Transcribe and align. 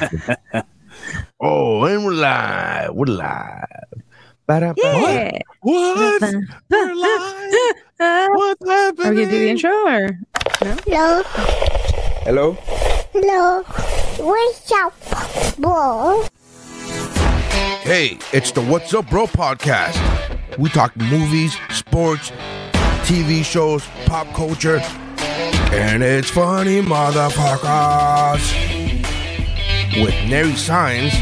oh, 1.40 1.84
and 1.84 2.04
we're 2.04 2.12
live. 2.12 2.90
We're 2.94 3.06
live. 3.06 3.64
Ba-da-ba. 4.46 4.80
Yeah. 4.82 5.38
What? 5.60 6.22
We're 6.70 6.94
live. 6.94 7.74
What's 7.98 8.68
happening? 8.68 9.06
Are 9.06 9.14
we 9.14 9.24
gonna 9.24 9.30
do 9.30 9.38
the 9.38 9.48
intro 9.48 9.70
or 9.70 10.18
Hello, 10.60 11.22
Hello. 12.24 12.52
hello, 13.12 13.62
what's 14.18 14.72
up, 14.72 14.94
bro? 15.58 16.24
Hey, 17.82 18.18
it's 18.32 18.50
the 18.52 18.62
What's 18.62 18.94
Up 18.94 19.08
Bro 19.10 19.26
podcast. 19.26 19.98
We 20.58 20.70
talk 20.70 20.96
movies, 20.96 21.56
sports, 21.70 22.30
TV 23.04 23.44
shows, 23.44 23.84
pop 24.06 24.26
culture, 24.34 24.80
and 25.72 26.02
it's 26.02 26.30
funny, 26.30 26.80
motherfuckers. 26.80 28.73
With 30.02 30.14
Nary 30.28 30.54
Signs. 30.56 31.12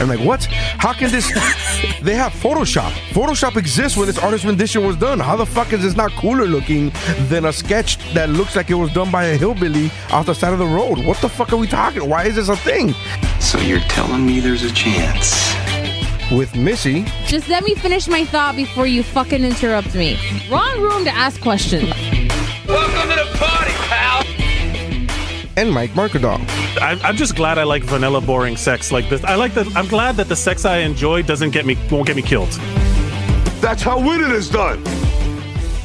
I'm 0.00 0.08
like, 0.08 0.20
what? 0.20 0.44
How 0.44 0.92
can 0.94 1.10
this? 1.10 1.26
they 2.02 2.14
have 2.14 2.32
Photoshop. 2.32 2.90
Photoshop 3.10 3.56
exists 3.56 3.98
when 3.98 4.06
this 4.06 4.16
artist 4.18 4.44
rendition 4.44 4.86
was 4.86 4.96
done. 4.96 5.18
How 5.18 5.36
the 5.36 5.44
fuck 5.44 5.72
is 5.74 5.82
this 5.82 5.94
not 5.94 6.12
cooler 6.12 6.46
looking 6.46 6.90
than 7.28 7.44
a 7.44 7.52
sketch 7.52 7.98
that 8.14 8.30
looks 8.30 8.56
like 8.56 8.70
it 8.70 8.74
was 8.74 8.92
done 8.92 9.10
by 9.10 9.24
a 9.24 9.36
hillbilly 9.36 9.90
off 10.10 10.26
the 10.26 10.34
side 10.34 10.52
of 10.52 10.58
the 10.58 10.66
road? 10.66 11.04
What 11.04 11.18
the 11.18 11.28
fuck 11.28 11.52
are 11.52 11.56
we 11.58 11.66
talking? 11.66 12.08
Why 12.08 12.24
is 12.24 12.36
this 12.36 12.48
a 12.48 12.56
thing? 12.56 12.94
So 13.40 13.58
you're 13.58 13.80
telling 13.80 14.24
me 14.24 14.40
there's 14.40 14.62
a 14.62 14.72
chance? 14.72 15.34
With 16.32 16.54
Missy, 16.54 17.04
Just 17.26 17.48
let 17.48 17.64
me 17.64 17.74
finish 17.74 18.06
my 18.06 18.24
thought 18.24 18.54
before 18.54 18.86
you 18.86 19.02
fucking 19.02 19.42
interrupt 19.44 19.94
me. 19.94 20.18
Wrong 20.50 20.80
room 20.80 21.04
to 21.04 21.10
ask 21.10 21.40
questions. 21.40 21.88
Welcome 22.66 23.08
to 23.10 23.16
the 23.16 23.38
party, 23.38 23.72
pal. 23.88 24.24
And 25.56 25.72
Mike 25.72 25.90
Mercadal. 25.92 26.67
I'm, 26.80 27.00
I'm 27.02 27.16
just 27.16 27.36
glad 27.36 27.58
I 27.58 27.64
like 27.64 27.82
vanilla 27.84 28.20
boring 28.20 28.56
sex 28.56 28.92
like 28.92 29.08
this. 29.08 29.22
I 29.24 29.34
like 29.34 29.54
that. 29.54 29.66
I'm 29.76 29.88
glad 29.88 30.16
that 30.16 30.28
the 30.28 30.36
sex 30.36 30.64
I 30.64 30.78
enjoy 30.78 31.22
doesn't 31.22 31.50
get 31.50 31.66
me 31.66 31.76
won't 31.90 32.06
get 32.06 32.16
me 32.16 32.22
killed. 32.22 32.50
That's 33.60 33.82
how 33.82 33.98
winning 33.98 34.30
is 34.30 34.48
done. 34.48 34.84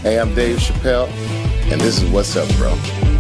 Hey, 0.02 0.20
I'm 0.20 0.34
Dave 0.36 0.58
Chappelle, 0.58 1.08
and 1.72 1.80
this 1.80 2.02
is 2.02 2.10
What's 2.12 2.36
Up, 2.36 2.48
Bro. 2.58 3.13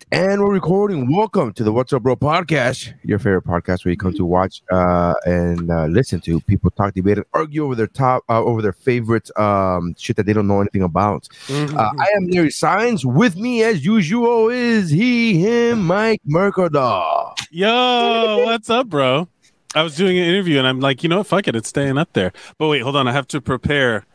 Right, 0.00 0.18
and 0.20 0.40
we're 0.40 0.52
recording. 0.52 1.12
Welcome 1.14 1.52
to 1.54 1.64
the 1.64 1.72
What's 1.72 1.92
Up 1.92 2.02
Bro 2.02 2.16
podcast, 2.16 2.94
your 3.02 3.18
favorite 3.18 3.44
podcast 3.44 3.84
where 3.84 3.90
you 3.90 3.96
come 3.96 4.14
to 4.14 4.24
watch 4.24 4.62
uh, 4.70 5.14
and 5.24 5.70
uh, 5.70 5.86
listen 5.86 6.20
to 6.22 6.40
people 6.42 6.70
talk, 6.70 6.94
debate, 6.94 7.18
and 7.18 7.26
argue 7.34 7.64
over 7.64 7.74
their 7.74 7.86
top, 7.86 8.22
uh, 8.28 8.42
over 8.42 8.62
their 8.62 8.72
favorite 8.72 9.36
um, 9.38 9.94
shit 9.98 10.16
that 10.16 10.26
they 10.26 10.32
don't 10.32 10.46
know 10.46 10.60
anything 10.60 10.82
about. 10.82 11.28
Mm-hmm. 11.46 11.76
Uh, 11.76 11.90
I 11.98 12.06
am 12.16 12.26
Nary 12.26 12.50
Signs. 12.50 13.04
With 13.04 13.36
me, 13.36 13.62
as 13.62 13.84
usual, 13.84 14.48
is 14.48 14.90
he, 14.90 15.38
him, 15.38 15.86
Mike 15.86 16.22
Mercadal. 16.28 17.36
Yo, 17.50 18.42
what's 18.44 18.70
up, 18.70 18.88
bro? 18.88 19.28
I 19.74 19.82
was 19.82 19.96
doing 19.96 20.18
an 20.18 20.24
interview 20.24 20.58
and 20.58 20.66
I'm 20.66 20.80
like, 20.80 21.02
you 21.02 21.08
know 21.08 21.18
what? 21.18 21.26
Fuck 21.26 21.48
it, 21.48 21.56
it's 21.56 21.68
staying 21.68 21.98
up 21.98 22.12
there. 22.12 22.32
But 22.58 22.68
wait, 22.68 22.82
hold 22.82 22.96
on. 22.96 23.06
I 23.06 23.12
have 23.12 23.28
to 23.28 23.40
prepare 23.40 24.06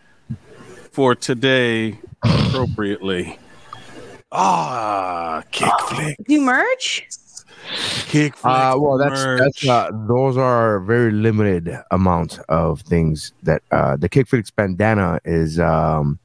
for 0.91 1.15
today 1.15 1.99
appropriately. 2.23 3.37
Ah, 4.35 5.43
kick 5.51 5.71
flick, 5.87 6.17
do 6.27 6.41
merch? 6.41 7.07
kick 8.07 8.35
flick. 8.35 8.53
Uh, 8.53 8.75
well, 8.77 8.97
that's 8.97 9.23
that's 9.23 9.67
uh, 9.67 9.91
those 10.07 10.37
are 10.37 10.79
very 10.79 11.11
limited 11.11 11.77
amount 11.91 12.39
of 12.49 12.81
things 12.81 13.33
that 13.43 13.61
uh, 13.71 13.95
the 13.95 14.09
Kickflix 14.09 14.53
bandana 14.55 15.19
is. 15.25 15.59
Um, 15.59 16.19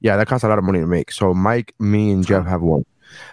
yeah, 0.00 0.16
that 0.16 0.26
costs 0.26 0.44
a 0.44 0.48
lot 0.48 0.58
of 0.58 0.64
money 0.64 0.80
to 0.80 0.86
make. 0.86 1.12
So 1.12 1.34
Mike, 1.34 1.74
me, 1.78 2.10
and 2.10 2.26
Jeff 2.26 2.46
have 2.46 2.62
one. 2.62 2.84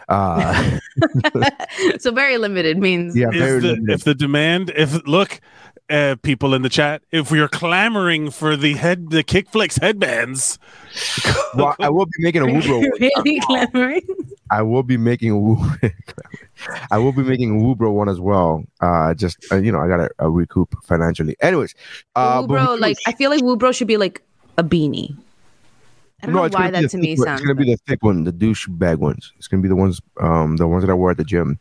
Uh, 0.10 0.80
so 2.00 2.12
very 2.12 2.38
limited 2.38 2.78
means 2.78 3.16
yeah, 3.16 3.30
very 3.30 3.60
the, 3.62 3.68
limited. 3.74 3.90
if 3.94 4.04
the 4.04 4.16
demand, 4.16 4.72
if 4.76 5.06
look, 5.08 5.40
uh, 5.90 6.16
people 6.22 6.53
in 6.53 6.62
the 6.62 6.70
chat, 6.70 7.02
if 7.12 7.31
we 7.31 7.40
are 7.40 7.48
clamoring 7.48 8.30
for 8.31 8.56
the 8.58 8.74
head, 8.74 9.09
the 9.12 9.24
kickflix 9.24 9.80
headbands, 9.80 10.59
well, 11.56 11.75
I 11.80 11.90
will 11.90 12.06
be 12.06 12.12
making 12.20 12.42
a 12.42 12.46
Woobro. 12.48 12.80
one. 12.81 12.92
really 13.00 13.40
clamoring. 13.42 14.02
I 14.50 14.62
will 14.62 14.84
be 14.84 14.98
making 14.98 15.31
a 15.31 15.38
Woo. 15.38 15.58
I 16.92 16.98
will 16.98 17.12
be 17.14 17.24
making 17.24 17.52
a 17.59 17.64
Woobro 17.64 17.94
one 17.94 18.09
as 18.09 18.20
well. 18.20 18.64
Uh, 18.81 19.14
just 19.14 19.38
uh, 19.52 19.56
you 19.58 19.72
know, 19.72 19.80
I 19.80 19.88
gotta 19.88 20.09
uh, 20.22 20.30
recoup 20.30 20.74
financially. 20.84 21.36
Anyways, 21.42 21.74
uh, 22.16 22.42
but 22.42 22.50
Woobro, 22.68 22.74
we- 22.75 22.80
like 22.80 22.98
I 23.08 23.12
feel 23.14 23.30
like 23.30 23.42
Woobro 23.42 23.74
should 23.74 23.88
be 23.88 23.98
like 23.98 24.22
a 24.58 24.64
beanie. 24.64 25.16
I 26.24 26.25
don't 26.25 26.36
know 26.36 26.46
it's 26.46 26.56
why 26.56 26.72
gonna 26.72 26.78
be 26.80 26.81
that 26.81 26.81
the 26.84 26.88
to 26.90 26.98
me 26.98 27.08
thick 27.16 27.19
one. 27.19 27.25
sounds. 27.28 27.42
It's 27.42 27.48
gonna 27.48 27.59
be 27.59 27.72
the 27.72 27.78
thick 27.88 28.04
one, 28.04 28.24
the 28.24 28.31
douche 28.31 28.68
bag 28.68 28.98
ones. 28.98 29.34
It's 29.38 29.48
gonna 29.48 29.62
be 29.62 29.69
the 29.69 29.75
ones, 29.75 30.02
um, 30.19 30.58
the 30.58 30.68
ones 30.68 30.84
that 30.84 30.90
I 30.90 30.96
wear 30.96 31.12
at 31.12 31.18
the 31.18 31.24
gym. 31.24 31.59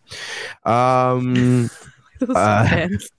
Um, 0.65 1.69
Those 2.21 2.31
uh, 2.35 2.65
pants. 2.67 3.11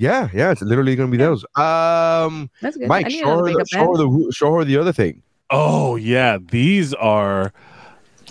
Yeah, 0.00 0.28
yeah, 0.34 0.50
it's 0.50 0.62
literally 0.62 0.96
gonna 0.96 1.10
be 1.10 1.16
those. 1.18 1.44
Um, 1.56 2.50
That's 2.62 2.76
good. 2.76 2.86
I 2.86 2.88
Mike, 2.88 3.06
need 3.06 3.20
show 3.20 3.36
her, 3.38 3.52
the, 3.52 3.64
show 3.68 3.86
her 3.92 3.96
the 3.98 4.32
show 4.32 4.52
her 4.54 4.64
the 4.64 4.76
other 4.78 4.92
thing. 4.92 5.22
oh 5.50 5.96
yeah, 5.96 6.38
these 6.50 6.94
are 6.94 7.52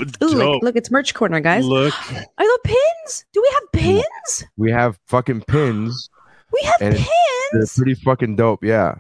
Ooh, 0.02 0.06
dope. 0.06 0.34
look, 0.34 0.64
look, 0.64 0.76
it's 0.76 0.90
merch 0.92 1.14
corner, 1.14 1.40
guys. 1.40 1.66
Look, 1.66 1.94
Are 2.12 2.24
there 2.38 2.58
pins? 2.64 3.26
Do 3.34 3.42
we 3.42 3.50
have 3.54 3.72
pins? 3.72 4.46
We 4.58 4.72
have 4.72 4.98
fucking 5.08 5.42
pins. 5.42 6.10
We 6.54 6.62
have 6.64 6.76
And 6.82 6.96
They're 6.96 7.06
pins. 7.62 7.76
pretty 7.76 7.94
fucking 7.96 8.36
dope. 8.38 8.64
Yeah. 8.64 8.96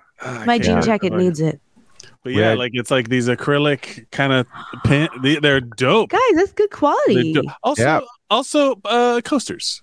My 0.46 0.60
jean 0.60 0.76
Yeah. 0.76 0.82
jacket 0.82 1.14
needs 1.14 1.40
it. 1.40 1.60
But 2.24 2.34
yeah, 2.34 2.50
Red. 2.50 2.58
like 2.58 2.72
it's 2.76 2.92
like 2.92 3.08
these 3.08 3.30
acrylic 3.30 4.12
kind 4.12 4.34
of 4.34 4.46
pin. 4.84 5.08
They, 5.24 5.38
they're 5.38 5.62
dope. 5.62 6.10
Guys, 6.10 6.20
that's 6.36 6.52
good 6.52 6.70
quality. 6.70 7.40
Also, 7.64 7.82
Yeah. 7.82 8.00
also 8.30 8.76
uh, 8.84 9.22
coasters. 9.24 9.82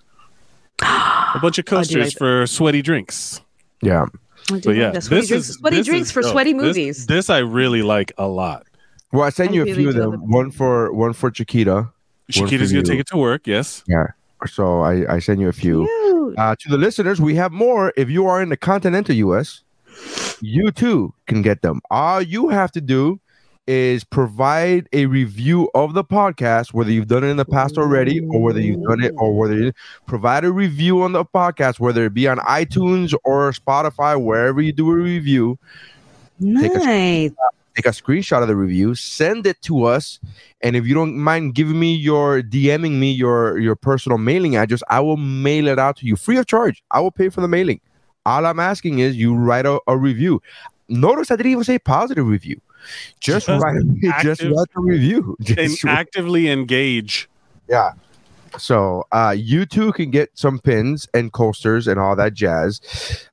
A 0.82 1.38
bunch 1.40 1.58
of 1.58 1.64
Oh, 1.70 1.76
I 1.78 1.82
do 1.82 1.94
coasters 1.94 2.04
like 2.06 2.18
for 2.18 2.46
sweaty 2.46 2.82
drinks. 2.82 3.40
Yeah. 3.82 4.06
I 4.50 4.58
do 4.58 4.60
But 4.60 4.76
yeah, 4.76 4.90
that. 4.90 5.02
sweaty 5.02 5.20
this 5.22 5.28
drinks, 5.28 5.48
is 5.48 5.54
sweaty 5.56 5.82
drinks 5.82 6.08
is 6.08 6.12
for 6.12 6.22
dope. 6.22 6.32
sweaty 6.32 6.54
movies. 6.54 7.06
This, 7.06 7.30
I 7.30 7.38
really 7.38 7.82
like 7.82 8.12
a 8.18 8.26
lot. 8.28 8.66
Well, 9.12 9.22
I 9.24 9.30
sent 9.30 9.54
you 9.54 9.62
a 9.62 9.64
really 9.64 9.76
few 9.76 9.88
of 9.90 9.94
do 9.94 10.10
them. 10.12 10.30
One 10.30 10.50
for 10.50 10.92
one 10.92 11.12
for 11.12 11.30
Chiquita. 11.30 11.74
One 11.74 11.88
Chiquita's 12.30 12.70
for 12.70 12.74
gonna 12.76 12.86
you. 12.86 12.92
take 12.92 13.00
it 13.00 13.06
to 13.08 13.16
work. 13.16 13.46
Yes. 13.46 13.82
Yeah. 13.88 14.06
So 14.46 14.80
I 14.82 15.14
I 15.16 15.18
sent 15.20 15.40
you 15.40 15.48
a 15.48 15.52
few. 15.52 15.88
Uh, 16.36 16.54
to 16.58 16.68
the 16.68 16.76
listeners, 16.76 17.20
we 17.20 17.34
have 17.36 17.52
more. 17.52 17.92
If 17.96 18.10
you 18.10 18.26
are 18.26 18.42
in 18.42 18.48
the 18.50 18.56
continental 18.56 19.14
US, 19.16 19.62
you 20.42 20.70
too 20.70 21.14
can 21.26 21.40
get 21.42 21.62
them. 21.62 21.80
All 21.90 22.20
you 22.20 22.48
have 22.48 22.70
to 22.72 22.80
do 22.80 23.20
is 23.66 24.04
provide 24.04 24.88
a 24.92 25.06
review 25.06 25.68
of 25.74 25.94
the 25.94 26.04
podcast, 26.04 26.72
whether 26.72 26.90
you've 26.90 27.08
done 27.08 27.24
it 27.24 27.28
in 27.28 27.36
the 27.36 27.44
past 27.44 27.76
already 27.78 28.20
or 28.30 28.40
whether 28.40 28.60
you've 28.60 28.82
done 28.84 29.02
it 29.02 29.12
or 29.18 29.36
whether 29.36 29.56
you 29.56 29.72
provide 30.06 30.44
a 30.44 30.52
review 30.52 31.02
on 31.02 31.12
the 31.12 31.24
podcast, 31.24 31.80
whether 31.80 32.04
it 32.04 32.14
be 32.14 32.28
on 32.28 32.38
iTunes 32.38 33.12
or 33.24 33.50
Spotify, 33.52 34.20
wherever 34.22 34.60
you 34.60 34.72
do 34.72 34.90
a 34.90 34.94
review. 34.94 35.58
take 36.60 36.74
a- 36.74 36.78
Nice. 36.78 37.30
Take 37.74 37.86
a 37.86 37.90
screenshot 37.90 38.40
of 38.40 38.48
the 38.48 38.56
review, 38.56 38.94
send 38.94 39.46
it 39.46 39.60
to 39.62 39.84
us, 39.84 40.18
and 40.62 40.76
if 40.76 40.86
you 40.86 40.94
don't 40.94 41.14
mind 41.14 41.54
giving 41.54 41.78
me 41.78 41.94
your 41.94 42.40
DMing 42.40 42.92
me 42.92 43.12
your 43.12 43.58
your 43.58 43.76
personal 43.76 44.16
mailing 44.16 44.56
address, 44.56 44.82
I 44.88 45.00
will 45.00 45.18
mail 45.18 45.68
it 45.68 45.78
out 45.78 45.98
to 45.98 46.06
you 46.06 46.16
free 46.16 46.38
of 46.38 46.46
charge. 46.46 46.82
I 46.90 47.00
will 47.00 47.10
pay 47.10 47.28
for 47.28 47.42
the 47.42 47.48
mailing. 47.48 47.80
All 48.24 48.46
I'm 48.46 48.60
asking 48.60 49.00
is 49.00 49.16
you 49.18 49.34
write 49.34 49.66
a, 49.66 49.78
a 49.86 49.94
review. 49.98 50.40
Notice 50.88 51.30
I 51.30 51.36
didn't 51.36 51.52
even 51.52 51.64
say 51.64 51.78
positive 51.78 52.26
review. 52.26 52.62
Just, 53.20 53.46
Just 53.46 53.62
write, 53.62 53.82
just 54.22 54.42
write 54.42 54.68
the 54.74 54.80
review. 54.80 55.36
And 55.48 55.56
Just 55.56 55.84
actively 55.84 56.48
engage. 56.48 57.28
yeah. 57.68 57.92
So 58.58 59.04
uh 59.12 59.34
you 59.36 59.66
too 59.66 59.92
can 59.92 60.10
get 60.10 60.30
some 60.34 60.58
pins 60.58 61.06
and 61.14 61.32
coasters 61.32 61.86
and 61.88 61.98
all 62.00 62.16
that 62.16 62.34
jazz. 62.34 62.80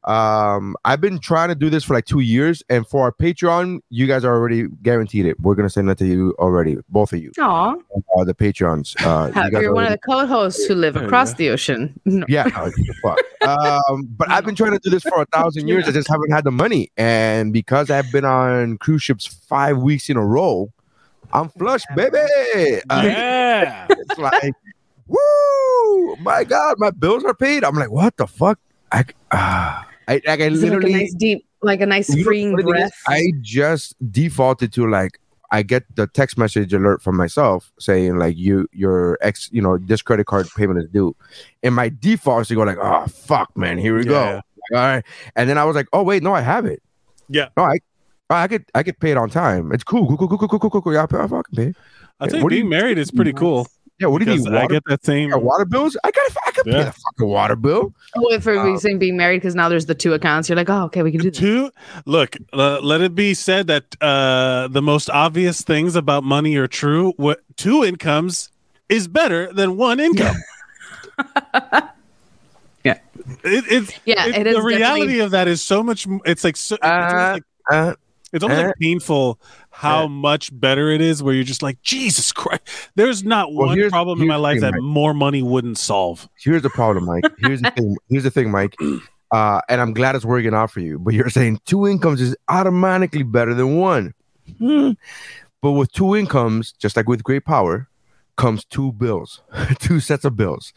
Um 0.03 0.75
I've 0.85 1.01
been 1.01 1.19
trying 1.19 1.49
to 1.49 1.55
do 1.55 1.69
this 1.69 1.83
for 1.83 1.93
like 1.93 2.05
two 2.05 2.19
years, 2.19 2.63
and 2.69 2.87
for 2.87 3.03
our 3.03 3.11
Patreon, 3.11 3.79
you 3.89 4.07
guys 4.07 4.25
are 4.25 4.35
already 4.35 4.67
guaranteed 4.81 5.25
it. 5.25 5.39
We're 5.39 5.55
gonna 5.55 5.69
send 5.69 5.87
that 5.89 5.97
to 5.99 6.05
you 6.05 6.35
already, 6.39 6.77
both 6.89 7.13
of 7.13 7.19
you. 7.21 7.31
Aw. 7.39 7.73
Uh, 8.17 8.23
the 8.23 8.33
Patreons. 8.33 8.95
Uh 9.05 9.27
you 9.27 9.51
guys 9.51 9.61
You're 9.61 9.73
one 9.73 9.85
of 9.85 9.91
the 9.91 9.97
co-hosts 9.97 10.65
who 10.65 10.75
live 10.75 10.95
across 10.95 11.31
go. 11.33 11.37
the 11.37 11.49
ocean. 11.49 11.99
No. 12.05 12.25
yeah, 12.29 12.43
no, 12.43 12.69
fuck. 13.01 13.17
um, 13.47 14.07
but 14.17 14.29
I've 14.29 14.45
been 14.45 14.55
trying 14.55 14.73
to 14.73 14.79
do 14.79 14.89
this 14.91 15.03
for 15.03 15.21
a 15.21 15.25
thousand 15.27 15.67
years. 15.67 15.87
I 15.87 15.91
just 15.91 16.07
haven't 16.07 16.31
had 16.31 16.43
the 16.43 16.51
money, 16.51 16.91
and 16.97 17.51
because 17.51 17.89
I've 17.89 18.11
been 18.11 18.25
on 18.25 18.77
cruise 18.77 19.01
ships 19.01 19.25
five 19.25 19.77
weeks 19.79 20.09
in 20.09 20.17
a 20.17 20.23
row, 20.25 20.71
I'm 21.31 21.49
flush, 21.49 21.81
baby. 21.95 22.17
Uh, 22.89 23.01
Yeah. 23.03 23.87
it's 23.89 24.19
like, 24.19 24.53
woo, 25.07 26.15
my 26.17 26.43
God, 26.43 26.75
my 26.79 26.91
bills 26.91 27.23
are 27.23 27.33
paid. 27.33 27.63
I'm 27.63 27.75
like, 27.75 27.91
what 27.91 28.17
the 28.17 28.27
fuck? 28.27 28.59
I, 28.91 29.01
uh, 29.31 29.83
I, 30.07 30.21
like, 30.25 30.41
I 30.41 30.47
literally. 30.49 30.93
Like 30.93 31.01
a 31.01 31.03
nice 31.03 31.13
deep, 31.13 31.47
like 31.61 31.81
a 31.81 31.85
nice 31.85 32.23
freeing 32.23 32.55
breath. 32.55 32.87
Is, 32.87 32.93
I 33.07 33.31
just 33.41 33.95
defaulted 34.11 34.73
to 34.73 34.89
like, 34.89 35.19
I 35.51 35.61
get 35.61 35.83
the 35.95 36.07
text 36.07 36.37
message 36.37 36.73
alert 36.73 37.03
from 37.03 37.15
myself 37.15 37.71
saying 37.79 38.17
like 38.17 38.35
you 38.35 38.67
your 38.71 39.19
ex 39.21 39.49
you 39.51 39.61
know 39.61 39.77
this 39.77 40.01
credit 40.01 40.25
card 40.25 40.47
payment 40.57 40.79
is 40.79 40.89
due, 40.89 41.15
and 41.61 41.75
my 41.75 41.89
default 41.89 42.41
is 42.41 42.47
to 42.47 42.55
go 42.55 42.63
like 42.63 42.79
oh 42.81 43.05
fuck 43.05 43.55
man 43.55 43.77
here 43.77 43.95
we 43.95 44.03
yeah. 44.03 44.09
go 44.09 44.41
all 44.75 44.81
right 44.81 45.05
and 45.35 45.47
then 45.47 45.59
I 45.59 45.63
was 45.65 45.75
like 45.75 45.87
oh 45.93 46.01
wait 46.01 46.23
no 46.23 46.33
I 46.33 46.41
have 46.41 46.65
it 46.65 46.81
yeah 47.29 47.49
no 47.55 47.65
I 47.65 47.77
oh, 48.31 48.35
I 48.35 48.47
could 48.47 48.65
I 48.73 48.81
could 48.81 48.99
pay 48.99 49.11
it 49.11 49.17
on 49.17 49.29
time 49.29 49.71
it's 49.71 49.83
cool 49.83 50.07
cool 50.07 50.17
cool 50.17 50.27
cool 50.27 50.47
cool 50.47 50.59
cool 50.59 50.69
cool, 50.71 50.81
cool. 50.81 50.93
yeah 50.93 51.03
I 51.03 51.27
fucking 51.27 51.55
pay. 51.55 51.73
I 52.19 52.27
think 52.27 52.49
being 52.49 52.63
you, 52.63 52.69
married 52.69 52.97
is 52.97 53.11
pretty 53.11 53.33
cool 53.33 53.67
yeah 53.99 54.07
what 54.07 54.19
do 54.19 54.25
you 54.25 54.31
because 54.31 54.45
mean 54.49 54.55
I 54.55 54.67
get 54.67 54.83
that 54.87 55.05
same. 55.05 55.29
yeah, 55.29 55.35
water 55.35 55.65
bills 55.65 55.95
I 56.03 56.11
got 56.11 56.23
I 56.47 56.51
could 56.51 56.65
pay 56.65 56.83
the 56.83 56.91
fucking 56.91 57.27
water 57.27 57.55
bill 57.55 57.93
Oh, 58.15 58.31
if 58.33 58.45
we're 58.45 58.59
Um, 58.59 58.77
saying 58.77 58.99
being 58.99 59.17
married 59.17 59.37
because 59.37 59.55
now 59.55 59.69
there's 59.69 59.85
the 59.87 59.95
two 59.95 60.13
accounts. 60.13 60.47
You're 60.49 60.55
like, 60.55 60.69
oh, 60.69 60.83
okay, 60.85 61.01
we 61.03 61.11
can 61.11 61.19
do 61.21 61.31
that. 61.31 61.39
Two, 61.39 61.71
look, 62.05 62.35
uh, 62.53 62.79
let 62.81 63.01
it 63.01 63.15
be 63.15 63.33
said 63.33 63.67
that 63.67 63.95
uh, 64.01 64.67
the 64.67 64.81
most 64.81 65.09
obvious 65.09 65.61
things 65.61 65.95
about 65.95 66.23
money 66.23 66.55
are 66.57 66.67
true. 66.67 67.13
What 67.17 67.41
two 67.57 67.83
incomes 67.83 68.49
is 68.89 69.07
better 69.07 69.51
than 69.53 69.77
one 69.77 69.99
income. 69.99 70.35
Yeah. 72.83 72.97
It, 73.45 73.63
it's 73.69 73.93
Yeah, 74.05 74.25
it- 74.27 74.35
it 74.39 74.47
is 74.47 74.55
the 74.57 74.61
reality 74.61 74.79
definitely- 75.01 75.19
of 75.21 75.31
that 75.31 75.47
is 75.47 75.61
so 75.61 75.81
much. 75.83 76.05
It's 76.25 76.43
like 76.43 76.57
so. 76.57 76.75
it's 76.75 76.83
almost 76.85 77.13
Uh, 77.15 77.31
like, 77.33 77.43
uh, 77.71 77.93
it's 78.33 78.43
almost 78.43 78.61
uh, 78.61 78.67
like 78.67 78.75
painful 78.81 79.39
how 79.73 80.05
uh. 80.05 80.07
much 80.07 80.57
better 80.57 80.89
it 80.89 81.01
is. 81.01 81.21
Where 81.21 81.33
you're 81.33 81.43
just 81.43 81.63
like 81.63 81.81
Jesus 81.81 82.31
Christ. 82.31 82.61
There's 82.95 83.23
not 83.23 83.53
Well, 83.53 83.67
one 83.67 83.89
problem 83.89 84.21
in 84.21 84.27
my 84.27 84.35
life 84.35 84.55
thing, 84.55 84.61
that 84.61 84.73
Mike. 84.73 84.81
more 84.81 85.13
money 85.13 85.41
wouldn't 85.41 85.77
solve. 85.77 86.29
here's 86.39 86.61
the 86.61 86.69
problem, 86.69 87.05
Mike. 87.05 87.25
Here's 87.39 87.61
the 87.61 87.71
thing. 87.71 87.95
Here's 88.09 88.23
the 88.23 88.31
thing, 88.31 88.51
Mike. 88.51 88.75
Uh, 89.31 89.61
and 89.67 89.81
I'm 89.81 89.93
glad 89.93 90.15
it's 90.15 90.25
working 90.25 90.53
out 90.53 90.69
for 90.71 90.79
you. 90.79 90.99
But 90.99 91.15
you're 91.15 91.29
saying 91.29 91.59
two 91.65 91.87
incomes 91.87 92.21
is 92.21 92.35
automatically 92.49 93.23
better 93.23 93.53
than 93.53 93.77
one. 93.77 94.13
Hmm. 94.59 94.91
But 95.61 95.71
with 95.71 95.91
two 95.91 96.15
incomes, 96.15 96.73
just 96.73 96.95
like 96.95 97.07
with 97.07 97.23
great 97.23 97.45
power, 97.45 97.89
comes 98.35 98.65
two 98.65 98.91
bills, 98.93 99.41
two 99.79 99.99
sets 99.99 100.25
of 100.25 100.35
bills. 100.35 100.73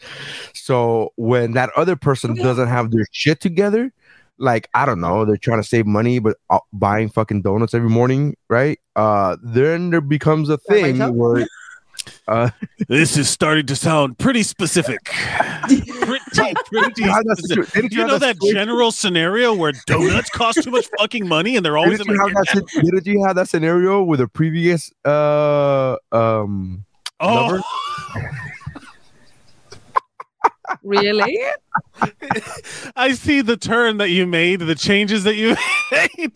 So 0.53 1.13
when 1.17 1.53
that 1.53 1.69
other 1.75 1.95
person 1.95 2.35
doesn't 2.35 2.67
have 2.67 2.91
their 2.91 3.05
shit 3.11 3.39
together, 3.39 3.91
like 4.39 4.69
I 4.73 4.85
don't 4.85 5.01
know, 5.01 5.25
they're 5.25 5.37
trying 5.37 5.61
to 5.61 5.67
save 5.67 5.85
money 5.85 6.19
but 6.19 6.37
uh, 6.49 6.59
buying 6.73 7.09
fucking 7.09 7.41
donuts 7.41 7.73
every 7.73 7.89
morning, 7.89 8.35
right? 8.49 8.79
Uh, 8.95 9.37
then 9.43 9.89
there 9.91 10.01
becomes 10.01 10.49
a 10.49 10.57
thing 10.57 10.99
where 11.15 11.45
uh, 12.27 12.49
This 12.87 13.17
is 13.17 13.29
starting 13.29 13.65
to 13.65 13.75
sound 13.75 14.17
pretty 14.17 14.43
specific. 14.43 15.03
pretty, 15.67 15.81
pretty 16.71 17.03
you 17.03 17.09
have 17.09 17.23
that 17.25 17.35
specific. 17.37 17.65
situ- 17.65 17.81
didn't 17.81 17.91
You 17.93 18.05
know 18.07 18.17
that 18.17 18.35
situation- 18.37 18.55
general 18.55 18.91
scenario 18.91 19.53
where 19.53 19.73
donuts 19.87 20.29
cost 20.29 20.63
too 20.63 20.71
much 20.71 20.87
fucking 20.97 21.27
money 21.27 21.55
and 21.57 21.65
they're 21.65 21.77
always 21.77 21.97
Didn't 21.97 22.11
in 22.15 22.15
you, 22.15 22.21
have 22.27 22.33
that, 22.53 22.67
didn't 22.85 23.05
you 23.07 23.23
have 23.25 23.35
that 23.35 23.49
scenario 23.49 24.03
with 24.03 24.21
a 24.21 24.27
previous 24.27 24.91
uh 25.03 25.95
um 26.11 26.85
oh 27.19 27.33
lover? 27.35 27.61
Really? 30.83 31.39
I 32.95 33.13
see 33.13 33.41
the 33.41 33.57
turn 33.57 33.97
that 33.97 34.09
you 34.09 34.27
made, 34.27 34.59
the 34.61 34.75
changes 34.75 35.23
that 35.23 35.35
you 35.35 35.55
made. 35.91 36.35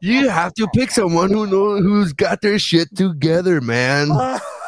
you 0.00 0.28
have 0.28 0.54
to 0.54 0.68
pick 0.74 0.90
someone 0.90 1.30
who 1.30 1.46
knows 1.46 1.82
who's 1.82 2.12
got 2.12 2.40
their 2.40 2.58
shit 2.58 2.94
together, 2.96 3.60
man. 3.60 4.08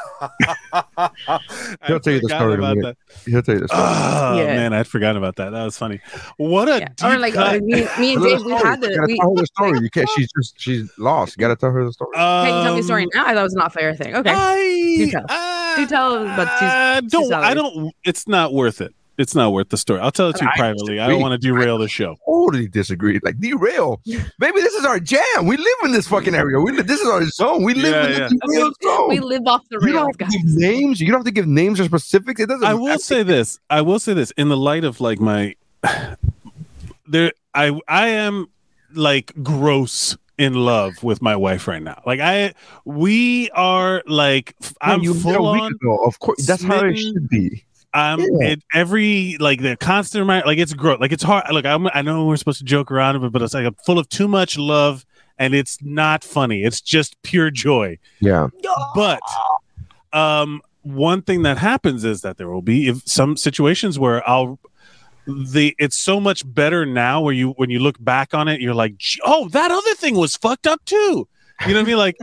He'll 1.87 2.01
tell 2.01 2.13
you 2.15 2.21
the 2.21 2.29
story 2.29 2.55
in 2.55 2.61
a 2.61 2.63
about 2.63 2.77
minute. 2.77 2.99
that. 3.25 3.31
He'll 3.31 3.43
tell 3.43 3.55
you 3.55 3.61
the 3.63 3.69
story. 3.69 3.83
Oh 3.85 4.37
Yeah. 4.39 4.47
man, 4.57 4.73
I'd 4.73 4.87
forgotten 4.87 5.17
about 5.17 5.37
that. 5.37 5.51
That 5.51 5.65
was 5.65 5.77
funny. 5.79 6.01
What 6.37 6.69
a 6.69 6.79
Yeah. 6.81 6.89
deep 6.97 7.05
Or 7.05 7.19
like 7.19 7.35
cut. 7.35 7.57
uh, 7.57 7.61
me, 7.61 7.87
me 7.99 8.15
and 8.15 8.23
Tell 8.23 8.37
Dave, 8.37 8.45
we 8.45 8.53
had 8.53 8.75
You 8.83 8.89
the. 8.89 8.95
gotta 8.97 9.07
We, 9.07 9.19
tell 9.19 9.29
her 9.31 9.41
the 9.41 9.47
story. 9.55 9.79
You 9.81 9.91
can't. 9.91 10.09
She's 10.17 10.29
just 10.37 10.61
she's 10.61 10.91
lost. 10.99 11.37
You 11.37 11.41
gotta 11.41 11.57
tell 11.57 11.71
her 11.71 11.85
the 11.85 11.93
story. 11.93 12.11
Can 12.15 12.47
you 12.47 12.63
tell 12.65 12.75
me 12.75 12.81
a 12.81 12.83
story 12.83 13.03
Um, 13.05 13.09
now? 13.15 13.25
I 13.27 13.35
thought 13.35 13.41
it 13.41 13.43
was 13.43 13.55
an 13.55 13.61
off-air 13.63 13.95
thing. 13.95 14.15
Okay. 14.17 14.31
I, 14.35 14.95
Do 14.99 15.11
tell. 15.11 15.27
uh, 15.29 15.77
Do 15.77 15.87
tell, 15.87 16.25
but 16.37 16.49
she's- 16.59 16.73
uh, 16.73 17.01
don't. 17.09 17.33
I 17.33 17.55
don't. 17.55 17.93
It's 18.05 18.27
not 18.29 18.53
worth 18.53 18.81
it. 18.81 18.95
It's 19.17 19.35
not 19.35 19.53
worth 19.53 19.69
the 19.69 19.77
story. 19.77 20.01
I'll 20.01 20.11
tell 20.11 20.31
it 20.31 20.37
to 20.37 20.45
you 20.45 20.51
I 20.53 20.57
privately. 20.59 20.99
I 20.99 21.07
don't 21.07 21.21
want 21.21 21.33
to 21.33 21.39
derail 21.39 21.79
the 21.79 21.89
show. 21.89 22.17
totally 22.27 22.67
disagree. 22.67 23.21
Like 23.23 23.39
derail. 23.39 24.01
Maybe 24.39 24.61
this 24.61 24.75
is 24.75 24.85
our 24.85 24.99
jam. 24.99 25.47
We 25.47 25.57
live 25.57 25.77
in 25.85 25.93
this 25.93 26.09
fucking 26.09 26.35
area. 26.35 26.59
We 26.61 26.73
live, 26.73 26.87
this 26.89 27.01
is 27.01 27.07
our 27.09 27.25
zone. 27.29 27.63
We 27.63 27.75
live 27.75 27.93
Yeah, 27.93 28.07
in 28.07 28.13
yeah. 28.23 28.29
the 28.29 28.41
derail 28.49 28.73
zone. 28.83 29.09
we 29.09 29.21
live 29.21 29.47
off 29.47 29.63
the 29.71 29.79
you 29.87 29.93
don't 29.93 29.95
rails, 29.95 30.07
have 30.07 30.17
to 30.19 30.25
guys. 30.25 30.33
give 30.33 30.45
names. 30.61 31.01
You 31.01 31.07
don't 31.09 31.19
have 31.21 31.25
to 31.27 31.31
give 31.31 31.47
names 31.47 31.79
or 31.79 31.85
specifics. 31.85 32.41
It 32.41 32.47
doesn't. 32.49 32.67
I 32.67 32.75
will 32.75 32.99
say 32.99 33.23
this. 33.23 33.61
I 33.71 33.83
will 33.83 33.99
say 34.01 34.15
this 34.15 34.33
in 34.33 34.49
the 34.49 34.57
light 34.57 34.83
of 34.85 35.01
like 35.01 35.21
my 35.21 35.55
there 37.07 37.33
I 37.55 37.79
I 37.89 38.09
am 38.09 38.49
like 38.95 39.33
gross 39.43 40.17
in 40.39 40.55
love 40.55 41.03
with 41.03 41.23
my 41.23 41.37
wife 41.37 41.69
right 41.69 41.83
now. 41.83 42.03
Like 42.07 42.21
I 42.21 42.55
we 42.85 43.51
are 43.51 44.03
like 44.07 44.57
I'm 44.81 45.03
you 45.03 45.15
met 45.15 45.21
a 45.21 45.23
full 45.23 45.47
on 45.47 45.73
ago. 45.73 45.99
Of 46.05 46.19
course, 46.19 46.45
that's 46.47 46.63
how 46.65 46.85
it 46.85 46.97
should 46.97 47.29
be. 47.29 47.65
I'm 47.95 48.19
Yeah. 48.21 48.49
it, 48.49 48.63
every 48.75 49.37
like 49.39 49.63
the 49.63 49.77
constant 49.77 50.21
reminder 50.21 50.47
like 50.47 50.59
it's 50.59 50.75
gross. 50.75 51.01
Like 51.01 51.13
it's 51.13 51.23
hard. 51.23 51.45
Look, 51.51 51.65
I'm, 51.65 51.87
I 51.95 52.03
know 52.03 52.27
we're 52.27 52.37
supposed 52.37 52.59
to 52.59 52.65
joke 52.65 52.91
around 52.91 53.17
it, 53.17 53.33
but 53.33 53.41
it's 53.41 53.55
like 53.55 53.65
I'm 53.65 53.75
full 53.87 53.99
of 53.99 54.09
too 54.09 54.29
much 54.29 54.59
love 54.59 55.07
and 55.39 55.55
it's 55.55 55.79
not 55.81 56.25
funny. 56.25 56.65
It's 56.65 56.81
just 56.81 57.21
pure 57.23 57.51
joy. 57.51 57.99
Yeah. 58.21 58.49
But 58.95 59.21
um, 60.13 60.61
one 60.83 61.23
thing 61.23 61.43
that 61.43 61.59
happens 61.59 62.05
is 62.05 62.21
that 62.23 62.37
there 62.37 62.49
will 62.49 62.63
be 62.63 62.89
if 62.89 63.03
some 63.07 63.37
situations 63.37 63.99
where 63.99 64.29
I'll 64.29 64.59
the 65.27 65.75
it's 65.79 65.97
so 65.97 66.21
much 66.21 66.43
better 66.45 66.85
now 66.85 67.21
where 67.23 67.33
you 67.33 67.51
when 67.53 67.71
you 67.71 67.79
look 67.79 67.97
back 68.05 68.35
on 68.35 68.47
it 68.47 68.61
you're 68.61 68.75
like 68.75 69.01
oh 69.25 69.49
that 69.49 69.71
other 69.71 69.95
thing 69.95 70.17
was 70.17 70.37
fucked 70.37 70.67
up 70.67 70.85
too 70.85 71.27
you 71.67 71.73
know 71.73 71.81
what 71.81 71.85
i 71.85 71.87
mean 71.87 71.97
like 71.97 72.17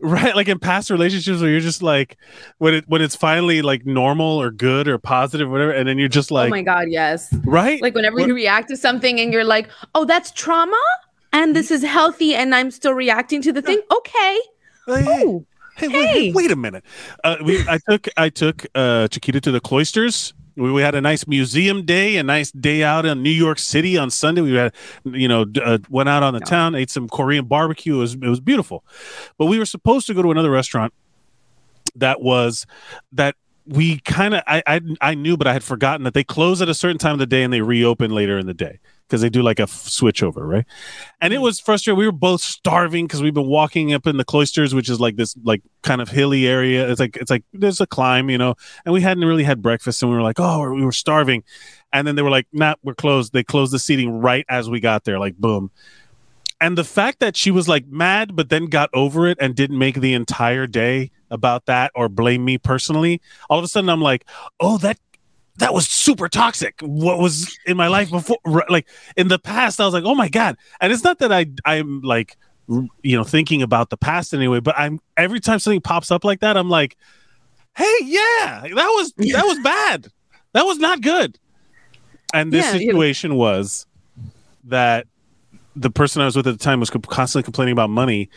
right 0.00 0.34
like 0.34 0.48
in 0.48 0.58
past 0.58 0.90
relationships 0.90 1.40
where 1.40 1.50
you're 1.50 1.60
just 1.60 1.82
like 1.82 2.16
when 2.58 2.74
it 2.74 2.84
when 2.88 3.00
it's 3.00 3.14
finally 3.16 3.62
like 3.62 3.86
normal 3.86 4.40
or 4.40 4.50
good 4.50 4.88
or 4.88 4.98
positive 4.98 5.48
or 5.48 5.52
whatever 5.52 5.70
and 5.70 5.88
then 5.88 5.98
you're 5.98 6.08
just 6.08 6.30
like, 6.30 6.48
oh 6.48 6.50
my 6.50 6.62
god, 6.62 6.88
yes. 6.88 7.32
right 7.44 7.80
Like 7.80 7.94
whenever 7.94 8.16
What- 8.16 8.26
you 8.26 8.34
react 8.34 8.68
to 8.70 8.76
something 8.76 9.20
and 9.20 9.32
you're 9.32 9.44
like, 9.44 9.68
"Oh, 9.94 10.04
that's 10.04 10.30
trauma." 10.32 10.80
And 11.32 11.56
this 11.56 11.70
is 11.72 11.82
healthy, 11.82 12.34
and 12.34 12.54
I'm 12.54 12.70
still 12.70 12.94
reacting 12.94 13.42
to 13.42 13.52
the 13.52 13.60
thing. 13.60 13.80
Okay. 13.90 14.38
Like, 14.86 15.04
hey, 15.04 15.22
Oh, 15.26 15.46
Hey, 15.76 15.88
wait, 15.88 16.34
wait 16.34 16.50
a 16.52 16.56
minute. 16.56 16.84
Uh, 17.24 17.36
we, 17.44 17.64
I 17.68 17.78
took 17.88 18.06
I 18.16 18.28
took 18.28 18.64
uh, 18.76 19.08
Chiquita 19.08 19.40
to 19.40 19.50
the 19.50 19.60
cloisters. 19.60 20.32
We, 20.56 20.70
we 20.70 20.82
had 20.82 20.94
a 20.94 21.00
nice 21.00 21.26
museum 21.26 21.84
day, 21.84 22.16
a 22.16 22.22
nice 22.22 22.52
day 22.52 22.82
out 22.82 23.06
in 23.06 23.22
New 23.22 23.30
York 23.30 23.58
City 23.58 23.98
on 23.98 24.10
Sunday. 24.10 24.40
We 24.40 24.52
had, 24.54 24.74
you 25.04 25.28
know, 25.28 25.44
uh, 25.62 25.78
went 25.88 26.08
out 26.08 26.22
on 26.22 26.34
the 26.34 26.40
town, 26.40 26.74
ate 26.74 26.90
some 26.90 27.08
Korean 27.08 27.46
barbecue. 27.46 27.96
It 27.96 27.98
was 27.98 28.14
it 28.14 28.28
was 28.28 28.40
beautiful, 28.40 28.84
but 29.38 29.46
we 29.46 29.58
were 29.58 29.66
supposed 29.66 30.06
to 30.08 30.14
go 30.14 30.22
to 30.22 30.30
another 30.30 30.50
restaurant 30.50 30.92
that 31.96 32.20
was 32.20 32.66
that 33.12 33.36
we 33.66 33.98
kind 34.00 34.34
of 34.34 34.42
I, 34.46 34.62
I 34.66 34.80
I 35.00 35.14
knew, 35.14 35.36
but 35.36 35.46
I 35.46 35.52
had 35.52 35.64
forgotten 35.64 36.04
that 36.04 36.14
they 36.14 36.24
close 36.24 36.60
at 36.60 36.68
a 36.68 36.74
certain 36.74 36.98
time 36.98 37.14
of 37.14 37.18
the 37.18 37.26
day 37.26 37.42
and 37.42 37.52
they 37.52 37.62
reopen 37.62 38.10
later 38.10 38.38
in 38.38 38.46
the 38.46 38.54
day 38.54 38.78
because 39.06 39.20
they 39.20 39.30
do 39.30 39.42
like 39.42 39.58
a 39.58 39.64
f- 39.64 39.70
switch 39.70 40.22
over, 40.22 40.46
right? 40.46 40.64
And 41.20 41.32
it 41.32 41.36
hmm. 41.36 41.42
was 41.42 41.60
frustrating. 41.60 41.98
We 41.98 42.06
were 42.06 42.12
both 42.12 42.40
starving 42.40 43.06
because 43.06 43.22
we've 43.22 43.34
been 43.34 43.46
walking 43.46 43.92
up 43.92 44.06
in 44.06 44.16
the 44.16 44.24
cloisters, 44.24 44.74
which 44.74 44.90
is 44.90 45.00
like 45.00 45.16
this 45.16 45.36
like 45.44 45.62
kind 45.82 46.00
of 46.00 46.08
hilly 46.10 46.46
area. 46.46 46.90
It's 46.90 47.00
like 47.00 47.16
it's 47.16 47.30
like 47.30 47.44
there's 47.52 47.80
a 47.80 47.86
climb, 47.86 48.28
you 48.28 48.38
know. 48.38 48.54
And 48.84 48.92
we 48.92 49.00
hadn't 49.00 49.24
really 49.24 49.44
had 49.44 49.62
breakfast, 49.62 50.02
and 50.02 50.10
we 50.10 50.16
were 50.16 50.22
like, 50.22 50.40
oh, 50.40 50.72
we 50.72 50.84
were 50.84 50.92
starving. 50.92 51.44
And 51.92 52.06
then 52.06 52.16
they 52.16 52.22
were 52.22 52.30
like, 52.30 52.48
nah, 52.52 52.74
we're 52.82 52.94
closed. 52.94 53.32
They 53.32 53.44
closed 53.44 53.72
the 53.72 53.78
seating 53.78 54.10
right 54.20 54.44
as 54.48 54.68
we 54.68 54.80
got 54.80 55.04
there, 55.04 55.18
like 55.18 55.36
boom. 55.36 55.70
And 56.60 56.78
the 56.78 56.84
fact 56.84 57.20
that 57.20 57.36
she 57.36 57.50
was 57.50 57.68
like 57.68 57.86
mad, 57.86 58.34
but 58.34 58.48
then 58.48 58.66
got 58.66 58.90
over 58.94 59.26
it 59.26 59.38
and 59.40 59.54
didn't 59.54 59.78
make 59.78 59.96
the 59.96 60.14
entire 60.14 60.66
day 60.66 61.10
about 61.34 61.66
that 61.66 61.92
or 61.96 62.08
blame 62.08 62.46
me 62.46 62.58
personally, 62.58 63.20
all 63.50 63.58
of 63.58 63.66
a 63.66 63.68
sudden 63.68 63.90
I'm 63.90 64.02
like, 64.02 64.26
oh, 64.60 64.78
that 64.78 64.98
that 65.58 65.74
was 65.74 65.88
super 65.88 66.28
toxic. 66.28 66.76
What 66.82 67.18
was 67.18 67.58
in 67.66 67.76
my 67.76 67.88
life 67.88 68.10
before, 68.10 68.38
like 68.70 68.88
in 69.16 69.28
the 69.28 69.38
past, 69.38 69.80
I 69.80 69.84
was 69.84 69.94
like, 69.94 70.04
oh 70.04 70.14
my 70.14 70.28
god. 70.30 70.56
And 70.80 70.92
it's 70.92 71.04
not 71.04 71.18
that 71.20 71.32
I 71.32 71.46
I'm 71.64 72.02
like, 72.02 72.36
you 72.68 73.16
know, 73.16 73.24
thinking 73.24 73.62
about 73.62 73.90
the 73.90 73.98
past 73.98 74.34
anyway, 74.34 74.60
but 74.60 74.74
I'm 74.78 75.00
every 75.16 75.40
time 75.40 75.60
something 75.60 75.82
pops 75.82 76.10
up 76.10 76.24
like 76.24 76.40
that, 76.40 76.56
I'm 76.56 76.70
like, 76.70 76.96
hey, 77.76 77.96
yeah, 78.02 78.62
that 78.62 78.74
was 78.74 79.14
that 79.30 79.44
was 79.44 79.60
bad. 79.60 80.08
That 80.54 80.64
was 80.66 80.78
not 80.78 81.02
good. 81.02 81.38
And 82.32 82.52
this 82.52 82.66
Yeah, 82.66 82.72
situation 82.72 83.36
was 83.36 83.86
that 84.64 85.06
the 85.76 85.90
person 85.90 86.22
I 86.22 86.26
was 86.26 86.36
with 86.36 86.48
at 86.48 86.58
the 86.58 86.64
time 86.64 86.80
was 86.80 86.90
constantly 86.90 87.44
complaining 87.44 87.72
about 87.72 87.90
money, 87.90 88.30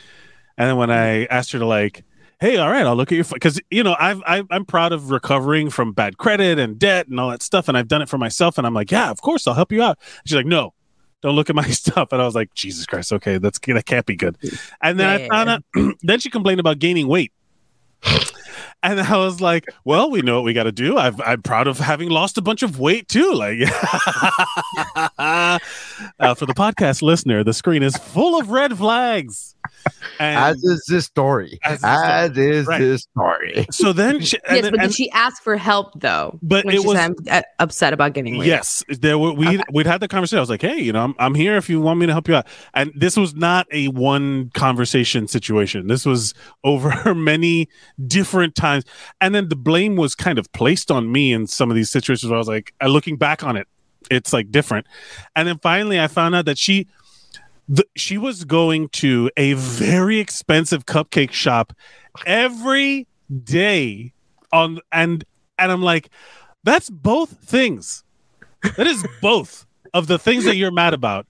and 0.58 0.70
then 0.70 0.78
when 0.78 0.92
I 0.92 1.26
asked 1.26 1.52
her 1.54 1.60
to 1.60 1.68
like, 1.68 2.04
hey, 2.40 2.58
all 2.58 2.70
right, 2.70 2.86
I'll 2.86 2.96
look 2.96 3.12
at 3.12 3.16
your 3.16 3.26
because 3.26 3.60
you 3.72 3.84
know 3.84 3.96
I've, 4.00 4.22
I've 4.26 4.46
I'm 4.50 4.66
proud 4.66 4.92
of 4.94 5.12
recovering 5.12 5.70
from 5.70 5.94
bad 5.94 6.18
credit 6.18 6.60
and 6.60 6.78
debt 6.80 7.08
and 7.08 7.20
all 7.20 7.30
that 7.30 7.42
stuff, 7.42 7.68
and 7.68 7.78
I've 7.78 7.88
done 7.88 8.02
it 8.02 8.10
for 8.10 8.18
myself, 8.18 8.58
and 8.58 8.66
I'm 8.68 8.74
like, 8.74 8.92
yeah, 8.92 9.10
of 9.10 9.22
course, 9.22 9.48
I'll 9.48 9.54
help 9.54 9.72
you 9.72 9.82
out. 9.84 10.00
She's 10.26 10.36
like, 10.36 10.46
no. 10.46 10.74
Don't 11.24 11.36
look 11.36 11.50
at 11.50 11.56
my 11.56 11.68
stuff, 11.70 12.10
and 12.12 12.22
I 12.22 12.26
was 12.26 12.36
like, 12.36 12.54
"Jesus 12.54 12.86
Christ, 12.86 13.12
okay, 13.12 13.40
that's 13.40 13.58
that 13.58 13.86
can't 13.88 14.06
be 14.06 14.16
good." 14.16 14.38
And 14.84 15.00
then 15.00 15.10
I 15.10 15.18
Yeah. 15.18 15.28
found 15.30 15.50
out. 15.50 15.64
then 16.04 16.20
she 16.20 16.30
complained 16.30 16.60
about 16.60 16.78
gaining 16.78 17.08
weight, 17.08 17.34
and 18.84 19.00
I 19.00 19.18
was 19.18 19.42
like, 19.42 19.66
"Well, 19.86 20.10
we 20.12 20.22
know 20.22 20.36
what 20.36 20.44
we 20.46 20.54
got 20.54 20.64
to 20.64 20.72
do. 20.72 20.98
I've, 20.98 21.20
I'm 21.22 21.42
proud 21.42 21.68
of 21.68 21.80
having 21.80 22.10
lost 22.10 22.38
a 22.38 22.42
bunch 22.42 22.64
of 22.64 22.80
weight 22.80 23.08
too. 23.08 23.34
Like, 23.34 23.60
uh, 25.18 25.60
for 26.36 26.46
the 26.46 26.54
podcast 26.54 27.02
listener, 27.02 27.44
the 27.44 27.54
screen 27.54 27.84
is 27.84 27.96
full 27.98 28.40
of 28.40 28.50
red 28.50 28.78
flags. 28.78 29.56
And 30.20 30.38
As 30.38 30.64
is 30.64 30.86
this 30.88 31.06
story. 31.06 31.60
As 31.64 31.82
As, 31.84 32.30
is 32.32 32.36
the- 32.36 32.50
is 32.52 32.68
right. 32.68 32.80
this 32.80 33.02
story. 33.04 33.66
so 33.70 33.92
then, 33.94 34.22
she, 34.22 34.38
and 34.48 34.56
yes, 34.56 34.64
then- 34.64 34.72
but 34.74 34.82
and- 34.82 34.90
did 34.92 34.96
she 34.96 35.12
ask 35.12 35.44
for 35.44 35.58
help 35.58 36.00
though? 36.00 36.40
But 36.42 36.66
when 36.66 36.76
it 36.76 36.82
she 36.82 36.88
was- 36.88 36.98
said, 36.98 37.06
I'm 37.12 37.16
uh, 37.30 37.42
upset 37.60 37.94
about 37.94 38.14
getting 38.14 38.36
raped. 38.36 38.48
Yes, 38.48 38.84
there 38.88 39.18
were, 39.20 39.34
we 39.34 39.60
we'd 39.74 39.86
had 39.86 40.00
the 40.00 40.08
conversation. 40.08 40.38
I 40.38 40.42
was 40.42 40.50
like, 40.50 40.62
"Hey, 40.62 40.80
you 40.80 40.94
know, 40.94 41.04
I'm 41.04 41.16
I'm 41.20 41.36
here 41.36 41.58
if 41.58 41.70
you 41.70 41.82
want 41.82 42.00
me 42.00 42.06
to 42.06 42.14
help 42.14 42.28
you 42.28 42.36
out." 42.36 42.48
And 42.74 42.92
this 42.96 43.18
was 43.18 43.36
not 43.36 43.68
a 43.72 43.88
one 43.90 44.50
conversation 44.54 45.28
situation. 45.28 45.88
This 45.88 46.06
was 46.06 46.34
over 46.64 47.14
many 47.16 47.68
different 48.08 48.56
times, 48.56 48.67
and 49.22 49.36
then 49.36 49.50
the 49.50 49.56
blame 49.56 49.96
was 49.96 50.16
kind 50.16 50.40
of 50.40 50.52
placed 50.52 50.92
on 50.92 51.12
me 51.12 51.34
in 51.34 51.48
some 51.48 51.70
of 51.70 51.76
these 51.76 51.90
situations. 51.90 52.30
Where 52.30 52.38
I 52.38 52.40
was 52.40 52.48
like, 52.48 52.74
uh, 52.82 52.88
looking 52.88 53.18
back 53.18 53.44
on 53.44 53.58
it, 53.58 53.68
it's 54.10 54.34
like 54.34 54.52
different. 54.52 54.88
And 55.36 55.48
then 55.48 55.60
finally, 55.60 56.00
I 56.00 56.08
found 56.08 56.36
out 56.36 56.46
that 56.46 56.58
she. 56.58 56.88
The, 57.70 57.86
she 57.98 58.18
was 58.18 58.46
going 58.46 58.88
to 58.90 59.30
a 59.36 59.52
very 59.52 60.20
expensive 60.20 60.86
cupcake 60.86 61.34
shop 61.34 61.74
every 62.26 63.08
day 63.44 64.14
on 64.54 64.80
and 64.94 65.26
and 65.58 65.70
I'm 65.70 65.82
like 65.82 66.10
that's 66.64 66.90
both 66.90 67.38
things. 67.44 68.04
That 68.76 68.88
is 68.88 69.06
both 69.22 69.66
of 69.94 70.08
the 70.08 70.20
things 70.20 70.44
that 70.44 70.58
you're 70.58 70.72
mad 70.72 70.94
about. 70.94 71.26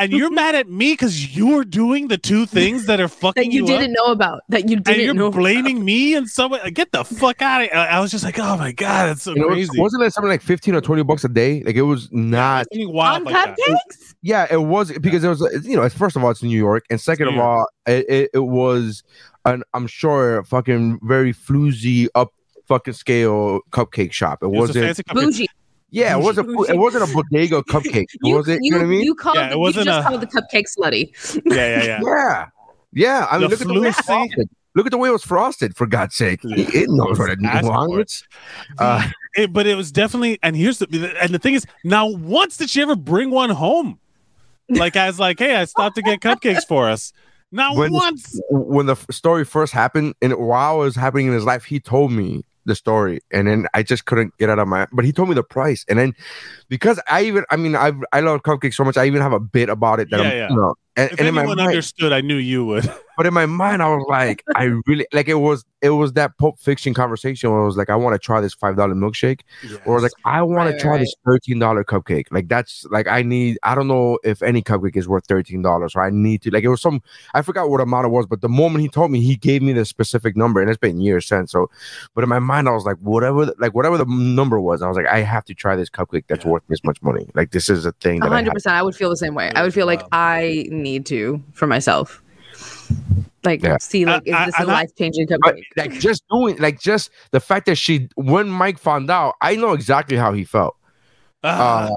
And 0.00 0.12
you're 0.12 0.30
mad 0.30 0.54
at 0.54 0.68
me 0.68 0.92
because 0.94 1.36
you're 1.36 1.64
doing 1.64 2.08
the 2.08 2.16
two 2.18 2.46
things 2.46 2.86
that 2.86 3.00
are 3.00 3.08
fucking 3.08 3.50
That 3.50 3.52
you 3.54 3.62
up? 3.64 3.68
didn't 3.68 3.92
know 3.92 4.06
about. 4.06 4.40
That 4.48 4.68
you 4.68 4.76
and 4.76 4.84
didn't 4.84 5.04
you're 5.04 5.14
know. 5.14 5.26
about. 5.26 5.38
blaming 5.38 5.84
me 5.84 6.14
and 6.14 6.28
someone. 6.28 6.60
Get 6.72 6.90
the 6.92 7.04
fuck 7.04 7.42
out 7.42 7.62
of 7.62 7.68
here! 7.68 7.76
I 7.78 7.86
I 7.86 8.00
was 8.00 8.10
just 8.10 8.24
like, 8.24 8.38
oh 8.38 8.56
my 8.56 8.72
god, 8.72 9.06
that's 9.10 9.22
so 9.22 9.34
You 9.34 9.40
know, 9.42 9.48
crazy. 9.48 9.78
wasn't 9.78 10.02
it 10.04 10.12
something 10.12 10.30
like 10.30 10.42
15 10.42 10.74
or 10.74 10.80
20 10.80 11.02
bucks 11.04 11.24
a 11.24 11.28
day? 11.28 11.62
Like 11.62 11.76
it 11.76 11.82
was 11.82 12.08
not 12.10 12.66
Something 12.72 12.92
wild 12.92 13.18
On 13.18 13.24
like 13.32 13.34
that. 13.34 13.56
cupcakes? 13.58 14.14
Yeah, 14.22 14.46
it 14.50 14.62
was 14.62 14.90
because 14.98 15.22
it 15.24 15.28
was 15.28 15.40
you 15.64 15.76
know, 15.76 15.88
first 15.88 16.16
of 16.16 16.24
all, 16.24 16.30
it's 16.30 16.42
New 16.42 16.56
York, 16.58 16.84
and 16.90 17.00
second 17.00 17.26
New 17.28 17.34
of 17.34 17.38
all, 17.40 17.66
it, 17.86 18.04
it, 18.08 18.30
it 18.34 18.38
was 18.44 19.02
an 19.44 19.62
I'm 19.74 19.86
sure 19.86 20.42
fucking 20.44 21.00
very 21.02 21.32
floozy 21.32 22.08
up 22.14 22.32
fucking 22.68 22.94
scale 22.94 23.60
cupcake 23.70 24.12
shop. 24.12 24.38
It, 24.42 24.46
It 24.46 24.48
was 24.50 24.56
a 24.56 24.60
wasn't 24.80 24.84
fancy 24.86 25.02
cupcake. 25.04 25.14
Bougie. 25.14 25.46
Yeah, 25.90 26.16
it 26.16 26.22
wasn't 26.22 26.48
it 26.68 26.76
wasn't 26.78 27.10
a 27.10 27.14
bodega 27.14 27.62
cupcake. 27.68 28.06
You, 28.22 28.36
was 28.36 28.48
it? 28.48 28.60
you, 28.62 28.66
You 28.66 28.70
know 28.72 28.78
what 28.78 28.84
I 28.84 28.88
mean? 28.88 29.02
you 29.04 29.14
called 29.14 29.36
Yeah, 29.36 29.50
it 29.52 29.58
wasn't 29.58 29.86
just 29.86 30.06
a- 30.06 30.08
called 30.08 30.20
the 30.22 30.26
cupcake 30.26 30.66
slutty. 30.78 31.42
Yeah, 31.46 31.54
yeah, 31.54 31.82
yeah. 31.84 32.00
yeah. 32.02 32.46
Yeah. 32.92 33.26
I 33.30 33.38
mean 33.38 33.48
The 33.50 33.56
look 33.56 33.60
at 33.60 33.66
the 33.68 33.80
way 33.80 33.86
it 33.88 33.96
was 33.96 33.96
frosted. 34.06 34.48
Look 34.76 34.86
at 34.86 34.90
the 34.92 34.98
way 34.98 35.08
it 35.08 35.12
was 35.12 35.24
frosted, 35.24 35.76
for 35.76 35.86
God's 35.86 36.14
sake. 36.14 36.40
Yeah. 36.44 36.56
It, 36.58 36.74
it 36.74 36.90
knows 36.90 37.18
what 37.18 37.30
it 37.30 37.38
Ask 37.44 37.64
for 37.64 37.66
it. 37.66 37.70
wants. 37.88 38.24
Uh, 38.78 39.08
It- 39.36 39.52
but 39.52 39.66
it 39.66 39.74
was 39.76 39.90
definitely. 39.92 40.38
And 40.42 40.54
here's 40.56 40.78
the 40.78 41.16
and 41.20 41.34
the 41.34 41.38
thing 41.38 41.54
is, 41.54 41.66
now 41.84 42.06
once 42.08 42.56
did 42.56 42.70
she 42.70 42.80
ever 42.82 42.94
bring 42.96 43.30
one 43.30 43.50
home? 43.50 43.98
Like 44.68 44.94
as 44.94 45.18
like, 45.18 45.40
hey, 45.40 45.56
I 45.56 45.64
stopped 45.64 45.96
to 45.96 46.02
get 46.02 46.20
cupcakes 46.20 46.64
for 46.66 46.88
us. 46.88 47.12
Not 47.52 47.74
When- 47.76 47.92
once. 47.92 48.40
when 48.50 48.86
the 48.86 48.94
story 49.10 49.44
first 49.44 49.72
happened 49.72 50.14
and 50.22 50.32
while 50.34 50.76
it 50.82 50.84
was 50.84 50.94
happening 50.94 51.26
in 51.26 51.32
his 51.32 51.44
life 51.44 51.64
he 51.64 51.80
told 51.80 52.12
me 52.12 52.44
the 52.66 52.74
story 52.74 53.20
and 53.32 53.48
then 53.48 53.66
i 53.74 53.82
just 53.82 54.04
couldn't 54.04 54.36
get 54.38 54.50
out 54.50 54.58
of 54.58 54.68
my 54.68 54.86
but 54.92 55.04
he 55.04 55.12
told 55.12 55.28
me 55.28 55.34
the 55.34 55.42
price 55.42 55.84
and 55.88 55.98
then 55.98 56.14
because 56.68 57.00
i 57.10 57.22
even 57.22 57.44
i 57.50 57.56
mean 57.56 57.74
i 57.74 57.90
i 58.12 58.20
love 58.20 58.42
cupcakes 58.42 58.74
so 58.74 58.84
much 58.84 58.96
i 58.96 59.06
even 59.06 59.20
have 59.22 59.32
a 59.32 59.40
bit 59.40 59.68
about 59.68 59.98
it 60.00 60.08
that 60.10 60.20
Yeah, 60.20 60.26
i'm 60.26 60.36
yeah. 60.36 60.48
you 60.50 60.56
know 60.56 60.74
and, 60.96 61.10
If 61.12 61.20
and 61.20 61.34
my 61.34 61.42
anyone 61.42 61.56
mind, 61.56 61.68
understood, 61.68 62.12
I 62.12 62.20
knew 62.20 62.36
you 62.36 62.64
would. 62.66 62.84
but 63.20 63.26
in 63.26 63.34
my 63.34 63.44
mind 63.44 63.82
i 63.82 63.88
was 63.88 64.04
like 64.08 64.42
i 64.56 64.64
really 64.86 65.06
like 65.12 65.28
it 65.28 65.34
was 65.34 65.62
it 65.82 65.90
was 65.90 66.12
that 66.14 66.36
pulp 66.38 66.58
fiction 66.58 66.94
conversation 66.94 67.50
where 67.50 67.60
i 67.60 67.64
was 67.64 67.76
like 67.76 67.90
i 67.90 67.96
want 67.96 68.14
to 68.14 68.18
try 68.18 68.40
this 68.40 68.54
five 68.54 68.76
dollar 68.76 68.94
milkshake 68.94 69.40
or 69.84 70.00
like 70.00 70.12
i 70.24 70.40
want 70.40 70.56
Right, 70.66 70.70
to 70.70 70.82
try 70.82 70.92
right, 70.92 71.00
this 71.00 71.14
thirteen 71.26 71.58
dollar 71.58 71.84
cupcake. 71.84 72.26
Like 72.30 72.48
that's 72.48 72.84
like 72.90 73.06
I 73.08 73.22
need. 73.22 73.58
I 73.62 73.74
don't 73.74 73.88
know 73.88 74.18
if 74.24 74.42
any 74.42 74.62
cupcake 74.62 74.96
is 74.96 75.08
worth 75.08 75.26
thirteen 75.26 75.62
dollars. 75.62 75.92
So 75.94 76.00
I 76.00 76.10
need 76.10 76.42
to 76.42 76.50
like 76.50 76.64
it 76.64 76.68
was 76.68 76.80
some. 76.82 77.02
I 77.34 77.42
forgot 77.42 77.70
what 77.70 77.80
amount 77.80 78.06
it 78.06 78.10
was, 78.10 78.26
but 78.26 78.40
the 78.40 78.48
moment 78.48 78.82
he 78.82 78.88
told 78.88 79.10
me, 79.10 79.20
he 79.22 79.36
gave 79.36 79.62
me 79.62 79.72
the 79.72 79.84
specific 79.84 80.36
number, 80.36 80.60
and 80.60 80.68
it's 80.70 80.78
been 80.78 81.00
years 81.00 81.26
since. 81.26 81.52
So, 81.52 81.70
but 82.14 82.22
in 82.24 82.28
my 82.30 82.38
mind, 82.40 82.68
I 82.68 82.72
was 82.72 82.84
like, 82.84 82.96
whatever, 82.98 83.52
like 83.58 83.74
whatever 83.74 83.96
the 83.98 84.06
number 84.06 84.60
was, 84.60 84.82
I 84.82 84.88
was 84.88 84.96
like, 84.96 85.06
I 85.06 85.20
have 85.20 85.44
to 85.46 85.54
try 85.54 85.76
this 85.76 85.90
cupcake 85.90 86.24
that's 86.28 86.44
Yeah. 86.44 86.50
worth 86.52 86.62
this 86.68 86.84
much 86.84 87.00
money. 87.02 87.26
Like 87.34 87.50
this 87.52 87.68
is 87.70 87.86
a 87.86 87.92
thing 87.92 88.20
that 88.20 88.32
I 88.32 88.36
hundred 88.36 88.52
percent. 88.52 88.76
I 88.76 88.82
would 88.82 88.94
feel 88.94 89.10
the 89.10 89.16
same 89.16 89.34
way. 89.34 89.50
I 89.54 89.62
would 89.62 89.74
feel 89.74 89.86
like 89.86 90.02
I 90.12 90.66
need 90.70 91.06
to 91.06 91.42
for 91.52 91.66
myself. 91.66 92.22
Like 93.44 93.62
Yeah. 93.62 93.78
see, 93.80 94.04
like 94.04 94.28
I- 94.28 94.40
is 94.40 94.46
this 94.46 94.54
I- 94.60 94.62
a 94.64 94.66
life 94.66 94.90
changing 94.98 95.26
But 95.28 95.40
cupcake? 95.56 95.62
like 95.76 95.92
just 96.00 96.22
doing, 96.30 96.56
like 96.58 96.78
just 96.80 97.10
the 97.30 97.40
fact 97.40 97.66
that 97.66 97.76
she, 97.76 98.08
when 98.16 98.48
Mike 98.48 98.78
found 98.78 99.10
out, 99.10 99.34
I 99.40 99.56
know 99.56 99.72
exactly 99.72 100.16
how 100.16 100.32
he 100.32 100.44
felt. 100.44 100.76
Uh, 101.42 101.88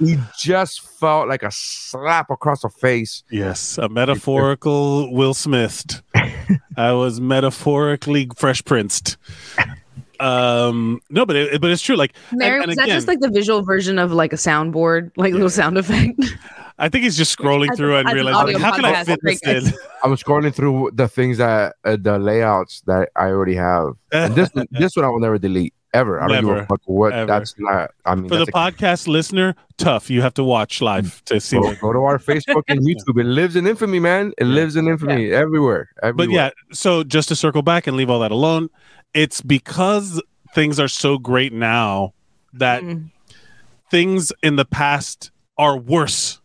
He 0.00 0.16
just 0.38 0.80
felt 0.98 1.28
like 1.28 1.42
a 1.44 1.50
slap 1.52 2.30
across 2.30 2.62
the 2.62 2.68
face. 2.68 3.22
yes, 3.30 3.78
a 3.78 3.88
metaphorical 3.88 5.12
Will 5.14 5.34
Smith. 5.34 6.02
I 6.76 6.92
was 6.92 7.20
metaphorically 7.20 8.28
fresh 8.36 8.64
princed. 8.64 9.16
Um, 10.18 11.00
no, 11.10 11.24
but 11.24 11.36
it, 11.36 11.60
but 11.60 11.70
it's 11.70 11.80
true. 11.82 11.96
Like, 11.96 12.12
and- 12.30 12.38
Mary, 12.40 12.58
and 12.60 12.66
was 12.68 12.76
that 12.76 12.88
just 12.88 13.06
like 13.08 13.20
the 13.20 13.30
visual 13.30 13.62
version 13.62 13.98
of 13.98 14.12
like 14.12 14.32
a 14.32 14.36
soundboard, 14.36 15.12
like 15.16 15.32
little 15.32 15.48
sound 15.50 15.78
effect? 15.78 16.20
I 16.80 16.88
think 16.88 17.04
he's 17.04 17.16
just 17.16 17.36
scrolling 17.38 17.70
As 17.70 17.76
through 17.76 17.94
a- 17.96 18.00
and 18.00 18.12
realizing, 18.12 18.54
like, 18.54 18.62
how 18.62 18.74
can 18.74 18.84
I 18.84 19.04
fit 19.04 19.20
this 19.22 19.42
in? 19.42 19.66
I'm 20.04 20.12
scrolling 20.16 20.54
through 20.54 20.90
the 20.94 21.06
things 21.08 21.38
that 21.38 21.76
uh, 21.84 21.96
the 22.00 22.18
layouts 22.18 22.80
that 22.86 23.10
I 23.16 23.26
already 23.26 23.54
have. 23.54 23.92
And 24.12 24.34
this 24.34 24.50
this 24.70 24.96
one 24.96 25.04
I 25.04 25.08
will 25.08 25.20
never 25.20 25.38
delete 25.38 25.74
ever. 25.92 26.20
I 26.22 26.28
don't 26.28 26.36
give 26.38 26.44
Never. 26.46 26.60
a 26.60 26.66
fuck 26.66 26.80
what. 26.86 27.12
Ever. 27.12 27.26
That's 27.26 27.54
not. 27.58 27.90
I 28.06 28.14
mean, 28.14 28.28
For 28.28 28.36
the 28.36 28.44
that's 28.46 28.48
a- 28.48 28.52
podcast 28.72 29.08
listener, 29.08 29.54
tough. 29.76 30.08
You 30.08 30.22
have 30.22 30.34
to 30.34 30.44
watch 30.44 30.80
live 30.80 31.22
to 31.26 31.38
see 31.40 31.58
go, 31.60 31.74
go 31.74 31.92
to 31.92 31.98
our 32.00 32.18
Facebook 32.18 32.62
and 32.68 32.80
YouTube. 32.86 33.20
It 33.20 33.26
lives 33.26 33.56
in 33.56 33.66
infamy, 33.66 33.98
man. 34.00 34.32
It 34.38 34.44
lives 34.44 34.74
in 34.76 34.88
infamy 34.88 35.32
everywhere. 35.32 35.90
everywhere. 36.02 36.12
But 36.28 36.30
yeah, 36.30 36.50
so 36.72 37.04
just 37.04 37.28
to 37.28 37.36
circle 37.36 37.62
back 37.62 37.86
and 37.86 37.96
leave 37.96 38.08
all 38.08 38.20
that 38.20 38.30
alone, 38.32 38.70
it's 39.14 39.40
because 39.42 40.22
things 40.54 40.80
are 40.80 40.88
so 40.88 41.18
great 41.18 41.52
now 41.52 42.14
that 42.54 42.82
Mm. 42.82 43.10
things 43.90 44.32
in 44.42 44.56
the 44.56 44.64
past 44.64 45.30
are 45.58 45.76
worse, 45.76 46.39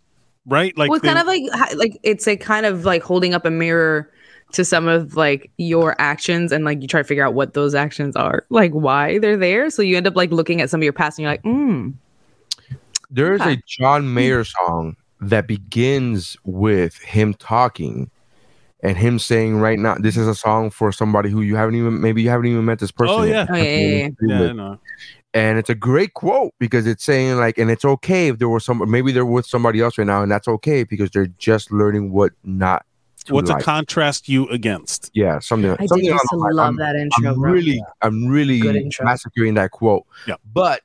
right? 0.46 0.78
Like 0.78 0.90
well, 0.90 0.98
it's 0.98 1.04
they- 1.04 1.14
kind 1.14 1.20
of 1.20 1.28
like 1.28 1.76
like 1.76 2.00
it's 2.04 2.28
a 2.28 2.38
kind 2.38 2.66
of 2.66 2.86
like 2.86 3.02
holding 3.04 3.34
up 3.34 3.46
a 3.46 3.52
mirror 3.52 4.12
to 4.52 4.64
some 4.64 4.88
of 4.88 5.16
like 5.16 5.50
your 5.58 5.96
actions 6.00 6.52
and 6.52 6.64
like 6.66 6.82
you 6.82 6.88
try 6.88 7.02
to 7.02 7.08
figure 7.08 7.26
out 7.26 7.34
what 7.34 7.54
those 7.56 7.74
actions 7.76 8.16
are, 8.16 8.46
like 8.50 8.72
why 8.72 9.18
they're 9.20 9.38
there. 9.38 9.70
So 9.70 9.82
you 9.82 9.98
end 9.98 10.08
up 10.08 10.16
like 10.16 10.32
looking 10.32 10.62
at 10.62 10.70
some 10.70 10.80
of 10.80 10.84
your 10.84 10.94
past 10.94 11.18
and 11.18 11.24
you're 11.24 11.32
like, 11.32 11.44
mm, 11.44 11.94
there 13.10 13.34
is 13.34 13.42
Okay. 13.42 13.54
a 13.54 13.58
John 13.68 14.14
Mayer 14.14 14.44
song 14.44 14.96
that 15.22 15.48
begins 15.48 16.38
with 16.44 16.98
him 17.00 17.34
talking. 17.34 18.10
And 18.84 18.96
him 18.98 19.18
saying 19.18 19.58
right 19.58 19.80
now, 19.80 19.96
this 19.96 20.16
is 20.16 20.28
a 20.28 20.36
song 20.36 20.70
for 20.70 20.92
somebody 20.92 21.32
who 21.32 21.42
you 21.42 21.56
haven't 21.56 21.74
even 21.74 22.00
maybe 22.02 22.22
you 22.22 22.30
haven't 22.30 22.46
even 22.46 22.66
met 22.66 22.78
this 22.78 22.92
person. 22.92 23.16
Oh, 23.16 23.24
yet. 23.24 23.48
yeah. 23.50 23.56
oh 23.56 23.56
yeah, 23.58 23.64
yeah, 23.64 23.98
yeah. 23.98 24.10
yeah, 24.42 24.50
I 24.50 24.52
know. 24.52 24.80
And 25.36 25.60
it's 25.60 25.70
a 25.70 25.76
great 25.76 26.14
quote 26.16 26.52
because 26.60 26.88
it's 26.88 27.04
saying 27.04 27.36
like 27.38 27.58
and 27.60 27.70
it's 27.70 27.86
okay 27.86 28.30
if 28.30 28.40
there 28.40 28.50
was 28.50 28.66
some 28.66 28.82
maybe 28.90 29.12
they're 29.12 29.26
with 29.26 29.46
somebody 29.46 29.82
else 29.82 29.98
right 30.00 30.08
now 30.08 30.24
and 30.24 30.32
that's 30.32 30.48
okay 30.48 30.84
because 30.84 31.12
they're 31.12 31.28
just 31.38 31.72
learning 31.72 32.12
what 32.12 32.32
not 32.44 32.84
to 33.26 33.34
What's 33.34 33.50
like. 33.50 33.62
a 33.62 33.66
contrast 33.66 34.30
you 34.30 34.48
against? 34.50 35.12
yeah 35.14 35.40
something 35.40 35.72
I 35.72 35.76
did 35.78 35.90
something 35.90 36.06
used 36.06 36.24
to 36.32 36.36
along 36.36 36.48
the 36.50 36.56
lines. 36.56 36.56
love 36.56 36.66
I'm- 36.66 36.76
that 36.78 36.96
intro. 36.96 37.30
I'm 37.32 37.40
bro. 37.42 37.52
really 37.52 37.84
I'm 38.02 38.28
really 38.28 38.90
massacring 39.02 39.54
that 39.56 39.72
quote 39.72 40.06
Yeah. 40.26 40.36
but 40.54 40.82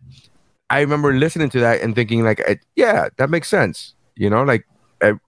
I 0.68 0.80
remember 0.80 1.12
listening 1.14 1.48
to 1.50 1.60
that 1.60 1.80
and 1.80 1.94
thinking 1.94 2.22
like 2.24 2.40
yeah 2.76 3.08
that 3.18 3.30
makes 3.30 3.48
sense 3.48 3.94
you 4.16 4.28
know 4.28 4.42
like 4.42 4.66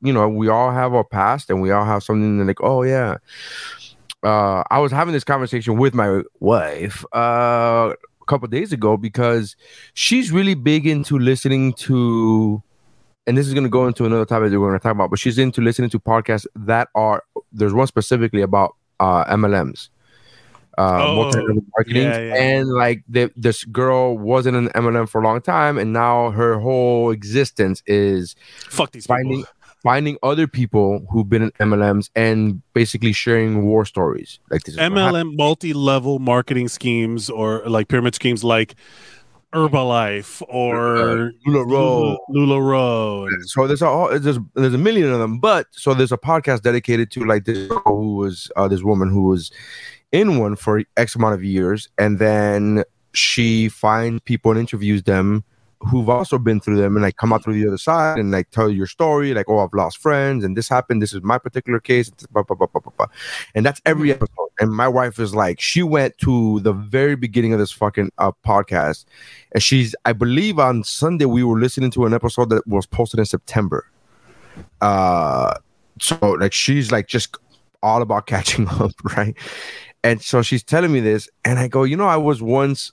you 0.02 0.12
know 0.12 0.29
we 0.29 0.49
all 0.49 0.71
have 0.71 0.93
our 0.95 1.05
past 1.05 1.49
and 1.49 1.62
we 1.62 1.71
all 1.71 1.85
have 1.85 2.02
something 2.02 2.38
that 2.38 2.45
like 2.45 2.61
oh 2.62 2.83
yeah 2.83 3.17
uh 4.25 4.62
I 4.71 4.79
was 4.79 4.93
having 4.93 5.12
this 5.14 5.25
conversation 5.25 5.76
with 5.76 5.95
my 5.95 6.23
wife 6.41 7.05
uh 7.12 7.95
a 8.23 8.26
couple 8.26 8.49
days 8.49 8.73
ago 8.73 8.97
because 8.97 9.57
she's 9.95 10.31
really 10.31 10.55
big 10.55 10.87
into 10.87 11.19
listening 11.19 11.73
to 11.75 12.62
and 13.26 13.37
this 13.38 13.47
is 13.47 13.55
going 13.55 13.64
to 13.64 13.71
go 13.71 13.87
into 13.87 14.05
another 14.05 14.25
topic 14.25 14.50
that 14.50 14.61
we're 14.61 14.69
going 14.69 14.79
to 14.79 14.83
talk 14.83 14.93
about 14.93 15.11
but 15.11 15.19
she's 15.19 15.38
into 15.38 15.61
listening 15.61 15.91
to 15.91 15.99
podcasts 15.99 16.47
that 16.55 16.88
are 16.95 17.25
there's 17.52 17.73
one 17.75 17.87
specifically 17.87 18.43
about 18.43 18.76
uh 19.00 19.25
mlms 19.37 19.88
uh 20.79 21.05
Oh, 21.05 21.17
multi-level 21.17 21.62
marketing 21.76 22.02
yeah, 22.05 22.19
yeah. 22.19 22.35
and 22.35 22.69
like 22.69 23.02
the, 23.09 23.31
this 23.37 23.64
girl 23.64 24.17
wasn't 24.17 24.57
an 24.57 24.69
mlm 24.69 25.09
for 25.09 25.21
a 25.21 25.25
long 25.25 25.41
time 25.43 25.76
and 25.79 25.93
now 25.93 26.31
her 26.31 26.59
whole 26.59 27.11
existence 27.11 27.83
is 27.87 28.35
Fuck 28.69 28.93
these 28.93 29.07
finding 29.07 29.38
people. 29.38 29.52
Finding 29.83 30.17
other 30.23 30.47
people 30.47 31.05
who've 31.11 31.29
been 31.29 31.43
in 31.43 31.51
mlms 31.53 32.09
and 32.15 32.62
basically 32.73 33.12
sharing 33.12 33.67
war 33.67 33.85
stories 33.85 34.39
like 34.51 34.62
this 34.62 34.75
is 34.75 34.81
what 34.81 34.93
happened. 34.93 35.31
MLM 35.31 35.37
multi-level 35.37 36.19
marketing 36.19 36.69
schemes 36.69 37.29
or 37.29 37.62
like 37.67 37.89
pyramid 37.89 38.15
schemes 38.15 38.45
like 38.45 38.75
Herbalife 39.53 40.43
or 40.49 41.33
LuLaRoe. 41.47 42.17
LuLaRoe. 42.31 43.29
so 43.45 43.67
there's 43.67 43.83
a 43.83 44.19
there's 44.19 44.39
there's 44.55 44.73
a 44.73 44.79
million 44.79 45.12
of 45.12 45.19
them, 45.19 45.39
but 45.39 45.67
so 45.73 45.93
there's 45.93 46.12
a 46.12 46.17
podcast 46.17 46.62
dedicated 46.62 47.11
to 47.11 47.25
like 47.27 47.45
this 47.45 47.69
girl 47.69 47.83
who 47.85 48.17
was 48.17 48.51
uh, 48.57 48.67
this 48.67 48.83
woman 48.83 49.11
who 49.11 49.25
was 49.25 49.53
in 50.11 50.39
one 50.39 50.57
for 50.57 50.83
X 50.97 51.17
amount 51.17 51.35
of 51.35 51.45
years, 51.45 51.91
and 51.99 52.19
then 52.19 52.83
she 53.12 53.69
finds 53.69 54.23
people 54.23 54.53
and 54.53 54.61
interviews 54.61 55.03
them 55.03 55.45
who've 55.89 56.09
also 56.09 56.39
been 56.39 56.61
through 56.61 56.77
them 56.77 56.97
and 56.97 57.03
like 57.03 57.17
come 57.17 57.33
out 57.33 57.43
through 57.45 57.55
the 57.61 57.67
other 57.67 57.79
side 57.79 58.19
and 58.19 58.31
like 58.31 58.51
tell 58.51 58.71
your 58.71 58.87
story, 58.87 59.35
like, 59.35 59.47
oh, 59.49 59.59
I've 59.59 59.75
lost 59.75 59.99
friends 59.99 60.45
and 60.45 60.57
this 60.57 60.69
happened. 60.69 61.03
This 61.03 61.12
is 61.12 61.23
my 61.23 61.39
particular 61.39 61.81
case. 61.81 62.09
Blah, 62.11 62.43
blah, 62.45 62.57
blah, 62.57 62.67
blah, 62.69 62.81
blah, 62.81 62.93
blah. 62.97 63.07
And 63.55 63.67
that's 63.67 63.81
every 63.85 64.11
Mm-hmm. 64.11 64.23
episode. 64.23 64.49
And 64.61 64.71
my 64.73 64.87
wife 64.87 65.19
is 65.19 65.35
like, 65.35 65.61
she 65.61 65.83
went 65.83 66.17
to 66.19 66.61
the 66.61 66.73
very 66.73 67.17
beginning 67.17 67.53
of 67.53 67.59
this 67.59 67.73
fucking 67.73 68.12
uh, 68.19 68.33
podcast. 68.47 69.07
And 69.53 69.62
she's, 69.62 69.95
I 70.05 70.12
believe 70.12 70.59
on 70.59 70.85
Sunday, 70.85 71.25
we 71.25 71.43
were 71.43 71.59
listening 71.59 71.91
to 71.93 72.07
an 72.07 72.12
episode 72.15 72.51
that 72.51 72.67
was 72.67 72.87
posted 72.87 73.19
in 73.19 73.27
September. 73.27 73.87
Uh, 74.81 75.55
so 76.01 76.17
like 76.39 76.53
she's 76.53 76.91
like 76.93 77.07
just 77.07 77.37
all 77.83 78.03
about 78.03 78.27
catching 78.33 78.69
up, 78.69 78.93
right? 79.17 79.35
And 80.05 80.21
so 80.21 80.43
she's 80.43 80.62
telling 80.62 80.93
me 80.93 81.01
this, 81.01 81.29
and 81.45 81.59
I 81.59 81.69
go, 81.69 81.85
you 81.85 81.97
know, 81.97 82.07
I 82.07 82.17
was 82.17 82.43
once, 82.43 82.93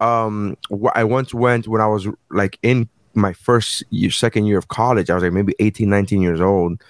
um, 0.00 0.56
wh- 0.70 0.94
I 0.94 1.04
once 1.04 1.32
went 1.34 1.66
when 1.68 1.80
I 1.80 1.86
was 1.86 2.06
like 2.30 2.58
in 2.62 2.88
my 3.14 3.32
first 3.32 3.82
year, 3.90 4.10
second 4.10 4.46
year 4.46 4.58
of 4.58 4.68
college. 4.68 5.08
I 5.10 5.14
was 5.14 5.22
like 5.22 5.32
maybe 5.32 5.54
18, 5.58 5.88
19 5.88 6.20
years 6.22 6.40
old. 6.40 6.82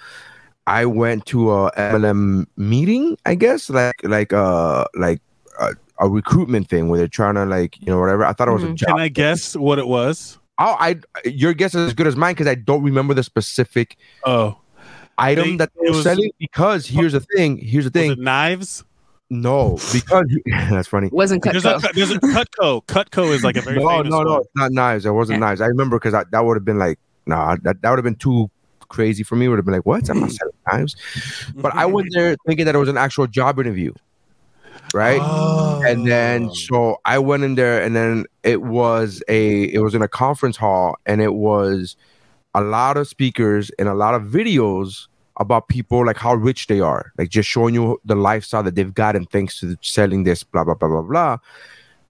I 0.66 0.84
went 0.86 1.26
to 1.26 1.52
a 1.52 1.70
MLM 1.72 2.46
meeting, 2.56 3.16
I 3.24 3.36
guess, 3.36 3.70
like 3.70 3.94
like 4.02 4.32
uh 4.32 4.84
like 4.96 5.20
a, 5.60 5.74
a 6.00 6.08
recruitment 6.08 6.68
thing 6.68 6.88
where 6.88 6.98
they're 6.98 7.06
trying 7.06 7.34
to 7.36 7.44
like 7.44 7.78
you 7.80 7.86
know 7.86 8.00
whatever. 8.00 8.24
I 8.24 8.32
thought 8.32 8.48
it 8.48 8.52
was 8.52 8.64
a 8.64 8.68
Mhm. 8.68 8.74
job. 8.74 8.88
Can 8.88 8.98
I 8.98 9.08
guess 9.08 9.54
what 9.54 9.78
it 9.78 9.86
was? 9.86 10.38
Oh, 10.58 10.74
I 10.80 10.96
your 11.24 11.52
guess 11.54 11.74
is 11.76 11.86
as 11.88 11.94
good 11.94 12.06
as 12.08 12.16
mine 12.16 12.32
because 12.34 12.48
I 12.48 12.56
don't 12.56 12.82
remember 12.82 13.14
the 13.14 13.22
specific 13.22 13.96
Oh, 14.24 14.58
item 15.18 15.50
They- 15.50 15.56
that 15.58 15.70
they 15.80 15.90
were 15.90 15.96
was- 15.96 16.02
selling. 16.02 16.30
Because 16.40 16.86
here's 16.86 17.12
the 17.12 17.20
thing. 17.20 17.58
Here's 17.58 17.84
the 17.84 17.90
was 17.90 18.02
thing. 18.08 18.10
it 18.12 18.18
knives? 18.18 18.82
No, 19.30 19.78
because 19.92 20.24
that's 20.46 20.88
funny. 20.88 21.08
Wasn't 21.12 21.42
There's 21.42 21.64
a, 21.64 21.74
Cutco. 21.74 21.92
there's 21.94 22.10
a 22.12 22.20
Cutco. 22.20 22.84
Cutco 22.86 23.30
is 23.34 23.42
like 23.42 23.56
a 23.56 23.60
very 23.60 23.78
No, 23.82 23.88
famous 23.88 24.10
no, 24.10 24.22
no, 24.22 24.32
one. 24.34 24.42
not 24.54 24.72
knives. 24.72 25.04
It 25.06 25.10
wasn't 25.10 25.40
Yeah. 25.40 25.46
knives. 25.46 25.60
I 25.60 25.66
remember 25.66 25.98
because 25.98 26.12
that 26.30 26.44
would 26.44 26.56
have 26.56 26.64
been 26.64 26.78
like, 26.78 26.98
nah, 27.26 27.56
that, 27.62 27.82
that 27.82 27.90
would 27.90 27.98
have 27.98 28.04
been 28.04 28.14
too 28.14 28.48
crazy 28.88 29.24
for 29.24 29.34
me. 29.34 29.48
Would 29.48 29.58
have 29.58 29.64
been 29.64 29.74
like, 29.74 29.86
what? 29.86 30.08
I'm 30.08 30.20
not 30.20 30.30
selling 30.30 30.54
knives. 30.70 30.94
But 31.56 31.74
I 31.74 31.86
went 31.86 32.08
there 32.12 32.36
thinking 32.46 32.66
that 32.66 32.74
it 32.76 32.78
was 32.78 32.88
an 32.88 32.96
actual 32.96 33.26
job 33.26 33.58
interview, 33.58 33.92
right? 34.94 35.18
Oh. 35.20 35.82
and 35.84 36.06
then 36.06 36.46
Oh. 36.50 36.54
so 36.54 36.96
I 37.04 37.18
went 37.18 37.42
in 37.42 37.56
there, 37.56 37.82
and 37.82 37.96
then 37.96 38.26
it 38.44 38.62
was 38.62 39.24
a 39.28 39.64
it 39.64 39.80
was 39.80 39.96
in 39.96 40.02
a 40.02 40.08
conference 40.08 40.56
hall, 40.56 40.94
and 41.04 41.20
it 41.20 41.34
was 41.34 41.96
a 42.54 42.60
lot 42.60 42.96
of 42.96 43.08
speakers 43.08 43.70
and 43.78 43.88
a 43.88 43.94
lot 43.94 44.14
of 44.14 44.22
videos 44.22 45.08
about 45.38 45.68
people 45.68 46.04
like 46.06 46.16
how 46.16 46.34
rich 46.34 46.66
they 46.66 46.80
are, 46.80 47.12
like 47.18 47.28
just 47.28 47.48
showing 47.48 47.74
you 47.74 48.00
the 48.04 48.14
lifestyle 48.14 48.62
that 48.62 48.74
they've 48.74 48.94
gotten 48.94 49.26
thanks 49.26 49.60
to 49.60 49.76
selling 49.82 50.24
this, 50.24 50.42
blah 50.42 50.64
blah 50.64 50.74
blah 50.74 50.88
blah 50.88 51.02
blah. 51.02 51.38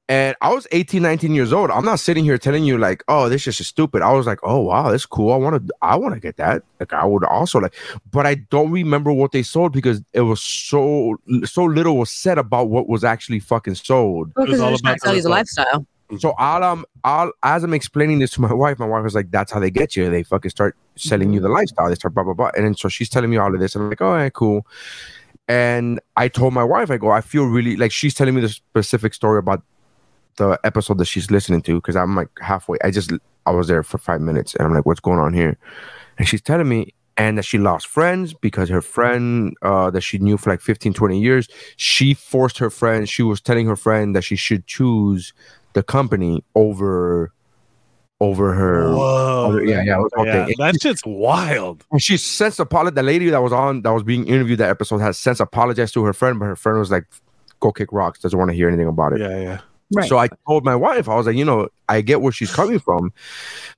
And 0.08 0.36
I 0.40 0.54
was 0.54 0.68
18, 0.70 1.02
19 1.02 1.34
years 1.34 1.52
old. 1.52 1.68
I'm 1.68 1.84
not 1.84 1.98
sitting 1.98 2.22
here 2.22 2.38
telling 2.38 2.62
you 2.64 2.78
like, 2.78 3.02
oh, 3.08 3.28
this 3.28 3.44
is 3.48 3.56
just 3.56 3.70
stupid. 3.70 4.02
I 4.02 4.12
was 4.12 4.24
like, 4.24 4.38
oh 4.44 4.60
wow, 4.60 4.90
that's 4.90 5.04
cool. 5.04 5.32
I 5.32 5.36
want 5.36 5.66
to, 5.66 5.74
I 5.82 5.96
want 5.96 6.14
to 6.14 6.20
get 6.20 6.36
that. 6.36 6.62
Like 6.78 6.92
I 6.92 7.04
would 7.04 7.24
also 7.24 7.58
like, 7.58 7.74
but 8.12 8.24
I 8.24 8.36
don't 8.36 8.70
remember 8.70 9.12
what 9.12 9.32
they 9.32 9.42
sold 9.42 9.72
because 9.72 10.00
it 10.12 10.20
was 10.20 10.40
so 10.40 11.16
so 11.44 11.64
little 11.64 11.96
was 11.98 12.10
said 12.10 12.38
about 12.38 12.68
what 12.68 12.88
was 12.88 13.02
actually 13.02 13.40
fucking 13.40 13.74
sold. 13.74 14.32
Well, 14.36 14.46
It 14.46 14.50
was 14.50 14.54
'cause 14.54 14.58
they're 14.60 14.66
all 14.66 14.72
just 14.74 14.84
about 14.84 15.00
sell 15.00 15.16
you 15.16 15.22
the 15.22 15.28
the 15.28 15.34
lifestyle. 15.34 15.86
So 16.18 16.34
all 16.38 16.62
um 16.62 16.86
all 17.04 17.32
as 17.42 17.64
I'm 17.64 17.74
explaining 17.74 18.20
this 18.20 18.30
to 18.32 18.40
my 18.40 18.52
wife, 18.64 18.78
my 18.78 18.86
wife 18.86 19.02
was 19.02 19.14
like, 19.14 19.30
"That's 19.30 19.52
how 19.52 19.60
they 19.60 19.70
get 19.70 19.96
you. 19.96 20.08
They 20.10 20.22
fucking 20.22 20.50
start 20.50 20.76
selling 20.94 21.32
you 21.32 21.40
the 21.40 21.48
lifestyle. 21.48 21.88
They 21.88 21.96
start 21.96 22.14
blah 22.14 22.22
blah 22.24 22.34
blah." 22.34 22.50
And 22.56 22.64
then 22.64 22.74
so 22.74 22.88
she's 22.88 23.08
telling 23.08 23.30
me 23.30 23.36
all 23.36 23.52
of 23.52 23.60
this, 23.60 23.74
and 23.74 23.84
I'm 23.84 23.90
like, 23.90 24.00
"Oh, 24.00 24.16
yeah, 24.16 24.28
cool." 24.30 24.66
And 25.48 26.00
I 26.16 26.28
told 26.28 26.54
my 26.54 26.64
wife, 26.64 26.90
I 26.90 26.96
go, 26.96 27.10
I 27.10 27.20
feel 27.20 27.44
really 27.44 27.76
like 27.76 27.92
she's 27.92 28.14
telling 28.14 28.34
me 28.34 28.40
the 28.40 28.48
specific 28.48 29.14
story 29.14 29.38
about 29.38 29.62
the 30.36 30.58
episode 30.64 30.98
that 30.98 31.04
she's 31.04 31.30
listening 31.30 31.62
to 31.62 31.76
because 31.76 31.96
I'm 31.96 32.16
like 32.16 32.28
halfway. 32.40 32.78
I 32.82 32.90
just 32.90 33.12
I 33.44 33.50
was 33.50 33.68
there 33.68 33.82
for 33.82 33.98
five 33.98 34.20
minutes, 34.20 34.54
and 34.54 34.66
I'm 34.66 34.74
like, 34.74 34.86
"What's 34.86 35.00
going 35.00 35.18
on 35.18 35.34
here?" 35.34 35.58
And 36.18 36.28
she's 36.28 36.42
telling 36.42 36.68
me. 36.68 36.92
And 37.18 37.38
that 37.38 37.46
she 37.46 37.56
lost 37.56 37.86
friends 37.86 38.34
because 38.34 38.68
her 38.68 38.82
friend 38.82 39.56
uh, 39.62 39.88
that 39.88 40.02
she 40.02 40.18
knew 40.18 40.36
for 40.36 40.50
like 40.50 40.60
15, 40.60 40.92
20 40.92 41.18
years, 41.18 41.48
she 41.78 42.12
forced 42.12 42.58
her 42.58 42.68
friend, 42.68 43.08
she 43.08 43.22
was 43.22 43.40
telling 43.40 43.66
her 43.68 43.74
friend 43.74 44.14
that 44.14 44.20
she 44.20 44.36
should 44.36 44.66
choose 44.66 45.32
the 45.76 45.82
company 45.82 46.42
over 46.54 47.32
over 48.20 48.54
her 48.54 48.94
Whoa. 48.94 49.48
other- 49.50 49.64
yeah, 49.64 49.82
yeah, 49.82 49.98
okay. 50.16 50.46
Yeah, 50.48 50.72
that 50.72 50.80
shit's 50.80 51.02
wild. 51.04 51.84
and 51.92 52.00
she 52.02 52.16
since 52.16 52.58
apologized 52.58 52.96
the 52.96 53.02
lady 53.02 53.28
that 53.28 53.42
was 53.42 53.52
on 53.52 53.82
that 53.82 53.92
was 53.92 54.02
being 54.02 54.26
interviewed 54.26 54.58
that 54.60 54.70
episode 54.70 54.98
has 54.98 55.18
since 55.18 55.38
apologized 55.38 55.92
to 55.94 56.02
her 56.04 56.14
friend 56.14 56.38
but 56.38 56.46
her 56.46 56.56
friend 56.56 56.78
was 56.78 56.90
like 56.90 57.04
go 57.60 57.70
kick 57.72 57.92
rocks 57.92 58.18
doesn't 58.20 58.38
want 58.38 58.50
to 58.50 58.56
hear 58.56 58.68
anything 58.68 58.88
about 58.88 59.12
it 59.12 59.20
Yeah, 59.20 59.38
yeah. 59.38 59.60
Right. 59.94 60.08
so 60.08 60.16
i 60.18 60.28
told 60.48 60.64
my 60.64 60.74
wife 60.74 61.08
i 61.10 61.14
was 61.14 61.26
like 61.26 61.36
you 61.36 61.44
know 61.44 61.68
i 61.90 62.00
get 62.00 62.22
where 62.22 62.32
she's 62.32 62.50
coming 62.52 62.78
from 62.78 63.12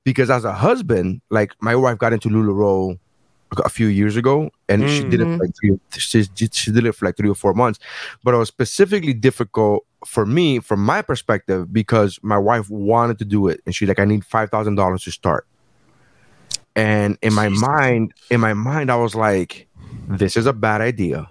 because 0.04 0.30
as 0.30 0.44
a 0.44 0.52
husband 0.52 1.20
like 1.30 1.52
my 1.60 1.74
wife 1.74 1.98
got 1.98 2.12
into 2.12 2.28
lularoe 2.28 2.96
a 3.64 3.68
few 3.68 3.86
years 3.86 4.16
ago 4.16 4.50
and 4.68 4.88
she 4.88 5.02
did 5.04 5.20
it 5.20 5.24
for 5.24 5.38
like 5.38 5.54
three, 5.58 5.78
she, 5.96 6.24
she 6.52 6.70
did 6.70 6.84
it 6.84 6.92
for 6.92 7.06
like 7.06 7.16
three 7.16 7.30
or 7.30 7.34
four 7.34 7.54
months. 7.54 7.78
But 8.22 8.34
it 8.34 8.36
was 8.36 8.48
specifically 8.48 9.14
difficult 9.14 9.84
for 10.06 10.26
me 10.26 10.60
from 10.60 10.84
my 10.84 11.02
perspective 11.02 11.72
because 11.72 12.18
my 12.22 12.36
wife 12.38 12.68
wanted 12.70 13.18
to 13.18 13.24
do 13.24 13.48
it 13.48 13.60
and 13.66 13.74
she's 13.74 13.88
like 13.88 13.98
i 13.98 14.04
need 14.04 14.22
$5000 14.22 15.02
to 15.04 15.10
start. 15.10 15.46
And 16.76 17.18
in 17.22 17.32
my 17.34 17.48
mind 17.48 18.14
in 18.30 18.40
my 18.40 18.54
mind 18.54 18.90
i 18.90 18.96
was 18.96 19.14
like 19.14 19.66
this 20.08 20.36
is 20.36 20.46
a 20.46 20.52
bad 20.52 20.80
idea. 20.80 21.30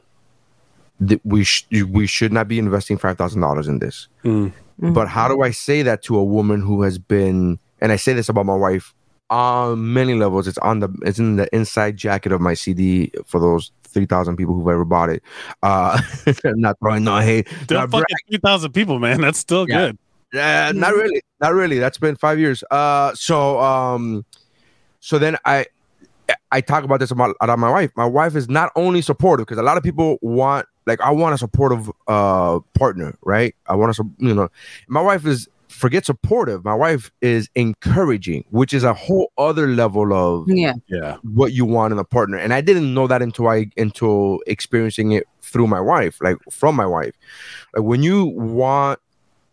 Th- 1.05 1.21
we 1.23 1.43
sh- 1.43 1.67
we 1.89 2.07
should 2.07 2.33
not 2.33 2.47
be 2.47 2.59
investing 2.59 2.97
$5000 2.97 3.67
in 3.67 3.79
this. 3.79 4.07
Mm. 4.23 4.93
but 4.93 5.07
how 5.07 5.27
do 5.27 5.41
i 5.41 5.51
say 5.51 5.81
that 5.81 6.03
to 6.03 6.17
a 6.17 6.23
woman 6.23 6.61
who 6.61 6.81
has 6.83 6.97
been 6.99 7.57
and 7.81 7.91
i 7.91 7.95
say 7.95 8.13
this 8.13 8.29
about 8.29 8.45
my 8.45 8.55
wife 8.55 8.93
on 9.29 9.93
many 9.93 10.13
levels. 10.15 10.47
It's 10.47 10.57
on 10.59 10.79
the 10.79 10.89
it's 11.03 11.19
in 11.19 11.35
the 11.35 11.53
inside 11.55 11.97
jacket 11.97 12.31
of 12.31 12.39
my 12.41 12.53
cd 12.53 13.11
for 13.25 13.39
those 13.39 13.71
3000 13.83 14.35
people 14.37 14.53
who've 14.53 14.67
ever 14.67 14.85
bought 14.85 15.09
it. 15.09 15.23
Uh 15.63 15.99
not 16.45 16.77
throwing 16.79 17.03
no 17.03 17.17
hate. 17.19 17.47
Not 17.69 17.89
fucking 17.91 18.05
three 18.29 18.39
thousand 18.39 18.71
people, 18.73 18.99
man. 18.99 19.21
That's 19.21 19.39
still 19.39 19.65
Yeah. 19.67 19.91
good. 20.33 20.39
uh, 20.39 20.71
not 20.75 20.93
really. 20.93 21.21
Not 21.41 21.53
really. 21.53 21.79
That's 21.79 21.97
been 21.97 22.15
five 22.15 22.39
years. 22.39 22.63
Uh 22.71 23.13
so 23.15 23.59
um 23.59 24.25
so 24.99 25.17
then 25.19 25.37
i 25.45 25.65
i 26.51 26.59
talk 26.59 26.83
about 26.83 26.99
this 26.99 27.11
about, 27.11 27.35
about 27.41 27.59
my 27.59 27.69
wife. 27.71 27.91
My 27.95 28.05
wife 28.05 28.35
is 28.35 28.49
not 28.49 28.71
only 28.75 29.01
supportive 29.01 29.45
because 29.45 29.57
a 29.59 29.63
lot 29.63 29.77
of 29.77 29.83
people 29.83 30.17
want 30.21 30.65
like 30.85 30.99
i 31.01 31.11
want 31.11 31.33
a 31.35 31.37
supportive 31.37 31.89
uh 32.07 32.59
partner 32.77 33.17
right? 33.23 33.55
I 33.67 33.75
want 33.75 33.95
to 33.95 34.09
you 34.19 34.33
know 34.33 34.49
my 34.87 35.01
wife 35.01 35.25
is 35.25 35.47
forget 35.77 36.05
supportive. 36.05 36.65
My 36.65 36.73
wife 36.73 37.11
is 37.21 37.49
encouraging 37.55 38.43
which 38.49 38.73
is 38.73 38.83
a 38.83 38.93
whole 38.93 39.31
other 39.37 39.67
level 39.67 40.11
of 40.13 40.49
Yeah. 40.49 40.73
Yeah. 40.87 41.17
what 41.23 41.53
you 41.53 41.65
want 41.65 41.93
in 41.93 41.99
a 41.99 42.03
partner. 42.03 42.37
And 42.37 42.53
i 42.53 42.61
didn't 42.61 42.93
know 42.93 43.07
that 43.07 43.21
until 43.21 43.47
i 43.47 43.69
until 43.77 44.39
experiencing 44.47 45.11
it 45.11 45.25
through 45.41 45.67
my 45.67 45.79
wife 45.79 46.17
like 46.21 46.37
from 46.51 46.75
my 46.75 46.85
wife. 46.85 47.15
Like 47.75 47.83
when 47.85 48.01
you 48.03 48.25
want 48.25 48.99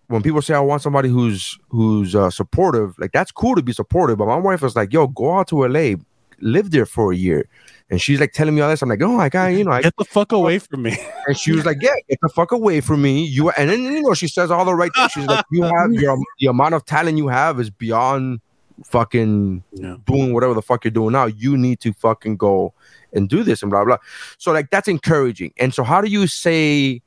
when 0.09 0.23
people 0.23 0.43
say 0.43 0.55
i 0.55 0.61
want 0.61 0.83
somebody 0.83 1.09
who's 1.09 1.59
who's 1.69 2.15
uh, 2.15 2.31
supportive 2.31 2.95
like 2.99 3.13
that's 3.13 3.31
cool 3.33 3.55
to 3.55 3.63
be 3.63 3.73
supportive. 3.73 4.17
But 4.19 4.27
my 4.27 4.37
wife 4.49 4.63
was 4.63 4.75
like 4.77 4.93
yo 4.93 5.07
go 5.09 5.39
out 5.39 5.49
to 5.49 5.67
la 5.67 5.95
live 6.41 6.71
there 6.71 6.87
for 6.87 7.13
a 7.13 7.17
year 7.17 7.49
and 7.91 8.01
she's 8.01 8.19
like 8.21 8.33
telling 8.33 8.55
me 8.55 8.61
all 8.61 8.71
this 8.71 8.83
i'm 8.83 8.89
like 8.89 9.03
oh 9.03 9.17
my 9.17 9.29
god 9.29 9.47
you 9.49 9.63
know 9.65 9.71
I, 9.71 9.83
Get 9.83 9.95
the 9.99 10.05
fuck 10.05 10.33
away 10.33 10.59
from 10.69 10.83
me. 10.83 10.97
and 11.27 11.37
she 11.37 11.53
was 11.53 11.65
like 11.67 11.79
yeah 11.81 11.95
get 12.09 12.19
the 12.23 12.29
fuck 12.29 12.53
away 12.53 12.81
from 12.81 13.03
me 13.03 13.25
you 13.25 13.51
and 13.51 13.69
then 13.71 13.83
you 13.83 14.03
know 14.03 14.15
she 14.15 14.29
says 14.29 14.51
all 14.51 14.65
the 14.65 14.75
right 14.75 14.91
things 14.95 15.13
she's 15.13 15.27
like 15.27 15.45
you 15.51 15.63
have 15.63 15.73
your 15.93 16.17
the 16.41 16.47
amount 16.47 16.75
of 16.75 16.85
talent 16.85 17.19
you 17.19 17.29
have 17.29 17.61
is 17.61 17.71
beyond 17.71 18.41
fucking 18.85 19.63
Yeah. 19.73 19.97
doing 20.07 20.33
whatever 20.33 20.55
the 20.55 20.63
fuck 20.63 20.85
you're 20.85 20.91
doing 20.91 21.13
now. 21.13 21.27
You 21.27 21.57
need 21.57 21.79
to 21.81 21.93
fucking 21.93 22.37
go 22.37 22.75
and 23.13 23.29
do 23.29 23.45
this 23.45 23.63
and 23.63 23.71
blah 23.71 23.85
blah. 23.85 23.99
So 24.39 24.51
like 24.53 24.71
that's 24.71 24.89
encouraging. 24.89 25.53
And 25.59 25.73
so 25.73 25.85
how 25.85 26.01
do 26.01 26.09
you 26.11 26.27
say 26.27 27.01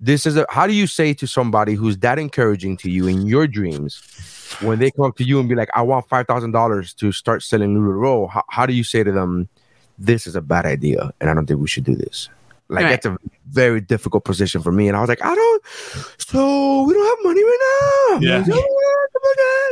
this 0.00 0.26
is 0.26 0.36
a 0.36 0.44
how 0.50 0.66
do 0.66 0.72
you 0.72 0.88
say 0.88 1.14
to 1.14 1.26
somebody 1.28 1.74
who's 1.74 1.96
that 1.98 2.18
encouraging 2.18 2.76
to 2.78 2.90
you 2.90 3.06
in 3.06 3.26
your 3.28 3.46
dreams 3.46 4.02
when 4.62 4.80
they 4.80 4.90
come 4.90 5.04
up 5.04 5.16
to 5.18 5.24
you 5.24 5.38
and 5.38 5.48
be 5.48 5.54
like, 5.54 5.68
I 5.76 5.82
want 5.82 6.08
five 6.08 6.26
thousand 6.26 6.50
dollars 6.52 6.92
to 6.94 7.12
start 7.12 7.44
selling 7.44 7.76
Lularoe, 7.76 8.28
how, 8.28 8.42
how 8.50 8.66
do 8.66 8.72
you 8.72 8.82
say 8.82 9.04
to 9.04 9.12
them, 9.12 9.48
this 10.04 10.26
is 10.26 10.34
a 10.36 10.40
bad 10.42 10.66
idea 10.66 11.10
and 11.20 11.30
I 11.30 11.34
don't 11.34 11.46
think 11.46 11.60
we 11.60 11.68
should 11.68 11.84
do 11.84 11.94
this? 11.96 12.28
Like 12.68 12.84
Right. 12.84 12.90
that's 12.90 13.06
a 13.06 13.16
very 13.50 13.80
difficult 13.80 14.24
position 14.24 14.62
for 14.62 14.72
me. 14.72 14.88
And 14.88 14.96
I 14.96 15.00
was 15.00 15.08
like, 15.08 15.22
I 15.24 15.34
don't 15.34 15.62
so 16.18 16.84
we 16.84 16.94
don't 16.94 17.06
have 17.16 17.24
money 17.24 17.42
right 17.44 17.62
now. 18.12 18.18
Yeah. 18.20 18.44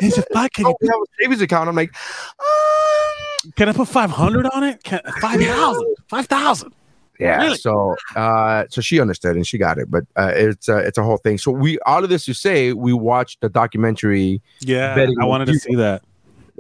He 0.00 0.10
said, 0.10 0.24
"Fuck, 0.32 0.52
can, 0.54 0.66
Oh, 0.66 0.68
you, 0.70 0.76
we 0.80 0.88
have 0.88 0.96
a 0.96 1.22
savings 1.22 1.40
account. 1.42 1.68
I'm 1.68 1.76
like, 1.76 1.94
um, 2.38 3.52
can 3.56 3.68
I 3.68 3.72
put 3.72 3.88
five 3.88 4.10
hundred 4.10 4.46
on 4.52 4.64
it? 4.64 4.82
Can, 4.82 5.00
five 5.20 5.40
thousand? 5.40 5.96
Five 6.08 6.26
thousand? 6.26 6.72
Yeah. 7.18 7.42
Really? 7.42 7.56
So, 7.56 7.96
uh, 8.16 8.64
so 8.70 8.80
she 8.80 8.98
understood 9.00 9.36
and 9.36 9.46
she 9.46 9.58
got 9.58 9.78
it, 9.78 9.90
but 9.90 10.04
uh, 10.16 10.32
it's 10.34 10.68
uh, 10.68 10.76
it's 10.78 10.96
a 10.98 11.02
whole 11.02 11.18
thing. 11.18 11.36
So 11.38 11.50
we 11.50 11.78
all 11.80 12.02
of 12.02 12.08
this 12.10 12.24
to 12.26 12.34
say 12.34 12.72
we 12.72 12.92
watched 12.92 13.40
the 13.42 13.48
documentary, 13.50 14.40
Yeah, 14.60 14.94
I 15.20 15.24
wanted 15.24 15.46
to 15.46 15.58
see 15.58 15.74
that. 15.74 16.02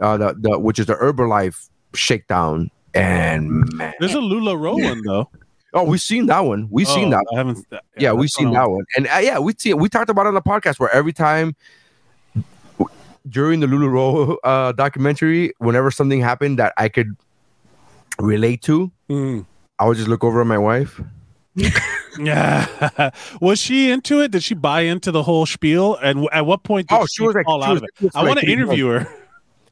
uh, 0.02 0.16
the 0.18 0.34
the 0.38 0.58
which 0.58 0.78
is 0.78 0.86
the 0.86 0.94
Herbalife 0.96 1.68
shakedown, 1.94 2.70
and 2.94 3.72
man, 3.74 3.94
There's 4.00 4.14
a 4.14 4.18
LuLaRoe 4.18 4.82
one 4.82 5.02
though. 5.06 5.28
oh, 5.74 5.84
we've 5.84 6.00
seen 6.00 6.26
that 6.26 6.40
one. 6.40 6.68
We've 6.70 6.88
seen 6.88 7.08
Oh, 7.14 7.18
that. 7.18 7.26
I 7.32 7.36
haven't. 7.38 7.66
Yeah, 7.98 8.12
we've 8.12 8.30
seen 8.30 8.50
one 8.50 8.54
that 8.54 8.70
one, 8.70 8.84
and 8.96 9.06
uh, 9.08 9.18
yeah, 9.22 9.38
we 9.38 9.54
see 9.58 9.72
we 9.74 9.88
talked 9.88 10.10
about 10.10 10.26
it 10.26 10.28
on 10.28 10.34
the 10.34 10.42
podcast 10.42 10.78
where 10.80 10.90
every 10.94 11.12
time 11.12 11.54
during 13.28 13.60
the 13.60 13.66
Lularoe 13.66 14.36
uh, 14.44 14.72
documentary, 14.72 15.52
whenever 15.58 15.90
something 15.90 16.20
happened 16.20 16.58
that 16.58 16.72
I 16.76 16.88
could 16.88 17.16
relate 18.18 18.62
to, 18.62 18.90
Mm. 19.08 19.44
I 19.78 19.86
would 19.86 19.96
just 19.96 20.08
look 20.08 20.22
over 20.24 20.40
at 20.40 20.46
my 20.46 20.58
wife. 20.58 21.00
Yeah. 22.18 23.10
was 23.40 23.58
she 23.58 23.90
into 23.90 24.20
it? 24.20 24.30
Did 24.30 24.42
she 24.42 24.54
buy 24.54 24.82
into 24.82 25.10
the 25.10 25.22
whole 25.22 25.46
spiel? 25.46 25.96
And 25.96 26.16
w- 26.16 26.28
at 26.32 26.46
what 26.46 26.62
point 26.62 26.88
did 26.88 26.94
Oh, 26.96 27.06
she, 27.06 27.14
she 27.16 27.22
was 27.26 27.34
like- 27.34 27.44
fall 27.44 27.60
she 27.60 27.66
out 27.66 27.72
was 27.74 27.82
of 27.82 27.84
it? 27.84 27.90
into 27.96 28.06
it 28.06 28.12
for 28.12 28.18
I 28.18 28.22
want 28.24 28.40
to 28.40 28.46
interview 28.50 28.86
her. 28.88 29.06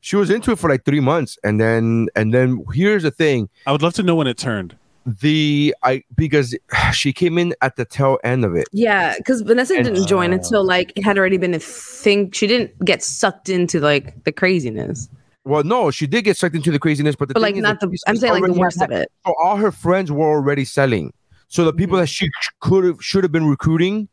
She 0.00 0.16
was 0.16 0.30
into 0.30 0.52
it 0.52 0.58
for 0.58 0.70
like 0.70 0.84
three 0.84 1.00
months, 1.00 1.38
and 1.44 1.60
then 1.60 2.08
and 2.14 2.32
then 2.32 2.64
here's 2.72 3.02
the 3.02 3.10
thing: 3.10 3.48
I 3.66 3.72
would 3.72 3.82
love 3.82 3.94
to 3.94 4.02
know 4.02 4.14
when 4.14 4.26
it 4.26 4.38
turned. 4.38 4.76
the 5.22 5.74
I 5.82 6.02
because 6.16 6.54
she 6.92 7.12
came 7.12 7.38
in 7.38 7.54
at 7.62 7.76
the 7.76 7.84
tail 7.84 8.18
end 8.24 8.44
of 8.44 8.54
it. 8.54 8.68
Yeah, 8.72 9.14
because 9.16 9.40
Vanessa 9.42 9.74
And- 9.74 9.84
didn't 9.84 10.06
join 10.06 10.32
until 10.32 10.64
like 10.64 10.92
it 10.96 11.02
had 11.02 11.16
already 11.18 11.38
been 11.38 11.54
a 11.54 11.58
thing. 11.58 12.30
She 12.32 12.46
didn't 12.46 12.78
get 12.84 13.02
sucked 13.02 13.48
into 13.48 13.80
like 13.80 14.22
the 14.24 14.32
craziness, 14.32 15.08
Well, 15.44 15.64
no, 15.64 15.90
she 15.90 16.06
did 16.06 16.24
get 16.24 16.36
sucked 16.36 16.54
into 16.54 16.70
the 16.70 16.78
craziness, 16.78 17.16
but 17.16 17.28
the 17.28 17.34
but 17.34 17.40
thing 17.40 17.54
like 17.54 17.56
is 17.56 17.62
not 17.62 17.80
that 17.80 17.86
the. 17.86 17.92
she's 17.92 18.04
I'm 18.06 18.16
saying 18.16 18.34
like 18.34 18.44
the 18.44 18.52
worst 18.58 18.78
had- 18.80 18.92
of 18.92 18.98
it. 18.98 19.10
So 19.26 19.34
all 19.42 19.56
her 19.56 19.72
friends 19.72 20.12
were 20.12 20.28
already 20.28 20.64
selling. 20.66 21.12
So 21.48 21.64
the 21.64 21.72
people 21.72 21.96
Mhm. 21.96 22.02
that 22.02 22.08
she 22.08 22.28
could 22.60 22.84
have 22.84 23.02
should 23.02 23.24
have 23.24 23.32
been 23.32 23.46
recruiting 23.46 24.08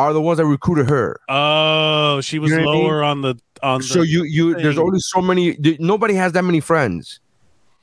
are 0.00 0.12
the 0.12 0.20
ones 0.20 0.38
that 0.38 0.46
recruited 0.46 0.88
her. 0.88 1.20
Oh, 1.28 2.20
she 2.20 2.38
was 2.38 2.50
You 2.50 2.58
know 2.58 2.64
what 2.64 2.70
I 2.70 2.74
mean? 2.74 2.84
lower 2.84 3.04
on 3.04 3.20
the 3.22 3.34
on. 3.62 3.82
So 3.82 4.00
the, 4.00 4.08
you 4.08 4.24
you 4.24 4.54
there's 4.54 4.78
only 4.78 4.98
so 5.00 5.20
many. 5.20 5.56
Nobody 5.78 6.14
has 6.14 6.32
that 6.32 6.42
many 6.42 6.60
friends. 6.60 7.20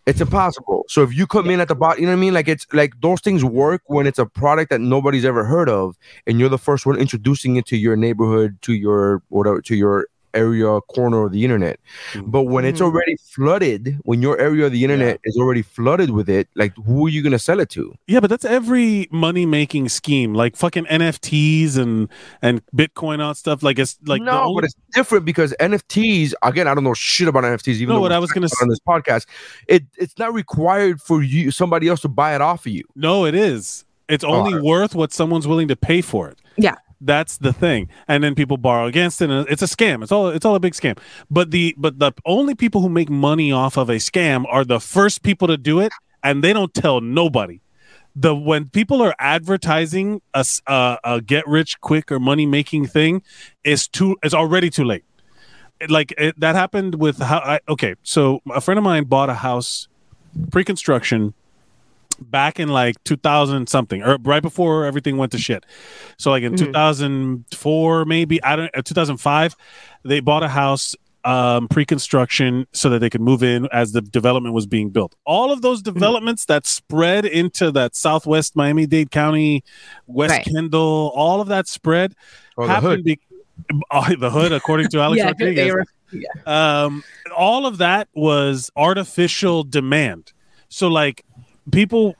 It's 0.07 0.21
impossible. 0.21 0.85
So 0.87 1.03
if 1.03 1.13
you 1.13 1.27
come 1.27 1.49
in 1.49 1.59
at 1.59 1.67
the 1.67 1.75
bottom, 1.75 1.99
you 2.01 2.07
know 2.07 2.13
what 2.13 2.17
I 2.17 2.21
mean. 2.21 2.33
Like 2.33 2.47
it's 2.47 2.65
like 2.71 2.93
those 3.01 3.19
things 3.21 3.43
work 3.43 3.81
when 3.87 4.07
it's 4.07 4.17
a 4.19 4.25
product 4.25 4.69
that 4.71 4.79
nobody's 4.79 5.25
ever 5.25 5.43
heard 5.43 5.69
of, 5.69 5.95
and 6.25 6.39
you're 6.39 6.49
the 6.49 6.57
first 6.57 6.85
one 6.85 6.97
introducing 6.97 7.57
it 7.57 7.65
to 7.67 7.77
your 7.77 7.95
neighborhood, 7.97 8.57
to 8.61 8.73
your 8.73 9.21
whatever, 9.27 9.61
to 9.61 9.75
your 9.75 10.07
area 10.33 10.79
corner 10.81 11.25
of 11.25 11.31
the 11.31 11.43
internet. 11.43 11.79
Mhm. 12.13 12.31
But 12.31 12.43
when 12.43 12.65
it's 12.65 12.79
Mhm. 12.79 12.85
already 12.85 13.15
flooded, 13.33 13.97
when 14.03 14.21
your 14.21 14.37
area 14.39 14.65
of 14.65 14.71
the 14.71 14.83
internet 14.83 15.19
is 15.23 15.37
already 15.37 15.61
flooded 15.61 16.11
with 16.11 16.29
it, 16.29 16.47
like 16.55 16.73
who 16.85 17.05
are 17.07 17.09
you 17.09 17.21
gonna 17.21 17.39
sell 17.39 17.59
it 17.59 17.69
to? 17.71 17.93
yeah, 18.07 18.19
but 18.19 18.29
that's 18.29 18.45
every 18.45 19.07
money 19.11 19.45
making 19.45 19.89
scheme, 19.89 20.33
like 20.33 20.55
fucking 20.55 20.85
NFTs 20.87 21.77
and 21.77 22.09
and 22.41 22.61
Bitcoin 22.75 23.21
out 23.21 23.37
stuff. 23.37 23.63
Like 23.63 23.79
it's 23.79 23.97
like 24.05 24.21
the 24.21 24.25
no, 24.25 24.41
only- 24.43 24.55
but 24.55 24.63
it's 24.65 24.75
different 24.93 25.25
because 25.25 25.53
NFTs. 25.59 26.33
Again, 26.43 26.67
I 26.67 26.73
don't 26.75 26.83
know 26.83 26.93
shit 26.93 27.27
about 27.27 27.43
NFTs. 27.43 27.77
Even 27.81 27.95
No, 27.95 28.01
what 28.01 28.11
I 28.11 28.19
was 28.19 28.31
gonna 28.31 28.47
about 28.47 28.59
it 28.59 28.63
on 28.63 28.69
this 28.69 28.79
podcast, 28.87 29.25
it 29.67 29.83
it's 29.97 30.17
not 30.19 30.33
required 30.33 31.01
for 31.01 31.23
you 31.23 31.51
somebody 31.51 31.87
else 31.87 32.01
to 32.01 32.07
buy 32.09 32.35
it 32.35 32.41
off 32.41 32.65
of 32.65 32.71
you. 32.71 32.83
no, 32.95 33.25
it 33.25 33.35
is. 33.35 33.85
It's 34.09 34.23
Oh, 34.23 34.29
only 34.29 34.53
I- 34.57 34.61
worth 34.61 34.95
what 34.95 35.11
someone's 35.11 35.47
willing 35.47 35.67
to 35.67 35.75
pay 35.75 36.01
for 36.01 36.29
it. 36.29 36.39
Yeah. 36.57 36.75
That's 36.99 37.37
the 37.37 37.53
thing, 37.53 37.89
and 38.07 38.23
then 38.23 38.33
people 38.33 38.57
borrow 38.57 38.87
against 38.87 39.21
it, 39.21 39.29
and 39.29 39.47
it's 39.49 39.61
a 39.61 39.65
scam. 39.67 40.01
It's 40.01 40.11
all 40.11 40.29
it's 40.29 40.45
all 40.45 40.55
a 40.55 40.59
big 40.59 40.73
scam. 40.73 40.97
But 41.29 41.51
the 41.51 41.75
but 41.77 41.99
the 41.99 42.11
only 42.25 42.55
people 42.55 42.81
who 42.81 42.89
make 42.89 43.09
money 43.09 43.51
off 43.51 43.77
of 43.77 43.89
a 43.89 43.97
scam 43.97 44.45
are 44.49 44.65
the 44.65 44.79
first 44.79 45.21
people 45.21 45.47
to 45.47 45.57
do 45.57 45.79
it, 45.79 45.91
and 46.23 46.43
they 46.43 46.53
don't 46.53 46.73
tell 46.73 46.99
nobody. 46.99 47.61
The 48.15 48.35
when 48.35 48.69
people 48.69 49.03
are 49.03 49.13
advertising 49.19 50.21
a 50.33 50.43
a 50.65 51.21
get 51.23 51.47
rich 51.47 51.79
quick 51.81 52.11
or 52.11 52.19
money 52.19 52.47
making 52.47 52.87
thing, 52.87 53.21
is 53.63 53.87
too 53.87 54.17
it's 54.23 54.33
already 54.33 54.71
too 54.71 54.83
late. 54.83 55.05
Like 55.87 56.15
it, 56.17 56.39
that 56.39 56.55
happened 56.55 56.95
with 56.95 57.19
how 57.19 57.37
I 57.37 57.59
okay. 57.69 57.93
So 58.01 58.41
a 58.51 58.59
friend 58.59 58.79
of 58.79 58.83
mine 58.83 59.03
bought 59.03 59.29
a 59.29 59.35
house 59.35 59.87
pre 60.51 60.63
construction 60.63 61.35
back 62.19 62.59
in 62.59 62.69
like 62.69 62.95
2000 63.03 63.67
something 63.69 64.01
or 64.03 64.17
right 64.23 64.41
before 64.41 64.85
everything 64.85 65.17
went 65.17 65.31
to 65.31 65.37
shit 65.37 65.65
so 66.17 66.31
like 66.31 66.43
in 66.43 66.53
Mhm. 66.53 66.57
2004 66.57 68.05
maybe 68.05 68.43
i 68.43 68.55
don't 68.55 68.71
uh, 68.75 68.81
2005 68.81 69.55
they 70.03 70.19
bought 70.19 70.43
a 70.43 70.47
house 70.47 70.95
um 71.25 71.67
pre-construction 71.67 72.65
so 72.73 72.89
that 72.89 72.99
they 72.99 73.09
could 73.09 73.21
move 73.21 73.43
in 73.43 73.67
as 73.71 73.91
the 73.91 74.01
development 74.01 74.53
was 74.55 74.65
being 74.65 74.89
built 74.89 75.15
all 75.25 75.51
of 75.51 75.61
those 75.61 75.81
developments 75.81 76.45
that 76.45 76.65
spread 76.65 77.25
into 77.25 77.71
that 77.71 77.95
southwest 77.95 78.55
miami-dade 78.55 79.11
county 79.11 79.63
west 80.07 80.31
Right. 80.31 80.45
kendall 80.45 81.11
all 81.15 81.41
of 81.41 81.47
that 81.49 81.67
spread 81.67 82.13
Or 82.55 82.65
the 82.67 82.73
happened 82.73 82.91
hood. 82.91 83.03
be- 83.03 83.19
oh, 83.91 84.15
the 84.19 84.29
hood 84.29 84.51
according 84.51 84.87
to 84.89 84.99
alex 85.01 85.17
yeah, 85.21 85.25
rodriguez 85.27 85.73
were, 85.73 85.85
um 86.51 87.03
all 87.35 87.65
of 87.65 87.79
that 87.79 88.07
was 88.13 88.71
artificial 88.75 89.63
demand 89.63 90.31
so 90.69 90.87
like 90.87 91.23
people 91.71 92.15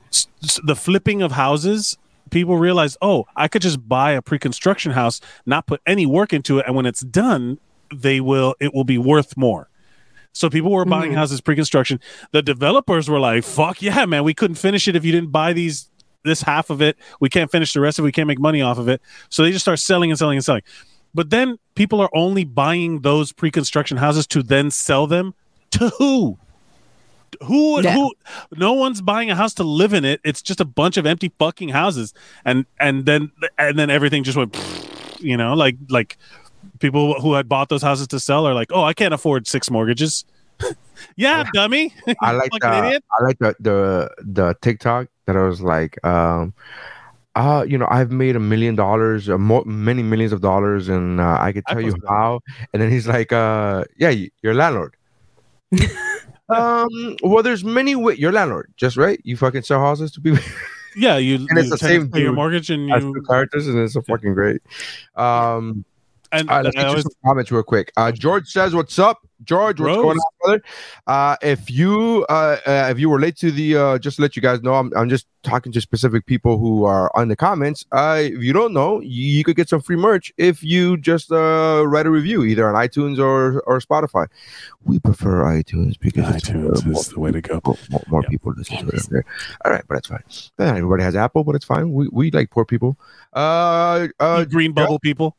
the 0.62 0.76
flipping 0.76 1.22
of 1.22 1.32
houses 1.32 1.96
people 2.30 2.56
realize 2.58 2.96
oh 3.00 3.24
i 3.36 3.48
could 3.48 3.62
just 3.62 3.88
buy 3.88 4.12
a 4.12 4.20
pre-construction 4.22 4.92
house 4.92 5.20
not 5.46 5.66
put 5.66 5.80
any 5.86 6.04
work 6.04 6.32
into 6.32 6.58
it 6.58 6.66
and 6.66 6.76
when 6.76 6.84
it's 6.86 7.00
done 7.00 7.58
they 7.94 8.20
will 8.20 8.54
it 8.60 8.74
will 8.74 8.84
be 8.84 8.98
worth 8.98 9.34
more. 9.36 9.70
So 10.34 10.50
people 10.50 10.70
were 10.70 10.84
buying 10.84 11.12
Mhm. 11.12 11.16
houses 11.16 11.40
pre-construction. 11.40 11.98
The 12.32 12.42
developers 12.42 13.08
were 13.08 13.18
like 13.18 13.44
fuck 13.44 13.80
yeah 13.80 14.04
man 14.04 14.24
we 14.24 14.34
couldn't 14.34 14.56
finish 14.56 14.86
it 14.86 14.94
if 14.94 15.04
you 15.06 15.10
didn't 15.10 15.32
buy 15.32 15.54
these 15.54 15.88
this 16.22 16.42
half 16.42 16.68
of 16.68 16.82
it. 16.82 16.98
We 17.18 17.30
can't 17.30 17.50
finish 17.50 17.72
the 17.72 17.80
rest 17.80 17.98
of 17.98 18.02
it 18.04 18.06
we 18.06 18.12
can't 18.12 18.28
make 18.28 18.38
money 18.38 18.60
off 18.60 18.76
of 18.76 18.88
it. 18.88 19.00
So 19.30 19.42
they 19.42 19.50
just 19.52 19.64
start 19.64 19.78
selling 19.78 20.10
and 20.10 20.18
selling 20.18 20.36
and 20.36 20.44
selling. 20.44 20.62
But 21.14 21.30
then 21.30 21.58
people 21.74 21.98
are 22.02 22.10
only 22.12 22.44
buying 22.44 23.00
those 23.00 23.32
pre-construction 23.32 23.96
houses 23.96 24.26
to 24.28 24.42
then 24.42 24.70
sell 24.70 25.06
them 25.06 25.32
to 25.70 25.88
who? 25.98 26.38
Who 27.44 27.82
Yeah. 27.82 27.94
who 27.94 28.12
no 28.56 28.72
one's 28.72 29.00
buying 29.00 29.30
a 29.30 29.34
house 29.34 29.54
to 29.54 29.62
live 29.64 29.92
in 29.92 30.04
it. 30.04 30.20
It's 30.24 30.42
just 30.42 30.60
a 30.60 30.64
bunch 30.64 30.96
of 30.96 31.06
empty 31.06 31.32
fucking 31.38 31.70
houses. 31.70 32.12
And 32.44 32.66
and 32.80 33.04
then 33.06 33.30
and 33.58 33.78
then 33.78 33.90
everything 33.90 34.24
just 34.24 34.36
went 34.36 34.56
you 35.20 35.36
know, 35.36 35.54
like 35.54 35.76
like 35.88 36.16
people 36.78 37.20
who 37.20 37.34
had 37.34 37.48
bought 37.48 37.68
those 37.68 37.82
houses 37.82 38.06
to 38.08 38.20
sell 38.20 38.46
are 38.46 38.54
like, 38.54 38.68
"Oh, 38.72 38.82
I 38.82 38.92
can't 38.94 39.12
afford 39.14 39.46
six 39.46 39.70
mortgages." 39.70 40.24
yeah, 41.16 41.44
dummy. 41.52 41.92
I 42.22 42.32
like 42.32 42.50
the, 42.60 42.78
idiot. 42.86 43.04
I 43.18 43.24
like 43.24 43.38
the 43.38 43.54
the 43.60 44.10
the 44.18 44.54
TikTok 44.62 45.08
that 45.26 45.36
I 45.36 45.42
was 45.42 45.60
like, 45.60 46.04
um, 46.04 46.54
uh, 47.36 47.64
you 47.68 47.78
know, 47.78 47.86
I've 47.90 48.10
made 48.10 48.34
a 48.34 48.40
million 48.40 48.74
dollars, 48.74 49.28
uh, 49.28 49.38
mo- 49.38 49.62
many 49.64 50.02
millions 50.02 50.32
of 50.32 50.40
dollars, 50.40 50.88
and 50.88 51.20
uh, 51.20 51.36
I 51.40 51.52
could 51.52 51.64
I 51.68 51.74
tell 51.74 51.82
you 51.82 51.88
posted 51.92 52.02
that. 52.02 52.08
how. 52.08 52.40
And 52.72 52.82
then 52.82 52.90
he's 52.90 53.06
like, 53.06 53.32
uh, 53.32 53.84
yeah, 53.96 54.08
y- 54.10 54.30
you're 54.42 54.52
a 54.52 54.56
landlord. 54.56 54.94
Um, 56.48 57.16
well, 57.22 57.42
there's 57.42 57.64
many 57.64 57.94
ways. 57.96 58.18
You're 58.18 58.32
landlord, 58.32 58.72
just 58.76 58.96
right. 58.96 59.20
You 59.24 59.36
fucking 59.36 59.62
sell 59.62 59.80
houses 59.80 60.12
to 60.12 60.20
people. 60.20 60.42
Yeah, 60.96 61.16
you, 61.16 61.36
And 61.48 61.58
it's 61.58 61.66
you 61.66 61.70
the 61.70 61.78
same 61.78 62.10
pay 62.10 62.22
your 62.22 62.32
mortgage 62.32 62.70
and 62.70 62.88
you 62.88 62.98
two 62.98 63.22
characters, 63.28 63.68
and 63.68 63.78
it's 63.78 63.92
so 63.92 64.02
fucking 64.02 64.34
great. 64.34 64.62
Um, 65.14 65.84
and 66.32 66.48
all 66.50 66.56
right, 66.56 66.64
let's 66.66 66.76
I 66.76 66.80
get 66.80 66.88
always- 66.88 67.02
some 67.04 67.12
comments 67.24 67.50
real 67.50 67.62
quick. 67.62 67.92
Uh, 67.96 68.12
George 68.12 68.48
says, 68.48 68.74
"What's 68.74 68.98
up, 68.98 69.18
George? 69.44 69.80
What's 69.80 69.96
Rose. 69.96 70.02
going 70.04 70.18
on, 70.18 70.32
brother? 70.42 70.62
Uh, 71.06 71.36
if 71.42 71.70
you 71.70 72.26
uh, 72.28 72.56
uh, 72.66 72.88
if 72.90 72.98
you 72.98 73.08
were 73.10 73.20
late 73.20 73.36
to 73.38 73.50
the, 73.50 73.76
uh, 73.76 73.98
just 73.98 74.16
to 74.16 74.22
let 74.22 74.36
you 74.36 74.42
guys 74.42 74.62
know, 74.62 74.74
I'm, 74.74 74.92
I'm 74.96 75.08
just 75.08 75.26
talking 75.44 75.70
to 75.72 75.80
specific 75.80 76.26
people 76.26 76.58
who 76.58 76.84
are 76.84 77.10
on 77.16 77.28
the 77.28 77.36
comments. 77.36 77.86
Uh, 77.92 78.18
if 78.22 78.42
you 78.42 78.52
don't 78.52 78.74
know, 78.74 79.00
you, 79.00 79.24
you 79.24 79.44
could 79.44 79.56
get 79.56 79.68
some 79.68 79.80
free 79.80 79.96
merch 79.96 80.32
if 80.36 80.62
you 80.62 80.96
just 80.98 81.30
uh, 81.32 81.84
write 81.86 82.06
a 82.06 82.10
review 82.10 82.44
either 82.44 82.68
on 82.68 82.74
iTunes 82.74 83.18
or 83.18 83.60
or 83.60 83.78
Spotify. 83.80 84.26
We 84.84 84.98
prefer 84.98 85.44
iTunes 85.44 85.98
because 85.98 86.34
it's, 86.34 86.48
uh, 86.50 86.52
iTunes 86.54 86.84
more, 86.86 87.00
is 87.00 87.08
the 87.08 87.20
way 87.20 87.30
to 87.32 87.40
go. 87.40 87.60
more, 87.64 87.76
more, 87.90 88.02
more 88.08 88.22
Yeah. 88.24 88.28
people 88.28 88.52
listen 88.56 88.86
to 88.86 88.96
it. 88.96 89.02
there. 89.10 89.24
All 89.64 89.72
right, 89.72 89.84
but 89.88 89.94
that's 89.94 90.08
fine. 90.08 90.22
Not 90.58 90.76
everybody 90.76 91.02
has 91.04 91.14
Apple, 91.16 91.44
but 91.44 91.54
it's 91.54 91.64
fine. 91.64 91.92
We 91.92 92.08
we 92.10 92.30
like 92.30 92.50
poor 92.50 92.64
people. 92.64 92.98
Uh, 93.32 94.08
uh, 94.20 94.44
green 94.44 94.72
bubble 94.72 94.98
people. 94.98 95.36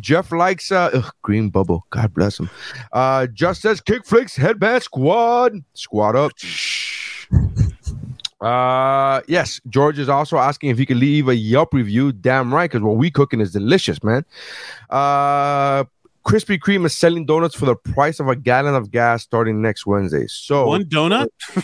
Jeff 0.00 0.32
likes 0.32 0.72
uh 0.72 0.90
ugh, 0.92 1.12
green 1.22 1.50
bubble. 1.50 1.86
God 1.90 2.12
bless 2.14 2.38
him. 2.38 2.50
Uh 2.92 3.26
just 3.26 3.62
says 3.62 3.80
kickflix 3.80 4.36
headband 4.36 4.82
squad. 4.82 5.54
Squad 5.74 6.16
up. 6.16 6.32
Uh 8.40 9.20
yes, 9.28 9.60
George 9.68 10.00
is 10.00 10.08
also 10.08 10.36
asking 10.36 10.70
if 10.70 10.76
he 10.76 10.84
could 10.84 10.96
leave 10.96 11.28
a 11.28 11.36
Yelp 11.36 11.72
review. 11.72 12.10
Damn 12.10 12.52
right, 12.52 12.68
because 12.68 12.82
what 12.82 12.96
we 12.96 13.08
cooking 13.08 13.40
is 13.40 13.52
delicious, 13.52 14.02
man. 14.02 14.24
Uh 14.90 15.84
Krispy 16.26 16.58
Kreme 16.58 16.84
is 16.86 16.96
selling 16.96 17.24
donuts 17.24 17.54
for 17.54 17.66
the 17.66 17.76
price 17.76 18.18
of 18.18 18.26
a 18.26 18.34
gallon 18.34 18.74
of 18.74 18.90
gas 18.90 19.22
starting 19.22 19.62
next 19.62 19.86
Wednesday. 19.86 20.26
So 20.26 20.66
One 20.66 20.86
donut. 20.86 21.28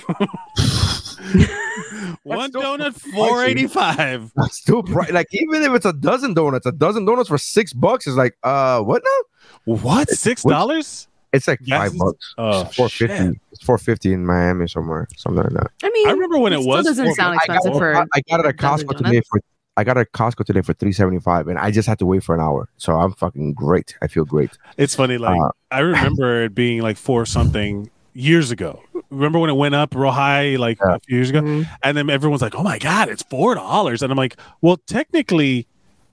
One 2.25 2.51
still 2.51 2.63
donut, 2.63 2.95
four 3.15 3.45
eighty 3.45 3.67
five. 3.67 4.31
that's 4.37 4.57
still 4.59 4.83
pri- 4.83 5.09
like 5.11 5.27
even 5.33 5.63
if 5.63 5.73
it's 5.73 5.87
a 5.87 5.93
dozen 5.93 6.35
donuts, 6.35 6.67
a 6.67 6.73
dozen 6.73 7.05
donuts 7.05 7.29
for 7.29 7.39
six 7.39 7.73
bucks 7.73 8.07
is 8.07 8.17
like 8.17 8.37
uh 8.43 8.81
what 8.81 9.03
now? 9.05 9.73
What? 9.75 10.09
Six 10.11 10.43
dollars? 10.43 11.09
It's 11.33 11.47
like 11.47 11.61
Gas 11.63 11.91
five 11.91 11.99
bucks. 11.99 12.35
Oh, 12.39 12.61
It's 12.63 12.77
four 12.77 12.89
shit. 12.89 13.11
fifty. 13.11 13.41
It's 13.53 13.63
four 13.63 13.77
fifty 13.79 14.13
in 14.13 14.25
Miami 14.25 14.67
somewhere, 14.69 15.07
something 15.17 15.43
like 15.45 15.53
that. 15.53 15.71
I 15.83 15.91
mean, 15.91 16.09
I 16.09 16.13
remember 16.13 16.39
when 16.39 16.53
it 16.53 16.61
still 16.61 16.69
was 16.77 16.87
doesn't 16.87 17.05
four- 17.05 17.15
sound 17.15 17.39
I 17.43 17.47
got, 17.47 17.57
expensive 17.57 17.79
for. 17.79 17.95
I 17.97 18.21
got 18.31 18.41
it 18.41 18.47
at 18.47 18.55
a 18.55 18.57
Costco 18.57 18.97
today 18.97 19.21
for. 19.29 19.41
I 19.77 19.85
got 19.85 19.97
it 19.97 20.01
at 20.01 20.13
Costco 20.13 20.45
today 20.45 20.63
for 20.63 20.73
three 20.73 20.93
seventy 20.93 21.21
five, 21.21 21.47
and 21.47 21.59
I 21.59 21.71
just 21.71 21.87
had 21.87 21.99
to 22.01 22.07
wait 22.07 22.25
for 22.25 22.35
an 22.35 22.41
hour. 22.41 22.69
So 22.79 22.95
I'm 22.99 23.13
fucking 23.13 23.53
great. 23.55 23.97
I 24.03 24.07
feel 24.09 24.25
great. 24.25 24.57
It's 24.77 24.95
funny. 24.95 25.19
Like 25.19 25.39
Uh, 25.41 25.51
I 25.71 25.81
remember 25.81 26.45
it 26.45 26.55
being 26.55 26.81
like 26.83 26.97
four 26.97 27.27
something 27.27 27.91
years 28.19 28.51
ago. 28.51 28.83
Remember 29.11 29.39
when 29.39 29.49
it 29.49 29.55
went 29.57 29.75
up 29.75 29.95
real 29.95 30.11
high 30.11 30.57
like 30.57 30.79
Yeah. 30.85 30.97
a 30.97 31.01
few 31.01 31.17
years 31.17 31.31
ago, 31.31 31.41
Mhm. 31.43 31.67
and 31.83 31.97
then 31.97 32.11
everyone's 32.11 32.43
like, 32.43 32.55
"Oh 32.55 32.63
my 32.63 32.79
god, 32.79 33.09
it's 33.09 33.23
four 33.23 33.55
dollars!" 33.55 34.03
And 34.03 34.11
I'm 34.13 34.19
like, 34.19 34.37
"Well, 34.61 34.77
technically, 34.87 35.67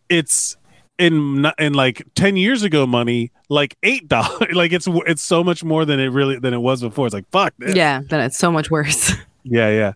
it's 0.09 0.55
in 0.97 1.45
in 1.59 1.73
like 1.73 2.03
10 2.15 2.37
years 2.37 2.63
ago 2.63 2.87
money 2.87 3.29
like 3.49 3.75
eight 3.83 4.07
dollars 4.07 4.47
like 4.55 4.71
it's 4.71 4.87
it's 5.07 5.21
so 5.21 5.43
much 5.43 5.61
more 5.61 5.83
than 5.83 5.99
it 5.99 6.07
really 6.07 6.39
than 6.39 6.53
it 6.53 6.61
was 6.61 6.79
before 6.81 7.05
it's 7.05 7.13
like 7.13 7.29
fuck 7.31 7.53
this. 7.59 7.75
Yeah, 7.75 7.99
then 8.09 8.21
it's 8.21 8.37
so 8.37 8.49
much 8.51 8.71
worse. 8.71 9.11
yeah 9.43 9.69
yeah 9.69 9.91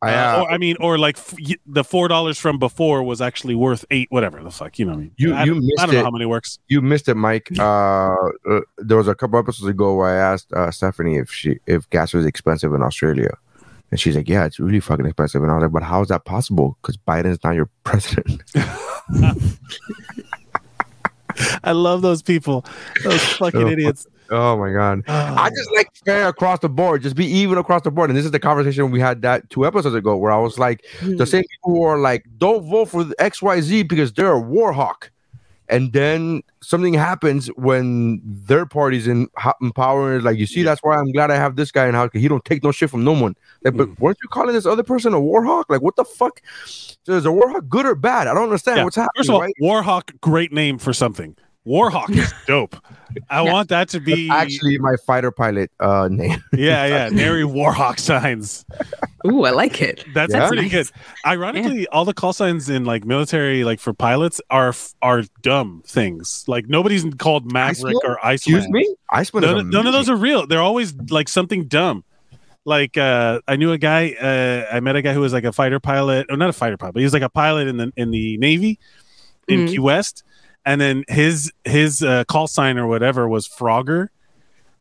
I, 0.00 0.14
Uh, 0.14 0.16
uh, 0.16 0.42
or, 0.42 0.50
I 0.52 0.58
mean, 0.58 0.76
or 0.80 0.96
like 0.96 1.18
f- 1.18 1.34
the 1.66 1.82
four 1.82 2.06
dollars 2.08 2.38
from 2.38 2.58
before 2.58 3.02
was 3.02 3.20
actually 3.20 3.56
worth 3.56 3.84
eight, 3.90 4.06
whatever 4.10 4.40
the 4.44 4.50
fuck, 4.52 4.78
you 4.78 4.84
know 4.84 4.92
what 4.92 4.98
I 4.98 5.00
mean? 5.02 5.10
You- 5.16 5.34
I, 5.34 5.44
you 5.44 5.54
don't- 5.54 5.62
I 5.62 5.66
missed 5.66 5.76
don't 5.78 5.92
know 5.94 6.00
it. 6.00 6.04
how 6.04 6.10
many 6.12 6.26
works. 6.26 6.58
you 6.68 6.80
missed 6.80 7.08
it, 7.08 7.16
Mike. 7.16 7.48
Uh, 7.58 8.14
uh, 8.48 8.60
there 8.78 8.96
was 8.96 9.08
a 9.08 9.14
couple 9.16 9.38
episodes 9.40 9.68
ago 9.68 9.94
where 9.96 10.08
I 10.08 10.14
asked 10.32 10.52
uh, 10.52 10.70
Stephanie 10.70 11.16
if 11.16 11.32
she 11.32 11.58
if 11.66 11.88
gas 11.90 12.14
was 12.14 12.24
expensive 12.26 12.72
in 12.74 12.82
Australia, 12.82 13.36
and 13.90 13.98
she's 13.98 14.14
like, 14.14 14.28
"Yeah, 14.28 14.44
it's 14.44 14.60
really 14.60 14.78
fucking 14.80 15.04
expensive." 15.06 15.42
And 15.42 15.50
I 15.50 15.54
was 15.56 15.62
like, 15.64 15.72
"But 15.72 15.82
how 15.82 16.00
is 16.02 16.08
that 16.08 16.24
possible? 16.24 16.78
Because 16.80 16.96
Biden's 16.98 17.42
not 17.42 17.56
your 17.56 17.68
president." 17.84 18.42
I 21.64 21.72
love 21.72 22.02
those 22.02 22.22
people, 22.22 22.64
those 23.04 23.22
fucking 23.38 23.66
idiots. 23.68 24.06
Oh 24.30 24.56
my 24.56 24.72
god! 24.72 25.02
I 25.08 25.50
just 25.50 25.70
like 25.74 25.88
fair 26.04 26.28
across 26.28 26.60
the 26.60 26.68
board, 26.68 27.02
just 27.02 27.16
be 27.16 27.26
even 27.26 27.58
across 27.58 27.82
the 27.82 27.90
board. 27.90 28.10
And 28.10 28.16
this 28.16 28.24
is 28.24 28.30
the 28.30 28.38
conversation 28.40 28.90
we 28.90 29.00
had 29.00 29.22
that 29.22 29.48
two 29.50 29.66
episodes 29.66 29.94
ago, 29.94 30.16
where 30.16 30.32
I 30.32 30.38
was 30.38 30.58
like, 30.58 30.84
the 31.02 31.26
same 31.26 31.42
people 31.42 31.74
who 31.76 31.82
are 31.82 31.98
like, 31.98 32.24
"Don't 32.38 32.68
vote 32.68 32.86
for 32.90 33.04
the 33.04 33.14
X 33.20 33.40
Y 33.42 33.60
Z 33.60 33.82
because 33.84 34.12
they're 34.12 34.32
a 34.32 34.40
war 34.40 34.72
hawk," 34.72 35.10
and 35.68 35.92
then 35.92 36.42
something 36.62 36.94
happens 36.94 37.48
when 37.56 38.20
their 38.24 38.66
party's 38.66 39.06
in 39.06 39.28
in 39.60 39.72
power. 39.72 40.14
and 40.16 40.24
Like 40.24 40.38
you 40.38 40.46
see, 40.46 40.62
that's 40.62 40.80
why 40.82 40.96
I'm 40.96 41.12
glad 41.12 41.30
I 41.30 41.36
have 41.36 41.56
this 41.56 41.70
guy 41.70 41.86
in 41.88 41.94
house. 41.94 42.10
'cause 42.10 42.20
He 42.22 42.28
don't 42.28 42.44
take 42.44 42.62
no 42.64 42.72
shit 42.72 42.90
from 42.90 43.04
no 43.04 43.12
one. 43.12 43.34
Like, 43.64 43.76
but 43.76 43.88
Mm. 43.88 43.98
weren't 44.00 44.18
you 44.22 44.28
calling 44.28 44.54
this 44.54 44.66
other 44.66 44.82
person 44.82 45.12
a 45.14 45.20
war 45.20 45.44
hawk? 45.44 45.66
Like, 45.68 45.82
what 45.82 45.96
the 45.96 46.04
fuck? 46.04 46.40
So 46.64 47.12
is 47.14 47.24
a 47.24 47.32
war 47.32 47.48
hawk 47.50 47.64
good 47.68 47.86
or 47.86 47.94
bad? 47.94 48.26
I 48.26 48.34
don't 48.34 48.44
understand 48.44 48.78
Yeah, 48.78 48.84
what's 48.84 48.96
happening. 48.96 49.20
First 49.20 49.28
of 49.30 49.34
all, 49.36 49.40
right? 49.40 49.54
Warhawk, 49.62 50.20
great 50.20 50.52
name 50.52 50.78
for 50.78 50.92
something. 50.92 51.36
Warhawk 51.68 52.10
is 52.16 52.32
dope. 52.46 52.76
I 53.30 53.42
want 53.42 53.68
that 53.70 53.88
to 53.90 54.00
be 54.00 54.28
actually 54.30 54.78
my 54.78 54.96
fighter 55.06 55.30
pilot 55.30 55.70
uh 55.80 56.08
name. 56.10 56.42
yeah, 56.52 56.86
yeah. 56.86 57.08
Nary 57.12 57.42
Warhawk 57.42 57.98
signs. 57.98 58.64
Ooh, 59.26 59.44
I 59.44 59.50
like 59.50 59.82
it. 59.82 60.04
That's 60.14 60.32
Yeah? 60.32 60.46
pretty 60.48 60.62
Nice. 60.62 60.90
good. 60.90 60.90
Ironically, 61.26 61.86
all 61.88 62.04
the 62.04 62.14
call 62.14 62.32
signs 62.32 62.68
in 62.70 62.84
like 62.84 63.04
military, 63.04 63.64
like 63.64 63.80
for 63.80 63.92
pilots, 63.92 64.40
are 64.50 64.72
are 65.02 65.24
dumb 65.42 65.82
things. 65.86 66.44
Like 66.46 66.68
nobody's 66.68 67.04
called 67.18 67.50
Maverick 67.52 67.96
Iceman? 67.96 67.96
or 68.04 68.24
Iceman. 68.24 68.56
Excuse 68.58 68.68
me, 68.70 68.94
Iceman. 69.10 69.42
None, 69.42 69.70
none 69.70 69.86
of 69.86 69.92
those 69.92 70.08
are 70.08 70.16
real. 70.16 70.46
They're 70.46 70.62
always 70.62 70.94
like 71.10 71.28
something 71.28 71.64
dumb. 71.66 72.04
Like 72.64 72.98
uh, 72.98 73.40
I 73.48 73.56
knew 73.56 73.72
a 73.72 73.78
guy. 73.78 74.12
Uh, 74.20 74.74
I 74.74 74.80
met 74.80 74.94
a 74.96 75.02
guy 75.02 75.14
who 75.14 75.20
was 75.20 75.32
like 75.32 75.44
a 75.44 75.52
fighter 75.52 75.80
pilot, 75.80 76.26
or 76.30 76.36
not 76.36 76.50
a 76.50 76.52
fighter 76.52 76.76
pilot, 76.76 76.92
but 76.92 77.00
he 77.00 77.04
was 77.04 77.14
like 77.14 77.22
a 77.22 77.30
pilot 77.30 77.66
in 77.68 77.78
the 77.78 77.92
in 77.96 78.10
the 78.10 78.36
Navy 78.38 78.78
in 79.48 79.60
Mhm. 79.60 79.68
Key 79.70 79.78
West. 79.78 80.22
And 80.68 80.78
then 80.78 81.04
his 81.08 81.50
his 81.64 82.02
uh, 82.02 82.24
call 82.24 82.46
sign 82.46 82.76
or 82.76 82.86
whatever 82.86 83.26
was 83.26 83.48
Frogger, 83.48 84.08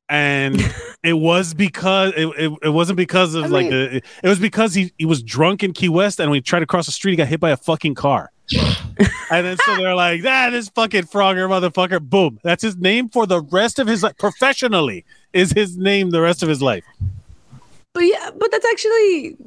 and 0.10 0.62
it 1.04 1.13
was 1.13 1.54
because 1.54 2.12
it, 2.17 2.28
it, 2.38 2.52
it 2.62 2.69
wasn't 2.69 2.97
because 2.97 3.36
of 3.36 3.45
I 3.45 3.47
like 3.47 3.62
mean- 3.63 3.71
the 3.71 3.95
it, 3.95 4.06
it 4.21 4.28
was 4.28 4.38
because 4.38 4.73
he 4.73 4.91
he 4.97 5.06
was 5.06 5.23
drunk 5.23 5.63
in 5.63 5.71
Key 5.71 5.88
West, 5.88 6.19
and 6.19 6.30
when 6.30 6.36
he 6.36 6.41
tried 6.41 6.60
to 6.60 6.65
cross 6.65 6.88
the 6.88 6.91
street, 6.91 7.12
he 7.12 7.15
got 7.15 7.30
hit 7.30 7.39
by 7.39 7.52
a 7.52 7.58
fucking 7.58 7.95
car. 7.95 8.34
and 9.32 9.45
then 9.45 9.56
so 9.65 9.78
they're 9.78 9.95
like, 9.95 10.23
that 10.23 10.54
is 10.54 10.67
fucking 10.69 11.04
Frogger, 11.04 11.47
motherfucker. 11.47 12.02
Boom. 12.02 12.38
That's 12.43 12.63
his 12.63 12.76
name 12.76 13.08
for 13.08 13.26
the 13.26 13.41
rest 13.41 13.80
of 13.80 13.88
his 13.88 14.04
life. 14.04 14.17
Professionally 14.17 15.06
is 15.32 15.52
his 15.54 15.78
name 15.78 16.10
the 16.10 16.21
rest 16.21 16.43
of 16.43 16.50
his 16.50 16.62
life. 16.62 16.84
But 17.93 18.02
yeah, 18.02 18.32
but 18.38 18.52
that's 18.52 18.65
actually 18.65 19.38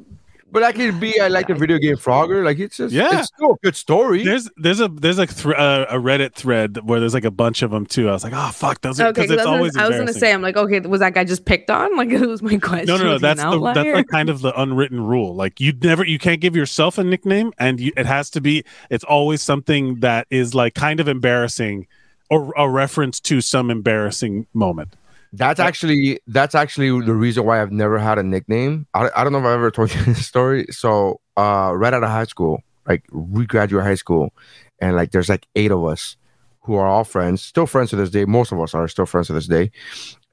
But 0.51 0.59
that 0.61 0.75
could 0.75 0.99
be 0.99 1.19
I 1.19 1.29
like 1.29 1.47
the 1.47 1.55
video 1.55 1.77
game 1.77 1.95
Frogger. 1.95 2.43
Like 2.43 2.59
it's 2.59 2.77
just 2.77 2.93
Yeah. 2.93 3.19
it's 3.19 3.27
still 3.27 3.53
a 3.53 3.57
good 3.63 3.75
story. 3.75 4.23
There's 4.23 4.49
there's 4.57 4.81
a 4.81 4.89
there's 4.89 5.17
like 5.17 5.29
thr 5.29 5.53
uh, 5.53 5.85
a 5.89 5.95
Reddit 5.95 6.33
thread 6.33 6.79
where 6.83 6.99
there's 6.99 7.13
like 7.13 7.23
a 7.23 7.31
bunch 7.31 7.61
of 7.61 7.71
them 7.71 7.85
too. 7.85 8.09
I 8.09 8.11
was 8.11 8.23
like, 8.23 8.33
oh 8.35 8.49
fuck, 8.53 8.81
those 8.81 8.99
are 8.99 9.07
okay. 9.07 9.23
it's 9.23 9.31
I 9.31 9.35
was, 9.35 9.45
always 9.45 9.71
gonna, 9.73 9.85
I 9.85 9.89
was 9.89 9.97
gonna 9.97 10.13
say, 10.13 10.33
I'm 10.33 10.41
like, 10.41 10.57
okay, 10.57 10.81
was 10.81 10.99
that 10.99 11.13
guy 11.13 11.23
just 11.23 11.45
picked 11.45 11.69
on? 11.69 11.91
Like, 12.01 12.09
it 12.09 12.25
was 12.25 12.41
my 12.41 12.57
question. 12.57 12.87
No, 12.87 12.97
no, 12.97 13.03
no. 13.03 13.11
Was 13.13 13.21
he 13.21 13.27
an 13.27 13.37
That's 13.37 13.41
the 13.43 13.73
that's 13.73 13.95
like 13.95 14.07
kind 14.07 14.29
of 14.29 14.41
the 14.41 14.59
unwritten 14.59 15.05
rule. 15.05 15.35
Like 15.35 15.59
you 15.59 15.71
never, 15.83 16.03
you 16.03 16.17
can't 16.17 16.41
give 16.41 16.55
yourself 16.55 16.97
a 16.97 17.03
nickname, 17.03 17.53
and 17.59 17.79
you, 17.79 17.91
it 17.95 18.07
has 18.07 18.31
to 18.31 18.41
be. 18.41 18.63
It's 18.89 19.03
always 19.03 19.43
something 19.43 19.99
that 19.99 20.25
is 20.31 20.55
like 20.55 20.73
kind 20.73 20.99
of 20.99 21.07
embarrassing, 21.07 21.85
or 22.31 22.53
a 22.57 22.67
reference 22.67 23.19
to 23.21 23.39
some 23.39 23.69
embarrassing 23.69 24.47
moment. 24.55 24.95
That's 25.33 25.59
actually 25.59 26.19
that's 26.27 26.55
actually 26.55 27.05
the 27.05 27.13
reason 27.13 27.45
why 27.45 27.61
I've 27.61 27.71
never 27.71 27.97
had 27.97 28.17
a 28.17 28.23
nickname. 28.23 28.87
I, 28.93 29.09
I 29.15 29.23
don't 29.23 29.31
know 29.31 29.39
if 29.39 29.45
I've 29.45 29.53
ever 29.53 29.71
told 29.71 29.93
you 29.93 30.03
this 30.05 30.27
story. 30.27 30.65
So 30.71 31.21
uh 31.37 31.71
right 31.75 31.93
out 31.93 32.03
of 32.03 32.09
high 32.09 32.25
school, 32.25 32.61
like 32.87 33.05
we 33.11 33.45
graduate 33.45 33.85
high 33.85 33.95
school, 33.95 34.33
and 34.79 34.95
like 34.95 35.11
there's 35.11 35.29
like 35.29 35.47
eight 35.55 35.71
of 35.71 35.85
us 35.85 36.17
who 36.63 36.75
are 36.75 36.85
all 36.85 37.03
friends, 37.03 37.41
still 37.41 37.65
friends 37.65 37.89
to 37.89 37.95
this 37.95 38.11
day. 38.11 38.25
Most 38.25 38.51
of 38.51 38.59
us 38.59 38.73
are 38.73 38.87
still 38.87 39.05
friends 39.05 39.27
to 39.27 39.33
this 39.33 39.47
day. 39.47 39.71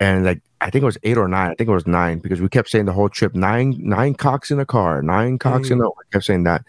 And 0.01 0.25
like 0.25 0.43
I 0.61 0.71
think 0.71 0.83
it 0.83 0.87
was 0.87 0.99
eight 1.05 1.17
or 1.17 1.29
nine. 1.29 1.51
I 1.51 1.55
think 1.55 1.69
it 1.69 1.73
was 1.73 1.87
nine 1.87 2.19
because 2.19 2.41
we 2.41 2.49
kept 2.49 2.69
saying 2.69 2.87
the 2.87 2.93
whole 2.93 3.09
trip 3.09 3.35
nine 3.35 3.77
nine 3.79 4.15
cocks 4.15 4.51
in 4.51 4.59
a 4.59 4.67
car, 4.67 5.01
nine 5.01 5.39
cocks 5.39 5.71
in 5.71 5.81
a. 5.81 5.85
We 5.85 6.05
kept 6.13 6.25
saying 6.25 6.45
that. 6.45 6.65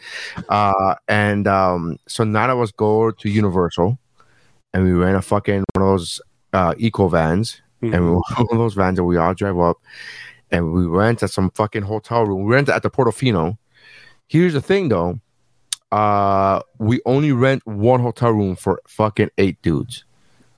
Uh, 0.48 0.96
and 1.08 1.48
um, 1.48 1.98
so 2.08 2.24
nine 2.24 2.50
of 2.52 2.60
us 2.60 2.72
go 2.72 3.12
to 3.12 3.30
Universal, 3.30 3.98
and 4.74 4.84
we 4.84 4.92
rent 4.92 5.18
a 5.18 5.22
fucking 5.22 5.64
one 5.74 5.84
of 5.84 5.90
those 5.90 6.22
uh, 6.54 6.76
eco 6.78 7.08
vans 7.08 7.62
and 7.82 7.92
we 8.06 8.12
went 8.12 8.24
on 8.38 8.46
one 8.46 8.52
of 8.52 8.58
those 8.58 8.74
vans 8.74 9.00
and 9.00 9.08
we 9.08 9.18
all 9.18 9.34
drive 9.34 9.58
up 9.60 9.78
and 10.52 10.74
we 10.74 10.86
rent 10.86 11.24
at 11.24 11.30
some 11.30 11.50
fucking 11.52 11.84
hotel 11.84 12.26
room. 12.26 12.44
We 12.46 12.54
rent 12.54 12.70
at 12.70 12.84
the 12.84 12.90
Portofino. 12.90 13.58
Here's 14.28 14.54
the 14.54 14.62
thing 14.62 14.90
though. 14.90 15.20
Uh 15.92 16.62
we 16.78 17.02
only 17.06 17.32
rent 17.32 17.66
one 17.66 18.00
hotel 18.00 18.32
room 18.32 18.56
for 18.56 18.82
fucking 18.88 19.30
eight 19.38 19.62
dudes. 19.62 20.06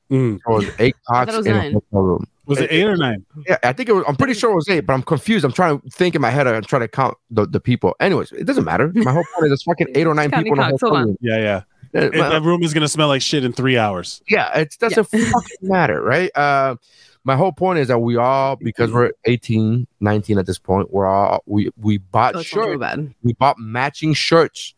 Mm. 0.09 0.39
So 0.45 0.51
it 0.51 0.55
was 0.65 0.69
eight 0.79 0.95
thought 1.07 1.27
cots 1.27 1.35
it 1.35 1.37
was 1.37 1.45
in 1.47 1.55
a 1.55 1.61
hotel 1.71 2.01
room. 2.01 2.27
Was 2.47 2.59
it 2.59 2.69
eight 2.69 2.83
or 2.83 2.97
nine? 2.97 3.25
Yeah, 3.47 3.57
I 3.63 3.71
think 3.71 3.87
it 3.87 3.93
was 3.93 4.03
I'm 4.07 4.17
pretty 4.17 4.33
sure 4.33 4.51
it 4.51 4.55
was 4.55 4.67
eight, 4.67 4.81
but 4.81 4.91
I'm 4.93 5.03
confused. 5.03 5.45
I'm 5.45 5.53
trying 5.53 5.79
to 5.79 5.89
think 5.89 6.15
in 6.15 6.21
my 6.21 6.31
head 6.31 6.47
and 6.47 6.67
try 6.67 6.79
to 6.79 6.87
count 6.87 7.15
the, 7.29 7.45
the 7.45 7.61
people. 7.61 7.95
Anyways, 8.01 8.33
it 8.33 8.43
doesn't 8.43 8.65
matter. 8.65 8.91
My 8.93 9.13
whole 9.13 9.23
point 9.35 9.45
is 9.45 9.53
it's 9.53 9.63
fucking 9.63 9.87
eight 9.95 10.05
or 10.05 10.13
nine 10.13 10.31
people 10.31 10.53
in 10.53 10.59
a 10.59 10.63
hotel 10.65 10.91
room. 10.91 11.17
Yeah, 11.21 11.37
yeah. 11.37 11.61
Yeah, 11.93 12.01
It- 12.01 12.13
my- 12.15 12.29
that 12.29 12.41
room 12.41 12.61
is 12.63 12.73
gonna 12.73 12.89
smell 12.89 13.07
like 13.07 13.21
shit 13.21 13.45
in 13.45 13.53
three 13.53 13.77
hours. 13.77 14.21
yeah, 14.27 14.57
it 14.59 14.75
doesn't 14.79 15.03
fucking 15.11 15.31
matter, 15.61 16.01
right? 16.01 16.29
Uh, 16.35 16.75
my 17.23 17.35
whole 17.35 17.51
point 17.51 17.79
is 17.79 17.87
that 17.89 17.99
we 17.99 18.17
all, 18.17 18.55
because 18.55 18.91
we're 18.91 19.11
18, 19.25 19.87
19 19.99 20.37
at 20.39 20.45
this 20.45 20.57
point, 20.57 20.91
we're 20.91 21.05
all 21.05 21.43
we 21.45 21.69
we 21.77 21.97
bought 21.97 22.35
Oh, 22.35 22.39
it 22.39 22.43
sounds 22.47 22.55
real 22.55 22.65
shirts. 22.73 22.79
bad. 22.79 23.13
We 23.23 23.33
bought 23.33 23.57
matching 23.59 24.13
shirts 24.13 24.73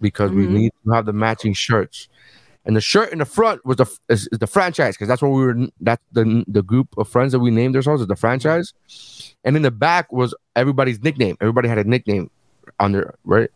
because 0.00 0.30
we 0.32 0.46
Mhm. 0.46 0.50
need 0.50 0.72
to 0.84 0.92
have 0.92 1.06
the 1.06 1.12
matching 1.12 1.54
shirts. 1.54 2.08
And 2.66 2.74
the 2.74 2.80
shirt 2.80 3.12
in 3.12 3.18
the 3.18 3.26
front 3.26 3.64
was 3.66 3.76
the 3.76 3.86
is, 4.08 4.26
is 4.32 4.38
the 4.38 4.46
franchise 4.46 4.94
because 4.96 5.08
that's 5.08 5.20
what 5.20 5.28
we 5.30 5.44
were. 5.44 5.66
That's 5.80 6.02
the 6.12 6.44
the 6.48 6.62
group 6.62 6.88
of 6.96 7.08
friends 7.08 7.32
that 7.32 7.40
we 7.40 7.50
named 7.50 7.76
ourselves 7.76 8.00
as 8.00 8.08
the 8.08 8.16
franchise. 8.16 8.72
And 9.44 9.54
in 9.56 9.62
the 9.62 9.70
back 9.70 10.10
was 10.12 10.34
everybody's 10.56 11.02
nickname. 11.02 11.36
Everybody 11.42 11.68
had 11.68 11.76
a 11.78 11.84
nickname 11.84 12.30
on 12.80 12.92
their 12.92 13.14
right. 13.24 13.50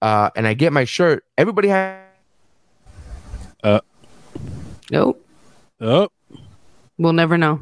Uh, 0.00 0.30
and 0.34 0.48
I 0.48 0.54
get 0.54 0.72
my 0.72 0.84
shirt. 0.84 1.24
Everybody 1.38 1.68
had 1.68 2.00
uh 3.62 3.80
Nope. 4.90 5.24
Oh, 5.80 6.08
We'll 7.02 7.12
never 7.12 7.36
know. 7.36 7.60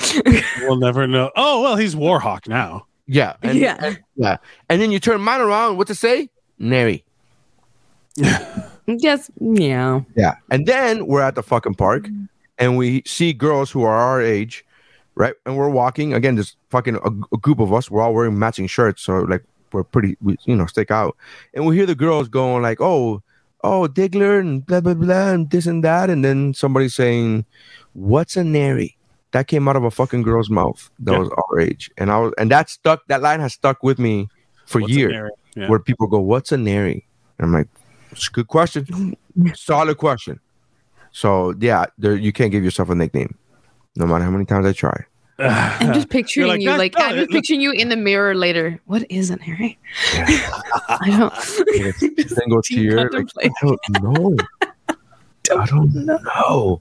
we'll 0.60 0.76
never 0.78 1.06
know. 1.06 1.30
Oh 1.36 1.60
well, 1.62 1.76
he's 1.76 1.94
Warhawk 1.94 2.48
now. 2.48 2.86
Yeah. 3.06 3.34
And, 3.42 3.58
Yeah. 3.58 3.76
and- 3.80 4.00
yeah. 4.16 4.36
And 4.68 4.80
then 4.80 4.90
you 4.90 4.98
turn 5.00 5.20
mine 5.20 5.40
around. 5.40 5.76
What 5.76 5.86
to 5.88 5.94
say? 5.94 6.30
Nary. 6.58 7.04
Just 8.98 9.30
Yeah. 9.40 10.00
Yeah. 10.16 10.34
And 10.50 10.66
then 10.66 11.06
we're 11.06 11.20
at 11.22 11.34
the 11.34 11.42
fucking 11.42 11.74
park 11.74 12.08
and 12.58 12.76
we 12.76 13.02
see 13.06 13.32
girls 13.32 13.70
who 13.70 13.82
are 13.82 13.94
our 13.94 14.20
age, 14.20 14.64
right? 15.14 15.34
And 15.46 15.56
we're 15.56 15.68
walking. 15.68 16.12
Again, 16.14 16.34
there's 16.34 16.56
fucking 16.70 16.96
a, 16.96 17.10
a 17.34 17.38
group 17.38 17.60
of 17.60 17.72
us. 17.72 17.90
We're 17.90 18.02
all 18.02 18.14
wearing 18.14 18.38
matching 18.38 18.66
shirts. 18.66 19.02
So, 19.02 19.20
like, 19.20 19.44
we're 19.72 19.84
pretty, 19.84 20.16
we, 20.20 20.36
you 20.44 20.56
know, 20.56 20.66
stick 20.66 20.90
out. 20.90 21.16
And 21.54 21.66
we 21.66 21.76
hear 21.76 21.86
the 21.86 21.94
girls 21.94 22.28
going, 22.28 22.62
like, 22.62 22.80
oh, 22.80 23.22
oh, 23.64 23.88
Diggler 23.88 24.40
and 24.40 24.64
blah, 24.64 24.80
blah, 24.80 24.94
blah, 24.94 25.30
and 25.32 25.50
this 25.50 25.66
and 25.66 25.82
that. 25.84 26.10
And 26.10 26.24
then 26.24 26.54
somebody 26.54 26.88
saying, 26.88 27.44
what's 27.94 28.36
a 28.36 28.44
Nary? 28.44 28.96
That 29.32 29.46
came 29.46 29.68
out 29.68 29.76
of 29.76 29.84
a 29.84 29.90
fucking 29.90 30.22
girl's 30.22 30.50
mouth 30.50 30.90
that 31.00 31.12
Yeah. 31.12 31.18
was 31.18 31.30
our 31.30 31.60
age. 31.60 31.90
And 31.98 32.10
I 32.10 32.18
was, 32.18 32.32
and 32.36 32.50
that 32.50 32.68
stuck, 32.68 33.06
that 33.06 33.22
line 33.22 33.40
has 33.40 33.52
stuck 33.52 33.82
with 33.82 33.98
me 33.98 34.28
for 34.66 34.80
What's 34.80 34.92
years 34.92 35.30
Yeah. 35.54 35.68
where 35.68 35.78
people 35.78 36.06
go, 36.08 36.18
"What's 36.20 36.50
a 36.52 36.56
nary?" 36.56 37.06
And 37.38 37.46
I'm 37.46 37.52
like, 37.52 37.68
"It's 38.10 38.28
a 38.28 38.30
good 38.32 38.48
question, 38.48 39.16
solid 39.54 39.98
question." 39.98 40.40
So 41.12 41.54
yeah, 41.60 41.86
there, 41.98 42.16
you 42.16 42.32
can't 42.32 42.50
give 42.50 42.64
yourself 42.64 42.90
a 42.90 42.94
nickname, 42.94 43.34
no 43.96 44.06
matter 44.06 44.24
how 44.24 44.30
many 44.30 44.44
times 44.46 44.66
I 44.66 44.72
try. 44.72 45.04
I'm 45.40 45.94
just 45.94 46.08
picturing 46.10 46.48
like, 46.48 46.60
you, 46.60 46.70
like 46.76 46.94
no, 46.98 47.04
I'm 47.04 47.16
just 47.16 47.30
picturing 47.30 47.60
you 47.60 47.72
in 47.72 47.88
the 47.88 47.96
mirror 47.96 48.34
later. 48.34 48.80
What 48.86 49.04
is 49.10 49.30
an 49.30 49.38
Harry? 49.40 49.78
I 50.18 51.14
don't. 51.18 51.34
Single 52.28 52.62
tear, 52.62 53.10
like. 53.10 53.28
I 53.42 53.50
don't 53.62 53.80
know. 54.02 54.36
I 55.52 55.66
don't 55.66 55.92
know. 55.94 56.78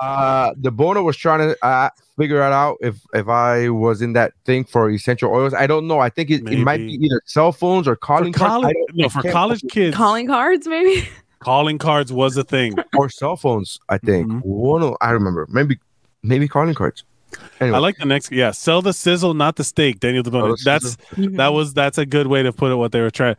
Uh, 0.00 0.52
the 0.58 0.70
boner 0.70 1.02
was 1.02 1.16
trying 1.16 1.40
to 1.40 1.56
uh, 1.64 1.90
figure 2.16 2.36
it 2.36 2.52
out 2.52 2.76
if 2.80 3.00
if 3.14 3.28
I 3.28 3.68
was 3.70 4.00
in 4.02 4.12
that 4.12 4.32
thing 4.44 4.64
for 4.64 4.90
essential 4.90 5.32
oils. 5.32 5.54
I 5.54 5.66
don't 5.66 5.88
know. 5.88 5.98
I 5.98 6.08
think 6.10 6.30
it, 6.30 6.48
it 6.48 6.58
might 6.60 6.78
be 6.78 6.94
either 6.94 7.20
cell 7.24 7.50
phones 7.50 7.88
or 7.88 7.96
calling 7.96 8.32
for 8.32 8.38
cards. 8.40 8.52
College, 8.62 8.74
don't- 8.88 8.96
no, 8.96 9.08
for 9.08 9.22
college 9.30 9.62
kids. 9.70 9.96
Calling 9.96 10.26
cards, 10.28 10.68
maybe. 10.68 11.08
Calling 11.40 11.78
cards 11.78 12.12
was 12.12 12.36
a 12.36 12.44
thing. 12.44 12.74
or 12.96 13.08
cell 13.08 13.36
phones. 13.36 13.78
I 13.88 13.98
think 13.98 14.28
Mhm. 14.28 14.42
one. 14.44 14.82
Of, 14.82 14.96
I 15.00 15.10
remember 15.10 15.46
maybe 15.50 15.78
maybe 16.22 16.46
calling 16.46 16.74
cards. 16.74 17.02
Anyway, 17.60 17.76
I 17.76 17.80
like 17.80 17.96
the 17.96 18.04
next. 18.04 18.30
Yeah, 18.32 18.50
sell 18.50 18.82
the 18.82 18.92
sizzle, 18.92 19.32
not 19.34 19.56
the 19.56 19.64
steak. 19.64 20.00
Daniel 20.00 20.22
Sell 20.24 20.32
DeBona. 20.32 20.56
the 20.58 20.62
That's 20.64 20.96
Mhm. 21.16 21.36
that 21.38 21.48
was 21.54 21.72
that's 21.74 21.98
a 21.98 22.04
good 22.06 22.26
way 22.26 22.42
to 22.42 22.52
put 22.52 22.70
it. 22.72 22.76
What 22.76 22.92
they 22.92 23.00
were 23.00 23.10
trying, 23.10 23.36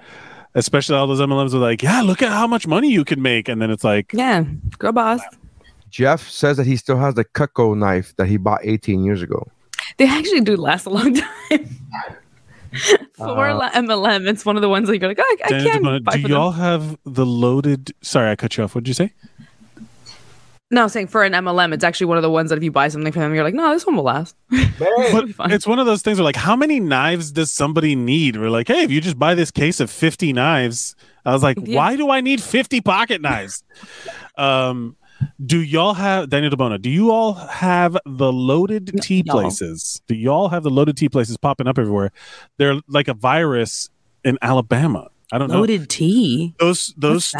especially 0.55 0.95
all 0.95 1.05
those 1.07 1.19
MLMs 1.21 1.53
were 1.53 1.59
like, 1.59 1.83
yeah, 1.83 2.01
look 2.01 2.21
at 2.21 2.29
how 2.31 2.47
much 2.47 2.65
money 2.67 2.89
you 2.91 3.03
can 3.05 3.21
make, 3.21 3.47
and 3.47 3.61
then 3.61 3.69
it's 3.69 3.83
like, 3.83 4.11
yeah, 4.13 4.43
go 4.79 4.91
boss. 4.91 5.21
Jeff 5.89 6.27
says 6.27 6.57
that 6.57 6.65
he 6.65 6.75
still 6.75 6.97
has 6.97 7.13
the 7.13 7.23
Cutco 7.25 7.77
knife 7.77 8.13
that 8.17 8.27
he 8.27 8.37
bought 8.37 8.59
18 8.63 9.03
years 9.05 9.21
ago. 9.21 9.47
They 9.97 10.07
actually 10.07 10.41
do 10.41 10.57
last 10.57 10.85
a 10.85 10.89
long 10.89 11.13
time. 11.49 11.77
For 13.15 13.47
Uh, 13.47 13.69
MLM, 13.71 14.27
it's 14.27 14.45
one 14.45 14.55
of 14.57 14.61
the 14.61 14.69
ones 14.69 14.87
that 14.89 14.99
you're 14.99 15.07
like, 15.09 15.19
I, 15.19 15.35
I 15.45 15.47
can't. 15.49 16.05
Do 16.11 16.19
y'all 16.27 16.51
have 16.51 16.97
the 17.05 17.25
loaded? 17.25 17.93
Sorry, 18.01 18.29
I 18.29 18.35
cut 18.35 18.57
you 18.57 18.63
off. 18.65 18.75
What 18.75 18.83
did 18.83 18.89
you 18.89 18.93
say? 18.93 19.13
No, 20.69 20.83
I'm 20.83 20.89
saying 20.89 21.07
for 21.07 21.23
an 21.23 21.31
MLM, 21.31 21.73
it's 21.73 21.83
actually 21.83 22.07
one 22.07 22.17
of 22.17 22.23
the 22.23 22.29
ones 22.29 22.49
that 22.49 22.57
if 22.57 22.63
you 22.63 22.71
buy 22.71 22.89
something 22.89 23.11
from 23.13 23.21
them, 23.21 23.33
you're 23.33 23.43
like, 23.43 23.53
no, 23.53 23.71
this 23.73 23.85
one 23.85 23.95
will 23.95 24.03
last. 24.03 24.35
But 24.79 25.51
it's 25.51 25.65
one 25.65 25.79
of 25.79 25.85
those 25.85 26.01
things 26.01 26.17
where 26.17 26.25
like, 26.25 26.35
how 26.35 26.55
many 26.55 26.79
knives 26.79 27.31
does 27.31 27.51
somebody 27.51 27.95
need? 27.95 28.35
We're 28.35 28.49
like, 28.49 28.67
hey, 28.67 28.83
if 28.83 28.91
you 28.91 28.99
just 28.99 29.17
buy 29.17 29.33
this 29.33 29.49
case 29.49 29.79
of 29.79 29.89
50 29.89 30.33
knives, 30.33 30.95
I 31.25 31.31
was 31.31 31.41
like, 31.41 31.57
Yeah. 31.63 31.77
why 31.77 31.95
do 31.95 32.09
I 32.11 32.21
need 32.21 32.41
50 32.43 32.81
pocket 32.81 33.21
knives? 33.21 33.63
um, 34.37 34.97
do 35.43 35.59
y'all 35.61 35.93
have 35.95 36.29
Daniel 36.29 36.51
DeBona? 36.51 36.81
Do 36.81 36.89
you 36.89 37.11
all 37.11 37.33
have 37.33 37.97
the 38.05 38.31
loaded 38.31 38.91
tea 39.01 39.23
no. 39.25 39.33
places? 39.33 40.01
Do 40.07 40.15
y'all 40.15 40.49
have 40.49 40.63
the 40.63 40.69
loaded 40.69 40.97
tea 40.97 41.09
places 41.09 41.37
popping 41.37 41.67
up 41.67 41.79
everywhere? 41.79 42.11
They're 42.57 42.79
like 42.87 43.07
a 43.07 43.13
virus 43.13 43.89
in 44.23 44.37
Alabama. 44.41 45.09
I 45.31 45.37
don't 45.37 45.49
know 45.49 45.59
Loaded 45.59 45.89
tea. 45.89 46.53
those 46.59 46.93
those 46.97 47.13
What's 47.13 47.31
that? 47.31 47.39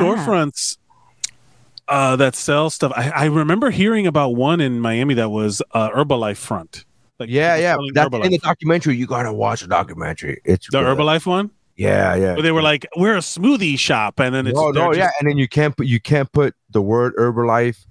Uh, 1.87 2.15
that 2.17 2.35
sell 2.35 2.69
stuff. 2.69 2.91
I, 2.95 3.09
I 3.09 3.25
remember 3.25 3.69
hearing 3.71 4.07
about 4.07 4.29
one 4.35 4.59
in 4.61 4.79
Miami 4.79 5.13
that 5.15 5.29
was 5.29 5.61
uh, 5.71 5.89
Herbalife 5.91 6.37
front. 6.37 6.85
Like 7.19 7.29
Yeah, 7.29 7.55
yeah. 7.55 7.77
That's 7.93 8.09
Herbalife. 8.09 8.25
in 8.25 8.31
the 8.31 8.37
documentary. 8.39 8.95
You 8.95 9.07
gotta 9.07 9.33
watch 9.33 9.61
the 9.61 9.67
documentary. 9.67 10.41
It's 10.45 10.67
the 10.69 10.79
good. 10.81 10.97
Herbalife 10.97 11.25
one. 11.25 11.51
Yeah, 11.75 12.15
yeah. 12.15 12.35
They 12.41 12.51
were 12.51 12.61
like, 12.63 12.87
"We're 12.95 13.15
a 13.17 13.19
smoothie 13.21 13.77
shop," 13.77 14.19
and 14.19 14.33
then 14.33 14.47
it's 14.47 14.55
no, 14.55 14.71
no, 14.71 14.87
just- 14.93 14.97
yeah. 14.97 15.11
And 15.19 15.29
then 15.29 15.37
you 15.37 15.47
can't 15.47 15.75
put 15.77 15.85
you 15.87 15.99
can't 15.99 16.31
put 16.31 16.55
the 16.71 16.81
word 16.81 17.13
Herbalife 17.15 17.85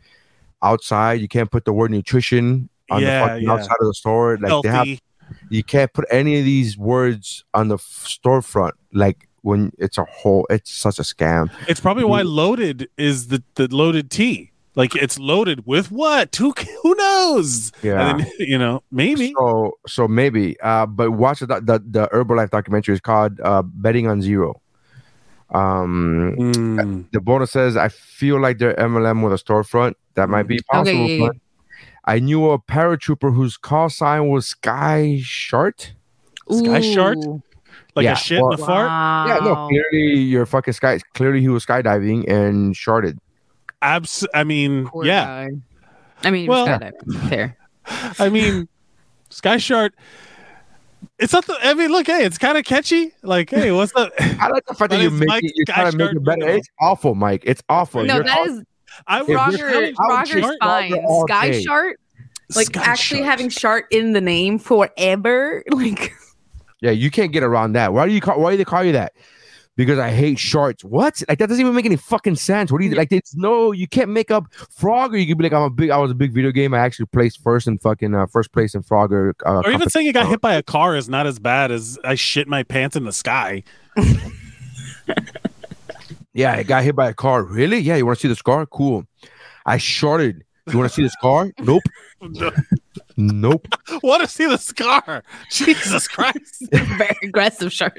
outside. 0.63 1.21
You 1.21 1.29
can't 1.29 1.51
put 1.51 1.65
the 1.65 1.73
word 1.73 1.91
nutrition 1.91 2.69
on 2.91 3.03
Yeah, 3.03 3.21
the 3.23 3.27
fucking 3.29 3.45
yeah. 3.45 3.53
outside 3.53 3.77
of 3.81 3.87
the 3.87 3.95
store. 3.95 4.39
Like 4.39 4.63
they 4.63 4.69
have 4.69 4.89
you 5.51 5.65
can't 5.65 5.93
put 5.93 6.05
any 6.11 6.39
of 6.39 6.45
these 6.45 6.77
words 6.79 7.45
on 7.55 7.69
the 7.69 7.75
f- 7.77 7.81
storefront. 8.07 8.73
Like 8.93 9.26
when 9.47 9.71
it's 9.79 9.97
a 9.97 10.05
whole, 10.05 10.45
it's 10.51 10.73
such 10.73 10.99
a 10.99 11.03
scam. 11.03 11.49
It's 11.69 11.79
probably 11.79 12.03
why 12.05 12.23
loaded 12.23 12.89
is 12.99 13.29
the 13.29 13.43
the 13.55 13.69
loaded 13.75 14.11
tea. 14.11 14.51
Like 14.75 14.95
it's 14.97 15.19
loaded 15.19 15.65
with 15.67 15.91
what? 15.93 16.35
Who 16.37 16.53
who 16.83 16.95
knows? 16.97 17.71
Yeah. 17.83 18.11
And 18.11 18.21
then, 18.21 18.31
you 18.41 18.59
know, 18.59 18.83
maybe. 18.91 19.33
So, 19.39 19.79
so 19.87 20.09
maybe. 20.09 20.59
Uh, 20.61 20.87
but 20.87 21.13
watch 21.13 21.41
the 21.41 21.47
the, 21.47 21.83
the 21.89 22.09
Herbalife 22.13 22.51
documentary 22.51 22.95
is 22.95 23.01
called 23.01 23.41
uh, 23.41 23.63
"Betting 23.63 24.09
on 24.09 24.21
Zero. 24.21 24.61
Um, 25.51 26.35
Mm. 26.37 27.07
the 27.13 27.21
bonus 27.21 27.53
says, 27.53 27.77
"I 27.77 27.89
feel 27.89 28.41
like 28.41 28.59
they're 28.59 28.75
MLM 28.75 29.23
with 29.23 29.33
a 29.33 29.43
storefront. 29.43 29.95
That 30.15 30.29
might 30.29 30.49
be 30.49 30.59
possible." 30.71 31.05
Okay, 31.05 31.17
yeah, 31.19 31.23
yeah. 31.23 31.29
but 31.29 31.37
I 32.05 32.19
knew 32.19 32.51
a 32.51 32.59
paratrooper 32.59 33.33
whose 33.33 33.57
call 33.57 33.89
sign 33.91 34.29
was 34.29 34.49
Sky 34.49 35.21
Shart. 35.23 35.93
Sky 36.51 36.81
Shark? 36.81 37.19
Ooh. 37.97 38.01
Like 38.01 38.05
Yeah, 38.05 38.13
a 38.13 38.17
shit 38.17 38.43
well- 38.43 38.53
in 38.53 38.61
the 38.61 38.67
fart. 38.67 39.29
Yeah, 39.29 39.39
no, 39.45 39.69
clearly 39.69 40.21
you're 40.21 40.47
fucking 40.47 40.75
sky. 40.75 41.01
Clearly 41.15 41.41
he 41.41 41.49
was 41.49 41.65
skydiving 41.65 42.29
and 42.29 42.75
sharded. 42.75 43.19
Abs- 43.83 44.27
I 44.35 44.45
mean, 44.45 44.87
Poor 44.89 45.05
yeah. 45.05 45.25
guy. 45.25 45.49
I 46.25 46.31
mean, 46.31 46.47
Well- 46.49 46.67
well, 46.67 46.81
fair. 47.29 47.57
I 48.19 48.29
mean, 48.29 48.69
Sky 49.31 49.57
Shark. 49.59 49.93
It's 51.19 51.33
not 51.33 51.47
the. 51.47 51.57
I 51.63 51.75
mean, 51.75 51.91
look, 51.91 52.07
hey, 52.07 52.25
it's 52.25 52.37
kind 52.39 52.59
of 52.59 52.65
catchy. 52.65 53.13
Like, 53.23 53.51
hey, 53.51 53.71
what's 53.71 53.93
the? 53.93 54.11
I 54.41 54.49
like 54.49 54.65
the 54.67 54.75
fact 54.75 54.79
But 54.79 54.91
that 54.91 55.03
you 55.03 55.11
make 55.11 55.29
Mike 55.29 55.45
it. 55.45 55.53
You're 55.55 55.67
Sky 55.67 55.83
trying 55.83 55.93
to 55.93 55.99
make 55.99 56.13
it 56.17 56.25
better. 56.25 56.49
It's 56.49 56.69
awful, 56.81 57.15
Mike. 57.15 57.43
It's 57.47 57.63
awful. 57.69 58.03
No, 58.05 58.15
You're 58.17 58.25
that 58.25 58.39
aw- 58.39 58.45
is 58.45 58.63
I 59.07 59.21
If 59.21 59.29
you're 59.29 59.39
Frogger. 59.39 59.57
Sky- 59.57 59.67
I 59.69 59.81
would 59.81 59.97
Frogger's 59.97 60.45
say 60.45 60.57
fine. 60.61 60.93
Frogger 60.93 61.29
Sky 61.29 61.51
day. 61.51 61.63
Shark, 61.63 61.97
like 62.57 62.67
Sky 62.67 62.83
actually 62.85 63.21
Shark. 63.21 63.31
having 63.31 63.49
Shark 63.51 63.87
in 63.93 64.13
the 64.15 64.21
name 64.21 64.59
forever, 64.59 65.63
like 65.71 66.13
Yeah, 66.81 66.91
you 66.91 67.11
can't 67.11 67.33
get 67.33 67.43
around 67.43 67.73
that. 67.73 67.93
Why 67.93 68.07
do 68.07 68.13
you 68.13 68.21
call? 68.21 68.41
Why 68.41 68.53
do 68.53 68.57
they 68.57 68.65
call 68.65 68.85
you 68.85 68.93
that? 68.93 69.13
Because 69.77 69.99
I 69.99 70.11
hate 70.11 70.39
sharks. 70.39 70.85
What? 70.85 71.23
Like 71.29 71.39
that 71.39 71.49
doesn't 71.49 71.61
even 71.61 71.75
make 71.75 71.85
any 71.85 71.97
fucking 71.97 72.37
sense. 72.37 72.73
What 72.73 72.81
do 72.81 72.87
you 72.87 72.95
like? 72.95 73.13
It's 73.13 73.35
no, 73.37 73.73
you 73.73 73.87
can't 73.87 74.11
make 74.11 74.31
up 74.31 74.51
Frogger. 74.53 75.21
You 75.21 75.27
could 75.27 75.39
be 75.39 75.45
like, 75.45 75.53
I'm 75.53 75.63
a 75.63 75.71
big. 75.71 75.91
I 75.91 75.99
was 75.99 76.11
a 76.11 76.15
big 76.15 76.33
video 76.33 76.51
game. 76.51 76.73
I 76.73 76.79
actually 76.79 77.07
placed 77.07 77.43
first 77.43 77.67
in 77.67 77.79
fucking 77.79 78.15
uh, 78.15 78.27
first 78.27 78.53
place 78.53 78.75
in 78.75 78.83
Frogger. 78.83 79.33
Uh, 79.45 79.63
or 79.65 79.71
even 79.71 79.91
saying 79.91 80.07
you 80.07 80.13
got 80.13 80.29
hit 80.29 80.41
by 80.41 80.55
a 80.55 80.63
car 80.63 80.97
is 80.97 81.09
not 81.09 81.27
as 81.27 81.39
bad 81.39 81.71
as 81.71 81.99
I 82.05 82.15
shit 82.15 82.49
my 82.49 82.63
pants 82.63 82.97
in 82.97 83.05
the 83.05 83.13
sky. 83.13 83.63
Yeah, 86.37 86.53
I 86.53 86.65
got 86.65 86.85
hit 86.85 86.95
by 86.95 87.09
a 87.09 87.15
car. 87.15 87.43
Really? 87.43 87.79
Yeah. 87.79 87.97
You 87.97 88.05
want 88.05 88.19
to 88.19 88.21
see 88.21 88.29
the 88.29 88.37
scar? 88.37 88.67
Cool. 88.67 89.07
I 89.65 89.79
shorted. 89.79 90.45
You 90.71 90.77
want 90.77 90.91
to 90.91 90.95
see 90.95 91.03
the 91.03 91.09
scar? 91.09 91.51
Nope. 91.61 91.83
Nope. 93.17 93.67
Want 94.03 94.23
to 94.23 94.29
see 94.29 94.47
the 94.47 94.59
scar? 94.59 95.23
Jesus 95.51 96.07
Christ! 96.07 96.67
very 96.73 97.17
aggressive 97.23 97.73
Shark. 97.73 97.99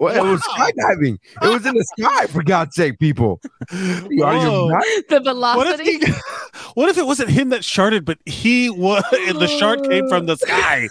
Well, 0.00 0.26
it 0.26 0.28
was 0.28 0.40
skydiving. 0.42 1.18
It 1.42 1.48
was 1.48 1.64
in 1.64 1.74
the 1.74 1.84
sky, 1.96 2.26
for 2.26 2.42
God's 2.42 2.74
sake, 2.74 2.98
people. 2.98 3.40
You 3.72 4.24
are 4.24 4.34
you 4.34 4.50
Whoa. 4.50 4.68
nuts? 4.68 4.86
The 5.08 5.20
What 5.34 5.66
if, 5.68 5.76
velocity. 5.76 5.98
he, 6.06 6.12
what 6.74 6.88
if 6.88 6.98
it 6.98 7.06
wasn't 7.06 7.30
him 7.30 7.50
that 7.50 7.64
sharted, 7.64 8.04
but 8.04 8.18
he 8.26 8.68
was 8.70 9.04
the 9.10 9.46
shark 9.46 9.84
came 9.88 10.08
from 10.08 10.26
the 10.26 10.36
sky? 10.36 10.88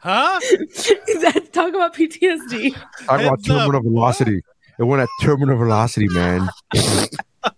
huh? 0.00 0.40
That- 0.40 1.48
Talk 1.52 1.74
about 1.74 1.94
PTSD. 1.94 2.72
Talk 2.74 2.84
about 3.06 3.20
Heads 3.20 3.50
up. 3.50 3.56
terminal 3.58 3.82
velocity. 3.82 4.42
It 4.78 4.84
went 4.84 5.02
at 5.02 5.08
terminal 5.20 5.58
velocity, 5.58 6.08
man. 6.08 6.48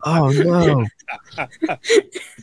Oh 0.05 0.29
no! 0.31 0.87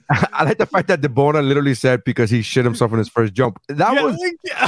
I 0.09 0.43
like 0.43 0.57
the 0.57 0.65
fact 0.65 0.87
that 0.89 1.01
Debona 1.01 1.45
literally 1.45 1.73
said 1.73 2.03
because 2.03 2.29
he 2.29 2.41
shit 2.41 2.65
himself 2.65 2.91
in 2.91 2.97
his 2.97 3.09
first 3.09 3.33
jump. 3.33 3.59
That 3.67 3.93
Yeah, 3.93 4.03
was 4.03 4.17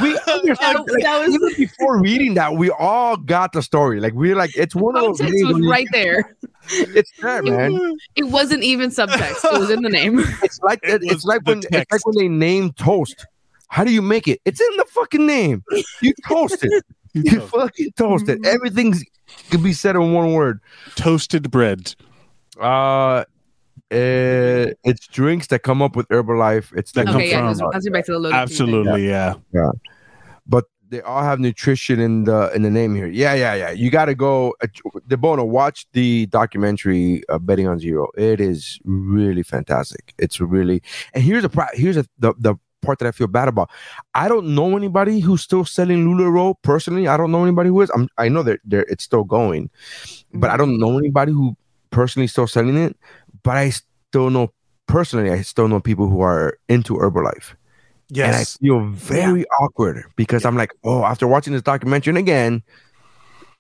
we 0.02 0.18
understand. 0.28 0.78
That- 0.78 0.86
like, 0.92 1.04
that 1.04 1.26
was- 1.28 1.36
even 1.36 1.50
before 1.58 2.00
reading 2.02 2.34
that, 2.36 2.54
we 2.56 2.70
all 2.72 3.18
got 3.18 3.52
the 3.54 3.62
story. 3.62 4.00
Like 4.00 4.14
we're 4.14 4.36
like, 4.36 4.56
it's 4.56 4.76
one 4.76 4.96
of 4.96 5.04
those. 5.04 5.20
Context 5.20 5.44
was 5.46 5.54
when 5.54 5.64
you- 5.64 5.70
right 5.72 5.88
there. 5.92 6.36
It's 6.70 7.12
there, 7.22 7.44
man. 7.44 7.98
It 8.16 8.24
wasn't 8.24 8.64
even 8.64 8.90
subtext. 8.90 9.44
It 9.54 9.60
was 9.60 9.70
in 9.70 9.82
the 9.82 9.90
name. 9.90 10.20
It's 10.42 10.62
like 10.62 10.80
It 10.82 11.04
it- 11.04 11.12
it's 11.12 11.26
like 11.26 11.44
the 11.44 11.52
when 11.56 11.62
it's 11.70 11.92
like 11.92 12.06
when 12.06 12.16
they 12.16 12.30
name 12.30 12.72
toast. 12.72 13.26
How 13.68 13.84
do 13.84 13.92
you 13.92 14.02
make 14.02 14.30
it? 14.30 14.40
It's 14.46 14.62
in 14.62 14.78
the 14.78 14.86
fucking 14.88 15.26
name. 15.26 15.62
You 16.02 16.14
toast 16.26 16.60
it. 16.64 16.86
You 17.14 17.42
fucking 17.42 17.92
toast 17.98 18.30
it. 18.30 18.40
Mm-hmm. 18.42 18.56
Everything's 18.56 19.04
can 19.50 19.62
be 19.62 19.74
said 19.74 19.98
in 19.98 20.14
one 20.14 20.32
word. 20.34 20.62
toasted 20.96 21.52
bread. 21.52 21.96
Uh, 22.60 23.26
eh, 23.92 24.74
it's 24.84 25.08
drinks 25.08 25.48
that 25.48 25.60
come 25.60 25.82
up 25.82 25.96
with 25.96 26.08
Herbalife. 26.10 26.76
It's 26.78 26.92
That 26.94 27.06
the 27.06 27.12
come 27.12 27.22
okay, 27.22 27.32
yeah, 27.32 27.38
from- 27.40 27.48
let's, 27.48 27.86
let's 27.86 27.90
back 27.90 28.06
to 28.06 28.14
the 28.14 28.20
loaded 28.20 28.34
tea 28.34 28.36
thing. 28.36 28.42
Absolutely, 28.42 29.08
yeah. 29.10 29.36
but 30.48 30.66
they 30.94 31.02
all 31.02 31.24
have 31.24 31.40
nutrition 31.40 32.00
in 32.00 32.26
the 32.26 32.52
in 32.54 32.62
the 32.62 32.70
name 32.70 32.96
here. 32.96 33.08
Yeah, 33.08 33.34
yeah, 33.34 33.56
yeah. 33.56 33.72
You 33.72 33.90
got 33.90 34.06
to 34.06 34.16
go. 34.16 34.56
Uh, 34.62 34.68
Debono, 35.08 35.46
watch 35.46 35.88
the 35.94 36.28
documentary 36.28 37.24
uh, 37.30 37.40
"Betting 37.40 37.68
on 37.68 37.80
Zero. 37.80 38.10
It 38.16 38.40
is 38.40 38.80
really 38.84 39.44
fantastic. 39.44 40.14
It's 40.20 40.40
really 40.40 40.82
and 41.14 41.24
here's 41.24 41.44
a 41.44 41.68
here's 41.74 41.98
a, 41.98 42.06
the 42.20 42.34
the 42.38 42.56
part 42.84 43.00
that 43.00 43.08
I 43.08 43.12
feel 43.12 43.28
bad 43.28 43.48
about. 43.48 43.72
I 44.14 44.28
don't 44.28 44.54
know 44.54 44.78
anybody 44.78 45.20
who's 45.20 45.42
still 45.42 45.66
selling 45.66 46.06
LuLaRoe 46.06 46.56
personally. 46.62 47.08
I 47.08 47.18
don't 47.18 47.32
know 47.32 47.44
anybody 47.44 47.70
who 47.70 47.82
is. 47.82 47.90
I'm 47.90 48.08
I 48.18 48.30
know 48.30 48.44
that 48.44 48.60
there 48.64 48.86
it's 48.88 49.04
still 49.04 49.24
going, 49.24 49.72
but 50.34 50.52
I 50.52 50.58
don't 50.58 50.78
know 50.78 51.00
anybody 51.00 51.32
who 51.32 51.58
personally 51.94 52.28
still 52.28 52.48
selling 52.48 52.76
it. 52.78 52.98
But 53.44 53.56
I 53.58 53.70
still 53.70 54.30
know 54.30 54.52
personally. 54.88 55.32
I 55.32 55.42
still 55.44 55.68
know 55.70 55.80
people 55.80 56.10
who 56.10 56.22
are 56.22 56.58
into 56.68 56.96
Herbalife. 56.96 57.52
And 58.16 58.22
I 58.24 58.40
Yes. 58.40 58.58
feel 58.58 58.82
very 58.90 59.46
awkward 59.62 60.04
because 60.18 60.46
I'm 60.46 60.58
like, 60.58 60.72
oh, 60.84 61.04
after 61.06 61.26
watching 61.28 61.54
this 61.54 61.62
documentary, 61.62 62.20
again, 62.20 62.62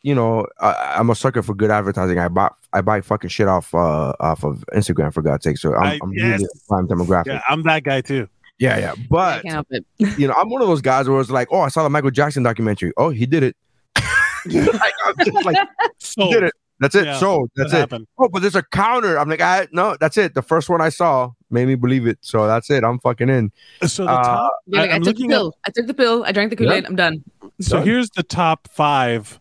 you 0.03 0.13
know, 0.13 0.45
I, 0.59 0.95
I'm 0.97 1.09
a 1.09 1.15
sucker 1.15 1.41
for 1.41 1.55
good 1.55 1.71
advertising. 1.71 2.19
I 2.19 2.27
buy 2.27 2.49
I 2.73 2.81
buy 2.81 2.99
fucking 3.01 3.29
shit 3.29 3.47
off 3.47 3.73
uh 3.73 4.11
off 4.19 4.43
of 4.43 4.65
Instagram 4.73 5.13
for 5.13 5.21
God's 5.21 5.45
sake. 5.45 5.57
So 5.57 5.73
I'm, 5.75 5.83
I- 5.83 5.99
I'm 6.03 6.11
yes. 6.13 6.41
really 6.41 6.45
a 6.45 6.67
prime 6.67 6.87
demographic. 6.87 7.27
Yeah, 7.27 7.41
I'm 7.47 7.63
that 7.63 7.83
guy 7.83 8.01
too. 8.01 8.27
Yeah, 8.59 8.77
yeah. 8.77 8.93
But 9.09 9.41
can't 9.43 9.53
help 9.53 9.67
it. 9.71 9.85
you 10.19 10.27
know, 10.27 10.33
I'm 10.37 10.49
one 10.49 10.61
of 10.61 10.67
those 10.67 10.81
guys 10.81 11.07
where 11.09 11.19
it's 11.19 11.31
like, 11.31 11.47
oh, 11.51 11.61
I 11.61 11.69
saw 11.69 11.81
the 11.83 11.89
Michael 11.89 12.11
Jackson 12.11 12.43
documentary. 12.43 12.91
Oh, 12.97 13.09
he 13.09 13.25
did 13.25 13.43
it. 13.43 13.55
like, 14.45 14.93
I'm 15.05 15.15
just 15.25 15.45
like, 15.45 15.57
So 15.97 16.25
he 16.27 16.33
did 16.33 16.43
it. 16.43 16.53
That's 16.83 16.95
it. 16.95 17.05
Yeah, 17.05 17.17
so 17.17 17.47
that's 17.55 17.71
that 17.71 17.77
it. 17.77 17.79
happened. 17.79 18.07
Oh, 18.19 18.29
but 18.29 18.41
there's 18.41 18.55
a 18.55 18.61
counter. 18.63 19.17
I'm 19.19 19.27
like, 19.29 19.41
I 19.41 19.67
no, 19.71 19.97
that's 19.99 20.17
it. 20.17 20.35
The 20.35 20.41
first 20.43 20.69
one 20.69 20.81
I 20.81 20.89
saw 20.89 21.31
made 21.49 21.67
me 21.67 21.75
believe 21.75 22.05
it. 22.05 22.19
So 22.21 22.45
that's 22.45 22.69
it. 22.69 22.83
I'm 22.83 22.99
fucking 22.99 23.29
in. 23.29 23.51
So 23.87 24.05
the 24.05 24.11
Uh, 24.11 24.23
top. 24.23 24.51
You're 24.67 24.81
like, 24.81 24.89
I, 24.91 24.93
I, 24.93 24.95
am 24.97 25.01
took 25.03 25.15
the 25.15 25.23
looking 25.23 25.31
at 25.31 25.35
pill. 25.37 25.57
I 25.65 25.71
took 25.71 25.87
the 25.87 25.93
pill. 25.95 26.23
I 26.25 26.31
drank 26.31 26.49
the 26.51 26.55
Kool 26.55 26.71
Aid. 26.71 26.85
I'm 26.85 26.95
done. 26.95 27.23
So 27.61 27.77
Done. 27.77 27.87
here's 27.87 28.09
the 28.11 28.23
top 28.23 28.67
five 28.71 29.39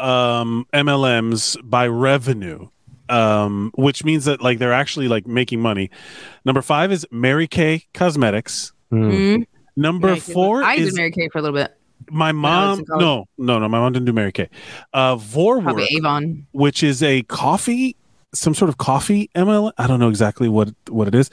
um, 0.00 0.66
MLMs 0.72 1.56
by 1.68 1.86
revenue, 1.86 2.68
um, 3.08 3.72
which 3.76 4.04
means 4.04 4.24
that 4.26 4.40
like 4.42 4.58
they're 4.58 4.72
actually 4.72 5.08
like 5.08 5.26
making 5.26 5.60
money. 5.60 5.90
Number 6.44 6.62
five 6.62 6.92
is 6.92 7.06
Mary 7.10 7.46
Kay 7.46 7.84
Cosmetics. 7.94 8.72
Mhm. 8.92 9.46
Number 9.76 10.08
Mary 10.08 10.20
Kay- 10.20 10.32
four 10.32 10.62
I 10.62 10.74
is 10.74 10.88
did 10.88 10.96
Mary 10.96 11.10
Kay 11.10 11.28
for 11.28 11.38
a 11.38 11.42
little 11.42 11.56
bit. 11.58 11.75
My 12.10 12.32
mom. 12.32 12.84
No, 12.88 13.26
no, 13.38 13.58
no. 13.58 13.68
My 13.68 13.78
mom 13.78 13.92
didn't 13.92 14.06
do 14.06 14.12
Mary 14.12 14.32
Kay. 14.32 14.48
Uh, 14.92 15.16
Vorwerk, 15.16 15.86
Avon. 15.96 16.46
which 16.52 16.82
is 16.82 17.02
a 17.02 17.22
coffee, 17.22 17.96
some 18.34 18.54
sort 18.54 18.68
of 18.68 18.78
coffee 18.78 19.30
ML. 19.34 19.72
I 19.78 19.86
don't 19.86 20.00
know 20.00 20.08
exactly 20.08 20.48
what 20.48 20.72
what 20.88 21.08
it 21.08 21.14
is. 21.14 21.30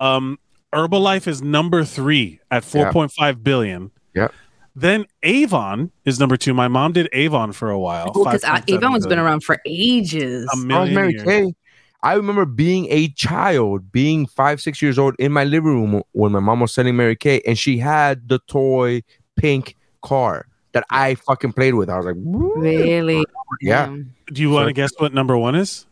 Um, 0.00 0.38
Herbalife 0.72 1.26
is 1.26 1.42
number 1.42 1.84
three 1.84 2.40
at 2.50 2.64
four 2.64 2.90
point 2.92 3.12
five 3.12 3.42
billion. 3.42 3.90
Yeah. 4.14 4.28
Then 4.74 5.06
Avon 5.22 5.90
is 6.04 6.20
number 6.20 6.36
two. 6.36 6.52
My 6.52 6.68
mom 6.68 6.92
did 6.92 7.08
Avon 7.14 7.52
for 7.52 7.70
a 7.70 7.78
while. 7.78 8.12
Because 8.12 8.42
5.7 8.42 8.76
Avon's 8.76 9.06
been 9.06 9.18
around 9.18 9.42
for 9.42 9.58
ages. 9.64 10.46
a 10.52 10.56
million 10.58 10.94
Mary 10.94 11.12
years. 11.12 11.22
Kay. 11.22 11.54
I 12.02 12.12
remember 12.12 12.44
being 12.44 12.86
a 12.90 13.08
child, 13.08 13.90
being 13.90 14.26
five, 14.26 14.60
six 14.60 14.82
years 14.82 14.98
old 14.98 15.16
in 15.18 15.32
my 15.32 15.44
living 15.44 15.70
room 15.70 16.02
when 16.12 16.32
my 16.32 16.40
mom 16.40 16.60
was 16.60 16.72
selling 16.72 16.94
Mary 16.94 17.16
Kay, 17.16 17.40
and 17.46 17.58
she 17.58 17.78
had 17.78 18.28
the 18.28 18.38
toy 18.46 19.02
pink 19.36 19.75
car 20.06 20.46
that 20.72 20.84
I 20.90 21.14
fucking 21.16 21.52
played 21.52 21.74
with. 21.74 21.88
I 21.90 21.96
was 21.96 22.06
like, 22.06 22.16
Really? 22.18 23.24
yeah. 23.60 23.86
Damn. 23.86 24.14
Do 24.32 24.40
you 24.42 24.50
want 24.50 24.66
to 24.68 24.70
So- 24.70 24.74
guess 24.74 24.90
what 24.98 25.12
number 25.14 25.36
one 25.36 25.54
is? 25.54 25.86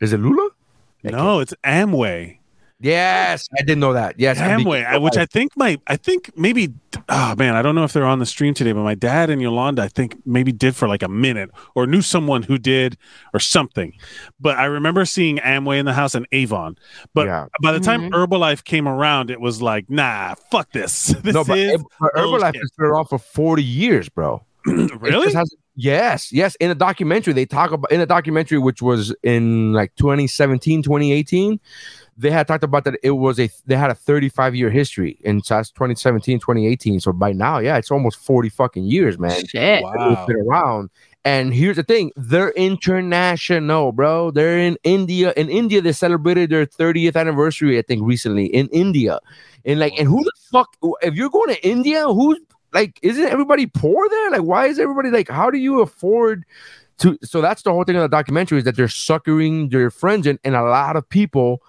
Is 0.00 0.12
it 0.12 0.18
Lula? 0.18 0.50
No, 1.04 1.40
it's 1.40 1.54
Amway. 1.64 2.38
Yes, 2.82 3.46
I 3.58 3.60
didn't 3.62 3.80
know 3.80 3.92
that. 3.92 4.18
Yes, 4.18 4.38
Amway, 4.38 4.86
I- 4.86 4.96
which 4.96 5.16
I 5.18 5.26
think 5.26 5.54
my, 5.56 5.78
I 5.86 5.96
think 5.96 6.30
maybe, 6.36 6.72
oh 7.10 7.34
man, 7.36 7.54
I 7.54 7.60
don't 7.60 7.74
know 7.74 7.84
if 7.84 7.92
they're 7.92 8.06
on 8.06 8.20
the 8.20 8.26
stream 8.26 8.54
today, 8.54 8.72
but 8.72 8.82
my 8.82 8.94
dad 8.94 9.28
and 9.28 9.42
Yolanda, 9.42 9.82
I 9.82 9.88
think 9.88 10.16
maybe 10.24 10.50
did 10.50 10.74
for 10.74 10.88
like 10.88 11.02
a 11.02 11.08
minute 11.08 11.50
or 11.74 11.86
knew 11.86 12.00
someone 12.00 12.42
who 12.42 12.56
did 12.56 12.96
or 13.34 13.40
something. 13.40 13.92
But 14.40 14.56
I 14.56 14.64
remember 14.64 15.04
seeing 15.04 15.36
Amway 15.38 15.78
in 15.78 15.84
the 15.84 15.92
house 15.92 16.14
and 16.14 16.26
Avon. 16.32 16.76
But 17.12 17.26
Yeah. 17.26 17.46
by 17.62 17.72
the 17.72 17.80
time 17.80 18.10
Mhm. 18.10 18.12
Herbalife 18.12 18.64
came 18.64 18.88
around, 18.88 19.30
it 19.30 19.40
was 19.42 19.60
like, 19.60 19.90
nah, 19.90 20.34
fuck 20.50 20.72
this. 20.72 21.14
This 21.22 21.34
no, 21.34 21.44
but, 21.44 21.58
is 21.58 21.84
but 22.00 22.12
Herbalife 22.14 22.54
has 22.56 22.70
been 22.78 22.86
around 22.86 23.06
for 23.06 23.18
40 23.18 23.62
years, 23.62 24.08
bro. 24.08 24.42
Really. 24.66 25.32
yes, 25.76 26.32
yes. 26.32 26.54
In 26.56 26.70
a 26.70 26.74
documentary, 26.74 27.32
they 27.32 27.46
talk 27.46 27.72
about 27.72 27.90
in 27.92 28.00
a 28.00 28.06
documentary 28.06 28.58
which 28.58 28.82
was 28.82 29.14
in 29.22 29.72
like 29.72 29.94
2017, 29.96 30.82
2018. 30.82 31.58
They 32.20 32.30
had 32.30 32.46
talked 32.46 32.64
about 32.64 32.84
that 32.84 32.96
it 33.02 33.12
was 33.12 33.40
a 33.40 33.48
they 33.66 33.76
had 33.76 33.90
a 33.90 33.94
35 33.94 34.54
year 34.54 34.70
history 34.70 35.18
in 35.22 35.42
so 35.42 35.56
that's 35.56 35.70
2017, 35.70 36.38
2018. 36.38 37.00
So 37.00 37.12
by 37.12 37.32
now, 37.32 37.58
yeah, 37.58 37.78
it's 37.78 37.90
almost 37.90 38.18
40 38.18 38.50
fucking 38.50 38.84
years, 38.84 39.18
man. 39.18 39.46
Shit. 39.46 39.82
Wow. 39.82 40.12
It's 40.12 40.26
been 40.26 40.46
around. 40.46 40.90
And 41.24 41.52
here's 41.52 41.76
the 41.76 41.82
thing: 41.82 42.12
they're 42.16 42.50
international, 42.50 43.92
bro. 43.92 44.30
They're 44.30 44.58
in 44.58 44.78
India. 44.84 45.32
In 45.36 45.48
India, 45.48 45.80
they 45.80 45.92
celebrated 45.92 46.50
their 46.50 46.66
30th 46.66 47.16
anniversary, 47.16 47.78
I 47.78 47.82
think, 47.82 48.02
recently 48.04 48.46
in 48.46 48.68
India. 48.68 49.20
And 49.64 49.80
like, 49.80 49.98
and 49.98 50.08
who 50.08 50.22
the 50.22 50.32
fuck? 50.50 50.76
If 51.02 51.14
you're 51.14 51.30
going 51.30 51.54
to 51.54 51.66
India, 51.66 52.06
who's 52.06 52.38
like, 52.72 52.98
isn't 53.02 53.24
everybody 53.24 53.66
poor 53.66 54.08
there? 54.08 54.30
Like, 54.30 54.42
why 54.42 54.66
is 54.66 54.78
everybody 54.78 55.10
like? 55.10 55.28
How 55.28 55.50
do 55.50 55.58
you 55.58 55.80
afford? 55.80 56.44
To, 56.98 57.18
so 57.22 57.40
that's 57.40 57.62
the 57.62 57.72
whole 57.72 57.84
thing 57.84 57.96
of 57.96 58.02
the 58.02 58.08
documentary 58.08 58.58
is 58.58 58.64
that 58.64 58.76
they're 58.76 58.86
suckering 58.86 59.70
their 59.70 59.90
friends 59.90 60.26
and, 60.26 60.38
and 60.44 60.54
a 60.54 60.62
lot 60.62 60.96
of 60.96 61.08
people 61.08 61.62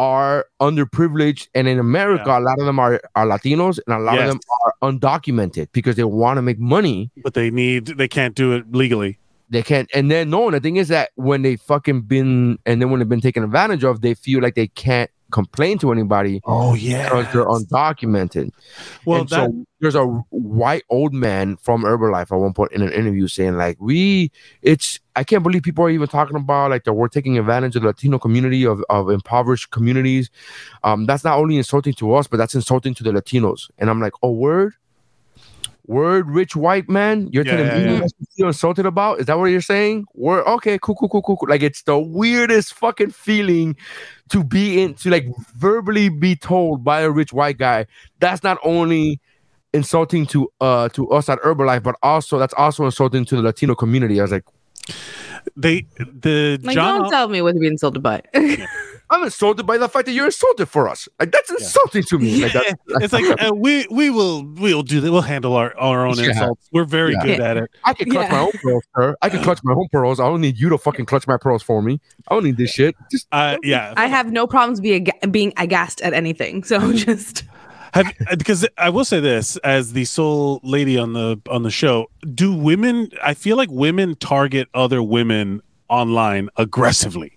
are 0.00 0.46
underprivileged 0.62 1.48
and 1.54 1.68
in 1.68 1.78
america 1.78 2.30
a 2.30 2.40
lot 2.40 2.58
of 2.58 2.64
them 2.64 2.78
are, 2.78 3.00
are 3.14 3.26
latinos 3.26 3.78
and 3.86 3.94
a 3.94 3.98
lot 3.98 4.14
Yes. 4.14 4.22
of 4.22 4.28
them 4.30 4.40
are 4.64 4.72
undocumented 4.90 5.68
because 5.72 5.96
they 5.96 6.04
want 6.04 6.38
to 6.38 6.42
make 6.42 6.58
money 6.58 7.10
but 7.22 7.34
they 7.34 7.50
need, 7.50 7.86
they 7.86 8.08
can't 8.08 8.34
do 8.34 8.52
it 8.54 8.64
legally. 8.72 9.18
they 9.50 9.62
can't 9.62 9.90
and 9.94 10.10
then 10.10 10.30
no 10.30 10.46
and 10.46 10.54
the 10.56 10.60
thing 10.60 10.76
is 10.76 10.88
that 10.88 11.10
when 11.16 11.42
they 11.42 11.56
fucking 11.56 12.00
been 12.02 12.58
and 12.64 12.80
then 12.80 12.88
when 12.90 12.98
they've 13.00 13.08
been 13.16 13.20
taken 13.20 13.42
advantage 13.44 13.84
of 13.84 14.00
they 14.00 14.14
feel 14.14 14.40
like 14.40 14.54
they 14.54 14.68
can't 14.68 15.10
complain 15.30 15.78
to 15.78 15.92
anybody 15.92 16.40
Oh, 16.44 16.74
yeah. 16.74 17.04
because 17.08 17.32
they're 17.32 17.44
undocumented 17.46 18.50
Well, 19.04 19.24
that, 19.24 19.50
so 19.50 19.66
there's 19.80 19.94
a 19.94 20.04
white 20.30 20.82
old 20.90 21.14
man 21.14 21.56
from 21.56 21.82
Herbalife 21.82 22.32
at 22.32 22.38
one 22.38 22.52
point 22.52 22.72
in 22.72 22.82
an 22.82 22.92
interview 22.92 23.28
saying 23.28 23.56
like 23.56 23.76
we 23.80 24.30
it's 24.62 25.00
I 25.16 25.24
can't 25.24 25.42
believe 25.42 25.62
people 25.62 25.84
are 25.84 25.90
even 25.90 26.08
talking 26.08 26.36
about 26.36 26.70
like 26.70 26.84
that 26.84 26.92
we're 26.92 27.08
taking 27.08 27.38
advantage 27.38 27.76
of 27.76 27.82
the 27.82 27.88
Latino 27.88 28.18
community 28.18 28.64
of, 28.64 28.82
of 28.88 29.10
impoverished 29.10 29.70
communities. 29.70 30.30
Um, 30.84 31.06
that's 31.06 31.24
not 31.24 31.38
only 31.38 31.56
insulting 31.56 31.94
to 31.94 32.14
us, 32.14 32.26
but 32.26 32.36
that's 32.36 32.54
insulting 32.54 32.94
to 32.94 33.02
the 33.02 33.10
Latinos. 33.10 33.70
And 33.78 33.90
I'm 33.90 34.00
like, 34.00 34.12
oh 34.22 34.30
word, 34.32 34.74
word, 35.86 36.28
rich 36.30 36.54
white 36.56 36.88
man, 36.88 37.28
you're 37.32 37.44
Yeah, 37.44 37.56
telling 37.56 37.66
yeah, 37.66 37.78
me 37.78 37.92
yeah. 37.94 38.00
that's 38.00 38.12
what 38.18 38.28
you're 38.36 38.48
insulted 38.48 38.86
about? 38.86 39.20
Is 39.20 39.26
that 39.26 39.38
what 39.38 39.46
you're 39.46 39.60
saying? 39.60 40.06
Word, 40.14 40.46
okay, 40.46 40.78
cool, 40.80 40.94
cool, 40.94 41.08
cool, 41.08 41.22
cool, 41.22 41.36
cool. 41.36 41.48
Like 41.48 41.62
it's 41.62 41.82
the 41.82 41.98
weirdest 41.98 42.74
fucking 42.74 43.10
feeling 43.10 43.76
to 44.30 44.44
be 44.44 44.80
in 44.82 44.94
to 44.94 45.10
like 45.10 45.26
verbally 45.54 46.08
be 46.08 46.36
told 46.36 46.84
by 46.84 47.00
a 47.00 47.10
rich 47.10 47.32
white 47.32 47.58
guy. 47.58 47.86
That's 48.20 48.42
not 48.42 48.58
only 48.62 49.20
insulting 49.72 50.26
to 50.26 50.50
uh 50.60 50.88
to 50.90 51.08
us 51.10 51.28
at 51.28 51.38
Herbalife, 51.40 51.82
but 51.82 51.96
also 52.02 52.38
that's 52.38 52.54
also 52.54 52.84
insulting 52.84 53.24
to 53.26 53.36
the 53.36 53.42
Latino 53.42 53.74
community. 53.74 54.20
I 54.20 54.22
was 54.22 54.32
like, 54.32 54.44
they, 55.56 55.86
the 55.98 56.58
Like, 56.62 56.74
John, 56.74 57.02
don't 57.02 57.10
tell 57.10 57.28
me 57.28 57.42
what 57.42 57.52
to 57.52 57.60
be 57.60 57.66
insulted 57.66 58.02
by. 58.02 58.22
I'm 59.10 59.24
insulted 59.24 59.66
by 59.66 59.76
the 59.76 59.88
fact 59.88 60.06
that 60.06 60.12
you're 60.12 60.26
insulted 60.26 60.66
for 60.66 60.88
us. 60.88 61.08
Like 61.18 61.32
that's 61.32 61.50
insulting 61.50 62.04
to 62.04 62.18
me. 62.18 62.42
Like, 62.44 62.54
Yeah, 62.54 62.60
that's, 62.86 63.04
it's 63.04 63.12
like 63.12 63.42
uh, 63.44 63.52
we 63.54 63.86
we 63.90 64.08
will 64.10 64.44
we'll 64.44 64.82
do 64.84 65.00
that. 65.00 65.10
We'll 65.10 65.22
handle 65.22 65.54
our, 65.54 65.76
our 65.78 66.06
own 66.06 66.16
Yeah. 66.18 66.26
insults. 66.30 66.68
We're 66.72 66.84
very 66.84 67.12
Yeah. 67.14 67.22
good 67.24 67.40
at 67.40 67.56
it. 67.56 67.70
I 67.84 67.92
can 67.94 68.10
clutch 68.10 68.28
Yeah. 68.28 68.32
my 68.36 68.40
own 68.40 68.52
pearls, 68.62 68.84
sir. 68.96 69.16
I 69.20 69.28
can 69.28 69.42
clutch 69.42 69.60
my 69.64 69.72
own 69.72 69.88
pearls. 69.90 70.20
I 70.20 70.26
don't 70.26 70.40
need 70.40 70.58
you 70.58 70.68
to 70.68 70.78
fucking 70.78 71.06
clutch 71.06 71.26
my 71.26 71.36
pearls 71.36 71.62
for 71.62 71.82
me. 71.82 72.00
I 72.28 72.34
don't 72.34 72.44
need 72.44 72.56
this 72.56 72.70
shit. 72.70 72.94
Just 73.10 73.26
Uh, 73.32 73.56
yeah, 73.64 73.94
I 73.96 74.06
have 74.06 74.30
no 74.32 74.46
problems 74.46 74.80
being 74.80 75.08
being 75.30 75.52
aghast 75.56 76.00
at 76.02 76.12
anything. 76.12 76.62
So 76.64 76.92
just 76.92 77.42
Have, 77.94 78.06
because 78.38 78.64
I 78.78 78.90
will 78.90 79.04
say 79.04 79.18
this 79.18 79.56
as 79.64 79.92
the 79.94 80.04
sole 80.04 80.60
lady 80.62 80.96
on 80.96 81.12
the 81.14 81.40
on 81.50 81.64
the 81.64 81.70
show, 81.72 82.06
do 82.34 82.54
women? 82.54 83.10
I 83.20 83.34
feel 83.34 83.56
like 83.56 83.68
women 83.72 84.14
target 84.14 84.68
other 84.74 85.02
women 85.02 85.60
online 85.88 86.48
aggressively, 86.56 87.32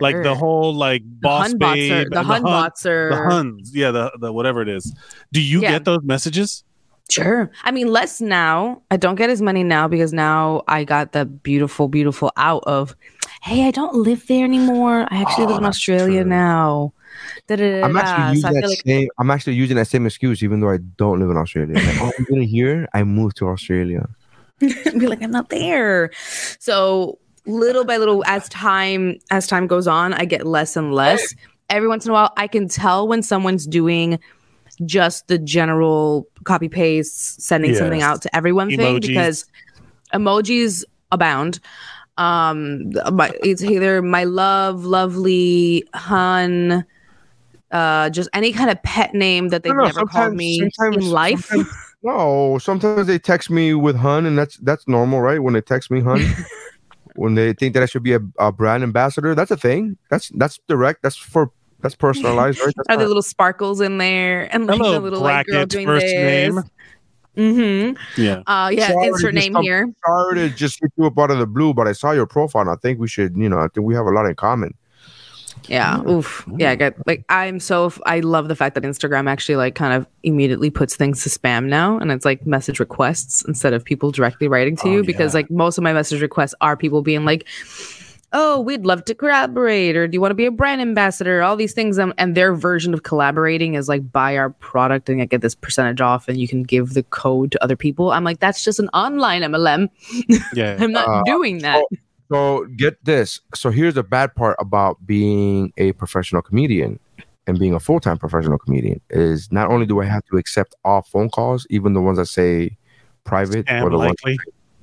like 0.00 0.22
the 0.22 0.34
whole 0.34 0.74
like 0.74 1.02
boss 1.04 1.48
Hun 1.48 1.58
babe, 1.58 1.92
are 1.92 2.00
and 2.02 2.12
the 2.12 2.22
Hun 2.22 2.42
bots 2.42 2.86
are 2.86 3.10
the 3.10 3.16
Huns, 3.16 3.74
yeah, 3.74 3.90
the 3.90 4.10
the 4.20 4.32
whatever 4.32 4.62
it 4.62 4.68
is. 4.68 4.92
Do 5.32 5.40
you 5.40 5.60
Yeah. 5.62 5.72
get 5.72 5.84
those 5.84 6.02
messages? 6.02 6.64
Sure. 7.10 7.50
I 7.64 7.70
mean, 7.70 7.88
less 7.88 8.20
now. 8.20 8.82
I 8.90 8.98
don't 8.98 9.14
get 9.14 9.30
as 9.30 9.40
many 9.40 9.64
now 9.64 9.88
because 9.88 10.12
now 10.12 10.62
I 10.68 10.84
got 10.84 11.12
the 11.12 11.24
beautiful, 11.24 11.88
beautiful 11.88 12.30
out 12.36 12.62
of, 12.66 12.94
hey, 13.40 13.66
I 13.66 13.70
don't 13.70 13.94
live 13.94 14.26
there 14.26 14.44
anymore. 14.44 15.06
I 15.10 15.22
actually 15.22 15.44
Oh, 15.44 15.48
live 15.48 15.58
in 15.58 15.64
Australia 15.64 16.20
true. 16.22 16.28
now. 16.28 16.92
I'm 17.48 17.96
actually 17.96 18.36
using 18.36 18.52
So 18.52 18.60
that 18.60 18.68
like 18.68 18.82
same. 18.86 19.08
I'm 19.18 19.30
actually 19.30 19.54
using 19.54 19.76
that 19.76 19.86
same 19.86 20.04
excuse, 20.04 20.42
even 20.42 20.60
though 20.60 20.68
I 20.70 20.78
don't 20.98 21.18
live 21.18 21.30
in 21.30 21.36
Australia. 21.38 21.74
Like, 21.74 22.00
oh, 22.02 22.12
I'm 22.18 22.24
gonna 22.28 22.44
here. 22.44 22.86
I 22.92 23.02
moved 23.04 23.38
to 23.38 23.48
Australia. 23.48 24.06
be 24.60 25.06
like, 25.06 25.22
I'm 25.22 25.30
not 25.30 25.48
there. 25.48 26.10
So 26.58 27.18
little 27.48 27.84
by 27.84 27.96
little, 27.96 28.22
as 28.26 28.48
time 28.48 29.18
as 29.30 29.46
time 29.46 29.66
goes 29.66 29.86
on, 29.88 30.12
I 30.14 30.24
get 30.24 30.46
less 30.46 30.76
and 30.76 30.92
less. 30.94 31.34
Every 31.70 31.88
once 31.88 32.04
in 32.04 32.10
a 32.10 32.14
while, 32.14 32.32
I 32.36 32.46
can 32.46 32.68
tell 32.68 33.06
when 33.08 33.22
someone's 33.22 33.66
doing 33.66 34.18
just 34.84 35.26
the 35.28 35.38
general 35.38 36.26
copy 36.44 36.68
paste, 36.68 37.40
sending 37.42 37.72
something 37.78 38.00
out 38.02 38.22
to 38.22 38.36
everyone 38.36 38.68
thing 38.76 38.94
because 39.14 39.44
emojis 40.14 40.84
abound. 41.10 41.60
Um, 42.16 42.92
my, 43.12 43.30
it's 43.42 43.62
either 43.62 44.02
my 44.02 44.24
love, 44.24 44.84
lovely, 44.84 45.84
hun, 45.94 46.84
uh, 47.70 48.10
just 48.10 48.28
any 48.32 48.52
kind 48.52 48.70
of 48.70 48.82
pet 48.82 49.14
name 49.14 49.48
that 49.48 49.62
they've 49.62 49.74
no, 49.74 49.84
never 49.84 50.04
called 50.06 50.34
me 50.34 50.60
in 50.60 51.10
life. 51.10 51.46
sometimes- 51.46 51.72
No, 52.02 52.58
sometimes 52.58 53.06
they 53.08 53.18
text 53.18 53.50
me 53.50 53.74
with 53.74 53.96
hun, 53.96 54.24
and 54.26 54.38
that's 54.38 54.56
that's 54.58 54.86
normal, 54.86 55.20
right? 55.20 55.42
When 55.42 55.54
they 55.54 55.60
text 55.60 55.90
me 55.90 56.00
hun, 56.00 56.20
when 57.18 57.34
they 57.34 57.52
think 57.52 57.74
that 57.74 57.82
I 57.82 57.86
should 57.86 58.02
be 58.02 58.14
a, 58.14 58.20
a 58.38 58.52
brand 58.52 58.82
ambassador, 58.82 59.34
that's 59.34 59.50
a 59.50 59.56
thing. 59.56 59.96
That's 60.10 60.28
that's 60.36 60.58
direct. 60.68 61.02
That's 61.02 61.16
for 61.16 61.50
that's 61.80 61.94
personalized, 61.94 62.58
right? 62.60 62.74
That's 62.76 62.88
Are 62.88 62.96
there 62.96 63.06
little 63.06 63.22
sparkles 63.22 63.80
in 63.80 63.98
there 63.98 64.52
and 64.52 64.66
like 64.66 64.78
Hello, 64.78 64.92
the 64.94 65.00
little 65.00 65.20
like 65.20 65.46
girl 65.46 65.64
doing 65.66 65.86
first 65.86 66.06
this? 66.06 66.12
name. 66.54 66.62
Mm-hmm. 67.36 68.20
Yeah, 68.20 68.42
Uh, 68.48 68.68
yeah, 68.74 68.88
Sorry, 68.88 69.06
insert 69.06 69.34
name 69.34 69.52
some- 69.52 69.62
here. 69.62 69.86
sorry 70.04 70.34
to 70.34 70.48
just 70.50 70.80
hit 70.80 70.90
you 70.96 71.06
up 71.06 71.16
out 71.18 71.30
of 71.30 71.38
the 71.38 71.46
blue, 71.46 71.72
but 71.72 71.86
I 71.86 71.92
saw 71.92 72.10
your 72.10 72.26
profile, 72.26 72.62
and 72.62 72.70
I 72.70 72.74
think 72.82 72.98
we 72.98 73.06
should, 73.06 73.36
you 73.36 73.48
know, 73.48 73.58
I 73.58 73.68
think 73.68 73.86
we 73.86 73.94
have 73.94 74.06
a 74.06 74.10
lot 74.10 74.26
in 74.26 74.34
common. 74.34 74.74
Yeah. 75.68 76.00
Oof. 76.08 76.44
Yeah. 76.56 76.70
I 76.70 76.74
get 76.76 76.94
like 77.06 77.24
I'm 77.28 77.60
so 77.60 77.92
I 78.06 78.20
love 78.20 78.48
the 78.48 78.56
fact 78.56 78.74
that 78.74 78.84
Instagram 78.84 79.28
actually 79.28 79.56
like 79.56 79.74
kind 79.74 79.92
of 79.92 80.06
immediately 80.22 80.70
puts 80.70 80.96
things 80.96 81.22
to 81.24 81.28
spam 81.28 81.66
now, 81.66 81.98
and 81.98 82.10
it's 82.10 82.24
like 82.24 82.46
message 82.46 82.80
requests 82.80 83.44
instead 83.46 83.72
of 83.74 83.84
people 83.84 84.10
directly 84.10 84.48
writing 84.48 84.76
to 84.76 84.88
Oh, 84.88 84.92
you 84.92 85.04
because 85.04 85.34
yeah. 85.34 85.38
like 85.40 85.50
most 85.50 85.78
of 85.78 85.84
my 85.84 85.92
message 85.92 86.20
requests 86.22 86.54
are 86.60 86.76
people 86.76 87.02
being 87.02 87.24
like, 87.24 87.46
oh, 88.34 88.60
we'd 88.60 88.84
love 88.84 89.04
to 89.06 89.14
collaborate, 89.14 89.96
or 89.96 90.06
do 90.06 90.14
you 90.14 90.20
want 90.20 90.30
to 90.30 90.34
be 90.34 90.44
a 90.44 90.50
brand 90.50 90.80
ambassador? 90.82 91.42
All 91.42 91.56
these 91.56 91.72
things, 91.72 91.98
um, 91.98 92.12
and 92.18 92.34
their 92.34 92.54
version 92.54 92.92
of 92.92 93.02
collaborating 93.02 93.74
is 93.74 93.88
like 93.88 94.10
buy 94.12 94.36
our 94.36 94.50
product 94.50 95.08
and 95.08 95.28
get 95.30 95.40
this 95.40 95.54
percentage 95.54 96.00
off, 96.00 96.28
and 96.28 96.38
you 96.38 96.46
can 96.48 96.62
give 96.62 96.94
the 96.94 97.02
code 97.04 97.52
to 97.52 97.62
other 97.64 97.76
people. 97.76 98.10
I'm 98.12 98.24
like, 98.24 98.38
that's 98.40 98.62
just 98.64 98.78
an 98.80 98.88
online 98.90 99.42
MLM. 99.42 99.88
Yeah. 100.54 100.76
I'm 100.80 100.92
not 100.92 101.08
Uh, 101.08 101.22
doing 101.24 101.58
that. 101.58 101.84
So 102.30 102.66
get 102.76 103.02
this. 103.04 103.40
So 103.54 103.70
here's 103.70 103.94
the 103.94 104.02
bad 104.02 104.34
part 104.34 104.56
about 104.58 105.06
being 105.06 105.72
a 105.78 105.92
professional 105.92 106.42
comedian 106.42 106.98
and 107.46 107.58
being 107.58 107.74
a 107.74 107.80
full-time 107.80 108.18
professional 108.18 108.58
comedian 108.58 109.00
is 109.08 109.50
not 109.50 109.70
only 109.70 109.86
do 109.86 110.00
I 110.00 110.04
have 110.04 110.24
to 110.26 110.36
accept 110.36 110.74
all 110.84 111.02
phone 111.02 111.30
calls, 111.30 111.66
even 111.70 111.94
the 111.94 112.02
ones 112.02 112.18
that 112.18 112.26
say 112.26 112.76
private 113.24 113.64
Spam 113.66 113.82
or 113.82 113.90
the 113.90 113.96
ones 113.96 114.16
likely. 114.24 114.38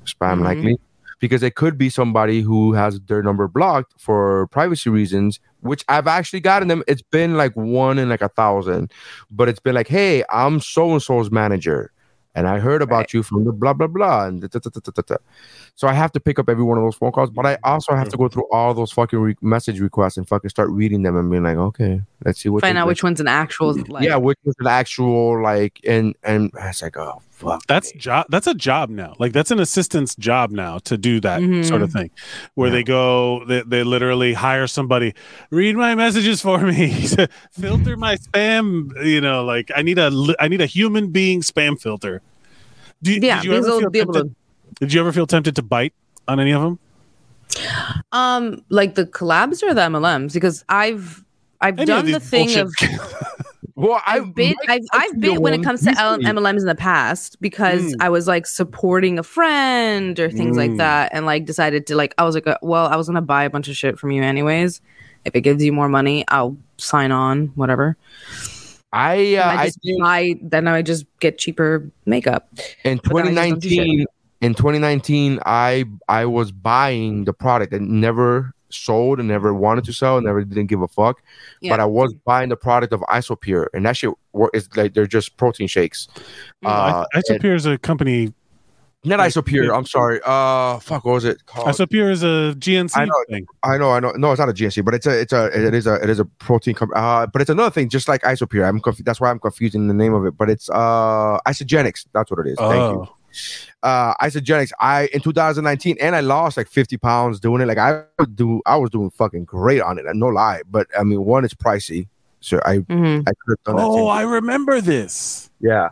spam 0.06 0.40
Mhm. 0.40 0.44
likely, 0.44 0.78
because 1.20 1.44
it 1.44 1.54
could 1.56 1.78
be 1.78 1.90
somebody 1.90 2.42
who 2.42 2.74
has 2.74 3.00
their 3.02 3.22
number 3.22 3.48
blocked 3.48 3.94
for 4.00 4.48
privacy 4.48 4.90
reasons, 4.90 5.40
which 5.62 5.86
I've 5.88 6.08
actually 6.08 6.40
gotten 6.40 6.68
them. 6.68 6.84
It's 6.88 7.04
been 7.04 7.38
like 7.38 7.56
one 7.56 8.00
in 8.00 8.10
like 8.10 8.22
a 8.24 8.30
thousand, 8.30 8.92
but 9.30 9.48
it's 9.50 9.60
been 9.60 9.76
like, 9.76 9.88
hey, 9.88 10.24
I'm 10.32 10.60
so 10.60 10.92
and 10.94 11.02
so's 11.02 11.30
manager. 11.30 11.92
And 12.38 12.48
I 12.50 12.60
heard 12.60 12.82
about 12.82 12.98
Right. 12.98 13.14
you 13.14 13.24
from 13.24 13.46
the 13.46 13.54
blah 13.54 13.72
blah 13.74 13.88
blah, 13.88 14.26
and 14.26 14.42
da, 14.42 14.48
da, 14.48 14.60
da, 14.60 14.70
da, 14.84 14.92
da, 14.94 15.02
da. 15.08 15.16
So 15.76 15.90
I 15.90 15.94
have 15.94 16.12
to 16.14 16.22
pick 16.22 16.40
up 16.40 16.50
every 16.50 16.64
one 16.64 16.78
of 16.78 16.84
those 16.84 16.96
phone 16.96 17.12
calls. 17.12 17.30
But 17.30 17.46
I 17.46 17.56
mm-hmm. 17.56 17.66
also 17.66 17.96
have 17.96 18.10
to 18.10 18.18
go 18.18 18.30
through 18.30 18.48
all 18.52 18.74
those 18.74 18.92
fucking 18.92 19.20
re- 19.20 19.36
message 19.42 19.80
requests 19.82 20.16
and 20.16 20.28
fucking 20.28 20.50
start 20.50 20.70
reading 20.70 21.04
them 21.04 21.18
and 21.18 21.30
being 21.30 21.44
like, 21.44 21.58
okay, 21.58 22.02
let's 22.24 22.42
see 22.42 22.50
what. 22.50 22.62
Find 22.62 22.78
they- 22.78 22.82
out 22.82 22.86
mm, 22.86 22.90
which 22.90 23.04
one's 23.04 23.20
an 23.20 23.28
actual. 23.28 23.74
Like, 23.88 24.06
yeah, 24.06 24.16
which 24.16 24.40
was 24.46 24.56
an 24.60 24.68
actual 24.68 25.42
like, 25.42 25.82
and 25.86 26.16
and 26.24 26.50
it's 26.56 26.82
like, 26.82 26.98
oh 26.98 27.22
fuck, 27.30 27.66
That's 27.68 27.94
me. 27.94 28.00
job. 28.00 28.28
That's 28.30 28.48
a 28.48 28.54
job 28.54 28.90
now. 28.90 29.16
Like 29.20 29.34
that's 29.34 29.52
an 29.52 29.60
assistant's 29.60 30.16
job 30.16 30.52
now 30.52 30.78
to 30.80 30.98
do 30.98 31.20
that 31.20 31.42
sort 31.66 31.82
of 31.82 31.90
mm-hmm. 31.90 32.00
thing, 32.00 32.12
where 32.54 32.70
Yeah. 32.70 32.76
they 32.76 32.84
go, 32.84 33.46
they, 33.46 33.62
they 33.64 33.84
literally 33.84 34.34
hire 34.34 34.68
somebody, 34.68 35.14
read 35.50 35.76
my 35.76 35.94
messages 35.96 36.42
for 36.42 36.60
me, 36.60 37.08
filter 37.52 37.98
my 37.98 38.16
spam. 38.16 38.92
You 39.06 39.20
know, 39.20 39.44
like 39.44 39.72
I 39.76 39.82
need 39.82 40.00
a 40.00 40.36
I 40.40 40.48
need 40.48 40.62
a 40.62 40.66
human 40.66 41.12
being 41.12 41.42
spam 41.42 41.80
filter. 41.80 42.22
Do 43.04 43.12
yeah, 43.14 43.42
did 43.42 43.46
you 43.46 43.52
because 43.52 43.68
ever 43.68 43.80
feel 43.82 43.90
be 43.90 44.00
able 44.00 44.14
tempted, 44.14 44.30
to. 44.30 44.45
Did 44.80 44.94
you 44.94 45.00
ever 45.00 45.12
feel 45.12 45.28
tempted 45.28 45.56
to 45.56 45.62
bite 45.62 45.94
on 46.28 46.40
any 46.40 46.52
of 46.52 46.62
them? 46.62 46.80
Um, 48.12 48.64
like 48.70 48.96
the 48.96 49.06
collabs 49.06 49.64
or 49.64 49.74
the 49.74 49.82
MLMs, 49.82 50.34
because 50.34 50.64
I've 50.70 51.24
I've 51.62 51.78
Any 51.80 51.86
done 51.86 52.12
the 52.12 52.20
thing 52.20 52.58
of 52.60 52.74
Well, 53.78 54.02
I've 54.06 54.34
been 54.34 54.56
my 54.68 54.76
I've 54.76 54.82
I've 54.94 55.20
been 55.20 55.42
when 55.42 55.54
it 55.54 55.62
comes 55.64 55.84
to 55.84 55.90
L- 56.00 56.20
MLMs 56.20 56.60
in 56.62 56.66
the 56.66 56.76
past 56.76 57.40
because 57.42 57.82
Mm. 57.84 57.96
I 58.00 58.10
was 58.10 58.26
like 58.28 58.46
supporting 58.48 59.20
a 59.20 59.24
friend 59.24 60.18
or 60.20 60.30
things 60.32 60.56
like 60.58 60.72
Mm. 60.72 60.78
that, 60.78 61.12
and 61.14 61.26
like 61.26 61.46
decided 61.46 61.86
to 61.88 61.96
like 61.96 62.14
I 62.18 62.24
was 62.24 62.36
like, 62.36 62.48
well, 62.62 62.88
I 62.88 62.96
was 62.96 63.08
gonna 63.08 63.22
buy 63.22 63.44
a 63.44 63.50
bunch 63.50 63.68
of 63.68 63.76
shit 63.76 64.00
from 64.00 64.12
you 64.12 64.24
anyways. 64.24 64.82
If 65.26 65.36
it 65.36 65.42
gives 65.42 65.64
you 65.64 65.74
more 65.74 65.90
money, 65.90 66.24
I'll 66.30 66.56
sign 66.78 67.12
on, 67.12 67.48
whatever. 67.56 67.98
I 68.94 69.36
uh, 69.36 69.44
I 69.44 69.56
I 69.62 69.66
just 69.66 69.80
buy, 70.00 70.36
then 70.42 70.68
I 70.70 70.82
just 70.82 71.06
get 71.20 71.38
cheaper 71.38 71.90
makeup. 72.06 72.48
in 72.86 73.00
But 73.04 73.26
then 73.26 73.38
I 73.38 73.50
just 73.50 73.50
don't 73.52 73.60
do 73.62 73.70
shit. 73.70 73.78
2019 73.78 74.06
in 74.46 74.54
2019 74.54 75.40
i 75.46 75.86
i 76.08 76.24
was 76.26 76.52
buying 76.52 77.26
the 77.26 77.34
product 77.34 77.74
and 77.74 77.90
never 78.08 78.52
sold 78.70 79.20
and 79.20 79.28
never 79.28 79.54
wanted 79.54 79.84
to 79.86 79.94
sell 79.94 80.18
and 80.18 80.26
never 80.26 80.44
didn't 80.44 80.68
give 80.68 80.82
a 80.82 80.88
fuck 80.88 81.22
Yeah. 81.62 81.72
but 81.74 81.80
i 81.80 81.86
was 81.86 82.14
buying 82.26 82.50
the 82.50 82.58
product 82.58 82.92
of 82.94 83.00
isopure 83.20 83.68
and 83.74 83.86
that 83.86 83.96
shit 83.98 84.12
wor- 84.34 84.52
is 84.54 84.68
like 84.76 84.94
they're 84.94 85.08
just 85.08 85.38
protein 85.38 85.68
shakes 85.68 86.08
uh 86.66 87.06
Isopure 87.16 87.56
is 87.56 87.66
a 87.66 87.78
company. 87.78 88.34
not 89.06 89.20
like- 89.20 89.32
isopure 89.32 89.68
i'm 89.78 89.86
sorry 89.86 90.20
uh 90.26 90.80
fuck 90.80 91.06
what 91.06 91.14
was 91.20 91.26
it 91.32 91.46
called 91.46 91.68
Isopure 91.68 92.10
is 92.12 92.22
a 92.24 92.54
GNC 92.66 92.92
I 92.98 93.06
know. 93.06 93.24
thing. 93.30 93.46
I 93.64 93.78
know, 93.78 93.92
I 93.92 94.00
know. 94.04 94.12
No, 94.24 94.32
it's 94.34 94.40
not 94.40 94.50
a 94.50 94.54
GNC, 94.54 94.84
but 94.86 94.94
it's 94.98 95.06
a, 95.12 95.14
it's 95.24 95.34
a, 95.34 95.46
it 95.68 95.74
is 95.74 95.86
a, 95.88 95.96
it 96.06 96.10
is 96.10 96.20
a 96.20 96.26
protein. 96.48 96.74
Com- 96.80 96.92
uh, 96.96 97.26
but 97.32 97.42
it's 97.42 97.50
another 97.50 97.72
thing, 97.76 97.88
just 97.90 98.08
like 98.08 98.22
Isopure. 98.34 98.64
I'm 98.68 98.80
conf- 98.80 99.04
that's 99.08 99.20
why 99.22 99.30
I'm 99.32 99.40
confusing 99.40 99.88
the 99.88 99.94
name 100.04 100.14
of 100.14 100.26
it. 100.26 100.34
But 100.38 100.50
it's 100.54 100.70
uh, 100.70 101.38
Isagenix. 101.52 102.06
That's 102.14 102.30
what 102.32 102.40
it 102.46 102.48
is. 102.52 102.58
Thank 102.58 102.84
you. 102.94 103.08
Uh 103.86 104.14
Isagenix 104.26 104.72
i 104.80 105.06
in 105.14 105.22
2019 105.22 105.98
and 106.02 106.16
i 106.16 106.20
lost 106.20 106.58
like 106.58 106.68
50 106.68 106.98
pounds 106.98 107.40
doing 107.40 107.62
it 107.62 107.68
like 107.68 107.78
i 107.78 108.02
would 108.20 108.36
do 108.36 108.60
i 108.66 108.76
was 108.76 108.90
doing 108.90 109.12
fucking 109.12 109.46
great 109.46 109.80
on 109.82 110.00
it 110.00 110.06
no 110.16 110.28
lie 110.28 110.62
but 110.72 110.88
i 111.00 111.04
mean 111.04 111.24
one 111.24 111.46
it's 111.46 111.54
pricey 111.54 112.08
so 112.40 112.60
i 112.66 112.80
Mhm. 112.80 113.22
i 113.30 113.32
could 113.40 113.52
have 113.54 113.64
done 113.64 113.76
oh, 113.78 113.96
same 113.96 114.08
I 114.08 114.22
remember 114.24 114.82
this. 114.82 115.52
yeah 115.62 115.90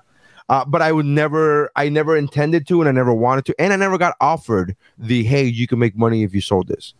uh, 0.49 0.65
but 0.65 0.81
I 0.81 0.91
would 0.91 1.05
never, 1.05 1.71
I 1.75 1.87
never 1.87 2.17
intended 2.17 2.67
to, 2.67 2.81
and 2.81 2.89
I 2.89 2.91
never 2.91 3.13
wanted 3.13 3.45
to, 3.45 3.55
and 3.57 3.71
I 3.71 3.77
never 3.77 3.97
got 3.97 4.13
offered 4.19 4.75
the 4.99 5.23
hey, 5.23 5.45
you 5.45 5.67
can 5.67 5.79
make 5.79 5.95
money 5.95 6.23
if 6.23 6.35
you 6.35 6.41
sold 6.41 6.67
this. 6.67 6.93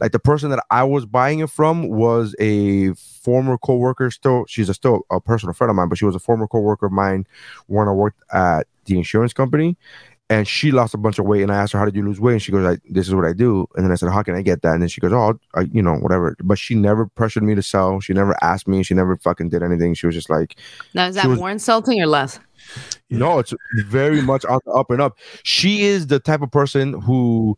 Like 0.00 0.12
the 0.12 0.18
person 0.18 0.48
that 0.50 0.64
I 0.70 0.82
was 0.82 1.04
buying 1.04 1.40
it 1.40 1.50
from 1.50 1.88
was 1.88 2.34
a 2.40 2.94
former 2.94 3.58
coworker. 3.58 4.10
Still, 4.10 4.46
she's 4.48 4.70
a 4.70 4.74
still 4.74 5.02
a 5.10 5.20
personal 5.20 5.52
friend 5.52 5.70
of 5.70 5.76
mine, 5.76 5.88
but 5.90 5.98
she 5.98 6.06
was 6.06 6.14
a 6.14 6.18
former 6.18 6.46
coworker 6.46 6.86
of 6.86 6.92
mine 6.92 7.26
when 7.66 7.86
I 7.86 7.92
worked 7.92 8.22
at 8.32 8.66
the 8.86 8.96
insurance 8.96 9.34
company. 9.34 9.76
And 10.28 10.48
she 10.48 10.72
lost 10.72 10.92
a 10.92 10.98
bunch 10.98 11.20
of 11.20 11.24
weight, 11.24 11.42
and 11.42 11.52
I 11.52 11.56
asked 11.56 11.72
her, 11.72 11.78
"How 11.78 11.84
did 11.84 11.94
you 11.94 12.02
lose 12.04 12.18
weight?" 12.20 12.32
And 12.32 12.42
she 12.42 12.50
goes, 12.50 12.66
"I 12.66 12.78
this 12.90 13.06
is 13.06 13.14
what 13.14 13.24
I 13.24 13.32
do." 13.32 13.66
And 13.76 13.84
then 13.84 13.92
I 13.92 13.94
said, 13.94 14.10
"How 14.10 14.24
can 14.24 14.34
I 14.34 14.42
get 14.42 14.62
that?" 14.62 14.72
And 14.72 14.82
then 14.82 14.88
she 14.88 15.00
goes, 15.00 15.12
"Oh, 15.12 15.38
I'll- 15.54 15.66
you 15.66 15.80
know, 15.82 15.94
whatever." 15.98 16.36
But 16.42 16.58
she 16.58 16.74
never 16.74 17.06
pressured 17.06 17.44
me 17.44 17.54
to 17.54 17.62
sell. 17.62 18.00
She 18.00 18.12
never 18.12 18.34
asked 18.42 18.66
me. 18.66 18.82
She 18.82 18.92
never 18.94 19.16
fucking 19.16 19.50
did 19.50 19.62
anything. 19.62 19.94
She 19.94 20.06
was 20.06 20.16
just 20.16 20.28
like, 20.28 20.56
Now 20.94 21.06
is 21.06 21.14
that 21.14 21.26
was- 21.28 21.38
more 21.38 21.50
insulting 21.50 22.00
or 22.02 22.06
less? 22.06 22.40
no, 23.10 23.38
it's 23.38 23.54
very 23.84 24.20
much 24.20 24.44
on 24.46 24.58
the 24.66 24.72
up 24.72 24.90
and 24.90 25.00
up. 25.00 25.16
She 25.44 25.84
is 25.84 26.08
the 26.08 26.18
type 26.18 26.42
of 26.42 26.50
person 26.50 27.00
who 27.02 27.56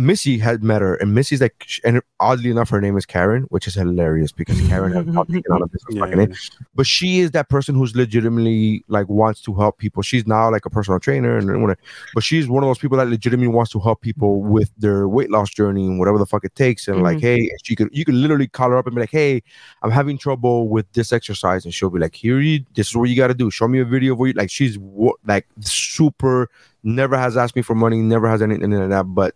Missy 0.00 0.38
had 0.38 0.62
met 0.64 0.80
her, 0.80 0.94
and 0.94 1.14
Missy's 1.14 1.42
like, 1.42 1.66
and 1.84 2.00
oddly 2.20 2.50
enough, 2.50 2.70
her 2.70 2.80
name 2.80 2.96
is 2.96 3.04
Karen, 3.04 3.42
which 3.50 3.66
is 3.66 3.74
hilarious 3.74 4.32
because 4.32 4.58
Karen 4.68 4.92
has 4.92 5.04
not 5.06 5.28
taken 5.28 5.52
on 5.52 5.60
a 5.62 5.66
business 5.66 5.94
Yeah. 5.94 6.00
fucking 6.00 6.18
name. 6.18 6.34
But 6.74 6.86
she 6.86 7.20
is 7.20 7.32
that 7.32 7.50
person 7.50 7.74
who's 7.74 7.94
legitimately 7.94 8.82
like 8.88 9.08
wants 9.10 9.42
to 9.42 9.54
help 9.54 9.76
people. 9.76 10.02
She's 10.02 10.26
now 10.26 10.50
like 10.50 10.64
a 10.64 10.70
personal 10.70 10.98
trainer, 11.00 11.36
and 11.36 11.46
whatever. 11.62 11.78
but 12.14 12.24
she's 12.24 12.48
one 12.48 12.62
of 12.64 12.68
those 12.68 12.78
people 12.78 12.96
that 12.96 13.08
legitimately 13.08 13.54
wants 13.54 13.70
to 13.72 13.78
help 13.80 14.00
people 14.00 14.40
with 14.42 14.70
their 14.78 15.06
weight 15.06 15.30
loss 15.30 15.50
journey 15.50 15.84
and 15.84 15.98
whatever 15.98 16.16
the 16.18 16.26
fuck 16.26 16.44
it 16.44 16.54
takes. 16.54 16.88
And 16.88 17.02
like, 17.02 17.18
Mhm. 17.18 17.22
hey, 17.22 17.50
she 17.62 17.76
could 17.76 17.90
you 17.92 18.04
could 18.06 18.14
literally 18.14 18.48
call 18.48 18.70
her 18.70 18.78
up 18.78 18.86
and 18.86 18.94
be 18.94 19.02
like, 19.02 19.10
hey, 19.10 19.42
I'm 19.82 19.90
having 19.90 20.16
trouble 20.16 20.68
with 20.68 20.90
this 20.92 21.12
exercise, 21.12 21.66
and 21.66 21.74
she'll 21.74 21.90
be 21.90 22.00
like, 22.00 22.14
here 22.14 22.40
you, 22.40 22.64
this 22.74 22.88
is 22.88 22.96
what 22.96 23.10
you 23.10 23.16
got 23.16 23.26
to 23.28 23.34
do. 23.34 23.50
Show 23.50 23.68
me 23.68 23.80
a 23.80 23.84
video 23.84 24.14
of 24.14 24.18
what 24.18 24.26
you 24.26 24.32
like. 24.32 24.50
She's 24.50 24.78
like 25.26 25.46
super. 25.60 26.48
Never 26.82 27.14
has 27.18 27.36
asked 27.36 27.56
me 27.56 27.60
for 27.60 27.74
money. 27.74 28.00
Never 28.00 28.26
has 28.26 28.40
anything 28.40 28.70
like 28.70 28.88
that. 28.88 29.02
But, 29.04 29.34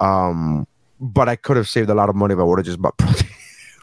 um, 0.00 0.66
but 1.00 1.28
I 1.28 1.36
could 1.36 1.56
have 1.56 1.68
saved 1.68 1.90
a 1.90 1.94
lot 1.94 2.08
of 2.08 2.14
money 2.14 2.34
if 2.34 2.40
I 2.40 2.44
would 2.44 2.58
have 2.58 2.66
just 2.66 2.80
bought 2.80 2.96
protein. 2.98 3.28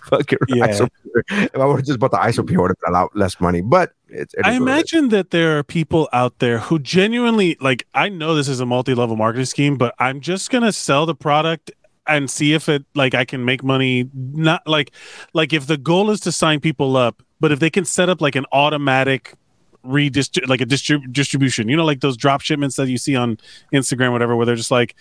Fucking 0.05 0.39
Yeah. 0.49 0.67
isopure. 0.67 0.89
If 1.29 1.55
I 1.55 1.65
would 1.65 1.77
have 1.77 1.85
just 1.85 1.99
bought 1.99 2.11
the 2.11 2.17
isopure, 2.17 2.57
would 2.61 2.71
have 2.71 2.79
been 2.83 2.89
a 2.89 2.99
lot 2.99 3.15
less 3.15 3.39
money. 3.39 3.61
But 3.61 3.93
it's. 4.09 4.33
it 4.33 4.45
I 4.45 4.53
imagine 4.53 5.09
that 5.09 5.29
there 5.31 5.57
are 5.57 5.63
people 5.63 6.09
out 6.11 6.39
there 6.39 6.57
who 6.59 6.79
genuinely 6.79 7.55
like. 7.61 7.85
I 7.93 8.09
know 8.09 8.33
this 8.35 8.47
is 8.47 8.59
a 8.59 8.65
multi-level 8.65 9.15
marketing 9.15 9.45
scheme, 9.45 9.77
but 9.77 9.93
I'm 9.99 10.19
just 10.19 10.49
gonna 10.49 10.71
sell 10.73 11.05
the 11.05 11.15
product 11.15 11.71
and 12.07 12.29
see 12.29 12.53
if 12.53 12.67
it 12.67 12.83
like 12.95 13.13
I 13.13 13.25
can 13.25 13.45
make 13.45 13.63
money. 13.63 14.09
Not 14.13 14.67
like 14.67 14.91
like 15.33 15.53
if 15.53 15.67
the 15.67 15.77
goal 15.77 16.09
is 16.09 16.19
to 16.21 16.31
sign 16.31 16.59
people 16.59 16.97
up, 16.97 17.21
but 17.39 17.51
if 17.51 17.59
they 17.59 17.69
can 17.69 17.85
set 17.85 18.09
up 18.09 18.21
like 18.21 18.35
an 18.35 18.45
automatic 18.51 19.35
redistrib 19.83 20.47
like 20.47 20.61
a 20.61 20.65
distrib- 20.67 21.11
distribution 21.11 21.67
you 21.67 21.75
know 21.75 21.83
like 21.83 22.01
those 22.01 22.15
drop 22.15 22.39
shipments 22.39 22.75
that 22.75 22.87
you 22.87 22.99
see 22.99 23.15
on 23.15 23.35
instagram 23.73 24.11
whatever 24.11 24.35
where 24.35 24.45
they're 24.45 24.55
just 24.55 24.69
like 24.69 24.95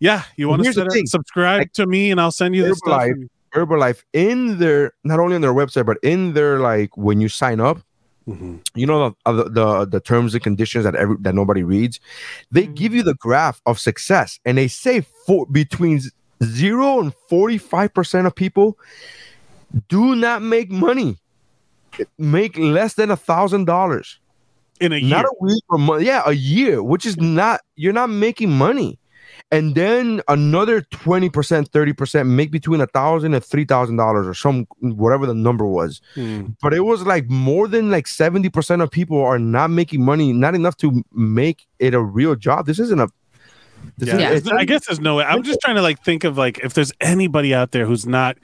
yeah 0.00 0.22
you 0.36 0.48
want 0.48 0.60
to 0.60 0.64
here's 0.64 0.74
the 0.76 0.80
set 0.82 0.86
up, 0.88 0.92
thing. 0.92 1.06
subscribe 1.06 1.60
Like, 1.60 1.72
to 1.74 1.86
me 1.86 2.10
and 2.10 2.20
i'll 2.20 2.30
send 2.32 2.54
you 2.56 2.64
this 2.64 2.78
stuff 2.78 3.02
Herbalife- 3.02 3.28
Herbalife 3.54 4.02
in 4.12 4.58
their 4.58 4.92
not 5.04 5.20
only 5.20 5.36
on 5.36 5.40
their 5.40 5.52
website 5.54 5.86
but 5.86 5.98
in 6.02 6.32
their 6.34 6.58
like 6.58 6.96
when 6.96 7.20
you 7.20 7.28
sign 7.28 7.60
up, 7.60 7.78
Mhm. 8.28 8.66
you 8.74 8.84
know 8.86 9.14
the 9.26 9.32
the 9.32 9.44
the, 9.50 9.84
the 9.84 10.00
terms 10.00 10.34
and 10.34 10.42
conditions 10.42 10.82
that 10.84 10.94
every 10.96 11.16
that 11.20 11.34
nobody 11.36 11.62
reads. 11.62 12.00
They 12.50 12.66
give 12.66 12.92
you 12.94 13.02
the 13.04 13.14
graph 13.14 13.60
of 13.66 13.78
success, 13.78 14.40
and 14.44 14.56
they 14.58 14.66
say 14.66 15.02
for 15.26 15.44
between 15.46 16.00
zero 16.42 17.00
and 17.00 17.12
forty 17.28 17.58
five 17.58 17.92
percent 17.94 18.26
of 18.26 18.34
people 18.34 18.76
do 19.88 20.16
not 20.16 20.40
make 20.42 20.70
money, 20.70 21.18
make 22.18 22.56
less 22.58 22.94
than 22.94 23.10
a 23.10 23.16
thousand 23.16 23.66
dollars. 23.66 24.18
in 24.80 24.92
a 24.92 24.96
year 24.96 25.10
Not 25.10 25.26
a 25.26 25.34
week 25.40 25.62
or 25.68 25.78
month, 25.78 26.02
yeah, 26.02 26.22
a 26.26 26.32
year, 26.32 26.82
which 26.82 27.06
is 27.06 27.16
not 27.18 27.60
you're 27.76 27.92
not 27.92 28.10
making 28.10 28.50
money. 28.50 28.98
And 29.50 29.74
then 29.76 30.20
another 30.26 30.80
20%, 30.80 31.30
30% 31.30 32.26
make 32.28 32.50
between 32.50 32.80
a 32.80 32.86
thousand 32.88 33.34
and 33.34 33.44
three 33.44 33.64
thousand 33.64 33.96
dollars 33.96 34.26
or 34.26 34.34
some 34.34 34.66
whatever 34.80 35.26
the 35.26 35.34
number 35.34 35.64
was. 35.66 36.00
Hmm. 36.14 36.46
But 36.60 36.74
it 36.74 36.80
was 36.80 37.02
like 37.06 37.28
more 37.28 37.68
than 37.68 37.90
like 37.90 38.06
70% 38.06 38.82
of 38.82 38.90
people 38.90 39.20
are 39.22 39.38
not 39.38 39.70
making 39.70 40.04
money, 40.04 40.32
not 40.32 40.54
enough 40.56 40.76
to 40.78 41.04
make 41.12 41.66
it 41.78 41.94
a 41.94 42.00
real 42.02 42.34
job. 42.34 42.66
This 42.66 42.78
isn't 42.80 42.98
a 43.00 43.06
this 43.98 44.08
yeah, 44.08 44.30
is- 44.30 44.46
Yeah. 44.46 44.54
I 44.56 44.64
guess 44.64 44.86
there's 44.86 44.98
no 44.98 45.16
way. 45.16 45.24
I'm 45.24 45.42
just 45.42 45.60
trying 45.60 45.76
to 45.76 45.82
like 45.82 46.02
think 46.02 46.24
of 46.24 46.36
like 46.38 46.58
if 46.60 46.72
there's 46.74 46.90
anybody 47.00 47.54
out 47.54 47.70
there 47.72 47.84
who's 47.86 48.06
not 48.06 48.38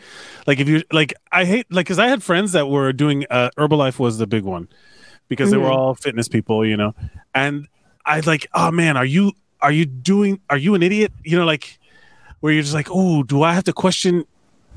like 0.46 0.60
if 0.60 0.68
you 0.68 0.82
like 0.92 1.14
I 1.32 1.44
hate 1.44 1.66
like 1.72 1.86
because 1.86 1.98
I 1.98 2.06
had 2.08 2.22
friends 2.22 2.52
that 2.52 2.68
were 2.68 2.92
doing 2.92 3.24
uh, 3.30 3.48
Herbalife 3.58 3.98
was 3.98 4.18
the 4.18 4.26
big 4.28 4.44
one 4.44 4.68
because 5.28 5.50
they 5.50 5.56
were 5.56 5.70
Mhm. 5.70 5.76
all 5.76 5.94
fitness 5.94 6.28
people, 6.28 6.64
you 6.64 6.76
know, 6.76 6.94
and 7.34 7.66
I 8.04 8.20
like 8.20 8.46
oh 8.54 8.70
man, 8.70 8.96
are 8.98 9.04
you 9.04 9.32
are 9.62 9.72
you 9.72 9.84
doing 9.86 10.40
are 10.50 10.56
you 10.58 10.74
an 10.74 10.82
idiot? 10.82 11.12
You 11.24 11.36
know, 11.38 11.44
like 11.44 11.78
where 12.40 12.52
you're 12.52 12.62
just 12.62 12.74
like, 12.74 12.88
oh, 12.90 13.22
do 13.22 13.42
I 13.42 13.52
have 13.52 13.64
to 13.64 13.72
question 13.72 14.24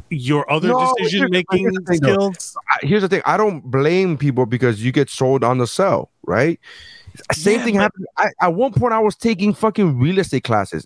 your 0.09 0.49
other 0.51 0.67
No, 0.67 0.93
decision 0.99 1.29
making 1.31 1.59
here's 1.63 1.73
the 1.75 1.81
thing, 1.85 1.99
though. 2.01 2.31
skills? 2.31 2.57
Here's 2.81 3.01
the 3.01 3.09
thing 3.09 3.21
i 3.25 3.35
don't 3.35 3.61
blame 3.71 4.15
people 4.17 4.45
because 4.45 4.83
you 4.83 4.91
get 4.91 5.09
sold 5.09 5.43
on 5.43 5.57
the 5.57 5.65
sell 5.65 6.11
right 6.27 6.59
same 7.31 7.59
Yeah, 7.59 7.65
thing 7.65 7.75
but- 7.75 7.81
happened 7.83 8.05
I, 8.17 8.27
at 8.41 8.53
one 8.53 8.73
point 8.73 8.93
i 8.93 8.99
was 8.99 9.15
taking 9.15 9.53
fucking 9.55 9.97
real 9.97 10.19
estate 10.19 10.43
classes 10.43 10.85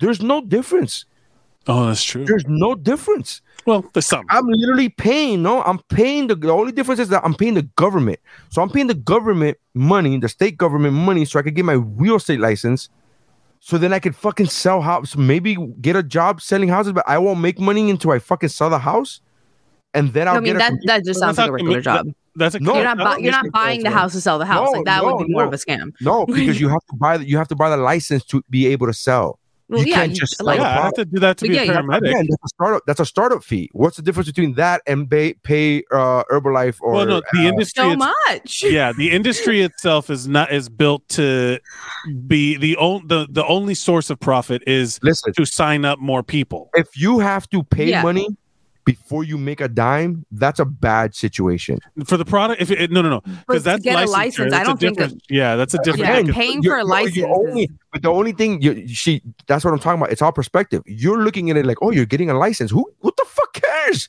there's 0.00 0.22
no 0.22 0.40
difference 0.40 1.04
Oh, 1.66 1.86
that's 1.86 2.02
true. 2.04 2.24
there's 2.26 2.44
no 2.46 2.74
difference 2.74 3.40
Well, 3.66 3.84
there's 3.94 4.06
some. 4.06 4.24
i'm 4.28 4.46
literally 4.46 4.90
paying 4.90 5.42
no 5.42 5.62
i'm 5.62 5.78
paying 5.88 6.26
the, 6.26 6.34
the 6.34 6.50
only 6.50 6.72
difference 6.72 7.00
is 7.00 7.08
that 7.08 7.24
i'm 7.24 7.34
paying 7.34 7.54
the 7.54 7.62
government 7.76 8.18
so 8.50 8.60
i'm 8.62 8.68
paying 8.68 8.86
the 8.86 8.94
government 8.94 9.56
money 9.74 10.18
the 10.18 10.28
state 10.28 10.58
government 10.58 10.94
money 10.94 11.24
so 11.24 11.38
i 11.38 11.42
could 11.42 11.54
get 11.54 11.64
my 11.64 11.72
real 11.72 12.16
estate 12.16 12.38
license 12.40 12.90
so 13.60 13.78
then 13.78 13.92
i 13.94 13.98
could 13.98 14.14
fucking 14.14 14.46
sell 14.46 14.82
house 14.82 15.16
maybe 15.16 15.56
get 15.80 15.96
a 15.96 16.02
job 16.02 16.42
selling 16.42 16.68
houses 16.68 16.92
but 16.92 17.04
i 17.08 17.16
won't 17.16 17.40
make 17.40 17.58
money 17.58 17.88
until 17.88 18.10
i 18.10 18.18
fucking 18.18 18.50
sell 18.50 18.68
the 18.68 18.78
house 18.78 19.22
and 19.94 20.12
then 20.12 20.28
i'll 20.28 20.36
I 20.36 20.40
mean 20.40 20.56
get 20.56 20.56
a 20.56 20.58
that 20.58 20.72
that 20.84 21.04
just 21.04 21.18
sounds 21.20 21.36
that's 21.36 21.48
like 21.48 21.60
a 21.60 21.64
not- 21.64 21.68
regular 21.74 21.80
job. 21.80 22.06
That's 22.36 22.56
a 22.56 22.58
No, 22.58 22.74
you're 22.74 22.82
not 22.82 22.98
bu- 22.98 23.22
you're 23.22 23.30
not 23.30 23.46
buying 23.52 23.84
the 23.84 23.90
house 23.90 24.12
to 24.12 24.20
sell 24.20 24.40
the 24.40 24.44
house. 24.44 24.66
No, 24.66 24.78
like 24.78 24.86
that 24.86 25.04
would 25.04 25.24
be 25.24 25.32
more 25.32 25.42
no. 25.42 25.48
of 25.48 25.54
a 25.54 25.56
scam. 25.56 25.92
No, 26.00 26.26
because 26.26 26.58
you 26.60 26.68
have 26.68 26.84
to 26.90 26.96
buy 26.96 27.16
the 27.16 27.28
you 27.28 27.38
have 27.38 27.46
to 27.46 27.54
buy 27.54 27.70
the 27.70 27.76
license 27.76 28.24
to 28.24 28.42
be 28.50 28.66
able 28.66 28.88
to 28.88 28.92
sell. 28.92 29.38
Well, 29.68 29.80
You 29.80 29.86
yeah, 29.86 29.94
can't 29.96 30.14
just 30.14 30.42
like 30.42 30.60
yeah, 30.60 30.78
I 30.80 30.82
have 30.84 30.94
to 30.94 31.04
do 31.06 31.18
that 31.20 31.38
to 31.38 31.44
But 31.46 31.48
be 31.48 31.54
yeah, 31.56 31.62
a 31.62 31.66
paramedic. 31.82 31.98
Again, 32.10 32.26
that's 32.28 32.44
a 32.44 32.48
startup. 32.48 32.82
That's 32.86 33.00
a 33.00 33.06
startup 33.06 33.42
fee. 33.42 33.70
What's 33.72 33.96
the 33.96 34.02
difference 34.02 34.28
between 34.28 34.54
that 34.56 34.82
and 34.86 35.08
pay 35.10 35.34
pay 35.42 35.78
uh, 35.90 36.24
Herbalife 36.30 36.76
or 36.82 36.92
well, 36.92 37.06
no, 37.06 37.22
the 37.32 37.46
industry. 37.46 37.82
so 37.82 37.96
much. 37.96 38.62
yeah, 38.62 38.92
the 38.92 39.10
industry 39.10 39.62
itself 39.62 40.10
is 40.10 40.28
not 40.28 40.52
is 40.52 40.68
built 40.68 41.08
to 41.10 41.58
be 42.26 42.56
the 42.56 42.76
only 42.76 43.04
the, 43.06 43.26
the 43.30 43.46
only 43.46 43.74
source 43.74 44.10
of 44.10 44.20
profit 44.20 44.62
is 44.66 45.00
listen? 45.02 45.32
to 45.32 45.44
sign 45.46 45.84
up 45.86 45.98
more 45.98 46.22
people. 46.22 46.68
If 46.74 46.96
you 46.96 47.18
have 47.20 47.48
to 47.50 47.62
pay 47.62 47.88
Yeah. 47.88 48.02
money 48.02 48.28
before 48.84 49.24
you 49.24 49.38
make 49.38 49.60
a 49.60 49.68
dime, 49.68 50.24
that's 50.30 50.60
a 50.60 50.64
bad 50.64 51.14
situation. 51.14 51.78
for 52.06 52.16
the 52.16 52.24
product 52.24 52.60
if 52.60 52.70
it, 52.70 52.90
no 52.90 53.00
no 53.02 53.08
no 53.10 53.20
because 53.46 53.62
that's 53.64 53.82
get 53.82 54.02
a 54.02 54.10
license, 54.10 54.50
that's 54.50 54.60
I 54.60 54.64
don't 54.64 54.76
a 54.76 54.78
think 54.78 54.98
different 54.98 55.22
yeah 55.30 55.56
that's 55.56 55.74
a 55.74 55.78
different 55.78 56.06
Yeah, 56.08 56.16
thing. 56.16 56.32
paying 56.32 56.62
You're- 56.62 56.76
for 56.76 56.78
a 56.78 56.84
license 56.84 57.16
you're 57.16 57.28
only, 57.34 57.70
but 57.92 58.02
the 58.02 58.10
only 58.10 58.32
thing 58.32 58.60
you 58.60 58.86
she 58.88 59.22
that's 59.46 59.64
what 59.64 59.72
I'm 59.72 59.78
talking 59.80 60.00
about. 60.00 60.12
It's 60.12 60.22
all 60.22 60.32
perspective. 60.32 60.82
You're 60.86 61.22
looking 61.22 61.50
at 61.50 61.56
it 61.56 61.64
like, 61.66 61.78
oh, 61.82 61.90
you're 61.92 62.06
getting 62.06 62.28
a 62.30 62.34
license. 62.34 62.70
Who 62.70 62.84
what 63.00 63.16
the 63.16 63.24
fuck 63.26 63.52
cares? 63.54 64.08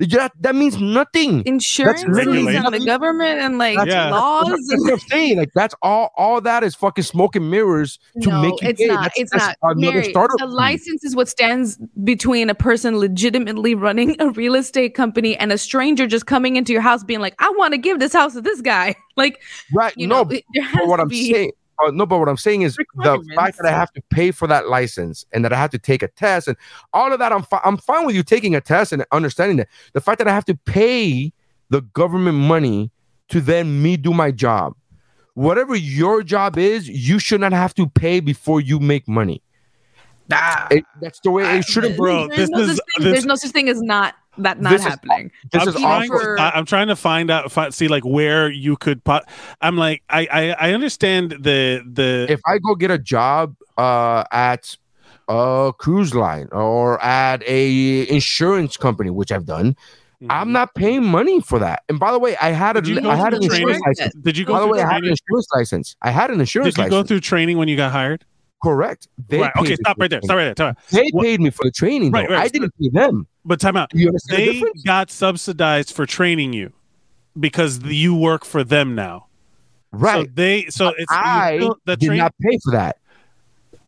That 0.00 0.32
that 0.40 0.54
means 0.54 0.80
nothing. 0.80 1.42
Insurance 1.44 2.04
regulated. 2.06 2.54
and 2.64 2.74
the 2.74 2.80
government 2.86 3.38
and 3.40 3.58
like 3.58 3.76
That's- 3.76 3.94
Yeah. 3.94 4.10
laws. 4.10 4.48
That's 4.48 4.82
what 4.82 4.92
I'm 4.94 4.98
saying. 5.00 5.36
Like 5.36 5.50
that's 5.54 5.74
all. 5.82 6.10
All 6.16 6.40
that 6.40 6.64
is 6.64 6.74
fucking 6.74 7.04
smoke 7.04 7.36
and 7.36 7.50
mirrors 7.50 7.98
to 8.22 8.30
no, 8.30 8.40
make 8.40 8.62
you 8.62 8.68
it's 8.70 8.80
pay. 8.80 8.86
not. 8.86 8.94
That's- 9.02 9.12
it's 9.16 9.30
that's 9.30 9.46
not. 9.62 9.76
another 9.76 9.98
Mary, 9.98 10.10
startup 10.10 10.38
the 10.38 10.46
license 10.46 11.04
is 11.04 11.14
what 11.14 11.28
stands 11.28 11.78
between 12.02 12.48
a 12.48 12.54
person 12.54 12.96
legitimately 12.98 13.74
running 13.74 14.16
a 14.20 14.30
real 14.30 14.54
estate 14.54 14.94
company 14.94 15.36
and 15.36 15.52
a 15.52 15.58
stranger 15.58 16.06
just 16.06 16.24
coming 16.26 16.56
into 16.56 16.72
your 16.72 16.82
house 16.82 17.04
being 17.04 17.20
like, 17.20 17.34
"I 17.38 17.52
want 17.58 17.72
to 17.74 17.78
give 17.78 17.98
this 18.00 18.14
house 18.14 18.32
to 18.32 18.40
this 18.40 18.60
guy." 18.62 18.94
Like, 19.16 19.42
Right. 19.74 19.92
you 19.98 20.06
no, 20.06 20.22
know, 20.22 20.24
but 20.24 20.42
what 20.86 20.98
I'm 20.98 21.08
be- 21.08 21.30
saying. 21.30 21.50
Uh, 21.84 21.90
no, 21.92 22.04
but 22.06 22.18
what 22.18 22.28
I'm 22.28 22.36
saying 22.36 22.62
is 22.62 22.76
the 22.76 22.84
fact 23.34 23.56
that 23.58 23.66
I 23.66 23.70
have 23.70 23.92
to 23.92 24.02
pay 24.10 24.30
for 24.30 24.46
that 24.48 24.68
license 24.68 25.24
and 25.32 25.44
that 25.44 25.52
I 25.52 25.56
have 25.56 25.70
to 25.70 25.78
take 25.78 26.02
a 26.02 26.08
test 26.08 26.48
and 26.48 26.56
all 26.92 27.12
of 27.12 27.18
that. 27.18 27.32
I'm 27.32 27.42
fi- 27.42 27.60
I'm 27.64 27.76
fine 27.76 28.04
with 28.06 28.14
you 28.14 28.22
taking 28.22 28.54
a 28.54 28.60
test 28.60 28.92
and 28.92 29.04
understanding 29.12 29.56
that. 29.58 29.68
The 29.92 30.00
fact 30.00 30.18
that 30.18 30.28
I 30.28 30.34
have 30.34 30.44
to 30.46 30.54
pay 30.54 31.32
the 31.70 31.80
government 31.80 32.36
money 32.38 32.90
to 33.28 33.40
then 33.40 33.80
me 33.82 33.96
do 33.96 34.12
my 34.12 34.30
job, 34.30 34.74
whatever 35.34 35.74
your 35.76 36.22
job 36.22 36.58
is, 36.58 36.88
you 36.88 37.18
should 37.18 37.40
not 37.40 37.52
have 37.52 37.72
to 37.74 37.86
pay 37.88 38.20
before 38.20 38.60
you 38.60 38.80
make 38.80 39.06
money. 39.08 39.40
It- 40.70 40.84
that's 41.00 41.20
the 41.20 41.30
way 41.30 41.58
it 41.58 41.64
shouldn't. 41.64 41.96
bro, 41.96 42.28
there's, 42.28 42.48
this 42.48 42.50
no 42.50 42.58
is- 42.60 42.66
thing, 42.68 42.76
this- 43.04 43.12
there's 43.12 43.26
no 43.26 43.34
such 43.36 43.50
thing 43.52 43.68
as 43.68 43.80
not 43.82 44.14
that 44.38 44.60
not 44.60 44.70
This 44.70 44.82
is- 44.82 44.86
happening. 44.88 45.30
This 45.52 45.62
I'm 45.62 45.68
is 45.68 45.74
trying, 45.74 46.08
for- 46.10 46.38
I, 46.40 46.58
am 46.58 46.64
trying 46.64 46.88
to 46.88 46.96
find 46.96 47.30
out, 47.30 47.50
fi- 47.52 47.70
see 47.70 47.88
like 47.88 48.04
where 48.04 48.50
you 48.50 48.76
could. 48.76 49.02
Po- 49.04 49.20
I'm 49.60 49.76
like, 49.76 50.02
I, 50.08 50.26
I, 50.30 50.68
I 50.68 50.72
understand 50.72 51.32
the 51.40 51.82
the. 51.90 52.26
if 52.28 52.40
I 52.46 52.58
go 52.58 52.74
get 52.74 52.90
a 52.90 52.98
job 52.98 53.54
uh, 53.76 54.24
at 54.32 54.76
a 55.28 55.72
cruise 55.78 56.14
line 56.14 56.48
or 56.52 57.02
at 57.02 57.42
a 57.46 58.08
insurance 58.08 58.76
company, 58.76 59.10
which 59.10 59.30
I've 59.32 59.46
done, 59.46 59.76
I'm 60.28 60.52
not 60.52 60.74
paying 60.74 61.04
money 61.04 61.40
for 61.40 61.58
that. 61.60 61.82
And 61.88 61.98
by 61.98 62.12
the 62.12 62.18
way, 62.18 62.36
I 62.36 62.50
had 62.50 62.76
a 62.76 62.82
Did 62.82 62.90
you 62.96 63.00
go 63.00 63.10
I 63.10 63.16
had 63.16 63.30
through 63.30 63.38
an 63.38 63.42
insurance 63.44 63.62
training? 63.64 63.82
license. 63.86 64.14
Did 64.22 64.36
you 64.36 64.44
go 64.44 64.52
By 64.54 64.58
the 64.60 64.66
through 64.66 64.72
way, 64.76 64.82
I 64.82 64.92
had 64.92 65.02
an 65.02 65.08
insurance 65.10 65.48
license. 65.54 65.96
I 66.02 66.10
had 66.10 66.30
an 66.30 66.40
insurance 66.40 66.74
Did 66.74 66.84
you 66.84 66.90
go 66.90 67.02
through 67.02 67.20
training 67.20 67.56
when 67.58 67.68
you 67.68 67.76
got 67.76 67.90
hired? 67.92 68.24
Correct. 68.62 69.08
They 69.28 69.40
right. 69.40 69.52
Okay. 69.58 69.76
Stop 69.76 69.96
right 69.98 70.10
there. 70.10 70.20
the 70.20 70.26
Stop 70.26 70.36
right 70.36 70.44
there. 70.44 70.54
Time 70.54 70.68
out. 70.70 70.76
training. 70.88 71.10
They 71.12 71.16
What- 71.16 71.24
paid 71.24 71.40
me 71.40 71.50
for 71.50 71.64
the 71.64 71.70
training. 71.70 72.12
Right, 72.12 72.28
right. 72.28 72.40
I 72.40 72.48
didn't 72.48 72.74
pay 72.80 72.88
them. 72.90 73.26
But 73.44 73.58
time 73.60 73.76
out. 73.76 73.90
Understand 73.94 74.42
the 74.42 74.60
They 74.60 74.82
got 74.84 75.10
subsidized 75.10 75.94
for 75.94 76.04
training 76.06 76.52
you 76.52 76.72
because 77.38 77.82
you 77.82 78.14
work 78.14 78.44
for 78.44 78.62
them 78.64 78.94
now. 78.94 79.26
Right. 79.92 80.26
So 80.26 80.32
they. 80.34 80.66
So 80.66 80.88
it's 80.88 80.98
you 81.00 81.06
I 81.10 81.70
the 81.86 81.96
did 81.96 82.06
train. 82.08 82.18
not 82.18 82.34
pay 82.42 82.58
for 82.62 82.72
that. 82.72 82.96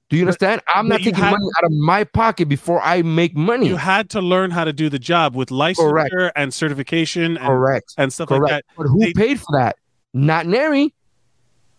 Do 0.09 0.17
you 0.19 0.25
understand? 0.25 0.61
I'm 0.69 0.89
not 0.89 0.99
taking 0.99 1.15
had- 1.15 1.31
money 1.31 1.47
out 1.59 1.65
of 1.65 1.73
my 1.73 2.05
pocket 2.05 2.47
before 2.49 2.81
I 2.83 3.01
make 3.03 3.35
money. 3.37 3.67
You 3.69 3.77
had 3.77 4.11
to 4.11 4.21
learn 4.21 4.51
how 4.51 4.65
to 4.65 4.73
do 4.73 4.89
the 4.91 4.99
job 4.99 5.35
with 5.35 5.49
licensure 5.49 6.31
and 6.37 6.53
certification 6.53 7.37
and, 7.39 7.47
Correct. 7.47 7.95
and 7.97 8.13
stuff 8.13 8.31
like 8.31 8.43
that. 8.49 8.65
But 8.77 8.89
who 8.89 8.99
They- 9.01 9.13
paid 9.15 9.39
for 9.41 9.59
that? 9.59 9.77
Not 10.13 10.47
Nary. 10.47 10.93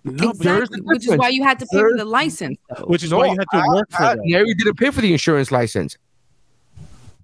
No, 0.06 0.32
Exactly, 0.32 0.80
a 0.80 0.84
which 0.84 1.08
is 1.08 1.16
why 1.18 1.30
you 1.30 1.44
had 1.44 1.60
to 1.60 1.66
pay 1.68 1.80
for 1.80 1.96
the 1.96 2.04
license. 2.06 2.58
Though. 2.78 2.86
which 2.86 3.04
is 3.04 3.12
No, 3.12 3.20
why 3.20 3.28
you 3.28 3.32
had 3.40 3.48
to 3.54 3.58
I- 3.58 3.68
work 3.74 3.90
for 3.92 4.04
I- 4.04 4.16
them. 4.16 4.24
Nary 4.26 4.54
didn't 4.54 4.76
pay 4.78 4.90
for 4.92 5.00
the 5.02 5.12
insurance 5.14 5.52
license. 5.52 5.98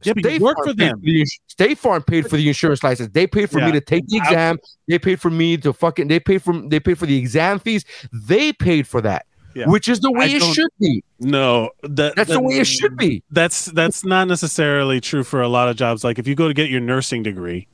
Yeah, 0.03 0.13
but 0.13 0.23
you 0.23 0.29
State 0.29 0.41
work 0.41 0.55
Farm 0.57 0.67
for 0.69 0.73
them. 0.73 1.01
the 1.03 1.25
State 1.47 1.77
Farm 1.77 2.01
paid 2.03 2.29
for 2.29 2.37
the 2.37 2.47
insurance 2.47 2.81
license. 2.83 3.09
They 3.11 3.27
paid 3.27 3.49
for 3.49 3.59
Yeah. 3.59 3.65
me 3.65 3.71
to 3.73 3.81
take 3.81 4.07
the 4.07 4.15
exam. 4.15 4.57
They 4.87 4.97
paid 4.97 5.19
for 5.19 5.29
me 5.29 5.57
to 5.57 5.73
fucking. 5.73 6.07
They 6.07 6.21
paid 6.21 6.41
for. 6.41 6.53
They 6.53 6.79
paid 6.79 6.97
for 6.97 7.05
the 7.05 7.17
exam 7.17 7.59
fees. 7.59 7.83
They 8.13 8.53
paid 8.53 8.87
for 8.87 9.01
that, 9.01 9.25
Yeah. 9.55 9.67
which 9.67 9.89
is 9.89 9.99
the 9.99 10.09
way 10.09 10.31
I 10.31 10.37
it 10.37 10.43
should 10.53 10.69
be. 10.79 11.03
No, 11.19 11.71
that, 11.83 12.15
That's 12.15 12.29
the 12.29 12.39
way 12.41 12.59
it 12.59 12.67
should 12.67 12.95
be. 12.95 13.23
That's 13.29 13.65
that's 13.65 14.05
not 14.05 14.29
necessarily 14.29 15.01
true 15.01 15.25
for 15.25 15.41
a 15.41 15.49
lot 15.49 15.67
of 15.67 15.75
jobs. 15.75 16.05
Like 16.05 16.17
if 16.17 16.29
you 16.29 16.33
go 16.35 16.47
to 16.47 16.53
get 16.53 16.69
your 16.69 16.79
nursing 16.79 17.21
degree, 17.21 17.67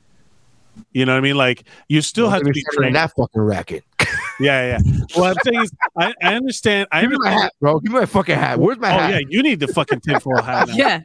you 0.92 1.04
know 1.04 1.12
what 1.12 1.18
I 1.18 1.20
mean. 1.20 1.36
Like 1.36 1.62
you 1.88 2.02
still 2.02 2.28
have 2.28 2.40
to 2.40 2.46
Maybe 2.46 2.54
be 2.58 2.64
trained. 2.76 2.96
that 2.96 3.12
fucking 3.16 3.40
racket. 3.40 3.84
Yeah, 4.38 4.78
yeah. 4.78 4.92
Well, 5.16 5.24
I'm 5.32 5.36
saying 5.44 5.62
is, 5.62 5.72
I, 5.98 6.12
I 6.22 6.34
understand. 6.34 6.88
I 6.92 7.00
Give 7.00 7.10
me 7.10 7.16
my 7.20 7.30
hat, 7.30 7.52
bro. 7.60 7.80
Give 7.80 7.92
me 7.92 8.00
my 8.00 8.06
fucking 8.06 8.34
hat. 8.36 8.58
Where's 8.58 8.78
my 8.78 8.94
Oh 8.94 8.98
hat? 8.98 9.10
yeah, 9.10 9.20
you 9.28 9.42
need 9.42 9.60
the 9.60 9.68
fucking 9.68 10.00
tinfoil 10.00 10.42
hat. 10.42 10.68
Now. 10.68 10.74
yeah, 10.74 11.00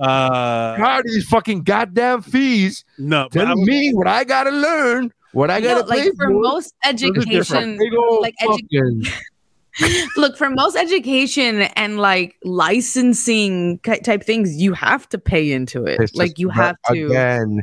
Uh, 0.00 0.76
Tired 0.76 1.06
of 1.06 1.12
these 1.12 1.28
fucking 1.28 1.62
goddamn 1.62 2.22
fees 2.22 2.84
no, 2.98 3.28
but 3.32 3.40
I 3.40 3.44
telling 3.44 3.60
was- 3.60 3.68
me 3.68 3.92
what 3.94 4.08
I 4.08 4.24
gotta 4.24 4.50
learn, 4.50 5.12
what 5.32 5.50
I 5.50 5.60
gotta 5.60 5.86
like 5.86 6.02
pay 6.02 6.10
for 6.16 6.28
most 6.30 6.74
Those 6.82 6.90
are 7.04 7.10
different. 7.10 7.80
education, 7.80 8.20
like 8.20 8.34
edu- 8.42 8.60
fucking- 8.72 10.06
look 10.16 10.36
for 10.36 10.48
most 10.50 10.74
education 10.76 11.60
and 11.76 11.98
like 12.00 12.34
licensing 12.42 13.78
type 13.80 14.24
things, 14.24 14.56
you 14.56 14.72
have 14.72 15.08
to 15.10 15.18
pay 15.18 15.52
into 15.52 15.84
it. 15.84 16.00
It's 16.00 16.14
like 16.14 16.30
just- 16.30 16.38
you 16.40 16.48
but 16.48 16.54
have 16.56 16.76
to. 16.92 17.06
again 17.06 17.62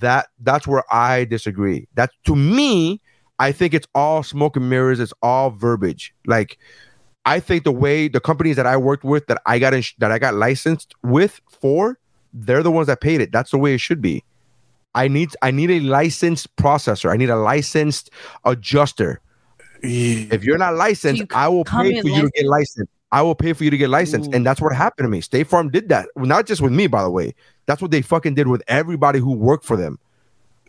that 0.00 0.26
that's 0.40 0.66
where 0.66 0.82
i 0.92 1.24
disagree 1.24 1.88
that 1.94 2.10
to 2.22 2.36
me 2.36 3.00
i 3.38 3.52
think 3.52 3.74
it's 3.74 3.86
all 3.94 4.22
smoke 4.22 4.56
and 4.56 4.68
mirrors 4.68 5.00
it's 5.00 5.14
all 5.22 5.50
verbiage. 5.50 6.14
Like 6.26 6.58
i 7.24 7.40
think 7.40 7.64
the 7.64 7.72
way 7.72 8.08
the 8.08 8.20
companies 8.20 8.56
that 8.56 8.66
i 8.66 8.76
worked 8.76 9.04
with 9.04 9.26
that 9.26 9.40
i 9.46 9.58
got 9.58 9.74
ins- 9.74 9.94
that 9.98 10.10
i 10.10 10.18
got 10.18 10.34
licensed 10.34 10.94
with 11.02 11.40
for 11.60 11.98
they're 12.32 12.62
the 12.62 12.70
ones 12.70 12.86
that 12.86 13.00
paid 13.00 13.20
it. 13.20 13.32
That's 13.32 13.50
the 13.50 13.58
way 13.58 13.74
it 13.74 13.80
should 13.80 14.00
be. 14.00 14.24
I 14.94 15.08
need 15.08 15.30
i 15.42 15.50
need 15.50 15.70
a 15.70 15.80
licensed 15.80 16.54
processor. 16.56 17.10
I 17.10 17.16
need 17.16 17.30
a 17.30 17.36
licensed 17.36 18.10
adjuster. 18.44 19.20
If 19.82 20.42
you're 20.42 20.58
not 20.58 20.74
licensed 20.74 21.20
you 21.20 21.26
i 21.32 21.46
will 21.46 21.64
pay 21.64 22.00
for 22.00 22.08
you 22.08 22.22
to 22.22 22.30
get 22.30 22.46
licensed. 22.46 22.90
I 23.10 23.22
will 23.22 23.34
pay 23.34 23.52
for 23.52 23.64
you 23.64 23.70
to 23.70 23.76
get 23.76 23.90
licensed. 23.90 24.30
Ooh. 24.30 24.36
and 24.36 24.44
that's 24.44 24.60
what 24.60 24.74
happened 24.74 25.06
to 25.06 25.10
me. 25.10 25.20
State 25.20 25.46
farm 25.46 25.70
did 25.70 25.88
that. 25.88 26.08
Not 26.16 26.46
just 26.46 26.60
with 26.60 26.72
me 26.72 26.86
by 26.86 27.02
the 27.02 27.10
way. 27.10 27.34
That's 27.66 27.80
what 27.80 27.90
they 27.90 28.02
fucking 28.02 28.34
did 28.34 28.48
with 28.48 28.62
everybody 28.66 29.18
who 29.18 29.34
worked 29.34 29.64
for 29.64 29.76
them 29.76 29.98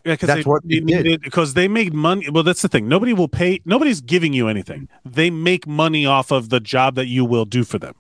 Yeah, 0.10 0.16
because 0.16 0.28
That's 0.28 0.44
they, 0.44 0.50
what 0.50 0.68
they 0.68 0.80
they 0.80 1.04
did. 1.04 1.22
because 1.22 1.54
they 1.54 1.68
made 1.68 1.94
money. 1.94 2.30
Well, 2.30 2.42
that's 2.44 2.62
the 2.64 2.68
thing. 2.68 2.88
Nobody 2.88 3.14
will 3.14 3.28
pay. 3.28 3.62
Nobody's 3.66 4.02
giving 4.02 4.34
you 4.34 4.48
anything. 4.48 4.88
They 5.06 5.30
make 5.30 5.68
money 5.68 6.06
off 6.06 6.32
of 6.32 6.50
the 6.50 6.60
job 6.60 6.96
that 6.96 7.08
you 7.08 7.24
will 7.26 7.46
do 7.46 7.64
for 7.64 7.78
them. 7.78 7.94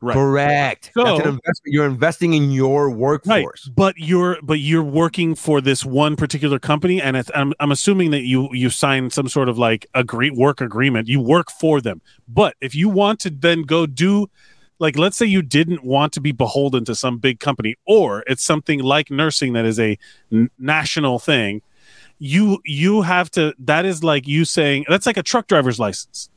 Right. 0.00 0.14
correct 0.14 0.92
that's 0.94 1.08
So- 1.08 1.14
an 1.16 1.20
investment 1.22 1.64
you're 1.74 1.86
investing 1.86 2.34
in 2.34 2.52
your 2.52 2.88
Right, 2.88 2.96
workforce 2.96 3.68
but 3.74 3.94
you're 3.98 4.36
but 4.42 4.60
you're 4.60 4.82
working 4.82 5.34
for 5.34 5.60
this 5.60 5.84
one 5.84 6.14
particular 6.14 6.58
company, 6.60 7.02
and 7.02 7.16
it's, 7.16 7.30
I'm 7.34 7.52
I'm 7.58 7.72
assuming 7.72 8.10
that 8.12 8.22
you 8.22 8.48
you 8.52 8.70
sign 8.70 9.10
some 9.10 9.28
sort 9.28 9.48
of 9.48 9.58
like 9.58 9.86
agree 9.94 10.30
work 10.30 10.60
agreement. 10.60 11.08
You 11.08 11.20
work 11.20 11.50
for 11.50 11.80
them, 11.80 12.00
but 12.28 12.54
if 12.60 12.74
you 12.74 12.88
want 12.90 13.18
to 13.20 13.30
then 13.30 13.62
go 13.62 13.86
do, 13.86 14.28
like, 14.80 14.98
let's 14.98 15.16
say 15.16 15.26
you 15.26 15.42
didn't 15.42 15.84
want 15.84 16.12
to 16.14 16.20
be 16.20 16.32
beholden 16.32 16.84
to 16.86 16.94
some 16.96 17.18
big 17.18 17.38
company, 17.38 17.76
or 17.86 18.24
it's 18.26 18.42
something 18.42 18.80
like 18.80 19.10
nursing 19.10 19.52
that 19.52 19.64
is 19.64 19.78
a 19.78 19.96
n- 20.32 20.50
national 20.58 21.18
thing, 21.20 21.62
you 22.18 22.60
you 22.64 23.02
have 23.02 23.30
to. 23.32 23.54
That 23.58 23.84
is 23.84 24.02
like 24.02 24.26
you 24.26 24.44
saying 24.44 24.86
that's 24.88 25.06
like 25.06 25.16
a 25.16 25.22
truck 25.22 25.46
driver's 25.46 25.78
license, 25.78 26.28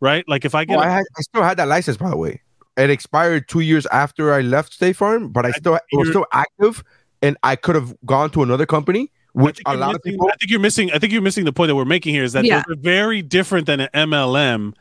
right? 0.00 0.24
Like 0.28 0.44
if 0.44 0.54
I 0.54 0.64
get 0.64 0.78
Oh, 0.78 0.82
a- 0.82 0.84
I, 0.86 0.90
had, 0.90 1.04
I 1.16 1.20
still 1.22 1.42
had 1.42 1.56
that 1.58 1.68
license 1.68 1.96
by 1.96 2.10
the 2.10 2.16
way 2.16 2.40
it 2.76 2.88
expired 2.90 3.48
two 3.48 3.60
years 3.60 3.84
after 3.86 4.32
I 4.32 4.40
left 4.40 4.72
State 4.72 4.96
Farm, 4.96 5.28
but 5.28 5.44
I 5.46 5.50
still 5.52 5.74
it 5.76 5.82
was 5.92 6.08
still 6.08 6.26
active, 6.32 6.82
and 7.22 7.36
I 7.42 7.54
could 7.56 7.74
have 7.74 7.94
gone 8.06 8.30
to 8.30 8.42
another 8.42 8.64
company, 8.66 9.10
which 9.34 9.60
a 9.66 9.72
you're 9.72 9.78
lot 9.80 9.94
of 9.94 10.02
people. 10.02 10.26
I 10.32 10.36
think 10.36 10.50
you're 10.50 10.60
missing. 10.60 10.90
I 10.92 10.98
think 10.98 11.12
you're 11.12 11.20
missing 11.22 11.44
the 11.44 11.52
point 11.52 11.68
that 11.68 11.76
we're 11.76 11.84
making 11.84 12.14
here 12.14 12.24
is 12.24 12.32
that 12.32 12.44
Yeah. 12.44 12.62
those 12.66 12.76
are 12.76 12.80
very 12.80 13.20
different 13.22 13.66
than 13.66 13.80
an 13.80 13.88
MLM, 13.94 14.72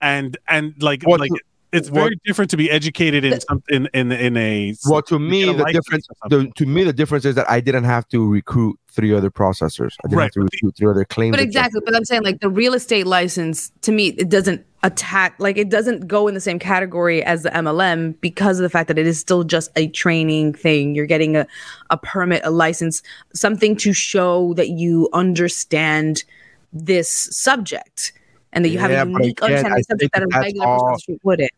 and 0.00 0.36
and 0.48 0.74
like 0.82 1.02
What 1.04 1.20
like 1.20 1.30
to- 1.72 1.78
it's 1.78 1.90
what- 1.90 2.02
very 2.02 2.20
different 2.24 2.50
to 2.50 2.56
be 2.56 2.70
educated 2.70 3.24
in 3.24 3.40
some 3.40 3.62
in 3.68 3.88
in 3.92 4.12
in 4.12 4.36
a. 4.36 4.74
Well, 4.86 5.02
to 5.02 5.18
me, 5.18 5.44
the 5.44 5.64
difference, 5.72 6.08
the, 6.28 6.50
to 6.56 6.66
me, 6.66 6.84
the 6.84 6.92
difference 6.92 7.24
is 7.24 7.34
that 7.34 7.48
I 7.50 7.60
didn't 7.60 7.84
have 7.84 8.08
to 8.08 8.28
recruit 8.28 8.78
three 8.90 9.14
other 9.14 9.30
processors. 9.30 9.94
I 10.04 10.08
didn't 10.08 10.18
Right, 10.18 10.24
have 10.24 10.32
to 10.32 10.40
recruit 10.40 10.76
three 10.76 10.88
other 10.88 11.04
claims. 11.04 11.36
But 11.36 11.40
exactly, 11.40 11.80
but 11.84 11.94
I'm 11.94 12.04
saying 12.04 12.22
like 12.22 12.40
the 12.40 12.48
real 12.48 12.74
estate 12.74 13.06
license 13.06 13.70
to 13.82 13.92
me 13.92 14.08
it 14.08 14.30
doesn't 14.30 14.64
attack 14.82 15.34
like 15.38 15.58
it 15.58 15.68
doesn't 15.68 16.06
go 16.06 16.28
in 16.28 16.34
the 16.34 16.40
same 16.40 16.58
category 16.58 17.22
as 17.22 17.42
the 17.42 17.50
MLM 17.50 18.18
because 18.20 18.58
of 18.58 18.62
the 18.62 18.70
fact 18.70 18.88
that 18.88 18.98
it 18.98 19.06
is 19.06 19.18
still 19.18 19.44
just 19.44 19.70
a 19.76 19.88
training 19.88 20.54
thing. 20.54 20.94
You're 20.94 21.06
getting 21.06 21.36
a, 21.36 21.46
a 21.90 21.96
permit, 21.98 22.42
a 22.44 22.50
license, 22.50 23.02
something 23.34 23.76
to 23.76 23.92
show 23.92 24.54
that 24.54 24.70
you 24.70 25.08
understand 25.12 26.24
this 26.72 27.10
subject 27.10 28.12
and 28.56 28.64
that 28.64 28.70
you 28.70 28.78
have 28.80 28.90
a 28.90 29.08
unique 29.08 29.40
again, 29.40 29.66
understanding 29.66 29.72
I 29.72 29.78
of 29.78 29.86
the 29.86 29.96
think 29.98 30.12
that 30.14 30.22
a 30.22 30.26
that's 30.32 30.42
regular 30.44 30.66
person 30.66 30.86
all- 30.86 30.92
the 30.94 30.98
street 30.98 31.20
wouldn't. 31.22 31.50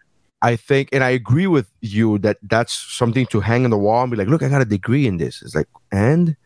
I 0.42 0.54
think, 0.54 0.90
and 0.92 1.02
I 1.02 1.10
agree 1.10 1.46
with 1.48 1.68
you 1.80 2.18
that 2.18 2.36
that's 2.42 2.72
something 2.72 3.26
to 3.26 3.40
hang 3.40 3.64
on 3.64 3.70
the 3.70 3.78
wall 3.78 4.02
and 4.02 4.10
be 4.10 4.16
like, 4.16 4.28
look, 4.28 4.42
I 4.42 4.48
got 4.48 4.62
a 4.62 4.64
degree 4.64 5.04
in 5.06 5.16
this. 5.16 5.42
It's 5.42 5.54
like, 5.54 5.66
and 5.90 6.36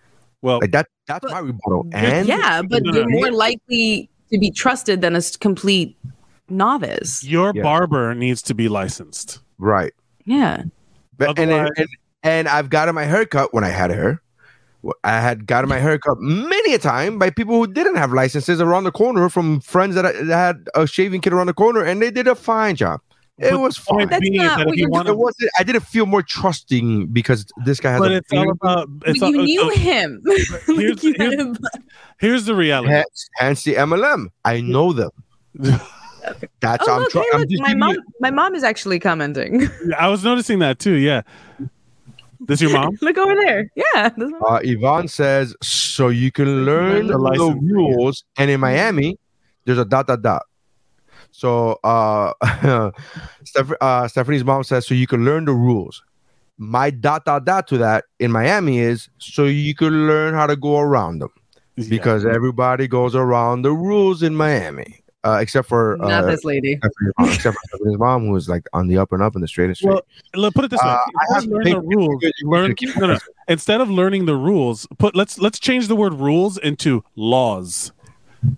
well, 0.40 0.60
like 0.62 0.70
that. 0.72 0.86
That's 1.08 1.20
But- 1.24 1.32
my 1.32 1.40
rebuttal. 1.40 1.86
And 1.92 2.26
yeah, 2.28 2.62
but 2.62 2.82
no, 2.84 2.90
no, 2.92 2.98
you're 3.00 3.10
more 3.10 3.30
likely 3.32 4.08
to 4.30 4.38
be 4.38 4.50
trusted 4.50 5.02
than 5.02 5.14
a 5.16 5.20
complete 5.40 5.96
novice. 6.48 7.22
your 7.24 7.52
Yeah. 7.54 7.62
barber 7.62 8.14
needs 8.14 8.40
to 8.42 8.54
be 8.54 8.68
licensed. 8.68 9.40
right. 9.58 9.92
Yeah. 10.24 10.62
But, 11.18 11.38
and, 11.38 11.50
Otherwise- 11.52 11.70
and 11.76 11.88
and 12.22 12.48
I've 12.48 12.70
gotten 12.70 12.94
my 12.94 13.04
haircut 13.04 13.52
when 13.52 13.64
I 13.64 13.68
had 13.68 13.90
hair. 13.90 14.22
I 15.04 15.20
had 15.20 15.46
gotten 15.46 15.68
my 15.68 15.78
haircut 15.78 16.18
many 16.20 16.74
a 16.74 16.78
time 16.78 17.18
by 17.18 17.30
people 17.30 17.54
who 17.54 17.72
didn't 17.72 17.94
have 17.96 18.12
licenses 18.12 18.60
around 18.60 18.84
the 18.84 18.90
corner 18.92 19.28
from 19.28 19.60
friends 19.60 19.94
that, 19.94 20.04
I, 20.06 20.12
that 20.12 20.26
had 20.36 20.68
a 20.74 20.86
shaving 20.86 21.20
kit 21.20 21.32
around 21.32 21.46
the 21.46 21.54
corner, 21.54 21.82
and 21.84 22.02
they 22.02 22.10
did 22.10 22.26
a 22.26 22.34
fine 22.34 22.74
job. 22.76 23.00
It 23.38 23.50
But 23.52 23.60
was 23.60 23.76
the 23.76 23.82
fine. 23.82 24.08
That's 24.08 24.28
not 24.30 24.58
that 24.58 24.66
what 24.66 24.76
you 24.76 24.88
you're 24.92 25.06
It 25.06 25.16
wasn't. 25.16 25.50
I 25.58 25.62
didn't 25.62 25.84
feel 25.84 26.04
more 26.06 26.22
trusting 26.22 27.06
because 27.08 27.46
this 27.64 27.80
guy 27.80 27.92
has 27.92 28.00
but 28.00 28.10
a 28.12 28.16
it's 28.16 28.32
all 28.32 28.44
beard. 28.44 28.56
about. 28.60 28.86
But 28.90 29.08
It's 29.08 29.22
all, 29.22 29.30
you 29.34 29.42
knew 29.42 29.60
so 29.74 29.78
him. 29.80 30.22
here's- 30.26 30.50
Like, 30.68 31.02
you 31.02 31.14
here's- 31.16 31.34
him- 31.34 31.56
here's 32.18 32.44
the 32.44 32.54
reality. 32.54 32.92
hence, 32.92 33.28
hence 33.36 33.64
the 33.64 33.74
MLM. 33.74 34.28
I 34.44 34.60
know 34.60 34.92
them. 34.92 35.10
That's 36.60 36.86
Oh, 36.86 36.92
I'm 36.94 37.00
look, 37.00 37.10
trying. 37.10 37.24
hey, 37.32 37.38
I'm 37.38 37.48
just 37.48 37.62
my 37.62 37.74
mom, 37.74 37.90
you- 37.94 38.02
my 38.20 38.30
mom 38.30 38.54
is 38.54 38.62
actually 38.62 38.98
commenting. 39.00 39.68
I 39.98 40.08
was 40.08 40.22
noticing 40.22 40.58
that 40.60 40.78
too. 40.78 40.94
Yeah. 40.94 41.22
This 42.46 42.60
your 42.60 42.72
mom? 42.72 42.98
look 43.02 43.18
over 43.18 43.34
there. 43.34 43.70
Yeah. 43.74 44.08
this 44.10 44.30
mom. 44.30 44.42
Uh, 44.46 44.60
Yvonne 44.62 45.08
says, 45.08 45.54
so 45.62 46.08
you 46.08 46.32
can 46.32 46.64
learn 46.64 47.06
the 47.06 47.14
the, 47.14 47.18
licensing, 47.18 47.62
yeah. 47.62 47.74
rules. 47.74 48.24
And 48.36 48.50
in 48.50 48.60
Miami, 48.60 49.18
there's 49.64 49.78
a 49.78 49.84
dot, 49.84 50.06
dot, 50.06 50.22
dot. 50.22 50.42
So 51.30 51.78
uh, 51.82 52.32
Steph- 53.44 53.72
uh, 53.80 54.08
Stephanie's 54.08 54.44
mom 54.44 54.64
says, 54.64 54.86
so 54.86 54.94
you 54.94 55.06
can 55.06 55.24
learn 55.24 55.44
the 55.44 55.52
rules. 55.52 56.02
My 56.58 56.90
dot, 56.90 57.24
dot, 57.24 57.44
dot 57.44 57.66
to 57.68 57.78
that 57.78 58.04
in 58.18 58.30
Miami 58.30 58.78
is 58.78 59.08
so 59.18 59.44
you 59.44 59.74
can 59.74 60.06
learn 60.06 60.34
how 60.34 60.46
to 60.46 60.56
go 60.56 60.78
around 60.78 61.20
them 61.20 61.30
because 61.88 62.26
everybody 62.26 62.86
goes 62.86 63.14
around 63.14 63.62
the 63.62 63.72
rules 63.72 64.22
in 64.22 64.34
Miami, 64.34 65.01
uh, 65.24 65.38
except 65.40 65.68
for 65.68 66.02
uh, 66.02 66.08
Not 66.08 66.26
this 66.26 66.44
lady. 66.44 66.76
Stephanie's 66.76 67.12
mom, 67.18 67.28
except 67.30 67.56
for 67.70 67.88
his 67.88 67.98
mom, 67.98 68.26
who 68.26 68.36
is 68.36 68.48
like 68.48 68.68
on 68.72 68.88
the 68.88 68.98
up 68.98 69.12
and 69.12 69.22
up 69.22 69.34
in 69.34 69.40
the 69.40 69.48
straight 69.48 69.66
and 69.66 69.76
straight. 69.76 69.90
Well, 69.92 70.02
Let 70.34 70.54
put 70.54 70.64
it 70.64 70.70
this 70.70 70.80
way: 70.82 70.90
Uh, 70.90 70.94
I 70.94 70.98
wanna 71.28 71.34
have 71.34 71.44
learn 71.46 71.64
the 71.64 71.80
rules. 71.80 72.22
you- 72.22 72.30
you 72.40 72.50
Learn 72.50 72.74
no, 72.96 73.06
no. 73.06 73.18
instead 73.48 73.80
of 73.80 73.88
learning 73.90 74.26
the 74.26 74.36
rules. 74.36 74.86
Put 74.98 75.14
let's 75.14 75.38
let's 75.38 75.58
change 75.60 75.88
the 75.88 75.96
word 75.96 76.14
rules 76.14 76.58
into 76.58 77.04
laws, 77.16 77.92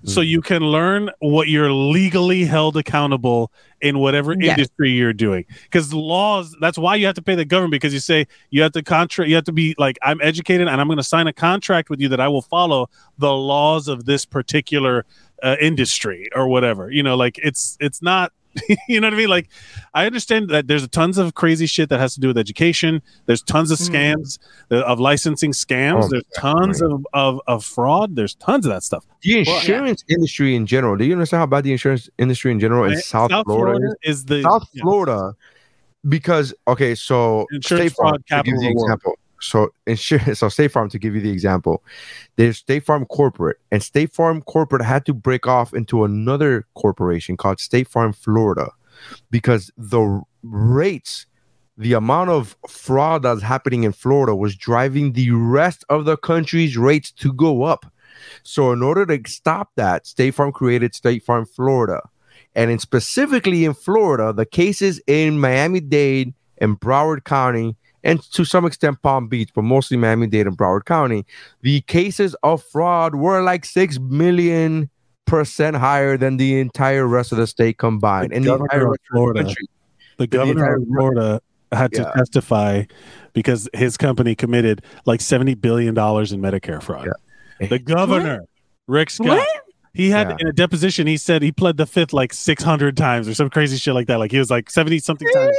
so 0.05 0.21
Mm. 0.23 0.27
you 0.29 0.41
can 0.41 0.63
learn 0.63 1.11
what 1.21 1.49
you're 1.49 1.71
legally 1.73 2.45
held 2.45 2.77
accountable 2.77 3.53
in 3.83 3.99
whatever 3.99 4.35
Yes. 4.39 4.57
industry 4.57 4.91
you're 4.93 5.13
doing. 5.13 5.45
Because 5.65 5.93
laws, 5.93 6.57
that's 6.59 6.79
why 6.79 6.97
you 6.97 7.05
have 7.05 7.17
to 7.17 7.23
pay 7.23 7.35
the 7.35 7.45
government. 7.45 7.73
Because 7.73 7.93
you 7.93 8.01
say 8.01 8.27
you 8.49 8.63
have 8.63 8.73
to 8.73 8.83
contract, 8.83 9.29
you 9.29 9.35
have 9.35 9.45
to 9.45 9.53
be 9.53 9.75
like, 9.77 9.99
I'm 10.03 10.19
educated, 10.23 10.69
and 10.69 10.81
I'm 10.81 10.87
going 10.89 10.97
to 10.97 11.03
sign 11.03 11.27
a 11.27 11.35
contract 11.35 11.91
with 11.91 12.01
you 12.01 12.09
that 12.09 12.21
I 12.21 12.29
will 12.29 12.41
follow 12.41 12.89
the 13.19 13.33
laws 13.35 13.87
of 13.89 14.07
this 14.07 14.25
particular 14.25 15.05
uh, 15.43 15.57
industry 15.61 16.29
or 16.35 16.49
whatever. 16.49 16.91
You 16.91 17.03
know, 17.03 17.17
like 17.17 17.39
it's 17.43 17.77
it's 17.81 18.01
not. 18.03 18.33
you 18.89 19.01
know 19.01 19.09
what 19.09 19.15
I 19.15 19.17
mean? 19.17 19.29
Like, 19.29 19.49
I 19.95 20.07
understand 20.07 20.49
that 20.51 20.69
there's 20.69 20.87
tons 20.87 21.19
of 21.19 21.35
crazy 21.35 21.67
shit 21.67 21.89
that 21.89 21.99
has 21.99 22.15
to 22.15 22.21
do 22.21 22.29
with 22.29 22.39
education. 22.39 23.03
There's 23.27 23.43
tons 23.43 23.73
of 23.73 23.81
Mm. 23.81 23.91
scams 23.91 24.39
uh, 24.71 24.85
of 24.85 25.01
licensing 25.01 25.51
scams. 25.51 26.05
Oh, 26.05 26.09
there's 26.09 26.23
tons 26.37 26.81
of, 26.81 27.05
of 27.13 27.41
of 27.49 27.65
fraud. 27.65 28.15
There's 28.15 28.37
tons 28.37 28.65
of 28.65 28.71
that 28.71 28.85
stuff. 28.85 29.05
the 29.23 29.41
insurance 29.41 30.05
industry 30.09 30.55
in 30.55 30.67
general. 30.67 30.97
Do 30.97 31.05
you 31.05 31.15
understand 31.15 31.41
how 31.41 31.47
bad 31.47 31.65
the 31.65 31.73
insurance 31.73 32.09
industry 32.17 32.53
in 32.53 32.61
general 32.61 32.85
in 32.85 32.93
Right? 32.93 33.03
South, 33.03 33.33
Florida, 33.45 33.89
is? 34.05 34.19
is 34.21 34.25
the 34.27 34.43
South 34.43 34.69
yeah. 34.73 34.83
Florida, 34.83 35.35
because 36.09 36.55
okay, 36.69 36.95
so 36.95 37.47
Insurance 37.51 37.93
State 37.93 37.97
Farm 37.97 38.11
fraud 38.11 38.27
capital 38.29 38.55
you 38.55 38.61
the 38.61 38.67
of 38.69 38.73
the 38.73 38.77
world. 38.77 38.85
example. 38.87 39.19
So 39.45 39.71
insurance, 39.87 40.39
so 40.41 40.49
State 40.49 40.73
Farm 40.73 40.89
to 40.91 40.99
give 40.99 41.15
you 41.15 41.21
the 41.21 41.31
example, 41.31 41.83
there's 42.37 42.59
State 42.59 42.85
Farm 42.85 43.05
Corporate, 43.07 43.59
and 43.71 43.83
State 43.83 44.13
Farm 44.13 44.43
Corporate 44.43 44.83
had 44.83 45.07
to 45.07 45.15
break 45.15 45.47
off 45.47 45.75
into 45.75 46.05
another 46.05 46.67
corporation 46.75 47.37
called 47.37 47.61
State 47.61 47.89
Farm 47.89 48.13
Florida, 48.13 48.71
because 49.31 49.71
the 49.77 50.23
rates, 50.43 51.27
the 51.77 51.93
amount 51.93 52.31
of 52.31 52.57
fraud 52.69 53.23
that's 53.23 53.43
happening 53.43 53.85
in 53.85 53.93
Florida 53.93 54.35
was 54.35 54.57
driving 54.57 55.13
the 55.13 55.31
rest 55.31 55.85
of 55.89 56.05
the 56.05 56.17
country's 56.17 56.77
rates 56.77 57.11
to 57.13 57.33
go 57.33 57.65
up. 57.65 57.87
So 58.43 58.73
in 58.73 58.83
order 58.83 59.05
to 59.07 59.31
stop 59.31 59.71
that, 59.77 60.07
State 60.07 60.35
Farm 60.35 60.53
created 60.53 60.95
State 60.95 61.25
Farm 61.25 61.45
Florida. 61.47 62.01
And 62.55 62.71
in 62.71 62.79
specifically 62.79 63.65
in 63.65 63.75
Florida, 63.75 64.33
the 64.33 64.47
cases 64.47 65.01
in 65.07 65.41
Miami-Dade 65.41 66.35
and 66.59 66.79
Broward 66.79 67.25
County, 67.25 67.77
and 68.05 68.23
to 68.33 68.45
some 68.45 68.65
extent 68.65 69.03
Palm 69.03 69.27
Beach, 69.27 69.51
but 69.55 69.63
mostly 69.63 69.97
Miami-Dade 69.97 70.47
and 70.47 70.57
Broward 70.57 70.85
County, 70.85 71.25
the 71.63 71.81
cases 71.83 72.37
of 72.45 72.63
fraud 72.63 73.17
were 73.17 73.43
like 73.43 73.65
six 73.65 73.99
million 73.99 74.89
percent 75.27 75.75
higher 75.77 76.17
than 76.17 76.37
the 76.37 76.61
entire 76.61 77.07
rest 77.07 77.33
of 77.33 77.39
the 77.39 77.47
state 77.47 77.79
combined. 77.79 78.31
The 78.31 78.37
and 78.37 78.45
the 78.45 78.51
governor 78.51 78.65
entire 78.67 78.85
of 78.85 78.91
rest 78.91 79.01
of 79.01 79.05
the 79.13 79.17
Florida. 79.19 79.43
country. 79.45 79.67
The 80.19 80.23
the 80.23 80.27
governor 80.29 80.75
of 80.77 80.83
entire- 80.83 80.97
Florida 80.99 81.41
had 81.73 81.93
to 81.95 82.13
testify 82.17 82.85
because 83.33 83.69
his 83.75 83.97
company 83.97 84.35
committed 84.37 84.83
like 85.07 85.21
seventy 85.21 85.55
billion 85.55 85.95
dollars 85.95 86.31
in 86.33 86.41
Medicare 86.41 86.81
fraud. 86.83 87.09
The 87.59 87.79
governor, 87.81 88.45
Rick 88.87 89.11
Scott, 89.11 89.27
What? 89.39 89.49
he 89.93 90.11
had 90.11 90.29
Yeah. 90.29 90.37
in 90.41 90.47
a 90.49 90.53
deposition. 90.53 91.07
He 91.09 91.17
said 91.17 91.43
he 91.43 91.51
pled 91.51 91.77
the 91.79 91.87
fifth 91.87 92.13
like 92.13 92.33
six 92.33 92.63
hundred 92.63 92.97
times 92.97 93.27
or 93.27 93.35
some 93.35 93.51
crazy 93.51 93.77
shit 93.77 93.95
like 93.95 94.07
that. 94.09 94.19
Like 94.21 94.31
he 94.31 94.39
was 94.39 94.51
like 94.51 94.71
seventy 94.71 94.99
something 95.01 95.27
times. 95.35 95.57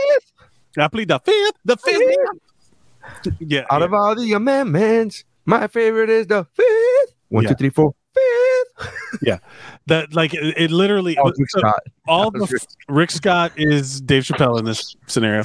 I 0.84 0.88
plead 0.88 1.08
the 1.08 1.20
fifth, 1.20 1.54
the 1.66 1.78
fifth. 1.78 2.02
Yeah, 3.40 3.66
Out 3.70 3.82
yeah. 3.82 3.86
of 3.86 3.94
all 3.94 4.16
the 4.16 4.34
amendments, 4.34 5.24
my 5.46 5.68
favorite 5.68 6.10
is 6.10 6.26
the 6.28 6.44
fifth. 6.56 7.16
One, 7.30 7.44
Yeah. 7.44 7.50
two, 7.50 7.56
three, 7.56 7.70
four, 7.70 7.94
fifth. 8.16 9.40
that 9.88 10.14
like 10.14 10.34
it, 10.34 10.58
it 10.58 10.72
literally 10.72 11.16
Oh, 11.18 11.32
Rick 11.38 11.50
Scott. 11.52 11.80
all 12.08 12.32
the 12.32 12.48
Rick 12.52 12.62
Rick 12.90 13.12
Scott 13.12 13.52
is 13.56 14.02
Dave 14.02 14.24
Chappelle 14.24 14.58
in 14.58 14.66
this 14.66 14.96
scenario. 15.08 15.42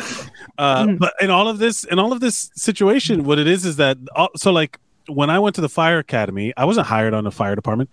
Uh, 0.58 0.84
Mm. 0.86 0.98
but 0.98 1.12
in 1.20 1.28
all 1.30 1.48
of 1.48 1.58
this, 1.58 1.84
in 1.84 1.98
all 1.98 2.12
of 2.14 2.20
this 2.20 2.50
situation, 2.54 3.24
what 3.24 3.38
it 3.38 3.46
is 3.46 3.66
is 3.66 3.76
that 3.76 3.98
all, 4.16 4.30
so 4.36 4.50
like 4.52 4.78
when 5.08 5.28
I 5.28 5.38
went 5.38 5.54
to 5.56 5.60
the 5.60 5.68
fire 5.68 5.98
academy, 5.98 6.52
I 6.56 6.64
wasn't 6.64 6.86
hired 6.86 7.12
on 7.14 7.24
the 7.24 7.30
fire 7.30 7.54
department, 7.54 7.90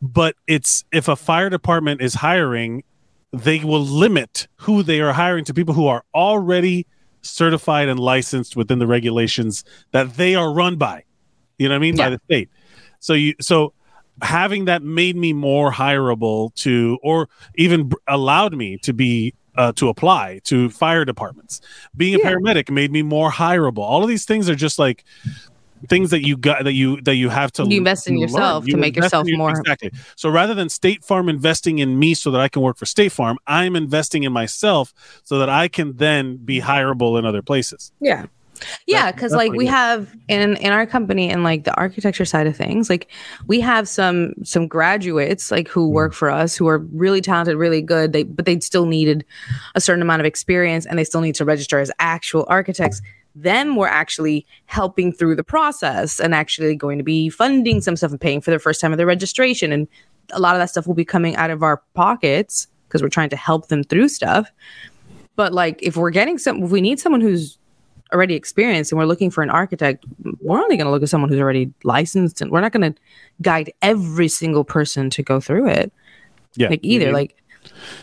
but 0.00 0.34
it's 0.46 0.84
if 0.92 1.08
a 1.08 1.16
fire 1.16 1.50
department 1.50 2.00
is 2.00 2.14
hiring, 2.14 2.84
they 3.32 3.60
will 3.64 3.82
limit 3.84 4.48
who 4.56 4.82
they 4.82 5.00
are 5.00 5.12
hiring 5.12 5.44
to 5.44 5.54
people 5.54 5.74
who 5.74 5.86
are 5.86 6.04
already 6.14 6.86
certified 7.22 7.88
and 7.88 8.00
licensed 8.00 8.56
within 8.56 8.78
the 8.78 8.86
regulations 8.86 9.62
that 9.92 10.14
they 10.16 10.34
are 10.34 10.52
run 10.52 10.76
by. 10.76 11.04
You 11.58 11.68
know 11.68 11.74
what 11.74 11.78
I 11.78 11.80
mean? 11.80 11.96
By 11.96 12.10
the 12.10 12.20
state. 12.24 12.48
So 12.98 13.12
you 13.12 13.34
so 13.40 13.72
having 14.22 14.64
that 14.66 14.82
made 14.82 15.16
me 15.16 15.32
more 15.32 15.70
hireable 15.72 16.54
to 16.54 16.98
or 17.02 17.28
even 17.54 17.92
allowed 18.08 18.54
me 18.56 18.78
to 18.78 18.92
be 18.92 19.34
uh, 19.56 19.72
to 19.72 19.88
apply 19.88 20.40
to 20.44 20.70
fire 20.70 21.04
departments 21.04 21.60
being 21.96 22.14
a 22.14 22.18
Yeah. 22.18 22.30
paramedic 22.32 22.70
made 22.70 22.92
me 22.92 23.02
more 23.02 23.30
hireable 23.30 23.78
all 23.78 24.02
of 24.02 24.08
these 24.08 24.24
things 24.24 24.48
are 24.48 24.54
just 24.54 24.78
like 24.78 25.04
things 25.88 26.10
that 26.10 26.26
you 26.26 26.36
got 26.36 26.64
that 26.64 26.72
you 26.72 27.00
that 27.02 27.16
you 27.16 27.28
have 27.28 27.52
to 27.52 27.64
You 27.64 27.78
invest 27.78 28.06
in 28.06 28.14
learn. 28.14 28.22
yourself 28.22 28.66
to 28.66 28.76
make 28.76 28.96
yourself 28.96 29.26
your- 29.26 29.38
more- 29.38 29.50
exactly. 29.50 29.90
So 30.16 30.28
rather 30.28 30.54
than 30.54 30.68
state 30.68 31.04
farm 31.04 31.28
investing 31.28 31.78
in 31.78 31.98
me 31.98 32.14
so 32.14 32.30
that 32.30 32.40
i 32.40 32.48
can 32.48 32.62
work 32.62 32.76
for 32.76 32.86
state 32.86 33.12
farm 33.12 33.38
i'm 33.46 33.76
investing 33.76 34.24
in 34.24 34.32
myself 34.32 34.92
so 35.24 35.38
that 35.38 35.48
i 35.48 35.68
can 35.68 35.96
then 35.96 36.36
be 36.36 36.60
hireable 36.60 37.18
in 37.18 37.24
other 37.24 37.42
places. 37.42 37.92
Yeah. 38.00 38.26
yeah 38.86 39.10
because 39.10 39.32
like 39.32 39.52
we 39.52 39.64
definitely 39.64 39.66
have 39.66 40.16
in 40.28 40.56
in 40.56 40.72
our 40.72 40.86
company 40.86 41.30
and 41.30 41.42
like 41.44 41.64
the 41.64 41.74
architecture 41.76 42.26
side 42.26 42.46
of 42.46 42.54
things 42.54 42.90
like 42.90 43.08
we 43.46 43.58
have 43.60 43.88
some 43.88 44.34
some 44.44 44.68
graduates 44.68 45.50
like 45.50 45.66
who 45.68 45.86
mm-hmm. 45.86 45.94
work 45.94 46.12
for 46.12 46.30
us 46.30 46.54
who 46.56 46.66
are 46.68 46.78
really 46.78 47.22
talented 47.22 47.56
really 47.56 47.80
good. 47.80 48.12
They 48.12 48.24
but 48.24 48.44
they 48.44 48.60
still 48.60 48.84
needed 48.86 49.24
a 49.74 49.80
certain 49.80 50.02
amount 50.02 50.20
of 50.20 50.26
experience 50.26 50.84
and 50.84 50.98
they 50.98 51.04
still 51.04 51.22
need 51.22 51.36
to 51.36 51.44
register 51.44 51.78
as 51.78 51.90
actual 51.98 52.44
architects 52.48 53.00
them 53.34 53.76
we're 53.76 53.86
actually 53.86 54.44
helping 54.66 55.12
through 55.12 55.36
the 55.36 55.44
process 55.44 56.18
and 56.20 56.34
actually 56.34 56.74
going 56.74 56.98
to 56.98 57.04
be 57.04 57.28
funding 57.28 57.80
some 57.80 57.96
stuff 57.96 58.10
and 58.10 58.20
paying 58.20 58.40
for 58.40 58.50
the 58.50 58.58
first 58.58 58.80
time 58.80 58.92
of 58.92 58.98
their 58.98 59.06
registration 59.06 59.70
and 59.72 59.86
a 60.32 60.40
lot 60.40 60.54
of 60.54 60.60
that 60.60 60.68
stuff 60.70 60.86
will 60.86 60.94
be 60.94 61.04
coming 61.04 61.36
out 61.36 61.50
of 61.50 61.62
our 61.62 61.82
pockets 61.94 62.66
because 62.88 63.02
we're 63.02 63.08
trying 63.08 63.28
to 63.30 63.36
help 63.36 63.68
them 63.68 63.82
through 63.84 64.08
stuff 64.08 64.50
but 65.36 65.52
like 65.52 65.78
if 65.82 65.96
we're 65.96 66.10
getting 66.10 66.38
some 66.38 66.62
if 66.64 66.70
we 66.70 66.80
need 66.80 66.98
someone 67.00 67.20
who's 67.20 67.56
already 68.12 68.34
experienced 68.34 68.90
and 68.90 68.98
we're 68.98 69.04
looking 69.06 69.30
for 69.30 69.40
an 69.40 69.50
architect, 69.50 70.04
we're 70.40 70.58
only 70.60 70.76
going 70.76 70.84
to 70.86 70.90
look 70.90 71.00
at 71.00 71.08
someone 71.08 71.30
who's 71.30 71.38
already 71.38 71.72
licensed 71.84 72.40
and 72.40 72.50
we're 72.50 72.60
not 72.60 72.72
going 72.72 72.92
to 72.92 73.00
guide 73.40 73.72
every 73.82 74.26
single 74.26 74.64
person 74.64 75.08
to 75.10 75.22
go 75.22 75.38
through 75.38 75.68
it. 75.68 75.92
Yeah. 76.56 76.70
Like 76.70 76.80
either 76.82 77.06
you- 77.06 77.12
like 77.12 77.36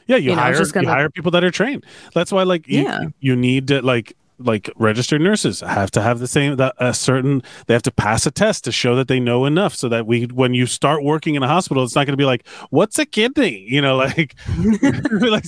Yeah, 0.07 0.15
you, 0.15 0.30
you 0.32 0.36
hire 0.38 0.53
gonna- 0.71 0.88
you 0.88 0.89
hire 0.93 1.09
people 1.09 1.30
that 1.32 1.43
are 1.43 1.51
trained. 1.51 1.86
That's 2.13 2.32
why 2.32 2.43
like 2.43 2.69
you, 2.69 2.84
Yeah. 2.84 3.01
you 3.19 3.36
need 3.36 3.67
to 3.67 3.82
like 3.82 4.15
like 4.39 4.69
registered 4.75 5.19
nurses 5.21 5.61
have 5.61 5.89
to 5.91 6.01
have 6.01 6.19
the 6.19 6.27
same 6.27 6.55
that 6.57 6.75
a 6.77 6.93
certain 6.93 7.41
they 7.65 7.73
have 7.73 7.81
to 7.83 7.91
pass 7.91 8.25
a 8.25 8.31
test 8.31 8.63
to 8.65 8.71
show 8.71 8.95
that 8.95 9.07
they 9.07 9.19
know 9.19 9.45
enough 9.45 9.73
so 9.73 9.89
that 9.89 10.05
we 10.05 10.25
when 10.25 10.53
you 10.53 10.65
start 10.67 11.03
working 11.03 11.33
in 11.35 11.41
a 11.41 11.47
hospital 11.47 11.83
it's 11.83 11.95
not 11.95 12.05
going 12.05 12.13
to 12.13 12.17
be 12.17 12.25
like 12.25 12.47
what's 12.69 12.99
a 12.99 13.05
kidney? 13.05 13.65
You 13.67 13.81
know 13.81 13.95
like 14.05 14.35
like 15.21 15.45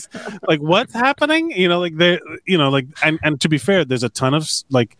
like 0.47 0.59
what's 0.59 0.93
happening? 0.93 1.51
You 1.51 1.67
know 1.67 1.79
like 1.79 1.97
they 1.97 2.19
you 2.45 2.57
know 2.57 2.69
like 2.69 2.87
and 3.03 3.19
and 3.23 3.39
to 3.41 3.49
be 3.49 3.57
fair 3.57 3.85
there's 3.85 4.03
a 4.03 4.09
ton 4.09 4.33
of 4.33 4.49
like 4.69 4.97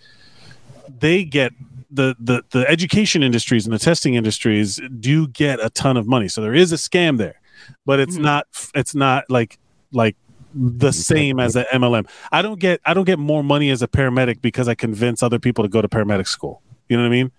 they 1.00 1.24
get 1.24 1.54
the, 1.92 2.16
the 2.20 2.44
the 2.52 2.70
education 2.70 3.24
industries 3.24 3.66
and 3.66 3.74
the 3.74 3.80
testing 3.80 4.14
industries 4.14 4.80
do 5.00 5.28
get 5.28 5.60
a 5.60 5.70
ton 5.72 5.98
of 5.98 6.06
money. 6.06 6.28
So 6.28 6.42
there 6.42 6.54
is 6.54 6.72
a 6.72 6.76
scam 6.76 7.18
there 7.18 7.40
but 7.86 8.00
it's 8.00 8.18
Mhm. 8.18 8.22
not 8.22 8.48
it's 8.76 8.94
not 8.96 9.26
like 9.30 9.58
like 9.92 10.16
the 10.54 10.91
same 10.91 11.39
as 11.39 11.56
an 11.56 11.66
MLM. 11.72 12.10
I 12.32 12.41
don't 12.41 12.60
get 12.60 12.82
I 12.86 12.93
don't 12.93 13.06
get 13.06 13.20
more 13.20 13.43
money 13.43 13.70
as 13.70 13.82
a 13.82 13.88
paramedic 13.88 14.41
because 14.41 14.68
I 14.68 14.76
convince 14.76 15.22
other 15.24 15.39
people 15.39 15.64
to 15.64 15.70
go 15.70 15.82
to 15.82 15.88
paramedic 15.88 16.28
school. 16.28 16.62
You 16.88 16.97
know 16.97 17.04
what 17.04 17.08
I 17.10 17.12
mean? 17.12 17.32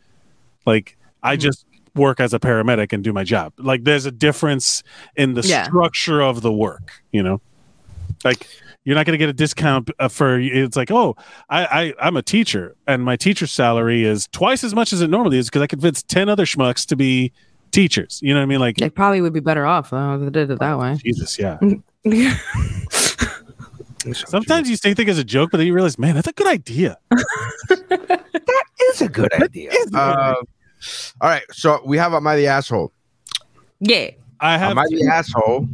Like 0.67 0.97
I 1.23 1.35
Mm-hmm. 1.35 1.41
just 1.41 1.67
work 1.97 2.21
as 2.21 2.33
a 2.33 2.39
paramedic 2.39 2.93
and 2.93 3.03
do 3.03 3.13
my 3.13 3.25
job. 3.25 3.53
Like 3.59 3.83
there's 3.85 4.07
a 4.07 4.13
difference 4.13 4.83
in 5.17 5.35
the 5.35 5.43
Yeah. 5.43 5.65
structure 5.65 6.21
of 6.23 6.41
the 6.41 6.53
work, 6.53 6.93
you 7.13 7.23
know? 7.23 7.41
Like 8.25 8.47
you're 8.85 8.95
not 8.97 9.05
going 9.07 9.13
to 9.15 9.19
get 9.19 9.29
a 9.29 9.33
discount 9.35 9.91
uh, 9.99 10.09
for 10.09 10.39
it's 10.39 10.77
like, 10.77 10.91
"Oh, 10.91 11.17
I 11.51 11.65
I 11.67 11.95
I'm 12.07 12.17
a 12.17 12.23
teacher 12.23 12.77
and 12.87 13.05
my 13.05 13.17
teacher's 13.17 13.51
salary 13.51 14.05
is 14.05 14.29
twice 14.33 14.63
as 14.65 14.75
much 14.75 14.93
as 14.93 15.01
it 15.03 15.11
normally 15.11 15.39
is 15.39 15.49
because 15.49 15.63
I 15.63 15.67
convinced 15.67 16.09
10 16.09 16.29
other 16.29 16.45
schmucks 16.47 16.87
to 16.87 16.97
be 16.97 17.33
teachers." 17.73 18.21
You 18.23 18.33
know 18.35 18.41
what 18.41 18.45
I 18.45 18.47
mean? 18.47 18.61
Like 18.61 18.77
they 18.77 18.89
probably 18.89 19.21
would 19.21 19.33
be 19.35 19.41
better 19.41 19.67
off 19.67 19.91
though 19.91 20.15
if 20.15 20.21
they 20.21 20.31
did 20.31 20.51
it 20.51 20.59
that 20.61 20.79
way. 20.79 20.95
Jesus, 21.05 21.39
yeah. 21.39 21.59
Sometimes 24.15 24.71
you 24.71 24.77
say 24.77 24.95
think 24.95 25.09
as 25.11 25.19
a 25.19 25.25
joke, 25.25 25.51
but 25.51 25.59
then 25.59 25.67
you 25.67 25.75
realize, 25.75 25.99
man, 25.99 26.15
that's 26.15 26.29
a 26.29 26.33
good 26.33 26.47
idea. 26.47 26.97
that 27.11 28.65
is 28.91 29.03
a 29.03 29.09
good 29.09 29.31
idea. 29.35 29.71
Uh, 29.93 30.35
all 31.21 31.29
right, 31.29 31.43
so 31.53 31.83
we 31.85 31.99
have 31.99 32.15
Am 32.15 32.27
I 32.27 32.37
the 32.37 32.47
Asshole? 32.47 32.93
yeah. 33.81 34.11
I 34.43 34.57
have 34.57 34.71
Am 34.71 34.79
I 34.79 34.85
the 34.89 35.07
Asshole? 35.07 35.69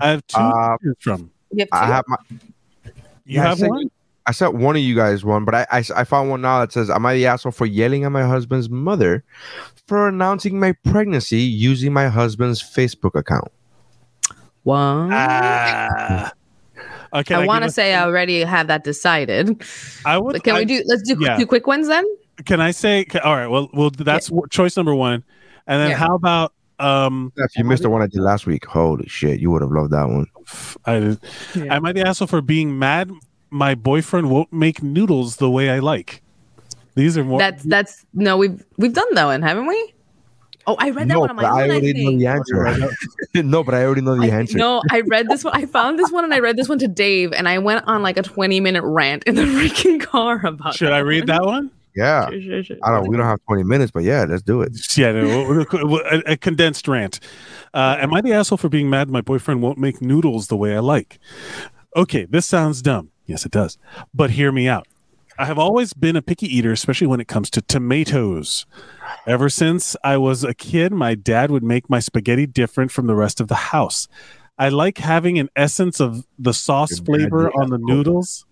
I 0.00 0.10
have 0.10 0.24
two 0.28 0.38
Uh, 0.38 0.76
from. 1.00 1.30
You 1.50 1.58
have 1.60 1.68
I 1.72 1.86
have 1.86 2.04
my. 2.06 2.16
You 2.30 2.38
yeah, 3.26 3.44
I 3.44 3.48
have 3.48 3.58
sent 3.58 3.70
one? 3.70 3.90
I 4.26 4.30
sent 4.30 4.54
one 4.54 4.76
of 4.76 4.82
you 4.82 4.94
guys 4.94 5.24
one, 5.24 5.44
but 5.44 5.56
I, 5.56 5.66
I 5.72 5.84
I 5.96 6.04
found 6.04 6.30
one 6.30 6.40
now 6.40 6.60
that 6.60 6.70
says, 6.72 6.88
"Am 6.88 7.04
I 7.04 7.14
the 7.14 7.26
asshole 7.26 7.50
for 7.50 7.66
yelling 7.66 8.04
at 8.04 8.12
my 8.12 8.22
husband's 8.22 8.70
mother 8.70 9.24
for 9.88 10.06
announcing 10.06 10.60
my 10.60 10.70
pregnancy 10.84 11.40
using 11.40 11.92
my 11.92 12.06
husband's 12.06 12.62
Facebook 12.62 13.18
account?" 13.18 13.50
One. 14.64 15.10
Ah. 15.12 16.32
Okay, 17.14 17.34
I 17.34 17.46
want 17.46 17.64
to 17.64 17.70
say 17.70 17.94
I 17.94 18.04
already 18.04 18.40
have 18.40 18.68
that 18.68 18.84
decided. 18.84 19.62
I 20.06 20.18
would. 20.18 20.32
But 20.32 20.44
can 20.44 20.56
I- 20.56 20.60
we 20.60 20.64
do 20.64 20.82
let's 20.86 21.02
do 21.02 21.16
yeah. 21.20 21.36
two 21.36 21.46
quick 21.46 21.66
ones 21.66 21.88
then? 21.88 22.04
Can 22.46 22.60
I 22.60 22.70
say? 22.70 23.04
ca- 23.04 23.20
All 23.20 23.36
right. 23.36 23.46
Well, 23.48 23.68
well, 23.74 23.90
that's 23.90 24.28
w 24.28 24.46
choice 24.48 24.76
number 24.76 24.94
one, 24.94 25.22
and 25.66 25.80
then 25.82 25.90
Yeah. 25.90 25.96
how 25.96 26.14
about 26.14 26.54
um? 26.78 27.32
If 27.36 27.56
you 27.58 27.64
missed 27.64 27.82
the 27.82 27.90
one 27.90 28.00
I 28.02 28.06
did 28.06 28.20
last 28.20 28.46
week, 28.46 28.64
holy 28.64 29.06
shit, 29.08 29.40
you 29.40 29.50
would 29.50 29.60
have 29.60 29.70
loved 29.70 29.90
that 29.90 30.08
one. 30.08 30.26
I, 30.86 31.16
Am 31.74 31.84
I 31.84 31.92
the 31.92 32.06
asshole 32.06 32.28
for 32.28 32.40
being 32.40 32.78
mad? 32.78 33.10
My 33.50 33.74
boyfriend 33.74 34.30
won't 34.30 34.50
make 34.50 34.82
noodles 34.82 35.36
the 35.36 35.50
way 35.50 35.68
I 35.68 35.80
like. 35.80 36.22
These 36.94 37.18
are 37.18 37.24
more. 37.24 37.38
That's 37.38 37.62
that's 37.64 38.06
no, 38.14 38.38
we've 38.38 38.64
we've 38.78 38.94
done 38.94 39.12
that 39.14 39.26
one, 39.26 39.42
haven't 39.42 39.66
we? 39.66 39.94
Oh, 40.66 40.76
I 40.78 40.90
read 40.90 41.08
that 41.08 41.14
No, 41.14 41.20
one 41.20 41.30
on 41.30 41.36
but 41.36 41.42
my 41.42 41.48
I 41.48 41.62
own. 41.64 41.70
I 41.70 41.74
already 41.74 42.04
know 42.04 42.18
the 42.18 42.26
answer. 42.26 42.92
no, 43.42 43.64
but 43.64 43.74
I 43.74 43.84
already 43.84 44.00
know 44.00 44.16
the 44.16 44.30
I- 44.30 44.36
answer. 44.36 44.58
No, 44.58 44.82
I 44.90 45.00
read 45.00 45.28
this 45.28 45.42
one. 45.44 45.54
I 45.56 45.66
found 45.66 45.98
this 45.98 46.10
one 46.12 46.24
and 46.24 46.32
I 46.32 46.38
read 46.38 46.56
this 46.56 46.68
one 46.68 46.78
to 46.78 46.88
Dave, 46.88 47.32
and 47.32 47.48
I 47.48 47.58
went 47.58 47.86
on 47.88 48.02
like 48.02 48.16
a 48.16 48.22
20 48.22 48.60
minute 48.60 48.82
rant 48.84 49.24
in 49.24 49.34
the 49.34 49.42
freaking 49.42 50.00
car 50.00 50.44
about 50.46 50.74
it. 50.74 50.78
Should 50.78 50.92
I 50.92 50.98
read 51.00 51.26
that 51.26 51.44
one? 51.44 51.70
Yeah, 51.94 52.30
Sure, 52.30 52.40
sure, 52.40 52.64
sure. 52.64 52.76
I 52.82 52.90
don't. 52.90 53.06
We 53.06 53.18
don't 53.18 53.26
have 53.26 53.40
twenty 53.46 53.64
minutes, 53.64 53.90
but 53.92 54.02
yeah, 54.02 54.24
let's 54.26 54.40
do 54.42 54.62
it. 54.62 54.72
Yeah, 54.96 55.12
no, 55.12 55.60
a, 55.70 56.22
a 56.32 56.36
condensed 56.38 56.88
rant. 56.88 57.20
Uh, 57.74 57.96
am 58.00 58.14
I 58.14 58.22
the 58.22 58.32
asshole 58.32 58.56
for 58.56 58.70
being 58.70 58.88
mad 58.88 59.10
my 59.10 59.20
boyfriend 59.20 59.60
won't 59.60 59.76
make 59.76 60.00
noodles 60.00 60.46
the 60.48 60.56
way 60.56 60.74
I 60.74 60.78
like? 60.78 61.18
Okay, 61.94 62.24
this 62.24 62.46
sounds 62.46 62.80
dumb. 62.80 63.10
Yes, 63.26 63.44
it 63.44 63.52
does. 63.52 63.76
But 64.14 64.30
hear 64.30 64.50
me 64.50 64.68
out. 64.68 64.86
I 65.38 65.46
have 65.46 65.58
always 65.58 65.92
been 65.92 66.16
a 66.16 66.22
picky 66.22 66.46
eater, 66.46 66.72
especially 66.72 67.06
when 67.06 67.20
it 67.20 67.28
comes 67.28 67.50
to 67.50 67.62
tomatoes. 67.62 68.66
Ever 69.26 69.48
since 69.48 69.96
I 70.04 70.16
was 70.16 70.44
a 70.44 70.54
kid, 70.54 70.92
my 70.92 71.14
dad 71.14 71.50
would 71.50 71.62
make 71.62 71.88
my 71.88 72.00
spaghetti 72.00 72.46
different 72.46 72.90
from 72.90 73.06
the 73.06 73.14
rest 73.14 73.40
of 73.40 73.48
the 73.48 73.54
house. 73.54 74.08
I 74.58 74.68
like 74.68 74.98
having 74.98 75.38
an 75.38 75.48
essence 75.56 76.00
of 76.00 76.26
the 76.38 76.52
sauce 76.52 76.98
Your 76.98 77.04
flavor 77.04 77.50
on 77.56 77.70
the 77.70 77.78
noodles. 77.78 78.44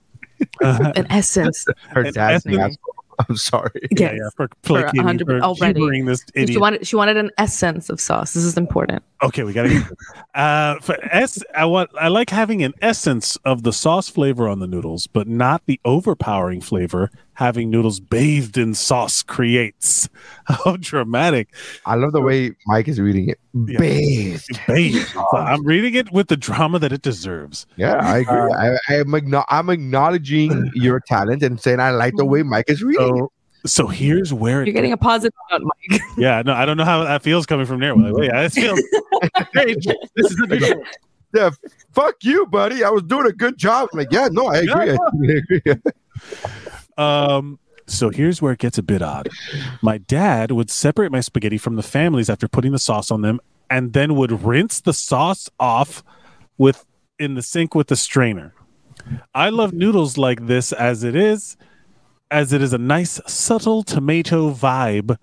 Uh, 0.62 0.92
An 0.96 1.06
essence. 1.10 1.66
Her 1.90 2.02
And 2.02 2.14
dad's 2.14 2.44
the 2.44 2.52
Ethel- 2.54 2.64
asshole. 2.64 2.99
I'm 3.28 3.36
sorry. 3.36 3.70
yeah, 3.92 4.12
Yes. 4.12 4.14
yeah, 4.16 4.28
for, 4.36 4.48
For 4.48 4.82
placating- 4.82 5.02
hundred- 5.02 5.26
for 5.26 5.40
already. 5.40 5.80
humoring 5.80 6.06
this 6.06 6.24
She 6.36 6.56
wanted 6.58 6.86
she 6.86 6.96
wanted 6.96 7.16
an 7.16 7.30
essence 7.38 7.90
of 7.90 8.00
sauce. 8.00 8.32
This 8.34 8.44
is 8.44 8.56
important. 8.56 9.02
Okay, 9.22 9.42
we 9.44 9.52
gotta. 9.52 9.82
Uh, 10.34 10.76
for 10.80 10.96
s, 11.12 11.42
I 11.54 11.64
want. 11.66 11.90
I 12.00 12.08
like 12.08 12.30
having 12.30 12.62
an 12.62 12.72
essence 12.80 13.36
of 13.44 13.62
the 13.64 13.72
sauce 13.72 14.08
flavor 14.08 14.48
on 14.48 14.60
the 14.60 14.66
noodles, 14.66 15.06
but 15.06 15.28
not 15.28 15.62
the 15.66 15.78
overpowering 15.84 16.60
flavor 16.60 17.10
having 17.40 17.70
noodles 17.70 17.98
bathed 18.00 18.58
in 18.58 18.74
sauce 18.74 19.22
creates. 19.22 20.08
How 20.44 20.76
dramatic! 20.76 21.48
I 21.86 21.94
love 21.96 22.12
the 22.12 22.20
way 22.20 22.52
Mike 22.66 22.86
is 22.86 23.00
reading 23.00 23.30
it. 23.30 23.40
Yeah. 23.54 23.78
Bathed. 23.78 24.60
Bathed. 24.68 25.08
So 25.08 25.26
I'm 25.36 25.64
reading 25.66 25.94
it 25.94 26.12
with 26.12 26.28
the 26.28 26.36
drama 26.36 26.78
that 26.78 26.92
it 26.92 27.02
deserves. 27.02 27.66
Yeah, 27.76 27.94
I 27.94 28.18
uh, 28.18 28.20
agree. 28.20 28.52
I, 28.52 28.68
I 28.88 28.94
am 29.00 29.06
acknow- 29.06 29.46
I'm 29.48 29.70
acknowledging 29.70 30.70
your 30.74 31.00
talent 31.00 31.42
and 31.42 31.58
saying 31.60 31.80
I 31.80 31.90
like 31.90 32.14
the 32.16 32.26
way 32.26 32.42
Mike 32.42 32.66
is 32.68 32.82
reading. 32.82 33.16
it. 33.16 33.18
So, 33.18 33.32
so 33.66 33.86
here's 33.88 34.32
where 34.32 34.64
You're 34.64 34.74
getting 34.74 34.92
a 34.92 34.96
positive 34.96 35.34
note, 35.50 35.62
Mike. 35.62 36.00
Yeah, 36.18 36.42
no, 36.44 36.52
I 36.52 36.66
don't 36.66 36.76
know 36.76 36.84
how 36.84 37.02
that 37.04 37.22
feels 37.22 37.46
coming 37.46 37.66
from 37.66 37.80
there. 37.80 37.96
Like, 37.96 38.30
yeah, 38.30 38.42
this 38.42 38.54
feels 38.54 38.80
great. 39.52 39.82
This 40.14 40.30
is 40.30 40.40
a 40.42 40.46
good 40.46 40.62
one. 40.62 40.86
Yeah, 41.32 41.50
fuck 41.92 42.16
you, 42.22 42.44
buddy. 42.46 42.82
I 42.82 42.90
was 42.90 43.04
doing 43.04 43.26
a 43.26 43.32
good 43.32 43.56
job. 43.56 43.88
I'm 43.92 43.98
like, 43.98 44.08
yeah, 44.10 44.28
no, 44.30 44.46
I 44.46 44.58
agree. 44.58 44.90
I 44.90 44.96
agree. 45.38 45.62
Um, 46.96 47.58
so 47.86 48.10
here's 48.10 48.40
where 48.40 48.52
it 48.52 48.58
gets 48.58 48.78
a 48.78 48.82
bit 48.82 49.02
odd. 49.02 49.28
My 49.82 49.98
dad 49.98 50.52
would 50.52 50.70
separate 50.70 51.10
my 51.10 51.20
spaghetti 51.20 51.58
from 51.58 51.76
the 51.76 51.82
families 51.82 52.30
after 52.30 52.46
putting 52.46 52.72
the 52.72 52.78
sauce 52.78 53.10
on 53.10 53.22
them, 53.22 53.40
and 53.68 53.92
then 53.92 54.14
would 54.16 54.42
rinse 54.42 54.80
the 54.80 54.92
sauce 54.92 55.48
off 55.58 56.02
with 56.56 56.84
in 57.18 57.34
the 57.34 57.42
sink 57.42 57.74
with 57.74 57.88
the 57.88 57.96
strainer. 57.96 58.54
I 59.34 59.48
love 59.48 59.72
noodles 59.72 60.18
like 60.18 60.46
this 60.46 60.72
as 60.72 61.04
it 61.04 61.16
is, 61.16 61.56
as 62.30 62.52
it 62.52 62.62
is 62.62 62.72
a 62.72 62.78
nice 62.78 63.20
subtle 63.26 63.82
tomato 63.82 64.52
vibe 64.52 65.16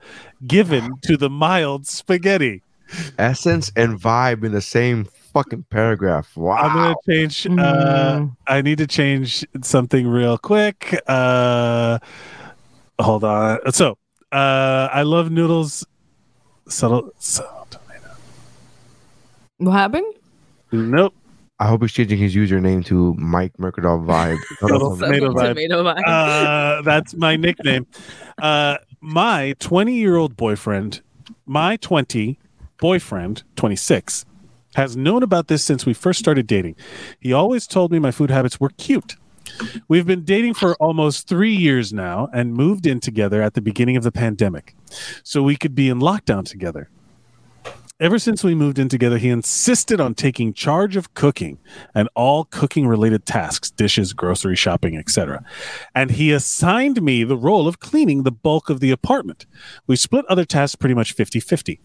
given 0.45 0.91
to 1.03 1.18
the 1.18 1.30
mild 1.30 1.88
spaghetti. 1.88 2.63
Essence 3.18 3.72
and 3.76 3.99
vibe 3.99 4.43
in 4.43 4.51
the 4.51 4.61
same 4.61 5.07
fucking 5.38 5.66
paragraph. 5.70 6.36
Wow. 6.36 6.56
I'm 6.56 6.74
gonna 6.74 6.96
change. 7.08 7.48
Uh, 7.48 8.26
I 8.48 8.62
need 8.62 8.80
to 8.80 8.88
change 8.88 9.46
something 9.62 10.08
real 10.08 10.38
quick. 10.38 11.00
Uh, 11.08 12.00
hold 13.00 13.24
on. 13.24 13.72
So, 13.72 13.98
uh, 14.32 14.90
I 14.92 15.04
love 15.04 15.32
noodles. 15.32 15.86
Subtle. 16.68 17.12
subtle 17.20 17.68
tomato. 17.70 18.16
What 19.58 19.72
happened? 19.72 20.14
Nope. 20.72 21.14
I 21.60 21.68
hope 21.68 21.82
he's 21.82 21.92
changing 21.92 22.20
his 22.20 22.36
username 22.36 22.86
to 22.86 23.16
Mike 23.16 23.54
Mercadal 23.58 24.06
Vibe. 24.06 24.38
Subtle 24.60 24.98
tomato 24.98 25.32
vibe. 25.32 25.56
Tomato 25.56 25.84
vibe. 25.84 26.04
Uh, 26.06 26.82
that's 26.84 27.16
my 27.16 27.36
nickname. 27.36 27.88
Uh, 28.40 28.78
my 29.02 29.56
20 29.60 29.94
year 29.94 30.18
old 30.18 30.36
boyfriend, 30.36 31.02
my 31.46 31.78
20 31.78 32.38
boyfriend, 32.80 33.44
26, 33.56 34.26
has 34.78 34.95
known 34.95 35.23
about 35.23 35.47
this 35.47 35.63
since 35.63 35.88
we 35.88 35.93
first 35.93 36.19
started 36.19 36.45
dating. 36.45 36.75
He 37.19 37.34
always 37.34 37.65
told 37.65 37.91
me 37.91 37.97
my 37.97 38.11
food 38.11 38.30
habits 38.30 38.59
were 38.59 38.69
cute. 38.69 39.15
We've 39.88 40.05
been 40.05 40.23
dating 40.23 40.53
for 40.53 40.75
almost 40.75 41.28
three 41.28 41.55
years 41.55 41.91
now 41.91 42.30
and 42.32 42.53
moved 42.53 42.86
in 42.86 42.99
together 42.99 43.41
at 43.41 43.55
the 43.55 43.61
beginning 43.61 43.97
of 43.97 44.03
the 44.03 44.11
pandemic 44.11 44.75
so 45.23 45.41
we 45.41 45.55
could 45.55 45.73
be 45.73 45.89
in 45.89 45.99
lockdown 45.99 46.45
together. 46.45 46.91
Ever 47.99 48.19
since 48.19 48.43
we 48.43 48.53
moved 48.53 48.78
in 48.78 48.88
together, 48.88 49.17
he 49.17 49.30
insisted 49.30 49.99
on 49.99 50.13
taking 50.13 50.53
charge 50.53 50.95
of 50.95 51.15
cooking 51.15 51.57
and 51.95 52.07
all 52.13 52.45
cooking 52.45 52.88
related 52.88 53.25
tasks, 53.25 53.71
dishes, 53.71 54.13
grocery 54.13 54.55
shopping, 54.55 54.95
etc. 54.95 55.43
And 55.95 56.11
he 56.11 56.32
assigned 56.32 57.01
me 57.01 57.23
the 57.23 57.36
role 57.36 57.67
of 57.67 57.80
cleaning 57.80 58.21
the 58.21 58.32
bulk 58.32 58.69
of 58.69 58.80
the 58.80 58.91
apartment. 58.91 59.47
We 59.88 59.95
split 59.95 60.25
other 60.30 60.45
tasks 60.45 60.75
pretty 60.75 60.93
much 60.93 61.13
50 61.13 61.39
50. 61.39 61.80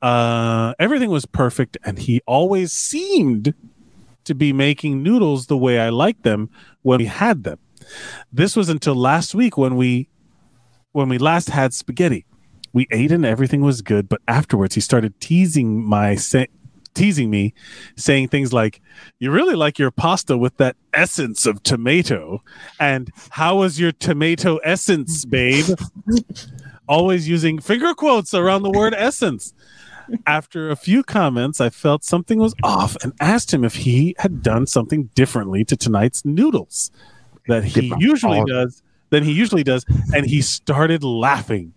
Uh, 0.00 0.74
everything 0.78 1.10
was 1.10 1.26
perfect, 1.26 1.76
and 1.84 1.98
he 1.98 2.20
always 2.26 2.72
seemed 2.72 3.54
to 4.24 4.34
be 4.34 4.52
making 4.52 5.02
noodles 5.02 5.46
the 5.46 5.56
way 5.56 5.80
I 5.80 5.88
liked 5.88 6.22
them 6.22 6.50
when 6.82 6.98
we 6.98 7.06
had 7.06 7.44
them. 7.44 7.58
This 8.32 8.56
was 8.56 8.68
until 8.68 8.94
last 8.94 9.34
week 9.34 9.56
when 9.56 9.76
we 9.76 10.08
when 10.92 11.08
we 11.08 11.18
last 11.18 11.50
had 11.50 11.72
spaghetti. 11.74 12.26
We 12.72 12.86
ate 12.90 13.12
and 13.12 13.24
everything 13.24 13.62
was 13.62 13.82
good, 13.82 14.08
but 14.08 14.22
afterwards 14.28 14.74
he 14.74 14.80
started 14.80 15.18
teasing 15.20 15.84
my 15.84 16.14
sa- 16.14 16.44
teasing 16.94 17.30
me, 17.30 17.54
saying 17.96 18.28
things 18.28 18.52
like, 18.52 18.80
"You 19.18 19.30
really 19.30 19.54
like 19.54 19.78
your 19.78 19.90
pasta 19.90 20.38
with 20.38 20.56
that 20.58 20.76
essence 20.94 21.44
of 21.44 21.62
tomato," 21.62 22.42
and 22.80 23.10
"How 23.30 23.56
was 23.58 23.80
your 23.80 23.92
tomato 23.92 24.56
essence, 24.58 25.24
babe?" 25.24 25.66
Always 26.88 27.28
using 27.28 27.58
finger 27.60 27.94
quotes 27.94 28.34
around 28.34 28.62
the 28.62 28.70
word 28.70 28.94
essence. 28.96 29.54
After 30.26 30.70
a 30.70 30.76
few 30.76 31.02
comments, 31.02 31.60
I 31.60 31.70
felt 31.70 32.04
something 32.04 32.38
was 32.38 32.54
off 32.62 32.96
and 33.02 33.12
asked 33.20 33.54
him 33.54 33.64
if 33.64 33.76
he 33.76 34.14
had 34.18 34.42
done 34.42 34.66
something 34.66 35.04
differently 35.14 35.64
to 35.66 35.76
tonight's 35.76 36.24
noodles 36.24 36.90
that 37.46 37.64
he 37.64 37.92
usually 37.98 38.38
does 38.46 38.82
than 39.10 39.22
he 39.24 39.32
usually 39.32 39.62
does, 39.62 39.84
and 40.14 40.26
he 40.26 40.40
started 40.42 41.04
laughing. 41.04 41.72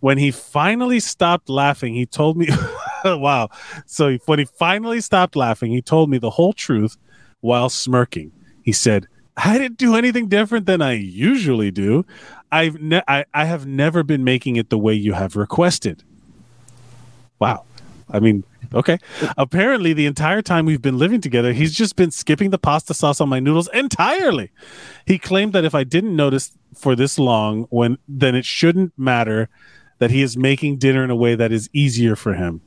When 0.00 0.18
he 0.18 0.30
finally 0.30 1.00
stopped 1.00 1.48
laughing, 1.48 1.94
he 1.94 2.04
told 2.06 2.36
me, 2.36 2.48
"Wow!" 3.04 3.48
So 3.86 4.10
he- 4.10 4.20
when 4.26 4.38
he 4.38 4.44
finally 4.44 5.00
stopped 5.00 5.34
laughing, 5.34 5.70
he 5.72 5.80
told 5.80 6.10
me 6.10 6.18
the 6.18 6.30
whole 6.30 6.52
truth 6.52 6.96
while 7.40 7.68
smirking. 7.70 8.32
He 8.62 8.72
said, 8.72 9.06
"I 9.36 9.58
didn't 9.58 9.78
do 9.78 9.96
anything 9.96 10.28
different 10.28 10.66
than 10.66 10.82
I 10.82 10.92
usually 10.92 11.70
do. 11.70 12.04
I've 12.50 12.80
ne- 12.80 13.02
I, 13.08 13.24
I 13.34 13.44
have 13.44 13.66
never 13.66 14.02
been 14.02 14.24
making 14.24 14.56
it 14.56 14.70
the 14.70 14.78
way 14.78 14.94
you 14.94 15.12
have 15.12 15.36
requested." 15.36 16.02
Wow. 17.38 17.64
I 18.08 18.20
mean, 18.20 18.44
okay. 18.72 18.98
Apparently, 19.36 19.92
the 19.92 20.06
entire 20.06 20.40
time 20.40 20.64
we've 20.64 20.82
been 20.82 20.98
living 20.98 21.20
together, 21.20 21.52
he's 21.52 21.74
just 21.74 21.96
been 21.96 22.10
skipping 22.10 22.50
the 22.50 22.58
pasta 22.58 22.94
sauce 22.94 23.20
on 23.20 23.28
my 23.28 23.40
noodles 23.40 23.68
entirely. 23.74 24.52
He 25.06 25.18
claimed 25.18 25.52
that 25.52 25.64
if 25.64 25.74
I 25.74 25.84
didn't 25.84 26.14
notice 26.14 26.52
for 26.74 26.94
this 26.94 27.18
long, 27.18 27.66
when 27.70 27.98
then 28.08 28.34
it 28.34 28.44
shouldn't 28.44 28.92
matter 28.96 29.48
that 29.98 30.10
he 30.10 30.22
is 30.22 30.36
making 30.36 30.78
dinner 30.78 31.02
in 31.02 31.10
a 31.10 31.16
way 31.16 31.34
that 31.34 31.52
is 31.52 31.68
easier 31.72 32.16
for 32.16 32.34
him. 32.34 32.60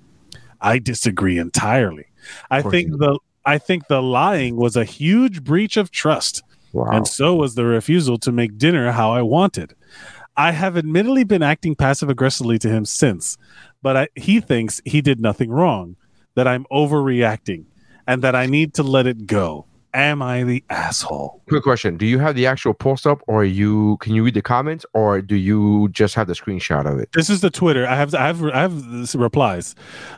I 0.61 0.79
disagree 0.79 1.37
entirely. 1.37 2.07
I 2.51 2.61
think 2.61 2.91
the 2.91 3.19
I 3.45 3.57
think 3.57 3.87
the 3.87 4.01
lying 4.01 4.57
was 4.57 4.75
a 4.75 4.83
huge 4.83 5.43
breach 5.43 5.77
of 5.77 5.89
trust. 5.89 6.43
Wow. 6.73 6.89
And 6.91 7.07
so 7.07 7.35
was 7.35 7.55
the 7.55 7.65
refusal 7.65 8.17
to 8.19 8.31
make 8.31 8.57
dinner 8.57 8.91
how 8.91 9.11
I 9.11 9.21
wanted. 9.21 9.75
I 10.37 10.51
have 10.51 10.77
admittedly 10.77 11.23
been 11.23 11.43
acting 11.43 11.75
passive 11.75 12.09
aggressively 12.09 12.57
to 12.59 12.69
him 12.69 12.85
since, 12.85 13.37
but 13.81 13.97
I, 13.97 14.07
he 14.15 14.39
thinks 14.39 14.81
he 14.85 15.01
did 15.01 15.19
nothing 15.19 15.49
wrong, 15.49 15.97
that 16.35 16.47
I'm 16.47 16.65
overreacting, 16.71 17.65
and 18.07 18.21
that 18.21 18.35
I 18.35 18.45
need 18.45 18.73
to 18.75 18.83
let 18.83 19.05
it 19.05 19.25
go. 19.25 19.65
Am 19.93 20.21
I 20.21 20.43
the 20.43 20.63
asshole? 20.69 21.41
Quick 21.49 21.63
question: 21.63 21.97
Do 21.97 22.05
you 22.05 22.19
have 22.19 22.35
the 22.35 22.45
actual 22.45 22.75
post 22.75 23.07
up, 23.07 23.21
or 23.27 23.43
you 23.43 23.97
can 23.97 24.13
you 24.13 24.23
read 24.23 24.35
the 24.35 24.41
comments, 24.41 24.85
or 24.93 25.19
do 25.19 25.35
you 25.35 25.89
just 25.89 26.13
have 26.13 26.27
the 26.27 26.33
screenshot 26.33 26.85
of 26.85 26.99
it? 26.99 27.09
This 27.13 27.29
is 27.29 27.41
the 27.41 27.49
Twitter. 27.49 27.87
I 27.87 27.95
have 27.95 28.13
I 28.13 28.27
have 28.27 28.43
I 28.43 28.61
have 28.61 28.91
this 28.91 29.15
replies. 29.15 29.73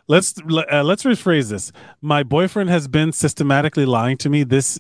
Let's 0.10 0.36
uh, 0.40 0.84
let's 0.84 1.04
rephrase 1.04 1.50
this. 1.50 1.72
My 2.02 2.22
boyfriend 2.22 2.70
has 2.70 2.90
been 2.90 3.14
systematically 3.14 3.86
lying 3.86 4.18
to 4.18 4.30
me. 4.30 4.44
This 4.44 4.78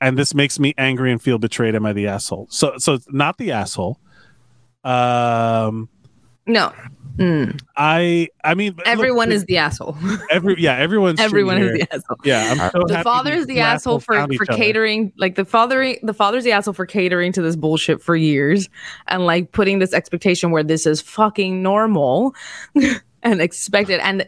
and 0.00 0.18
this 0.18 0.34
makes 0.34 0.58
me 0.58 0.74
angry 0.78 1.10
and 1.12 1.20
feel 1.22 1.38
betrayed. 1.38 1.74
Am 1.74 1.86
I 1.86 1.92
the 1.92 2.06
asshole? 2.06 2.46
So 2.50 2.78
so 2.78 2.98
not 3.08 3.38
the 3.38 3.52
asshole. 3.52 3.98
Um, 4.82 5.88
No. 6.46 6.72
Mm. 7.16 7.60
I 7.76 8.28
I 8.42 8.54
mean 8.54 8.74
look, 8.76 8.86
Everyone 8.88 9.30
is 9.30 9.44
the 9.44 9.56
asshole. 9.58 9.96
every 10.32 10.56
yeah 10.60 10.74
everyone's 10.76 11.20
Everyone 11.20 11.58
is 11.58 11.68
here. 11.68 11.78
the 11.78 11.94
asshole. 11.94 12.16
yeah. 12.24 12.48
I'm 12.50 12.70
so 12.72 12.82
the 12.88 13.02
father 13.04 13.32
is 13.32 13.46
the 13.46 13.60
asshole 13.60 14.00
for, 14.00 14.14
for 14.26 14.32
each 14.32 14.40
other. 14.48 14.56
catering 14.58 15.12
like 15.16 15.36
the 15.36 15.44
father 15.44 15.94
the 16.02 16.12
father's 16.12 16.42
the 16.42 16.50
asshole 16.50 16.74
for 16.74 16.86
catering 16.86 17.30
to 17.32 17.40
this 17.40 17.54
bullshit 17.54 18.02
for 18.02 18.16
years 18.16 18.68
and 19.06 19.24
like 19.26 19.52
putting 19.52 19.78
this 19.78 19.92
expectation 19.94 20.50
where 20.50 20.64
this 20.64 20.86
is 20.86 21.00
fucking 21.00 21.62
normal 21.62 22.34
and 23.24 23.40
expected. 23.40 24.00
And 24.00 24.26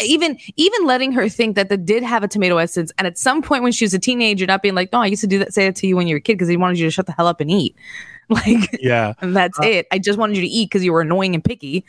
even 0.00 0.38
even 0.56 0.86
letting 0.86 1.12
her 1.12 1.28
think 1.28 1.56
that 1.56 1.68
the 1.68 1.76
did 1.76 2.02
have 2.02 2.22
a 2.22 2.28
tomato 2.28 2.56
essence 2.56 2.92
and 2.98 3.06
at 3.06 3.18
some 3.18 3.42
point 3.42 3.62
when 3.62 3.72
she 3.72 3.84
was 3.84 3.94
a 3.94 3.98
teenager 3.98 4.46
not 4.46 4.62
being 4.62 4.74
like 4.74 4.90
no 4.92 5.00
i 5.00 5.06
used 5.06 5.20
to 5.20 5.26
do 5.26 5.38
that 5.38 5.52
say 5.52 5.66
that 5.66 5.76
to 5.76 5.86
you 5.86 5.96
when 5.96 6.06
you 6.06 6.14
were 6.14 6.18
a 6.18 6.20
kid 6.20 6.34
because 6.34 6.48
he 6.48 6.56
wanted 6.56 6.78
you 6.78 6.86
to 6.86 6.90
shut 6.90 7.06
the 7.06 7.12
hell 7.12 7.26
up 7.26 7.40
and 7.40 7.50
eat. 7.50 7.76
Like 8.28 8.80
Yeah, 8.82 9.12
and 9.20 9.36
that's 9.36 9.56
uh, 9.60 9.62
it. 9.62 9.86
I 9.92 10.00
just 10.00 10.18
wanted 10.18 10.34
you 10.36 10.42
to 10.42 10.48
eat 10.48 10.68
because 10.68 10.82
you 10.84 10.92
were 10.92 11.02
annoying 11.02 11.36
and 11.36 11.44
picky. 11.44 11.84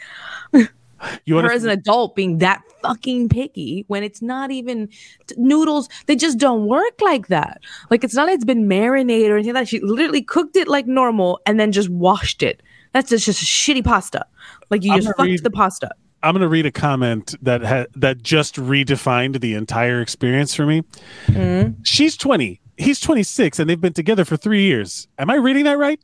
You 1.25 1.37
her 1.37 1.51
as 1.51 1.63
an 1.63 1.71
adult 1.71 2.15
being 2.15 2.37
that 2.39 2.61
fucking 2.83 3.29
picky 3.29 3.85
when 3.87 4.03
it's 4.03 4.21
not 4.21 4.51
even 4.51 4.87
t- 5.25 5.35
noodles 5.35 5.89
they 6.05 6.15
just 6.15 6.37
don't 6.37 6.67
work 6.67 7.01
like 7.01 7.29
that. 7.29 7.61
Like 7.89 8.03
it's 8.03 8.13
not 8.13 8.27
like 8.27 8.35
it's 8.35 8.45
been 8.45 8.67
marinated 8.67 9.31
or 9.31 9.37
anything 9.37 9.55
like 9.55 9.63
that. 9.63 9.67
She 9.67 9.79
literally 9.79 10.21
cooked 10.21 10.55
it 10.55 10.67
like 10.67 10.85
normal 10.85 11.39
and 11.47 11.59
then 11.59 11.71
just 11.71 11.89
washed 11.89 12.43
it. 12.43 12.61
That's 12.93 13.09
just, 13.09 13.25
just 13.25 13.43
shitty 13.43 13.83
pasta. 13.83 14.23
Like 14.69 14.83
you 14.83 14.93
I'm 14.93 15.01
just 15.01 15.17
fucked 15.17 15.21
read- 15.21 15.43
the 15.43 15.49
pasta 15.49 15.89
I'm 16.23 16.33
going 16.33 16.41
to 16.41 16.47
read 16.47 16.65
a 16.65 16.71
comment 16.71 17.35
that 17.41 17.63
ha- 17.63 17.85
that 17.95 18.23
just 18.23 18.55
redefined 18.55 19.39
the 19.39 19.53
entire 19.53 20.01
experience 20.01 20.55
for 20.55 20.65
me. 20.65 20.83
Mm-hmm. 21.27 21.81
She's 21.83 22.17
20, 22.17 22.59
he's 22.77 22.99
26, 22.99 23.59
and 23.59 23.69
they've 23.69 23.79
been 23.79 23.93
together 23.93 24.25
for 24.25 24.37
three 24.37 24.63
years. 24.63 25.07
Am 25.19 25.29
I 25.29 25.35
reading 25.35 25.65
that 25.65 25.77
right? 25.77 25.99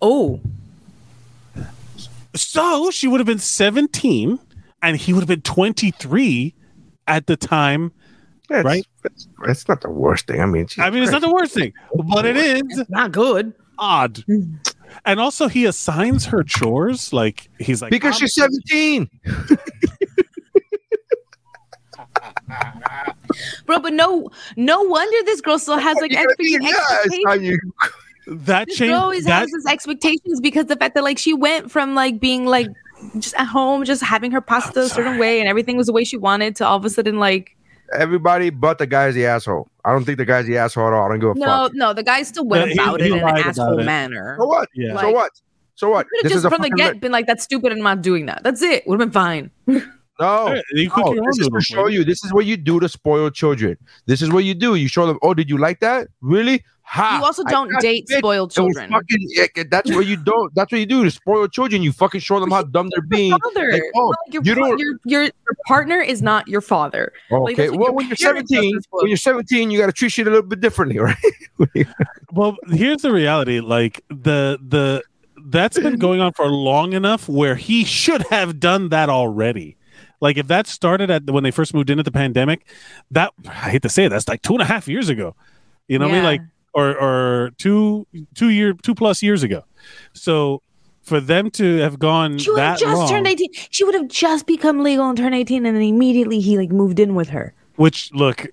oh 0.00 0.40
So 2.34 2.90
she 2.90 3.06
would 3.06 3.20
have 3.20 3.26
been 3.26 3.38
17, 3.38 4.38
and 4.82 4.96
he 4.96 5.12
would 5.12 5.20
have 5.20 5.28
been 5.28 5.42
23 5.42 6.54
at 7.06 7.26
the 7.26 7.36
time. 7.36 7.92
That's, 8.48 8.64
Right. 8.64 8.86
It's, 9.04 9.28
that's 9.44 9.68
not 9.68 9.80
the 9.80 9.90
worst 9.90 10.26
thing. 10.26 10.40
I 10.40 10.46
mean, 10.46 10.66
I 10.78 10.90
mean, 10.90 11.02
it's 11.02 11.12
not 11.12 11.22
the 11.22 11.32
worst 11.32 11.54
thing, 11.54 11.72
but 11.94 12.26
it 12.26 12.36
is 12.36 12.84
not 12.88 13.12
good 13.12 13.54
odd. 13.78 14.14
Mm. 14.28 14.58
And 15.04 15.20
also, 15.20 15.48
he 15.48 15.64
assigns 15.66 16.24
her 16.26 16.42
chores. 16.42 17.12
Like 17.12 17.48
he's 17.58 17.82
like 17.82 17.90
because 17.90 18.16
she's 18.16 18.34
seventeen. 18.34 19.08
bro 23.66 23.78
but 23.80 23.92
no 23.92 24.30
no 24.56 24.82
wonder 24.82 25.16
this 25.24 25.40
girl 25.40 25.58
still 25.58 25.78
has 25.78 25.96
like 26.00 26.10
You 26.10 26.18
gotta 26.18 26.34
be- 26.38 26.56
freaking 26.56 26.62
yeah, 26.62 26.68
expectations 26.70 27.24
time 27.26 27.42
you- 27.42 27.72
that 28.26 28.68
This 28.68 28.78
change. 28.78 28.90
girl 28.90 29.00
always 29.02 29.24
That 29.24 29.40
has 29.40 29.50
this 29.50 29.66
expectations 29.66 30.40
because 30.40 30.66
the 30.66 30.76
fact 30.76 30.94
that 30.94 31.04
like 31.04 31.18
she 31.18 31.34
went 31.34 31.70
from 31.70 31.94
like 31.94 32.20
being 32.20 32.46
like 32.46 32.68
just 33.18 33.34
at 33.34 33.44
home, 33.46 33.84
just 33.84 34.02
having 34.02 34.30
her 34.30 34.40
pasta 34.40 34.80
a 34.80 34.88
certain 34.88 35.18
way 35.18 35.40
and 35.40 35.48
everything 35.48 35.76
was 35.76 35.88
the 35.88 35.92
way 35.92 36.04
she 36.04 36.16
wanted 36.16 36.56
to 36.56 36.66
all 36.66 36.76
of 36.76 36.84
a 36.86 36.90
sudden 36.90 37.18
like 37.18 37.53
Everybody 37.92 38.50
but 38.50 38.78
the 38.78 38.86
guy's 38.86 39.14
the 39.14 39.26
asshole. 39.26 39.68
I 39.84 39.92
don't 39.92 40.04
think 40.04 40.18
the 40.18 40.24
guy's 40.24 40.46
the 40.46 40.56
asshole 40.58 40.86
at 40.88 40.92
all. 40.92 41.04
I 41.04 41.08
don't 41.08 41.20
give 41.20 41.30
a 41.30 41.34
no, 41.34 41.44
fuck. 41.46 41.74
no, 41.74 41.86
no, 41.88 41.92
the 41.92 42.02
guy 42.02 42.22
still 42.22 42.46
went 42.46 42.74
Yeah, 42.74 42.82
about 42.82 43.00
he 43.00 43.06
it 43.08 43.12
in 43.12 43.18
an 43.18 43.36
asshole 43.38 43.78
it. 43.78 43.84
manner. 43.84 44.36
So 44.40 44.46
what? 44.46 44.68
Yeah. 44.74 45.00
so 45.00 45.10
what? 45.10 45.30
So 45.76 45.90
what? 45.90 46.06
Could 46.08 46.24
have 46.24 46.32
just 46.32 46.44
a 46.44 46.50
from 46.50 46.62
the 46.62 46.70
get 46.70 46.92
re- 46.94 46.98
been 46.98 47.12
like 47.12 47.26
that's 47.26 47.44
stupid 47.44 47.72
and 47.72 47.80
I'm 47.80 47.84
not 47.84 48.02
doing 48.02 48.26
that. 48.26 48.42
That's 48.42 48.62
it. 48.62 48.86
Would 48.86 49.00
have 49.00 49.10
been 49.10 49.12
fine. 49.12 49.50
No. 50.20 50.46
Hey, 50.46 50.62
you 50.74 50.86
No, 50.88 50.94
oh, 51.06 51.14
this 51.26 51.40
is 51.40 51.48
to 51.48 51.60
show 51.60 51.88
you. 51.88 52.04
This 52.04 52.24
is 52.24 52.32
what 52.32 52.46
you 52.46 52.56
do 52.56 52.78
to 52.78 52.88
spoil 52.88 53.30
children. 53.30 53.76
This 54.06 54.22
is 54.22 54.30
what 54.30 54.44
you 54.44 54.54
do. 54.54 54.76
You 54.76 54.86
show 54.86 55.08
them. 55.08 55.18
Oh, 55.22 55.34
did 55.34 55.50
you 55.50 55.58
like 55.58 55.80
that? 55.80 56.06
Really? 56.20 56.62
Ha! 56.86 57.18
you 57.18 57.24
also 57.24 57.42
don't 57.44 57.72
date 57.80 58.04
it. 58.08 58.18
spoiled 58.18 58.52
children. 58.52 58.90
fucking- 58.90 59.26
yeah, 59.30 59.46
that's 59.70 59.90
what 59.90 60.06
you 60.06 60.16
don't. 60.16 60.54
That's 60.54 60.70
what 60.70 60.78
you 60.78 60.86
do 60.86 61.02
to 61.02 61.10
spoil 61.10 61.48
children. 61.48 61.82
You 61.82 61.92
fucking 61.92 62.20
show 62.20 62.38
them 62.38 62.50
how 62.50 62.62
dumb 62.62 62.90
they're 62.90 63.02
being. 63.02 63.32
Like, 63.32 63.82
oh, 63.96 64.08
Like, 64.08 64.34
your, 64.34 64.42
you 64.44 64.54
don't- 64.54 64.78
your, 64.78 64.98
your 65.04 65.22
your 65.22 65.32
partner 65.66 66.00
is 66.00 66.20
not 66.22 66.46
your 66.46 66.60
father. 66.60 67.12
Okay. 67.32 67.54
that's 67.54 67.70
what 67.70 67.78
well, 67.78 67.86
your 67.88 67.92
when 67.94 68.06
you're 68.08 68.16
17, 68.16 68.80
when 68.90 69.08
you're 69.08 69.16
17, 69.16 69.70
you 69.70 69.78
got 69.78 69.86
to 69.86 69.92
treat 69.92 70.10
shit 70.10 70.26
a 70.26 70.30
little 70.30 70.46
bit 70.46 70.60
differently, 70.60 70.98
right? 71.58 71.86
Well, 72.32 72.56
here's 72.70 73.02
the 73.02 73.12
reality. 73.12 73.60
Like 73.60 74.02
the 74.08 74.58
the 74.66 75.02
that's 75.46 75.78
been 75.78 75.98
going 75.98 76.20
on 76.20 76.32
for 76.32 76.46
long 76.46 76.92
enough 76.92 77.28
where 77.28 77.54
he 77.54 77.84
should 77.84 78.22
have 78.28 78.60
done 78.60 78.90
that 78.90 79.08
already. 79.08 79.76
Like 80.20 80.36
if 80.38 80.46
that 80.48 80.66
started 80.66 81.10
at 81.10 81.28
when 81.30 81.44
they 81.44 81.50
first 81.50 81.74
moved 81.74 81.90
in 81.90 81.98
at 81.98 82.04
the 82.04 82.12
pandemic, 82.12 82.66
that 83.10 83.32
I 83.46 83.70
hate 83.70 83.82
to 83.82 83.88
say 83.88 84.04
it, 84.04 84.08
that's 84.10 84.28
like 84.28 84.42
two 84.42 84.52
and 84.54 84.62
a 84.62 84.66
half 84.66 84.88
years 84.88 85.08
ago. 85.08 85.34
You 85.88 85.98
know 85.98 86.06
what 86.06 86.12
I 86.12 86.16
mean? 86.16 86.24
Like 86.24 86.40
or 86.74 86.96
or 86.98 87.50
two 87.58 88.06
two 88.34 88.48
year 88.50 88.72
two 88.74 88.94
plus 88.94 89.22
years 89.22 89.42
ago. 89.42 89.64
So 90.12 90.60
for 91.02 91.20
them 91.20 91.50
to 91.50 91.76
have 91.78 91.98
gone 91.98 92.38
She 92.38 92.50
would 92.50 92.60
have 92.60 92.78
just 92.78 92.96
long, 92.96 93.08
turned 93.08 93.26
18. 93.26 93.48
She 93.70 93.84
would 93.84 93.94
have 93.94 94.08
just 94.08 94.46
become 94.46 94.82
legal 94.82 95.06
and 95.08 95.18
turned 95.18 95.34
18 95.34 95.66
and 95.66 95.76
then 95.76 95.82
immediately 95.82 96.40
he 96.40 96.56
like 96.56 96.70
moved 96.70 96.98
in 96.98 97.14
with 97.14 97.28
her. 97.30 97.52
which 97.76 98.10
look, 98.12 98.46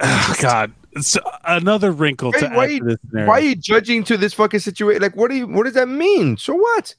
oh, 0.00 0.34
God, 0.40 0.72
so 1.00 1.20
another 1.44 1.90
wrinkle 1.90 2.30
Wait, 2.32 2.40
to 2.40 2.48
why 2.50 2.64
add 2.64 2.70
you- 2.70 2.78
to 2.80 2.84
this 2.84 2.98
scenario. 3.08 3.28
Why 3.28 3.38
are 3.38 3.42
you 3.42 3.56
judging 3.56 4.04
to 4.04 4.16
this 4.16 4.32
fucking 4.34 4.60
situation? 4.60 5.02
Like, 5.02 5.16
what 5.16 5.30
do 5.30 5.36
you? 5.36 5.46
What 5.48 5.64
does 5.64 5.74
that 5.74 5.88
mean? 5.88 6.36
So 6.36 6.54
what? 6.54 6.94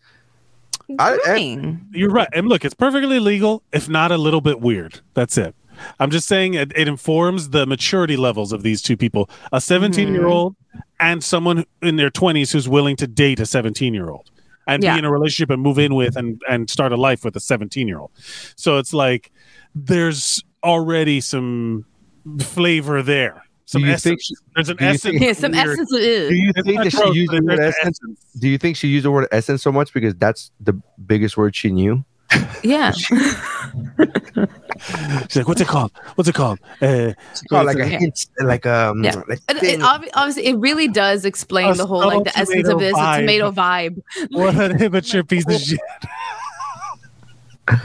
I- 0.99 1.17
I- 1.25 1.77
You're 1.93 2.09
right. 2.09 2.27
And 2.33 2.49
look, 2.49 2.65
it's 2.65 2.73
perfectly 2.73 3.19
legal, 3.19 3.63
if 3.71 3.87
not 3.87 4.11
a 4.11 4.17
little 4.17 4.41
bit 4.41 4.59
weird. 4.59 4.99
That's 5.13 5.37
it. 5.37 5.55
I'm 5.99 6.09
just 6.11 6.27
saying 6.27 6.53
it, 6.55 6.71
it 6.75 6.87
informs 6.87 7.49
the 7.49 7.65
maturity 7.65 8.17
levels 8.17 8.51
of 8.51 8.63
these 8.63 8.81
two 8.81 8.97
people 8.97 9.29
a 9.51 9.61
17 9.61 10.13
year 10.13 10.27
old 10.27 10.53
mm-hmm. 10.55 10.79
and 10.99 11.23
someone 11.23 11.65
in 11.81 11.95
their 11.95 12.09
20s 12.09 12.51
who's 12.51 12.67
willing 12.67 12.95
to 12.97 13.07
date 13.07 13.39
a 13.39 13.45
17 13.45 13.93
year 13.93 14.09
old 14.09 14.29
and 14.67 14.83
Yeah. 14.83 14.93
be 14.93 14.99
in 14.99 15.05
a 15.05 15.11
relationship 15.11 15.49
and 15.49 15.61
move 15.61 15.77
in 15.79 15.95
with 15.95 16.15
and, 16.15 16.41
and 16.49 16.69
start 16.69 16.91
a 16.91 16.97
life 16.97 17.23
with 17.25 17.35
a 17.35 17.39
17 17.39 17.87
year 17.87 17.99
old. 17.99 18.11
So 18.55 18.77
it's 18.77 18.93
like 18.93 19.31
there's 19.75 20.43
already 20.63 21.19
some 21.21 21.85
flavor 22.39 23.01
there. 23.01 23.43
Some 23.65 23.85
essence. 23.85 24.03
think 24.03 24.21
she- 24.21 24.35
there's 24.55 24.69
an 24.69 24.77
essence. 24.81 25.01
think- 25.03 25.21
Yeah, 25.21 25.33
some 25.33 25.51
weird. 25.51 25.67
essence. 25.69 25.91
Is. 25.93 26.29
Do 26.29 26.35
you 26.35 26.53
think 26.53 26.83
that 26.83 26.91
she 26.91 27.13
used 27.13 27.31
the 27.31 27.41
word 27.41 27.59
essence? 27.59 27.75
essence. 28.01 28.19
Do 28.39 28.49
you 28.49 28.57
think 28.57 28.77
she 28.77 28.87
used 28.87 29.05
the 29.05 29.11
word 29.11 29.27
essence 29.31 29.63
so 29.63 29.71
much 29.71 29.93
because 29.93 30.15
that's 30.15 30.51
the 30.59 30.73
biggest 31.05 31.37
word 31.37 31.55
she 31.55 31.71
knew? 31.71 32.03
Yeah. 32.63 32.91
She's 35.27 35.35
like, 35.37 35.47
what's 35.47 35.61
it 35.61 35.67
called? 35.67 35.91
What's 36.15 36.29
it 36.29 36.35
called? 36.35 36.59
Uh, 36.81 37.13
Oh, 37.51 37.61
like 37.63 37.77
a 37.77 37.89
Yeah. 37.89 37.99
hint, 37.99 38.25
like 38.41 38.65
um, 38.65 39.03
Yeah. 39.03 39.21
like 39.27 39.39
It, 39.49 39.63
it, 39.63 39.81
obviously, 39.81 40.45
it 40.47 40.55
really 40.57 40.87
does 40.87 41.25
explain 41.25 41.71
A 41.71 41.75
the 41.75 41.85
whole 41.85 42.05
like 42.05 42.23
the 42.25 42.37
essence 42.37 42.67
of 42.67 42.79
this 42.79 42.93
vibe. 42.95 43.19
tomato 43.21 43.51
vibe. 43.51 44.01
what 44.31 44.55
an 44.55 44.81
immature 44.83 45.23
piece 45.23 45.45
of 45.47 45.59
shit. 45.61 45.79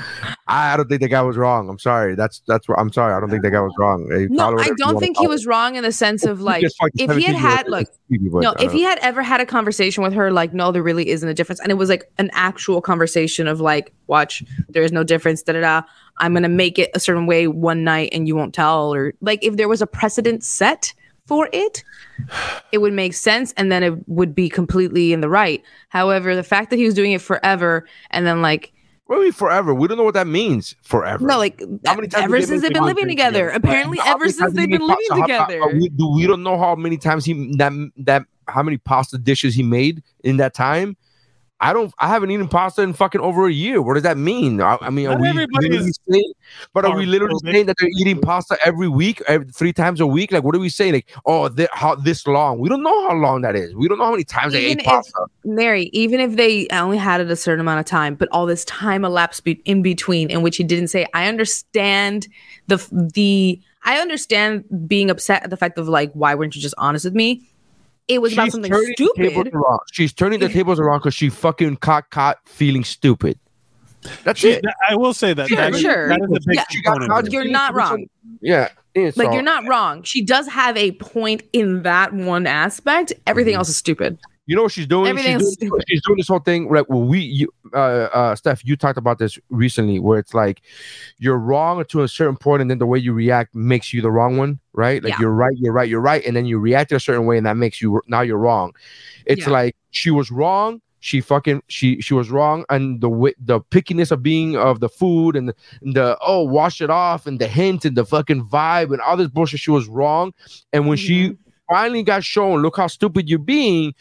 I 0.50 0.78
don't 0.78 0.88
think 0.88 1.02
the 1.02 1.08
guy 1.08 1.20
was 1.20 1.36
wrong. 1.36 1.68
I'm 1.68 1.78
sorry. 1.78 2.14
That's 2.14 2.42
that's 2.46 2.66
what 2.66 2.78
I'm 2.78 2.90
sorry. 2.90 3.12
I 3.12 3.20
don't 3.20 3.28
think 3.28 3.42
the 3.42 3.50
guy 3.50 3.60
was 3.60 3.74
wrong. 3.78 4.10
He 4.10 4.28
No, 4.28 4.58
I 4.58 4.70
don't 4.78 4.98
think 4.98 5.18
he 5.18 5.26
was 5.26 5.46
wrong 5.46 5.76
in 5.76 5.82
the 5.82 5.92
sense 5.92 6.24
of 6.24 6.40
like 6.40 6.64
if 6.94 7.14
he 7.16 7.22
had 7.24 7.36
had 7.36 7.68
like 7.68 7.86
no, 8.08 8.54
if 8.58 8.72
he 8.72 8.82
had 8.82 8.98
ever 9.00 9.22
had 9.22 9.42
a 9.42 9.46
conversation 9.46 10.02
with 10.02 10.14
her, 10.14 10.30
like, 10.32 10.54
no, 10.54 10.72
there 10.72 10.82
really 10.82 11.10
isn't 11.10 11.28
a 11.28 11.34
difference. 11.34 11.60
And 11.60 11.70
it 11.70 11.74
was 11.74 11.90
like 11.90 12.10
an 12.16 12.30
actual 12.32 12.80
conversation 12.80 13.46
of 13.46 13.60
like, 13.60 13.92
watch, 14.06 14.42
there 14.70 14.82
is 14.82 14.90
no 14.90 15.04
difference, 15.04 15.42
da 15.42 15.52
da 15.52 15.60
da. 15.60 15.82
I'm 16.16 16.32
gonna 16.32 16.48
make 16.48 16.78
it 16.78 16.90
a 16.94 17.00
certain 17.00 17.26
way 17.26 17.46
one 17.46 17.84
night 17.84 18.08
and 18.12 18.26
you 18.26 18.34
won't 18.34 18.54
tell, 18.54 18.94
or 18.94 19.12
like 19.20 19.44
if 19.44 19.56
there 19.58 19.68
was 19.68 19.82
a 19.82 19.86
precedent 19.86 20.42
set 20.44 20.94
for 21.26 21.50
it, 21.52 21.84
it 22.72 22.78
would 22.78 22.94
make 22.94 23.12
sense 23.12 23.52
and 23.58 23.70
then 23.70 23.82
it 23.82 24.08
would 24.08 24.34
be 24.34 24.48
completely 24.48 25.12
in 25.12 25.20
the 25.20 25.28
right. 25.28 25.62
However, 25.90 26.34
the 26.34 26.42
fact 26.42 26.70
that 26.70 26.76
he 26.76 26.86
was 26.86 26.94
doing 26.94 27.12
it 27.12 27.20
forever 27.20 27.86
and 28.12 28.26
then 28.26 28.40
like 28.40 28.72
What 29.08 29.16
do 29.16 29.20
you 29.20 29.26
mean 29.28 29.32
forever? 29.32 29.72
We 29.72 29.88
don't 29.88 29.96
know 29.96 30.04
what 30.04 30.12
that 30.14 30.26
means. 30.26 30.76
Forever. 30.82 31.26
no, 31.26 31.38
like 31.38 31.62
How 31.86 31.94
many 31.94 32.08
times 32.08 32.24
ever 32.24 32.42
since 32.42 32.60
they've 32.60 32.74
been 32.74 32.84
living 32.84 33.08
together? 33.08 33.48
Apparently, 33.48 33.98
ever 34.04 34.28
since 34.28 34.52
they've 34.52 34.68
been 34.68 34.86
living 34.86 35.22
together. 35.22 35.66
we, 35.68 35.88
do 35.88 36.10
we 36.10 36.26
don't 36.26 36.42
know 36.42 36.58
how 36.58 36.74
many 36.74 36.98
times 36.98 37.24
he 37.24 37.56
that 37.56 37.72
that 37.96 38.24
how 38.48 38.62
many 38.62 38.76
pasta 38.76 39.16
dishes 39.16 39.54
he 39.54 39.62
made 39.62 40.02
in 40.24 40.36
that 40.36 40.52
time. 40.52 40.98
I 41.60 41.72
don't. 41.72 41.92
I 41.98 42.06
haven't 42.06 42.30
eaten 42.30 42.46
pasta 42.46 42.82
in 42.82 42.92
fucking 42.92 43.20
over 43.20 43.48
a 43.48 43.52
year. 43.52 43.82
What 43.82 43.94
does 43.94 44.04
that 44.04 44.16
mean? 44.16 44.60
I, 44.60 44.78
I 44.80 44.90
mean, 44.90 45.08
are 45.08 45.18
Not 45.18 45.20
we 45.20 45.32
literally 45.32 45.76
is 45.88 45.98
saying, 46.08 46.32
but 46.72 46.84
are 46.84 46.96
we 46.96 47.04
literally 47.04 47.34
carb-phobic. 47.34 47.52
saying 47.52 47.66
that 47.66 47.76
they're 47.80 47.90
eating 47.98 48.20
pasta 48.20 48.56
every 48.64 48.86
week, 48.88 49.20
every, 49.26 49.48
three 49.48 49.72
times 49.72 50.00
a 50.00 50.06
week? 50.06 50.30
Like, 50.30 50.44
what 50.44 50.54
are 50.54 50.60
we 50.60 50.68
saying? 50.68 50.92
Like, 50.92 51.10
oh, 51.26 51.50
how 51.72 51.96
this 51.96 52.26
long? 52.28 52.60
We 52.60 52.68
don't 52.68 52.84
know 52.84 53.08
how 53.08 53.16
long 53.16 53.42
that 53.42 53.56
is. 53.56 53.74
We 53.74 53.88
don't 53.88 53.98
know 53.98 54.04
how 54.04 54.12
many 54.12 54.22
times 54.22 54.52
they 54.52 54.66
ate 54.66 54.78
if- 54.78 54.84
pasta. 54.84 55.26
Nary, 55.44 55.90
even 55.92 56.20
if 56.20 56.36
they 56.36 56.68
only 56.70 56.96
had 56.96 57.20
it 57.20 57.28
a 57.30 57.36
certain 57.36 57.60
amount 57.60 57.80
of 57.80 57.86
time, 57.86 58.14
but 58.14 58.28
all 58.30 58.46
this 58.46 58.64
time 58.66 59.04
elapsed 59.04 59.42
be- 59.42 59.60
in 59.64 59.82
between 59.82 60.30
in 60.30 60.42
which 60.42 60.58
he 60.58 60.62
didn't 60.64 60.88
say, 60.88 61.06
I 61.12 61.26
understand 61.26 62.28
the 62.68 62.76
the 63.14 63.60
I 63.84 63.98
understand 63.98 64.64
being 64.86 65.10
upset 65.10 65.42
at 65.42 65.50
the 65.50 65.56
fact 65.56 65.78
of 65.78 65.88
like, 65.88 66.12
why 66.12 66.34
weren't 66.36 66.54
you 66.54 66.62
just 66.62 66.74
honest 66.78 67.04
with 67.04 67.14
me? 67.14 67.48
It 68.08 68.22
was 68.22 68.32
about 68.32 68.50
something 68.50 68.70
turning 68.72 68.86
the 68.88 68.94
tables 69.16 69.46
stupid. 69.46 69.78
She's 69.92 70.12
turning 70.12 70.40
the 70.40 70.48
tables 70.48 70.80
around 70.80 70.98
because 71.00 71.14
she 71.14 71.28
fucking 71.28 71.76
caught 71.76 72.10
caught 72.10 72.38
feeling 72.46 72.82
stupid. 72.84 73.38
That's 74.24 74.40
She- 74.40 74.50
it. 74.50 74.64
I 74.88 74.94
will 74.96 75.12
say 75.12 75.34
that. 75.34 75.48
Sure, 75.48 75.56
that 75.58 75.74
is- 75.74 75.80
sure. 75.80 76.08
that 76.08 76.20
is 76.22 76.28
a 76.36 76.40
big 76.46 76.56
Yeah. 76.56 76.64
She 76.70 76.82
component. 76.82 77.10
caught 77.10 77.20
of 77.20 77.26
it. 77.26 77.32
You're 77.32 77.44
not 77.44 77.74
wrong. 77.74 78.06
Yeah. 78.40 78.68
it's 78.94 79.16
Like 79.16 79.28
all- 79.28 79.34
you're 79.34 79.42
not 79.42 79.68
wrong. 79.68 80.02
She 80.04 80.22
does 80.24 80.48
have 80.48 80.76
a 80.76 80.92
point 80.92 81.42
in 81.52 81.82
that 81.82 82.12
one 82.14 82.46
aspect. 82.46 83.12
Everything 83.26 83.52
Mm-hmm. 83.52 83.58
else 83.58 83.68
is 83.68 83.76
stupid. 83.76 84.18
You 84.48 84.56
know 84.56 84.62
what 84.62 84.72
she's 84.72 84.86
doing? 84.86 85.14
She's, 85.18 85.26
doing 85.26 85.40
stupid. 85.40 85.84
she's 85.86 86.02
doing 86.02 86.16
this 86.16 86.26
whole 86.28 86.38
thing. 86.38 86.72
Like, 86.72 86.88
well, 86.88 87.02
we, 87.02 87.20
you, 87.20 87.52
uh, 87.74 87.76
uh, 87.76 88.34
Steph, 88.34 88.64
you 88.64 88.76
talked 88.76 88.96
about 88.96 89.18
this 89.18 89.38
recently, 89.50 89.98
where 89.98 90.18
it's 90.18 90.32
like 90.32 90.62
you're 91.18 91.36
wrong 91.36 91.84
to 91.84 92.02
a 92.02 92.08
certain 92.08 92.34
point, 92.38 92.62
and 92.62 92.70
then 92.70 92.78
the 92.78 92.86
way 92.86 92.98
you 92.98 93.12
react 93.12 93.54
makes 93.54 93.92
you 93.92 94.00
the 94.00 94.10
wrong 94.10 94.38
one, 94.38 94.58
right? 94.72 95.04
Like 95.04 95.12
Yeah. 95.12 95.18
you're 95.20 95.34
right, 95.34 95.52
you're 95.58 95.74
right, 95.74 95.86
you're 95.86 96.00
right, 96.00 96.24
and 96.24 96.34
then 96.34 96.46
you 96.46 96.58
react 96.58 96.92
a 96.92 96.98
certain 96.98 97.26
way, 97.26 97.36
and 97.36 97.44
that 97.44 97.58
makes 97.58 97.82
you 97.82 98.00
now 98.08 98.22
you're 98.22 98.38
wrong. 98.38 98.72
It's 99.26 99.42
Yeah. 99.42 99.50
like 99.50 99.76
she 99.90 100.10
was 100.10 100.30
wrong. 100.30 100.80
She 101.00 101.20
fucking 101.20 101.62
she 101.68 102.00
she 102.00 102.14
was 102.14 102.30
wrong, 102.30 102.64
and 102.70 103.02
the 103.02 103.10
way 103.10 103.34
the 103.38 103.60
pickiness 103.60 104.10
of 104.10 104.22
being 104.22 104.56
of 104.56 104.80
the 104.80 104.88
food 104.88 105.36
and 105.36 105.50
the, 105.50 105.54
and 105.82 105.94
the 105.94 106.16
oh 106.26 106.42
wash 106.42 106.80
it 106.80 106.88
off 106.88 107.26
and 107.26 107.38
the 107.38 107.48
hint 107.48 107.84
and 107.84 107.98
the 107.98 108.06
fucking 108.06 108.46
vibe 108.48 108.92
and 108.94 109.02
all 109.02 109.18
this 109.18 109.28
bullshit. 109.28 109.60
She 109.60 109.70
was 109.70 109.86
wrong, 109.88 110.32
and 110.72 110.88
when 110.88 110.96
she 110.96 111.36
finally 111.68 112.02
got 112.02 112.24
shown, 112.24 112.62
look 112.62 112.78
how 112.78 112.86
stupid 112.86 113.28
you're 113.28 113.38
being 113.38 113.94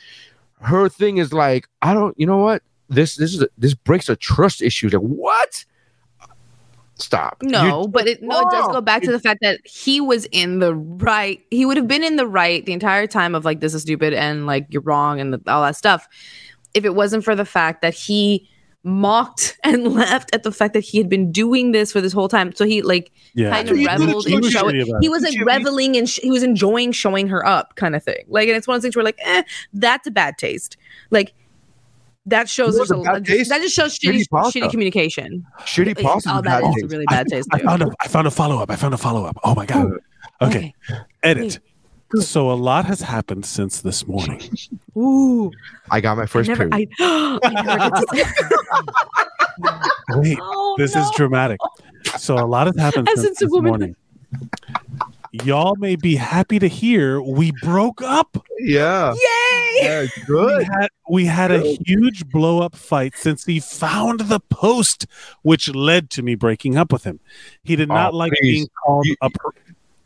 her 0.62 0.89
thing 0.89 1.18
is 1.18 1.34
like, 1.34 1.68
I 1.82 1.93
don't, 1.93 2.18
you 2.20 2.26
know 2.26 2.38
what? 2.38 2.64
This 2.89 3.16
this 3.16 3.34
is 3.34 3.41
a, 3.41 3.49
this 3.58 3.74
breaks 3.74 4.08
a 4.10 4.16
trust 4.16 4.62
issue. 4.62 4.88
Like 4.88 5.01
what? 5.01 5.66
Stop. 6.95 7.43
No, 7.43 7.64
You're- 7.64 7.88
but 7.89 8.08
it 8.08 8.24
no, 8.24 8.39
it 8.39 8.51
does 8.51 8.68
go 8.70 8.82
back 8.82 9.03
to 9.03 9.12
the 9.12 9.20
fact 9.20 9.41
that 9.41 9.60
he 9.66 10.01
was 10.01 10.26
in 10.32 10.60
the 10.60 10.74
right. 10.74 11.39
He 11.51 11.66
would 11.66 11.78
have 11.78 11.88
been 11.88 12.03
in 12.03 12.16
the 12.16 12.26
right 12.26 12.66
the 12.66 12.74
entire 12.74 13.05
time 13.05 13.36
of 13.36 13.45
like 13.45 13.60
this 13.60 13.74
is 13.74 13.84
stupid 13.84 14.14
and 14.14 14.47
like 14.47 14.66
you're 14.70 14.82
wrong 14.82 15.20
and 15.20 15.34
the, 15.34 15.41
all 15.47 15.62
that 15.62 15.76
stuff. 15.76 16.08
If 16.74 16.86
it 16.86 16.95
wasn't 16.95 17.24
for 17.24 17.36
the 17.36 17.45
fact 17.45 17.82
that 17.82 17.93
he 17.93 18.49
mocked 18.84 19.57
and 19.63 19.93
laughed 19.93 20.30
at 20.34 20.43
the 20.43 20.51
fact 20.51 20.73
that 20.73 20.82
he 20.82 20.97
had 20.97 21.09
been 21.09 21.32
doing 21.32 21.71
this 21.71 21.91
for 21.91 21.99
this 22.01 22.13
whole 22.13 22.30
time, 22.30 22.53
so 22.55 22.65
he 22.65 22.82
like 22.82 23.11
Yeah. 23.34 23.49
kind 23.51 23.69
of 23.69 23.78
you 23.78 23.88
reveled 23.88 24.28
in 24.28 24.41
showing. 24.49 24.75
He 25.01 25.09
was 25.09 25.23
like 25.23 25.34
Jimmy. 25.34 25.45
reveling 25.45 25.97
and 25.97 26.09
sh- 26.09 26.19
he 26.21 26.30
was 26.32 26.43
enjoying 26.43 26.91
showing 26.91 27.28
her 27.28 27.45
up, 27.45 27.75
kind 27.75 27.95
of 27.95 28.03
thing. 28.03 28.23
Like, 28.28 28.47
and 28.47 28.55
it's 28.57 28.67
one 28.67 28.75
of 28.75 28.82
those 28.82 28.86
things 28.86 28.95
where 28.95 29.03
like, 29.05 29.19
eh, 29.23 29.43
that's 29.73 30.07
a 30.07 30.11
bad 30.11 30.38
taste. 30.38 30.78
Like. 31.11 31.34
That 32.30 32.49
shows 32.49 32.73
You 32.73 32.80
there's 32.80 32.91
a, 32.91 32.95
a 32.97 33.03
bad 33.03 33.25
taste? 33.25 33.49
that 33.51 33.61
just 33.61 33.73
shows 33.73 33.97
Shitty 33.97 34.15
shitty, 34.15 34.30
pasta. 34.30 34.59
shitty 34.59 34.69
communication. 34.69 35.45
shitty 35.61 35.97
pasta. 36.01 36.30
Oh, 36.34 36.36
is 36.39 36.41
that 36.43 36.43
bad 36.43 36.63
is 36.67 36.75
taste. 36.75 36.84
a 36.84 36.88
really 36.89 37.05
bad 37.09 37.28
taste 37.30 37.47
I 37.53 37.59
too. 37.59 37.63
found 37.65 37.82
a 37.84 37.88
I 38.01 38.07
found 38.09 38.28
a 38.28 38.32
follow 38.32 38.57
up. 38.61 38.69
I 38.69 38.75
found 38.75 38.93
a 38.93 38.97
follow 38.97 39.23
up. 39.23 39.38
Oh 39.45 39.55
my 39.55 39.65
god. 39.65 39.91
Okay. 40.41 40.73
Edit. 41.23 41.59
So 42.16 42.49
a 42.51 42.53
lot 42.55 42.86
has 42.86 43.01
happened 43.01 43.45
since 43.45 43.82
this 43.82 44.08
morning. 44.08 44.41
Ooh. 44.97 45.51
I 45.91 45.99
got 46.01 46.18
my 46.18 46.26
first 46.26 46.47
never, 46.49 46.70
period. 46.70 46.89
I, 46.99 47.39
I 47.43 47.64
never 47.64 47.89
get 48.16 48.28
to 48.28 50.20
Wait, 50.20 50.38
Oh, 50.41 50.76
this 50.78 50.95
is 50.95 51.10
dramatic. 51.16 51.60
So 52.18 52.36
a 52.36 52.45
lot 52.45 52.68
has 52.68 52.78
happened 52.78 53.10
Essence 53.10 53.26
since 53.26 53.39
this 53.39 53.49
woman. 53.51 53.70
morning. 53.70 53.95
Y'all 55.43 55.76
may 55.76 55.95
be 55.95 56.16
happy 56.16 56.58
to 56.60 56.68
hear 56.68 57.22
we 57.22 57.51
broke 57.62 58.01
up. 58.01 58.38
Yeah. 58.60 59.14
Yay! 59.14 59.80
Yeah, 59.82 60.01
We 60.01 60.24
good. 60.26 60.64
had, 60.64 60.88
we 61.10 61.26
had 61.26 61.51
a 61.51 61.78
huge 61.86 62.28
blow 62.30 62.62
up 62.62 62.76
fight 62.76 63.14
since 63.16 63.45
he 63.45 63.60
found 63.60 64.22
the 64.22 64.39
post, 64.49 65.05
which 65.43 65.74
led 65.76 66.10
to 66.12 66.24
me 66.24 66.34
breaking 66.36 66.78
up 66.78 66.91
with 66.91 67.03
him. 67.03 67.20
He 67.64 67.76
did 67.76 67.91
oh, 67.91 67.93
not 67.93 68.14
Oh, 68.14 68.18
like 68.18 68.32
please. 68.39 68.39
being 68.41 68.68
called 68.84 69.05
You- 69.05 69.16
a. 69.22 69.30
Pre- 69.30 69.51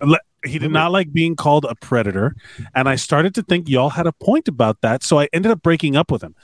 le- 0.01 0.19
he 0.45 0.59
did 0.59 0.71
not 0.71 0.91
like 0.91 1.13
being 1.13 1.35
called 1.35 1.65
a 1.65 1.75
predator, 1.75 2.35
and 2.75 2.89
I 2.89 2.95
started 2.95 3.35
to 3.35 3.43
think 3.43 3.69
y'all 3.69 3.89
had 3.89 4.07
a 4.07 4.11
point 4.11 4.47
about 4.47 4.81
that. 4.81 5.03
So 5.03 5.19
I 5.19 5.29
ended 5.33 5.51
up 5.51 5.61
breaking 5.61 5.95
up 5.95 6.11
with 6.11 6.21
him. 6.23 6.35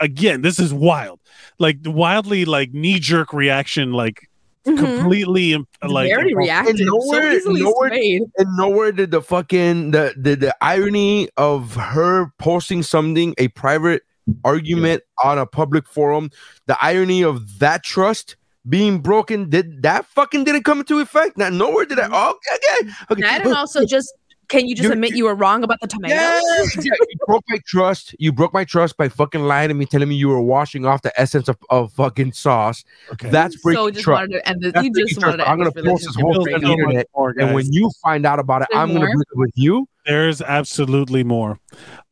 Again, 0.00 0.42
this 0.42 0.58
is 0.58 0.72
wild, 0.72 1.20
like 1.58 1.78
wildly, 1.84 2.44
like 2.44 2.72
knee 2.72 2.98
jerk 2.98 3.32
reaction, 3.32 3.92
like 3.92 4.28
Mhm. 4.66 4.78
completely, 4.78 5.52
im- 5.54 5.66
like 5.86 6.08
Very 6.10 6.34
reactive. 6.34 6.76
And 6.76 6.86
nowhere- 6.86 7.32
so 7.32 7.36
easily 7.36 7.62
nowhere- 7.62 7.88
swayed. 7.90 8.22
And 8.38 8.56
nowhere 8.56 8.92
did 8.92 9.10
the 9.10 9.20
fucking 9.20 9.90
the, 9.90 10.14
the 10.16 10.34
the 10.36 10.56
irony 10.60 11.28
of 11.36 11.74
her 11.74 12.32
posting 12.38 12.82
something, 12.82 13.34
a 13.38 13.48
private 13.48 14.02
argument 14.44 15.02
on 15.22 15.36
a 15.38 15.46
public 15.46 15.86
forum, 15.88 16.30
the 16.66 16.76
irony 16.80 17.22
of 17.24 17.58
that 17.58 17.82
trust 17.82 18.36
being 18.68 18.98
broken, 19.00 19.48
did 19.50 19.82
that 19.82 20.06
fucking 20.06 20.44
didn't 20.44 20.62
come 20.64 20.78
into 20.80 21.00
effect? 21.00 21.36
Not 21.36 21.52
nowhere 21.52 21.84
did 21.84 21.98
I. 21.98 22.08
Oh, 22.12 22.30
okay, 22.30 22.86
okay. 22.86 22.92
okay. 23.10 23.20
That 23.22 23.44
and 23.46 23.54
also 23.54 23.84
just 23.84 24.12
can 24.48 24.68
you 24.68 24.74
just 24.74 24.82
You're- 24.84 24.92
admit 24.92 25.16
you 25.16 25.24
were 25.24 25.34
wrong 25.34 25.64
about 25.64 25.80
the 25.80 25.86
tomatoes? 25.86 26.14
Yes, 26.20 26.76
yeah, 26.84 26.92
you 27.08 27.16
broke 27.26 27.42
my 27.48 27.58
trust. 27.66 28.14
You 28.18 28.32
broke 28.32 28.52
my 28.52 28.64
trust 28.64 28.96
by 28.98 29.08
fucking 29.08 29.40
lying 29.42 29.68
to 29.68 29.74
me, 29.74 29.86
telling 29.86 30.08
me 30.10 30.14
you 30.14 30.28
were 30.28 30.42
washing 30.42 30.84
off 30.84 31.00
the 31.02 31.18
essence 31.18 31.48
of, 31.48 31.56
of 31.70 31.90
fucking 31.94 32.32
sauce. 32.32 32.84
Okay. 33.12 33.30
That's 33.30 33.56
breaking 33.62 33.82
So 33.82 33.90
just 33.90 34.04
trust. 34.04 34.20
wanted 34.20 34.32
to 34.40 34.48
end 34.48 34.60
this. 34.62 34.72
That's 34.74 34.84
You 34.84 34.92
breaking 34.92 35.08
just 35.08 35.20
trust. 35.20 35.38
wanted 35.38 35.44
to 35.44 35.50
I'm 35.50 35.58
gonna 35.58 35.70
this 35.74 35.84
post 35.86 36.04
this 36.04 36.16
whole 36.16 36.44
thing 36.44 36.54
on 36.54 36.60
the 36.60 36.70
internet, 36.70 37.06
More, 37.16 37.34
and 37.38 37.54
when 37.54 37.72
you 37.72 37.90
find 38.02 38.26
out 38.26 38.38
about 38.40 38.62
it, 38.62 38.68
There's 38.72 38.80
I'm 38.82 38.88
gonna 38.88 39.06
more? 39.06 39.14
break 39.14 39.26
up 39.32 39.38
with 39.38 39.52
you. 39.54 39.88
There's 40.04 40.42
absolutely 40.42 41.24
more. 41.24 41.58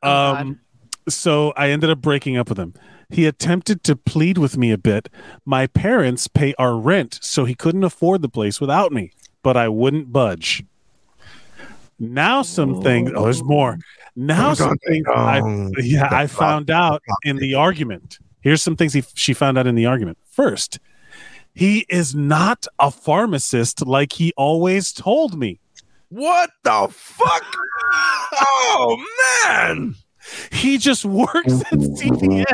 Oh, 0.03 0.35
um, 0.37 0.61
so 1.09 1.53
I 1.57 1.71
ended 1.71 1.91
up 1.91 2.01
breaking 2.01 2.37
up 2.39 2.49
with 2.49 2.59
him. 2.59 2.73
He 3.11 3.27
attempted 3.27 3.83
to 3.85 3.97
plead 3.97 4.39
with 4.39 4.57
me 4.57 4.71
a 4.71 4.79
bit. 4.79 5.09
My 5.45 5.67
parents 5.67 6.29
pay 6.29 6.55
our 6.59 6.77
rent, 6.77 7.19
so 7.23 7.45
he 7.45 7.55
couldn't 7.55 7.85
afford 7.85 8.23
the 8.23 8.29
place 8.29 8.61
without 8.61 8.93
me, 8.93 9.13
but 9.43 9.57
I 9.57 9.69
wouldn't 9.69 10.13
budge. 10.13 10.65
Now 11.99 12.41
some 12.43 12.81
things. 12.81 13.11
Oh, 13.15 13.25
there's 13.25 13.45
more. 13.45 13.79
Now 14.17 14.55
some 14.55 14.79
things. 14.79 15.07
I, 15.15 15.43
yeah, 15.79 16.09
I 16.11 16.27
found 16.27 16.71
out 16.71 17.03
in 17.25 17.37
the 17.37 17.55
argument. 17.55 18.19
Here's 18.41 18.63
some 18.63 18.75
things 18.75 18.95
he, 18.95 19.05
she 19.15 19.35
found 19.35 19.59
out 19.59 19.67
in 19.67 19.75
the 19.75 19.87
argument. 19.87 20.17
First, 20.31 20.79
he 21.55 21.85
is 21.91 22.15
not 22.15 22.67
a 22.79 22.91
pharmacist 22.91 23.87
like 23.87 24.15
he 24.15 24.33
always 24.37 24.93
told 24.93 25.39
me. 25.39 25.61
What 26.09 26.51
the 26.65 26.89
fuck? 26.91 27.45
oh 28.33 29.05
man! 29.45 29.95
He 30.53 30.79
just 30.79 31.05
works 31.05 31.61
at 31.73 31.79
CVS. 31.79 32.47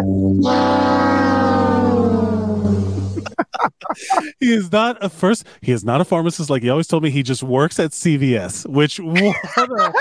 he 4.40 4.52
is 4.52 4.70
not 4.72 5.02
a 5.02 5.08
first. 5.08 5.46
He 5.60 5.72
is 5.72 5.84
not 5.84 6.00
a 6.00 6.04
pharmacist 6.04 6.50
like 6.50 6.62
he 6.62 6.70
always 6.70 6.86
told 6.86 7.02
me. 7.02 7.10
He 7.10 7.22
just 7.22 7.42
works 7.42 7.78
at 7.78 7.90
CVS. 7.92 8.66
Which 8.68 8.98
what 9.00 9.18
a, 9.58 9.92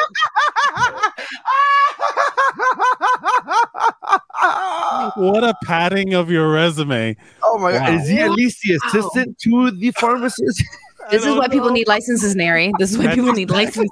what 5.16 5.44
a 5.44 5.56
padding 5.66 6.14
of 6.14 6.30
your 6.30 6.52
resume. 6.52 7.16
Oh 7.44 7.58
my 7.58 7.74
god! 7.74 7.94
Is 7.96 8.08
he 8.10 8.20
at 8.20 8.32
least 8.32 8.62
the 8.62 8.76
assistant 8.76 9.38
to 9.40 9.72
the 9.72 9.92
pharmacist? 9.92 10.64
This 11.12 11.26
is 11.26 11.36
why 11.36 11.48
people 11.48 11.72
need 11.72 11.88
licenses, 11.88 12.36
Nary. 12.36 12.72
This 12.80 12.92
is 12.92 12.98
why 12.98 13.14
people 13.14 13.34
need 13.34 13.50
licenses. 13.50 13.92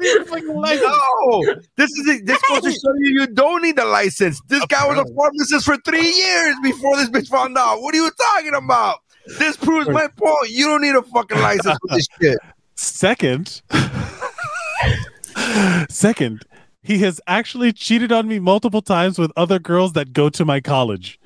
no, 0.00 1.44
this 1.76 1.90
is 1.90 2.08
it. 2.08 2.26
This 2.26 2.40
goes 2.48 2.62
to 2.62 2.70
show 2.70 2.94
you 2.98 3.20
you 3.20 3.26
don't 3.26 3.62
need 3.62 3.78
a 3.78 3.84
license. 3.84 4.40
This 4.48 4.64
guy 4.66 4.86
was 4.86 4.98
a 4.98 5.14
pharmacist 5.14 5.64
for 5.64 5.76
three 5.78 6.08
years 6.08 6.56
before 6.62 6.96
this 6.96 7.08
bitch 7.10 7.28
found 7.28 7.56
out. 7.56 7.80
What 7.80 7.94
are 7.94 7.98
you 7.98 8.10
talking 8.10 8.54
about? 8.54 8.98
This 9.38 9.56
proves 9.56 9.88
my 9.88 10.08
point. 10.08 10.50
You 10.50 10.66
don't 10.66 10.82
need 10.82 10.94
a 10.94 11.02
fucking 11.02 11.38
license 11.38 11.78
for 11.86 11.96
this 11.96 12.06
shit. 12.20 12.38
Second, 12.74 13.62
second, 15.88 16.42
he 16.82 16.98
has 16.98 17.20
actually 17.26 17.72
cheated 17.72 18.12
on 18.12 18.28
me 18.28 18.38
multiple 18.38 18.82
times 18.82 19.18
with 19.18 19.32
other 19.36 19.58
girls 19.58 19.92
that 19.94 20.12
go 20.12 20.28
to 20.30 20.44
my 20.44 20.60
college. 20.60 21.18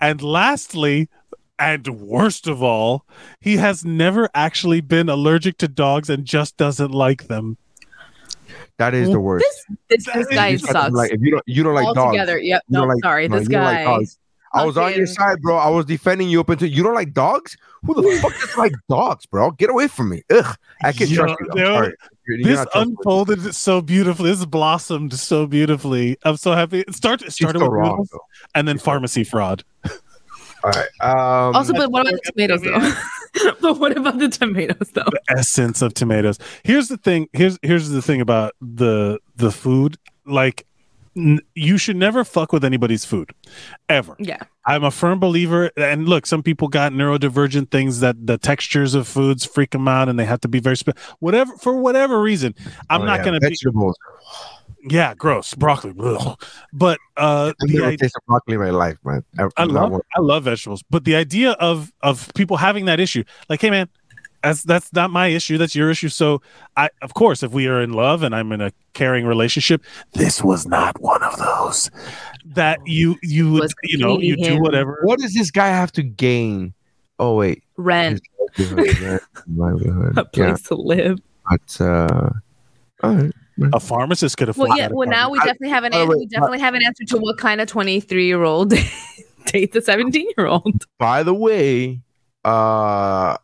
And 0.00 0.22
lastly, 0.22 1.08
and 1.58 1.86
worst 2.00 2.46
of 2.46 2.62
all, 2.62 3.04
he 3.40 3.56
has 3.58 3.84
never 3.84 4.28
actually 4.34 4.80
been 4.80 5.08
allergic 5.08 5.58
to 5.58 5.68
dogs 5.68 6.10
and 6.10 6.24
just 6.24 6.56
doesn't 6.56 6.90
like 6.92 7.28
them. 7.28 7.56
That 8.78 8.92
is 8.94 9.10
the 9.10 9.20
worst. 9.20 9.44
This, 9.88 10.04
this, 10.06 10.14
this 10.14 10.26
guy 10.28 10.48
You 10.48 10.58
just 10.58 10.66
have 10.66 10.74
to 10.74 10.80
sucks. 10.82 10.94
Like, 10.94 11.12
if 11.12 11.20
you 11.20 11.30
don't, 11.30 11.42
you 11.46 11.62
don't 11.62 11.74
like 11.74 11.84
dogs. 11.86 11.98
Altogether. 11.98 12.38
Yep. 12.38 12.62
You 12.68 12.74
don't 12.78 12.88
No, 12.88 12.94
like- 12.94 13.02
sorry. 13.04 13.28
no, 13.28 13.38
this 13.38 13.48
you 13.48 13.52
don't 13.52 13.62
like 13.64 13.76
guy. 13.78 13.84
dogs. 13.84 14.18
I 14.52 14.64
was 14.64 14.76
on 14.78 14.94
your 14.94 15.06
side, 15.06 15.42
bro. 15.42 15.56
I 15.56 15.68
was 15.68 15.84
defending 15.84 16.28
you 16.28 16.38
up 16.40 16.48
until 16.48 16.68
you 16.68 16.84
don't 16.84 16.94
like 16.94 17.12
dogs. 17.12 17.56
Who 17.84 17.94
the 17.94 18.18
fuck 18.20 18.32
doesn't 18.40 18.56
like 18.58 18.72
dogs, 18.88 19.26
bro? 19.26 19.50
Get 19.52 19.68
away 19.68 19.88
from 19.88 20.10
me. 20.10 20.22
Ugh, 20.30 20.56
I 20.82 20.92
can 20.92 21.08
Yo, 21.08 21.16
trust 21.24 21.40
you. 21.40 21.48
I'm 21.52 21.58
yo, 21.58 21.64
sorry. 21.64 21.86
You're- 21.86 21.96
you're 22.26 22.38
this 22.48 22.56
not 22.58 22.62
trustworthy. 22.72 22.90
unfolded 22.90 23.54
so 23.54 23.80
beautifully. 23.82 24.30
This 24.30 24.44
blossomed 24.44 25.12
so 25.14 25.46
beautifully. 25.46 26.16
I'm 26.24 26.36
so 26.36 26.52
happy. 26.52 26.80
It 26.80 26.94
started, 26.94 27.26
it 27.26 27.32
She's 27.32 27.44
started 27.46 27.58
so 27.58 27.64
with 27.66 27.72
wrong, 27.74 28.06
and 28.54 28.66
then 28.66 28.78
pharmacy 28.78 29.24
fraud. 29.24 29.62
All 30.64 30.70
right. 30.70 30.88
Um, 31.00 31.54
Also, 31.54 31.72
but 31.74 31.90
what 31.90 32.08
about 32.08 32.20
the 32.22 32.30
tomatoes 32.32 32.62
though? 32.62 33.52
but 33.60 33.78
what 33.78 33.96
about 33.96 34.18
the 34.18 34.28
tomatoes 34.28 34.90
though? 34.94 35.04
the 35.04 35.20
essence 35.28 35.82
of 35.82 35.92
tomatoes. 35.94 36.38
Here's 36.62 36.88
the 36.88 36.96
thing. 36.96 37.28
Here's 37.32 37.58
here's 37.62 37.90
the 37.90 38.00
thing 38.00 38.20
about 38.20 38.54
the 38.60 39.18
the 39.36 39.50
food. 39.52 39.96
Like, 40.24 40.66
n- 41.16 41.40
you 41.54 41.76
should 41.76 41.96
never 41.96 42.24
fuck 42.24 42.52
with 42.52 42.64
anybody's 42.64 43.04
food, 43.04 43.32
ever. 43.90 44.16
Yeah. 44.18 44.42
I'm 44.66 44.84
a 44.84 44.90
firm 44.90 45.20
believer. 45.20 45.70
And 45.76 46.08
look, 46.08 46.24
some 46.24 46.42
people 46.42 46.68
got 46.68 46.92
neurodivergent 46.92 47.70
things 47.70 48.00
that 48.00 48.26
the 48.26 48.38
textures 48.38 48.94
of 48.94 49.06
foods 49.06 49.44
freak 49.44 49.72
them 49.72 49.86
out, 49.86 50.08
and 50.08 50.18
they 50.18 50.24
have 50.24 50.40
to 50.40 50.48
be 50.48 50.60
very 50.60 50.78
spe- 50.78 50.96
whatever 51.18 51.54
for 51.58 51.76
whatever 51.76 52.20
reason. 52.22 52.54
I'm 52.88 53.02
oh, 53.02 53.04
not 53.04 53.18
yeah, 53.18 53.24
gonna 53.26 53.40
be 53.40 53.48
vegetables. 53.48 53.98
Yeah, 54.88 55.14
gross 55.14 55.54
broccoli. 55.54 55.94
ugh. 55.98 56.40
But 56.72 56.98
uh, 57.16 57.52
I've 57.60 57.68
the 57.68 57.74
never 57.74 57.86
idea- 57.86 57.98
tasted 57.98 58.20
broccoli 58.26 58.54
in 58.54 58.60
my 58.60 58.70
life, 58.70 58.98
man. 59.04 59.24
I, 59.38 59.48
I 59.56 59.64
love 59.64 59.92
one. 59.92 60.00
I 60.16 60.20
love 60.20 60.44
vegetables, 60.44 60.82
but 60.90 61.04
the 61.04 61.16
idea 61.16 61.52
of 61.52 61.92
of 62.02 62.30
people 62.34 62.56
having 62.56 62.84
that 62.86 63.00
issue, 63.00 63.24
like, 63.48 63.60
hey 63.60 63.70
man, 63.70 63.88
that's 64.42 64.62
that's 64.62 64.92
not 64.92 65.10
my 65.10 65.28
issue, 65.28 65.56
that's 65.58 65.74
your 65.74 65.90
issue. 65.90 66.08
So 66.10 66.42
I 66.76 66.90
of 67.02 67.14
course 67.14 67.42
if 67.42 67.52
we 67.52 67.66
are 67.66 67.80
in 67.80 67.92
love 67.94 68.22
and 68.22 68.34
I'm 68.34 68.52
in 68.52 68.60
a 68.60 68.72
caring 68.92 69.24
relationship, 69.26 69.82
this 70.12 70.42
was 70.44 70.66
not 70.66 71.00
one 71.00 71.22
of 71.22 71.36
those 71.38 71.90
that 72.46 72.78
you 72.86 73.16
you 73.22 73.50
would 73.52 73.70
you 73.84 73.98
know, 73.98 74.18
you 74.20 74.36
do 74.36 74.60
whatever. 74.60 75.00
What 75.04 75.18
does 75.18 75.32
this 75.34 75.50
guy 75.50 75.68
have 75.68 75.92
to 75.92 76.02
gain? 76.02 76.74
Oh 77.18 77.36
wait, 77.36 77.62
Rent, 77.76 78.20
livelihood, 78.58 79.20
livelihood. 79.56 80.12
a 80.18 80.28
yeah, 80.34 80.50
place 80.52 80.62
to 80.64 80.74
live. 80.74 81.18
but 81.48 81.80
uh, 81.80 82.30
all 83.02 83.14
right. 83.14 83.32
A 83.72 83.80
pharmacist 83.80 84.36
could 84.36 84.48
have. 84.48 84.56
Well, 84.56 84.76
yeah. 84.76 84.88
Well, 84.90 85.08
now 85.08 85.30
we 85.30 85.38
definitely 85.38 85.68
have 85.68 85.84
an 85.84 85.92
by 85.92 85.98
the 85.98 86.02
answer. 86.02 86.10
way, 86.10 86.16
we 86.20 86.26
definitely 86.26 86.60
have 86.60 86.74
an 86.74 86.84
answer 86.84 87.04
to 87.04 87.18
what 87.18 87.38
kind 87.38 87.60
of 87.60 87.68
twenty-three 87.68 88.26
year 88.26 88.42
old 88.42 88.70
dates 89.46 89.76
a 89.76 89.82
seventeen-year-old. 89.82 90.84
By 90.98 91.22
the 91.22 91.34
way, 91.34 92.00
uh, 92.44 93.36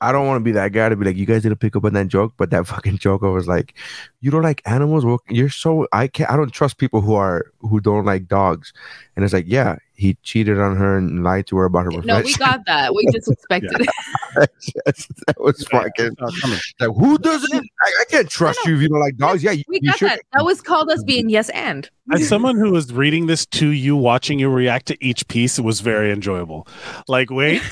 I 0.00 0.12
don't 0.12 0.26
want 0.26 0.38
to 0.40 0.44
be 0.44 0.52
that 0.52 0.72
guy 0.72 0.88
to 0.90 0.96
be 0.96 1.06
like, 1.06 1.16
you 1.16 1.24
guys 1.24 1.42
didn't 1.44 1.60
pick 1.60 1.74
up 1.76 1.84
on 1.84 1.94
that 1.94 2.08
joke, 2.08 2.34
but 2.36 2.50
that 2.50 2.66
fucking 2.66 2.98
joke, 2.98 3.22
I 3.22 3.28
was 3.28 3.48
like, 3.48 3.74
you 4.20 4.30
don't 4.30 4.42
like 4.42 4.60
animals? 4.66 5.04
Well, 5.04 5.20
you're 5.28 5.48
so 5.48 5.86
I 5.92 6.08
can't. 6.08 6.30
I 6.30 6.36
don't 6.36 6.50
trust 6.52 6.78
people 6.78 7.00
who 7.00 7.14
are 7.14 7.46
who 7.60 7.80
don't 7.80 8.04
like 8.04 8.28
dogs. 8.28 8.72
And 9.16 9.24
it's 9.24 9.32
like, 9.32 9.46
yeah, 9.48 9.76
he 9.94 10.14
cheated 10.22 10.58
on 10.58 10.76
her 10.76 10.98
and 10.98 11.22
lied 11.22 11.46
to 11.46 11.56
her 11.56 11.64
about 11.66 11.84
her 11.84 12.02
No, 12.02 12.20
we 12.20 12.34
got 12.34 12.60
that. 12.66 12.94
We 12.94 13.06
just 13.12 13.30
expected 13.32 13.80
it. 13.80 13.88
that 14.86 15.36
was 15.38 15.62
fucking. 15.68 16.16
Come 16.16 16.28
on. 16.52 16.58
Like, 16.80 16.96
who 16.96 17.16
doesn't? 17.18 17.54
I, 17.54 17.92
I 18.00 18.04
can't 18.10 18.28
trust 18.28 18.58
No, 18.64 18.70
no. 18.70 18.70
you 18.72 18.76
if 18.76 18.82
you 18.82 18.88
don't 18.88 19.00
like 19.00 19.16
dogs. 19.16 19.42
Yeah, 19.42 19.52
We 19.68 19.78
you 19.80 19.90
got 19.90 19.98
should. 19.98 20.10
that. 20.10 20.20
That 20.34 20.44
was 20.44 20.60
called 20.60 20.90
us 20.90 21.02
being 21.04 21.28
yes 21.30 21.48
and. 21.50 21.88
As 22.12 22.28
someone 22.28 22.56
who 22.56 22.72
was 22.72 22.92
reading 22.92 23.26
this 23.26 23.46
to 23.46 23.68
you, 23.68 23.96
watching 23.96 24.38
you 24.38 24.50
react 24.50 24.86
to 24.86 25.02
each 25.04 25.26
piece, 25.28 25.58
it 25.58 25.62
was 25.62 25.80
very 25.80 26.10
enjoyable. 26.12 26.66
Like, 27.08 27.30
wait, 27.30 27.62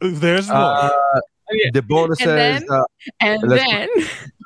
there's 0.00 0.48
more. 0.48 0.56
Uh, 0.56 0.90
the 1.72 1.82
bonus 1.82 2.20
And 2.20 2.26
says. 2.28 2.60
then- 2.60 2.70
uh, 2.70 2.84
And 3.20 3.42
Let's- 3.42 3.64
then 3.68 3.88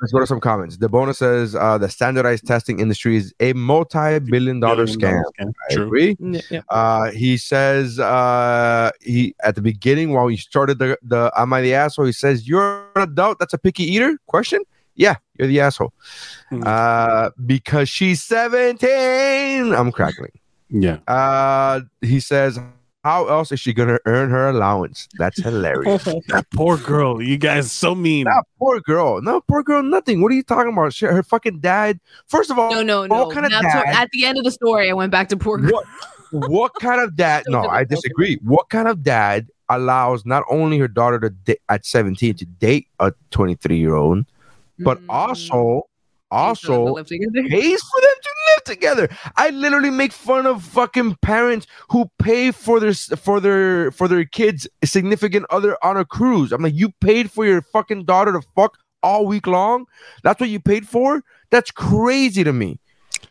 Let's 0.01 0.11
go 0.11 0.19
to 0.19 0.27
some 0.27 0.39
comments. 0.39 0.77
The 0.77 0.89
bonus 0.89 1.19
says 1.19 1.55
uh, 1.55 1.77
the 1.77 1.87
standardized 1.87 2.45
testing 2.47 2.79
industry 2.79 3.15
is 3.15 3.33
a 3.39 3.53
multi-billion 3.53 4.59
dollar 4.59 4.85
scam. 4.87 5.11
dollar 5.11 5.23
scam. 5.39 5.51
I 5.69 5.73
True. 5.73 5.83
agree. 5.85 6.17
yeah. 6.19 6.61
Uh, 6.69 7.11
he 7.11 7.37
says 7.37 7.99
uh, 7.99 8.89
he 9.01 9.35
at 9.43 9.53
the 9.55 9.61
beginning 9.61 10.13
while 10.13 10.27
he 10.27 10.37
started 10.37 10.79
the 10.79 10.97
the 11.03 11.31
am 11.37 11.53
I 11.53 11.61
the 11.61 11.73
asshole? 11.75 12.05
He 12.05 12.11
says 12.11 12.47
you're 12.47 12.85
an 12.95 13.03
adult 13.03 13.37
that's 13.39 13.53
a 13.53 13.57
picky 13.59 13.83
eater. 13.83 14.17
Question? 14.25 14.61
Yeah, 14.95 15.15
you're 15.37 15.47
the 15.47 15.59
asshole. 15.59 15.93
Hmm. 16.49 16.63
Uh, 16.65 17.29
because 17.45 17.87
she's 17.89 18.23
17. 18.23 19.73
I'm 19.73 19.91
crackling. 19.91 20.31
Yeah. 20.69 20.97
Uh, 21.07 21.81
he 22.01 22.19
says 22.19 22.59
how 23.05 23.27
else 23.27 23.51
is 23.51 23.59
she 23.59 23.71
gonna 23.71 23.99
earn 24.07 24.31
her 24.31 24.49
allowance? 24.49 25.07
That's 25.19 25.37
hilarious. 25.41 26.03
That 26.29 26.47
poor 26.51 26.75
girl. 26.77 27.21
You 27.21 27.37
guys 27.37 27.71
so 27.71 27.93
mean. 27.93 28.23
That 28.25 28.43
poor 28.57 28.79
girl. 28.81 29.21
No, 29.21 29.41
poor 29.41 29.61
girl, 29.61 29.83
nothing. 29.83 30.21
What 30.23 30.31
are 30.31 30.35
you 30.35 30.41
talking 30.43 30.73
about? 30.73 30.91
She, 30.91 31.05
her 31.05 31.21
fucking 31.21 31.59
dad. 31.59 31.99
First 32.27 32.49
of 32.49 32.57
all, 32.57 32.71
No, 32.71 32.81
no, 32.81 33.05
no. 33.05 33.25
what 33.25 33.33
kind 33.33 33.45
of 33.45 33.51
Now, 33.51 33.61
dad? 33.61 33.83
to- 33.83 33.87
at 34.01 34.09
the 34.11 34.25
end 34.25 34.39
of 34.39 34.43
the 34.43 34.49
story, 34.51 34.89
I 34.89 34.93
went 34.93 35.11
back 35.11 35.29
to 35.29 35.37
poor 35.37 35.59
girl. 35.59 35.69
what, 35.71 35.85
what 36.49 36.71
kind 36.81 36.99
of 36.99 37.15
dad? 37.15 37.41
Still 37.43 37.53
No, 37.61 37.69
I 37.69 37.79
feel 37.79 37.85
good. 37.85 37.89
disagree. 37.89 38.39
What 38.43 38.69
kind 38.69 38.87
of 38.87 39.03
dad 39.03 39.47
allows 39.69 40.25
not 40.25 40.43
only 40.49 40.79
her 40.79 40.87
daughter 40.87 41.19
to 41.19 41.29
date 41.29 41.59
at 41.69 41.85
17 41.85 42.33
to 42.35 42.45
date 42.45 42.87
a 42.99 43.13
23 43.29 43.77
year 43.77 43.93
old, 43.95 44.25
but 44.79 44.99
Mm. 45.01 45.05
also 45.09 45.87
also 46.31 46.93
Live 46.95 47.05
together. 47.05 47.47
pays 47.47 47.81
for 47.81 48.01
them 48.01 48.17
to 48.23 48.29
live 48.67 48.75
together. 48.77 49.09
I 49.35 49.49
literally 49.51 49.89
make 49.89 50.11
fun 50.11 50.45
of 50.45 50.63
fucking 50.63 51.15
parents 51.21 51.67
who 51.89 52.09
pay 52.19 52.51
for 52.51 52.79
their 52.79 52.93
for 52.93 53.39
their 53.39 53.91
for 53.91 54.07
their 54.07 54.25
kids 54.25 54.67
significant 54.83 55.45
other 55.49 55.77
on 55.83 55.97
a 55.97 56.05
cruise. 56.05 56.51
I'm 56.51 56.61
like, 56.61 56.73
you 56.75 56.91
paid 57.01 57.31
for 57.31 57.45
your 57.45 57.61
fucking 57.61 58.05
daughter 58.05 58.31
to 58.33 58.41
fuck 58.55 58.77
all 59.03 59.25
week 59.25 59.47
long. 59.47 59.85
That's 60.23 60.39
what 60.39 60.49
you 60.49 60.59
paid 60.59 60.87
for. 60.87 61.23
That's 61.51 61.71
crazy 61.71 62.43
to 62.43 62.53
me. 62.53 62.79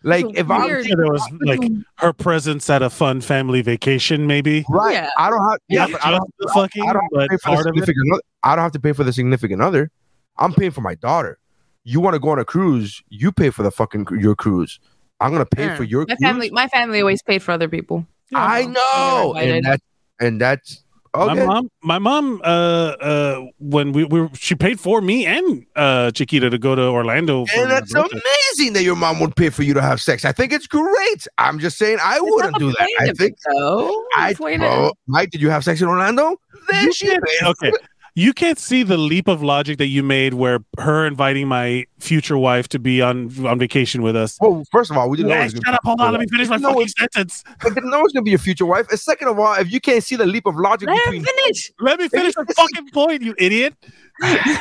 Like 0.02 0.26
if 0.34 0.50
I'm 0.50 0.64
weird. 0.64 0.86
There 0.86 1.06
was 1.06 1.22
like 1.40 1.62
her 1.98 2.12
presence 2.12 2.68
at 2.68 2.82
a 2.82 2.90
fun 2.90 3.20
family 3.22 3.62
vacation, 3.62 4.26
maybe. 4.26 4.64
right, 4.68 4.94
Yeah. 4.94 5.10
I 5.16 5.30
don't 5.30 5.48
have 5.50 5.58
yeah, 5.68 5.86
Not 5.86 5.92
but 5.92 6.04
I 6.06 6.10
don't 6.10 6.34
the 6.38 6.50
fucking, 6.54 6.82
I 6.88 6.92
don't 6.92 7.02
have 7.02 7.22
to 7.22 7.28
pay 7.28 7.36
for 7.38 7.50
the 7.50 7.60
it. 7.60 7.62
significant 7.64 8.12
other. 8.12 8.22
I 8.42 8.54
don't 8.56 8.62
have 8.64 8.72
to 8.72 8.80
pay 8.80 8.92
for 8.92 9.04
the 9.04 9.12
significant 9.14 9.62
other. 9.62 9.90
I'm 10.36 10.52
paying 10.52 10.72
for 10.72 10.82
my 10.82 10.94
daughter. 10.94 11.38
You 11.84 12.00
want 12.00 12.14
to 12.14 12.20
go 12.20 12.30
on 12.30 12.38
a 12.38 12.44
cruise? 12.44 13.02
You 13.08 13.32
pay 13.32 13.48
for 13.50 13.62
the 13.62 13.70
fucking 13.70 14.06
your 14.18 14.34
cruise. 14.34 14.78
I'm 15.20 15.32
gonna 15.32 15.46
pay 15.46 15.66
Yeah. 15.66 15.76
for 15.76 15.84
your 15.84 16.06
my 16.08 16.14
cruise. 16.16 16.28
family. 16.28 16.50
My 16.50 16.68
family 16.68 17.00
always 17.00 17.22
paid 17.22 17.42
for 17.42 17.52
other 17.52 17.68
people. 17.68 18.06
I 18.34 18.66
know, 18.66 19.34
and 19.38 19.64
that 19.64 19.80
and 20.20 20.40
that's 20.40 20.82
okay. 21.14 21.34
My 21.34 21.46
mom, 21.46 21.68
my 21.82 21.98
mom, 21.98 22.40
uh, 22.42 22.48
uh, 22.48 23.44
when 23.58 23.92
we, 23.92 24.04
we 24.04 24.22
were, 24.22 24.30
she 24.34 24.54
paid 24.56 24.80
for 24.80 25.00
me 25.00 25.24
and 25.26 25.64
uh 25.76 26.10
Chiquita 26.10 26.50
to 26.50 26.58
go 26.58 26.74
to 26.74 26.82
Orlando. 26.82 27.46
and 27.56 27.70
that's 27.70 27.94
amazing 27.94 28.72
that 28.74 28.82
your 28.82 28.96
mom 28.96 29.20
would 29.20 29.36
pay 29.36 29.50
for 29.50 29.62
you 29.62 29.72
to 29.74 29.82
have 29.82 30.00
sex. 30.00 30.24
I 30.24 30.32
think 30.32 30.52
it's 30.52 30.66
great. 30.66 31.28
I'm 31.38 31.58
just 31.60 31.78
saying 31.78 31.98
I 32.02 32.14
That's 32.14 32.22
wouldn't 32.22 32.58
do 32.58 32.72
that. 32.72 32.88
I 33.00 33.06
think 33.12 33.34
it, 33.34 33.38
though. 33.54 34.04
I 34.16 34.32
The 34.32 34.38
point 34.38 34.60
bro, 34.60 34.92
Mike, 35.06 35.30
did 35.30 35.40
you 35.40 35.50
have 35.50 35.62
sex 35.62 35.80
in 35.80 35.86
Orlando? 35.88 36.36
Then 36.68 36.86
You 36.86 36.92
she 36.92 37.06
did. 37.06 37.20
paid. 37.22 37.46
Okay, 37.48 37.72
You 38.16 38.32
can't 38.32 38.60
see 38.60 38.84
the 38.84 38.96
leap 38.96 39.26
of 39.26 39.42
logic 39.42 39.78
that 39.78 39.88
you 39.88 40.04
made 40.04 40.34
where 40.34 40.60
her 40.78 41.04
inviting 41.04 41.48
my 41.48 41.86
future 41.98 42.38
wife 42.38 42.68
to 42.68 42.78
be 42.78 43.02
on 43.02 43.44
on 43.44 43.58
vacation 43.58 44.02
with 44.02 44.14
us. 44.14 44.38
Well, 44.40 44.62
first 44.70 44.92
of 44.92 44.96
all, 44.96 45.10
we 45.10 45.16
didn't 45.16 45.30
know. 45.30 45.40
it 45.40 45.44
was 45.44 45.54
gonna 45.54 45.64
shut 45.66 45.72
be 45.72 45.76
up, 45.76 45.80
hold 45.84 46.00
on, 46.00 46.12
let 46.12 46.20
me 46.20 46.26
finish 46.30 46.48
my 46.48 46.58
fucking 46.58 46.88
sentence. 46.88 47.42
I 47.60 47.70
didn't 47.70 47.90
know 47.90 47.98
it 47.98 48.02
was 48.04 48.12
gonna 48.12 48.22
be 48.22 48.30
your 48.30 48.38
future 48.38 48.66
wife. 48.66 48.88
And 48.88 49.00
second 49.00 49.26
of 49.26 49.38
all, 49.40 49.54
if 49.54 49.72
you 49.72 49.80
can't 49.80 50.04
see 50.04 50.14
the 50.14 50.26
leap 50.26 50.46
of 50.46 50.54
logic 50.54 50.88
Let 50.88 50.96
him 51.06 51.12
between 51.14 51.24
finish. 51.24 51.72
Let 51.80 51.98
me 51.98 52.08
finish 52.08 52.34
the 52.34 52.46
fucking 52.54 52.90
point, 52.90 53.22
you 53.22 53.34
idiot. 53.36 53.74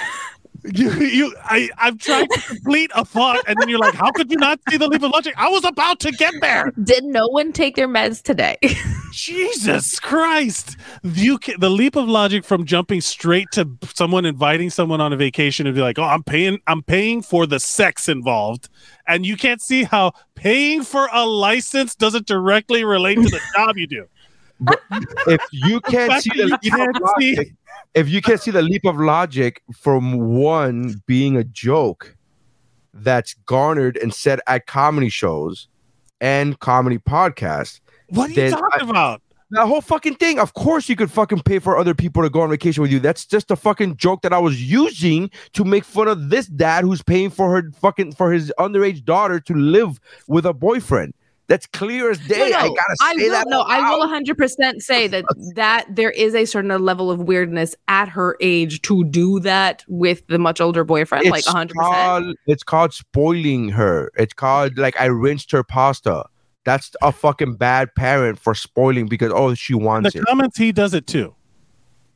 You, 0.65 0.91
you, 0.93 1.35
I, 1.43 1.69
I'm 1.77 1.97
trying 1.97 2.25
to 2.25 2.41
complete 2.47 2.89
a 2.95 3.03
thought, 3.03 3.43
and 3.49 3.57
then 3.59 3.67
you're 3.67 3.79
like, 3.79 3.95
"How 3.95 4.11
could 4.11 4.31
you 4.31 4.37
not 4.37 4.61
see 4.69 4.77
the 4.77 4.87
leap 4.87 5.03
of 5.03 5.11
logic?" 5.11 5.33
I 5.35 5.49
was 5.49 5.65
about 5.65 5.99
to 6.01 6.11
get 6.11 6.33
there. 6.39 6.71
Did 6.81 7.03
no 7.03 7.27
one 7.27 7.51
take 7.51 7.75
their 7.75 7.89
meds 7.89 8.21
today? 8.21 8.57
Jesus 9.13 9.99
Christ! 9.99 10.75
You 11.03 11.37
can, 11.37 11.59
the 11.59 11.69
leap 11.69 11.95
of 11.95 12.09
logic 12.09 12.43
from 12.43 12.65
jumping 12.65 12.99
straight 12.99 13.47
to 13.51 13.69
someone 13.93 14.25
inviting 14.25 14.71
someone 14.71 15.01
on 15.01 15.13
a 15.13 15.15
vacation 15.15 15.67
and 15.67 15.75
be 15.75 15.81
like, 15.81 15.99
"Oh, 15.99 16.03
I'm 16.03 16.23
paying, 16.23 16.59
I'm 16.65 16.81
paying 16.81 17.21
for 17.21 17.45
the 17.45 17.59
sex 17.59 18.09
involved," 18.09 18.69
and 19.07 19.23
you 19.23 19.37
can't 19.37 19.61
see 19.61 19.83
how 19.83 20.13
paying 20.33 20.81
for 20.81 21.09
a 21.13 21.25
license 21.25 21.93
doesn't 21.93 22.25
directly 22.25 22.83
relate 22.83 23.15
to 23.15 23.29
the 23.29 23.39
job 23.55 23.77
you 23.77 23.85
do. 23.85 24.07
if 25.27 25.41
you 25.51 25.79
can't 25.81 26.23
see 26.23 26.31
the 26.35 26.45
leap 26.45 26.73
of 26.73 26.79
can't 26.79 26.97
see- 27.19 27.35
logic, 27.35 27.53
if 27.93 28.09
you 28.09 28.21
can't 28.21 28.41
see 28.41 28.51
the 28.51 28.63
leap 28.63 28.83
of 28.83 28.97
logic 28.97 29.61
from 29.79 30.17
one 30.35 31.01
being 31.05 31.37
a 31.37 31.43
joke 31.43 32.15
that's 32.95 33.35
garnered 33.45 33.95
and 33.97 34.11
said 34.11 34.39
at 34.47 34.65
comedy 34.65 35.09
shows 35.09 35.67
and 36.19 36.59
comedy 36.59 36.97
podcasts, 36.97 37.79
What 38.13 38.29
are 38.29 38.33
you 38.33 38.49
Then 38.49 38.51
talking 38.51 38.89
about? 38.89 39.21
that 39.53 39.67
whole 39.67 39.81
fucking 39.81 40.15
thing. 40.15 40.39
Of 40.39 40.53
course, 40.53 40.89
you 40.89 40.95
could 40.95 41.11
fucking 41.11 41.41
pay 41.41 41.59
for 41.59 41.77
other 41.77 41.93
people 41.93 42.23
to 42.23 42.29
go 42.29 42.41
on 42.41 42.49
vacation 42.49 42.81
with 42.81 42.91
you. 42.91 42.99
That's 42.99 43.25
just 43.25 43.51
a 43.51 43.55
fucking 43.55 43.97
joke 43.97 44.23
that 44.23 44.33
I 44.33 44.39
was 44.39 44.63
using 44.63 45.29
to 45.53 45.63
make 45.63 45.83
fun 45.83 46.07
of 46.07 46.29
this 46.29 46.47
dad 46.47 46.83
who's 46.83 47.03
paying 47.03 47.29
for 47.29 47.51
her 47.55 47.71
fucking 47.79 48.13
for 48.13 48.31
his 48.31 48.51
underage 48.59 49.05
daughter 49.05 49.39
to 49.41 49.53
live 49.53 49.99
with 50.27 50.45
a 50.45 50.53
boyfriend. 50.53 51.13
That's 51.47 51.67
clear 51.67 52.09
as 52.09 52.19
day. 52.19 52.49
No, 52.51 52.57
I 52.57 52.67
gotta 52.67 52.97
I 53.01 53.15
say 53.15 53.23
will, 53.23 53.31
that. 53.31 53.47
no, 53.49 53.61
out 53.61 53.69
I 53.69 53.91
will 53.91 53.99
loud. 54.09 54.23
100% 54.25 54.81
say 54.81 55.07
that 55.09 55.25
that 55.55 55.85
there 55.93 56.11
is 56.11 56.33
a 56.33 56.45
certain 56.45 56.83
level 56.83 57.11
of 57.11 57.19
weirdness 57.19 57.75
at 57.87 58.07
her 58.09 58.37
age 58.39 58.81
to 58.83 59.03
do 59.03 59.39
that 59.41 59.83
with 59.87 60.25
the 60.27 60.39
much 60.39 60.61
older 60.61 60.83
boyfriend, 60.83 61.29
like 61.29 61.43
100%. 61.43 62.33
It's 62.47 62.63
called 62.63 62.93
spoiling 62.93 63.69
her. 63.69 64.09
It's 64.17 64.33
called 64.33 64.77
like 64.77 64.99
I 64.99 65.05
rinsed 65.05 65.51
her 65.51 65.63
pasta. 65.63 66.23
That's 66.65 66.91
a 67.01 67.11
fucking 67.11 67.55
bad 67.55 67.93
parent 67.95 68.39
for 68.39 68.55
spoiling 68.55 69.07
because 69.07 69.31
oh 69.33 69.53
she 69.53 69.73
In 69.73 69.83
wants 69.83 70.13
the 70.13 70.19
it. 70.19 70.25
comments, 70.25 70.57
he 70.57 70.71
does 70.71 70.93
it 70.93 71.07
too. 71.07 71.35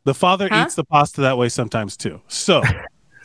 The 0.06 0.14
father 0.14 0.48
Huh? 0.50 0.64
eats 0.66 0.76
the 0.76 0.86
pasta 0.86 1.22
that 1.22 1.38
way 1.38 1.50
sometimes 1.50 1.98
too. 1.98 2.22
So, 2.30 2.62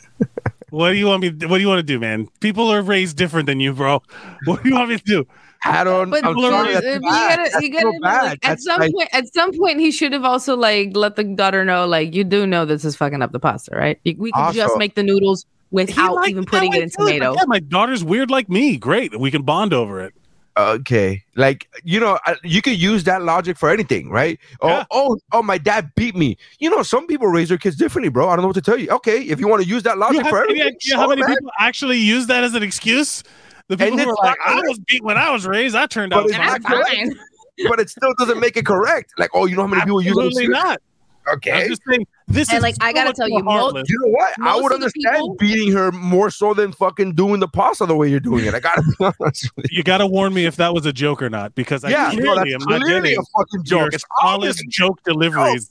what 0.69 0.89
do 0.91 0.95
you 0.97 1.05
want 1.07 1.21
me? 1.21 1.29
What 1.47 1.57
do 1.57 1.61
you 1.61 1.67
want 1.67 1.79
to 1.79 1.83
do, 1.83 1.99
man? 1.99 2.27
People 2.39 2.67
are 2.69 2.81
raised 2.81 3.15
different 3.17 3.45
than 3.45 3.59
you, 3.59 3.73
bro. 3.73 4.01
What 4.45 4.63
do 4.63 4.69
you 4.69 4.75
want 4.75 4.89
me 4.89 4.97
to 4.97 5.03
do? 5.03 5.25
I 5.65 5.85
don't. 5.85 6.09
But 6.09 6.25
I'm 6.25 6.37
sorry, 6.37 6.73
that's 6.73 6.85
you 6.85 6.99
bad. 6.99 7.37
gotta, 7.37 7.49
That's 7.51 7.63
you 7.63 7.69
gotta 7.71 7.83
so 7.83 7.91
know, 7.91 7.99
bad. 8.01 8.23
like, 8.25 8.39
at 8.49 8.59
some 8.59 8.81
like- 8.81 8.91
point, 8.91 9.09
at 9.13 9.33
some 9.33 9.53
point, 9.57 9.79
he 9.79 9.91
should 9.91 10.11
have 10.11 10.25
also 10.25 10.57
like 10.57 10.89
let 10.97 11.15
the 11.15 11.23
daughter 11.23 11.63
know, 11.63 11.87
like, 11.87 12.13
you 12.13 12.25
do 12.25 12.45
know 12.45 12.65
this 12.65 12.83
is 12.83 12.97
fucking 12.97 13.21
up 13.21 13.31
the 13.31 13.39
pasta, 13.39 13.71
right? 13.73 13.97
You- 14.03 14.15
We 14.17 14.31
could 14.33 14.53
just 14.53 14.77
make 14.77 14.95
the 14.95 15.03
noodles 15.03 15.45
without 15.71 16.27
even 16.27 16.43
putting 16.43 16.73
it 16.73 16.83
in 16.83 16.89
too. 16.89 16.95
He's 16.97 16.97
like, 16.99 17.13
tomato. 17.21 17.35
Yeah, 17.37 17.45
my 17.47 17.59
daughter's 17.59 18.03
weird 18.03 18.29
like 18.29 18.49
me. 18.49 18.75
Great, 18.75 19.17
we 19.17 19.31
can 19.31 19.43
bond 19.43 19.73
over 19.73 20.01
it. 20.01 20.13
Okay 20.55 21.23
like 21.35 21.67
you 21.83 21.99
know 21.99 22.19
you 22.43 22.61
could 22.61 22.79
use 22.79 23.03
that 23.03 23.23
logic 23.23 23.57
for 23.57 23.69
anything 23.71 24.09
right 24.11 24.39
oh 24.61 24.67
Yeah. 24.67 24.85
oh 24.91 25.17
oh 25.31 25.41
my 25.41 25.57
dad 25.57 25.91
beat 25.95 26.15
me 26.15 26.37
you 26.59 26.69
know 26.69 26.83
some 26.83 27.07
people 27.07 27.27
raise 27.27 27.49
their 27.49 27.57
kids 27.57 27.75
differently 27.75 28.09
bro 28.09 28.29
i 28.29 28.35
don't 28.35 28.43
know 28.43 28.47
what 28.47 28.55
to 28.55 28.61
tell 28.61 28.77
you 28.77 28.87
okay 28.91 29.21
if 29.23 29.39
you 29.39 29.47
want 29.47 29.63
to 29.63 29.67
use 29.67 29.81
that 29.83 29.95
You 29.95 30.01
logic 30.01 30.21
have 30.23 30.29
for 30.29 30.43
any 30.43 30.61
anything 30.61 30.75
idea 30.75 30.95
how 30.97 31.03
so, 31.03 31.09
many 31.09 31.21
man. 31.23 31.35
people 31.35 31.51
actually 31.59 31.97
use 31.97 32.27
that 32.27 32.43
as 32.43 32.53
an 32.53 32.61
excuse? 32.63 33.23
The 33.69 33.77
people 33.77 33.93
And 33.99 34.01
who 34.01 34.09
are 34.09 34.25
like, 34.25 34.37
"I 34.45 34.55
was 34.55 34.77
beat 34.87 35.03
when 35.03 35.17
I 35.17 35.31
was 35.31 35.47
raised. 35.47 35.73
I 35.75 35.87
turned 35.87 36.13
out 36.13 36.29
fine." 36.29 36.37
not 36.37 36.55
And 36.55 36.63
that's 36.65 36.65
correct. 36.65 36.89
fine. 36.89 37.69
but 37.69 37.79
it 37.79 37.89
still 37.89 38.13
doesn't 38.19 38.39
make 38.39 38.55
it 38.57 38.65
correct 38.65 39.13
like 39.17 39.29
oh 39.33 39.45
you 39.45 39.55
know 39.55 39.61
how 39.63 39.67
many 39.69 39.81
people 39.83 40.01
use 40.01 40.11
Absolutely 40.17 40.43
it 40.45 40.49
not. 40.51 40.81
I'm 41.25 41.35
okay 41.35 41.67
just 41.69 41.81
saying 41.89 42.05
this 42.33 42.49
And, 42.49 42.57
is 42.57 42.63
like, 42.63 42.75
I 42.81 42.91
gotta 42.93 43.13
tell 43.13 43.29
you, 43.29 43.43
mo- 43.43 43.51
heartless. 43.51 43.89
you 43.89 43.97
know 44.01 44.11
what? 44.11 44.33
I 44.41 44.59
would 44.59 44.71
understand 44.73 45.15
people- 45.15 45.35
beating 45.35 45.71
her 45.73 45.91
more 45.91 46.29
so 46.29 46.53
than 46.53 46.71
fucking 46.71 47.13
doing 47.15 47.39
the 47.39 47.47
pasta 47.47 47.85
the 47.85 47.95
way 47.95 48.09
you're 48.09 48.19
doing 48.19 48.45
it. 48.45 48.53
I 48.53 48.59
gotta 48.59 48.81
be 48.81 48.93
honest 49.21 49.51
with 49.55 49.71
you 49.71 49.77
you. 49.77 49.83
got 49.83 49.99
to 49.99 50.07
warn 50.07 50.33
me 50.33 50.45
if 50.45 50.55
that 50.57 50.73
was 50.73 50.85
a 50.85 50.93
joke 50.93 51.21
or 51.21 51.29
not, 51.29 51.53
because 51.55 51.83
I 51.83 51.89
yeah 51.89 52.11
no, 52.13 52.19
clearly 52.21 52.51
that's 52.51 52.63
am 52.65 52.69
not 52.69 52.81
clearly 52.81 53.09
getting 53.09 53.19
a 53.19 53.37
fucking 53.37 53.63
joke. 53.63 53.93
It's 53.93 54.03
all 54.21 54.35
obviously 54.35 54.67
joke 54.69 54.99
deliveries. 55.03 55.69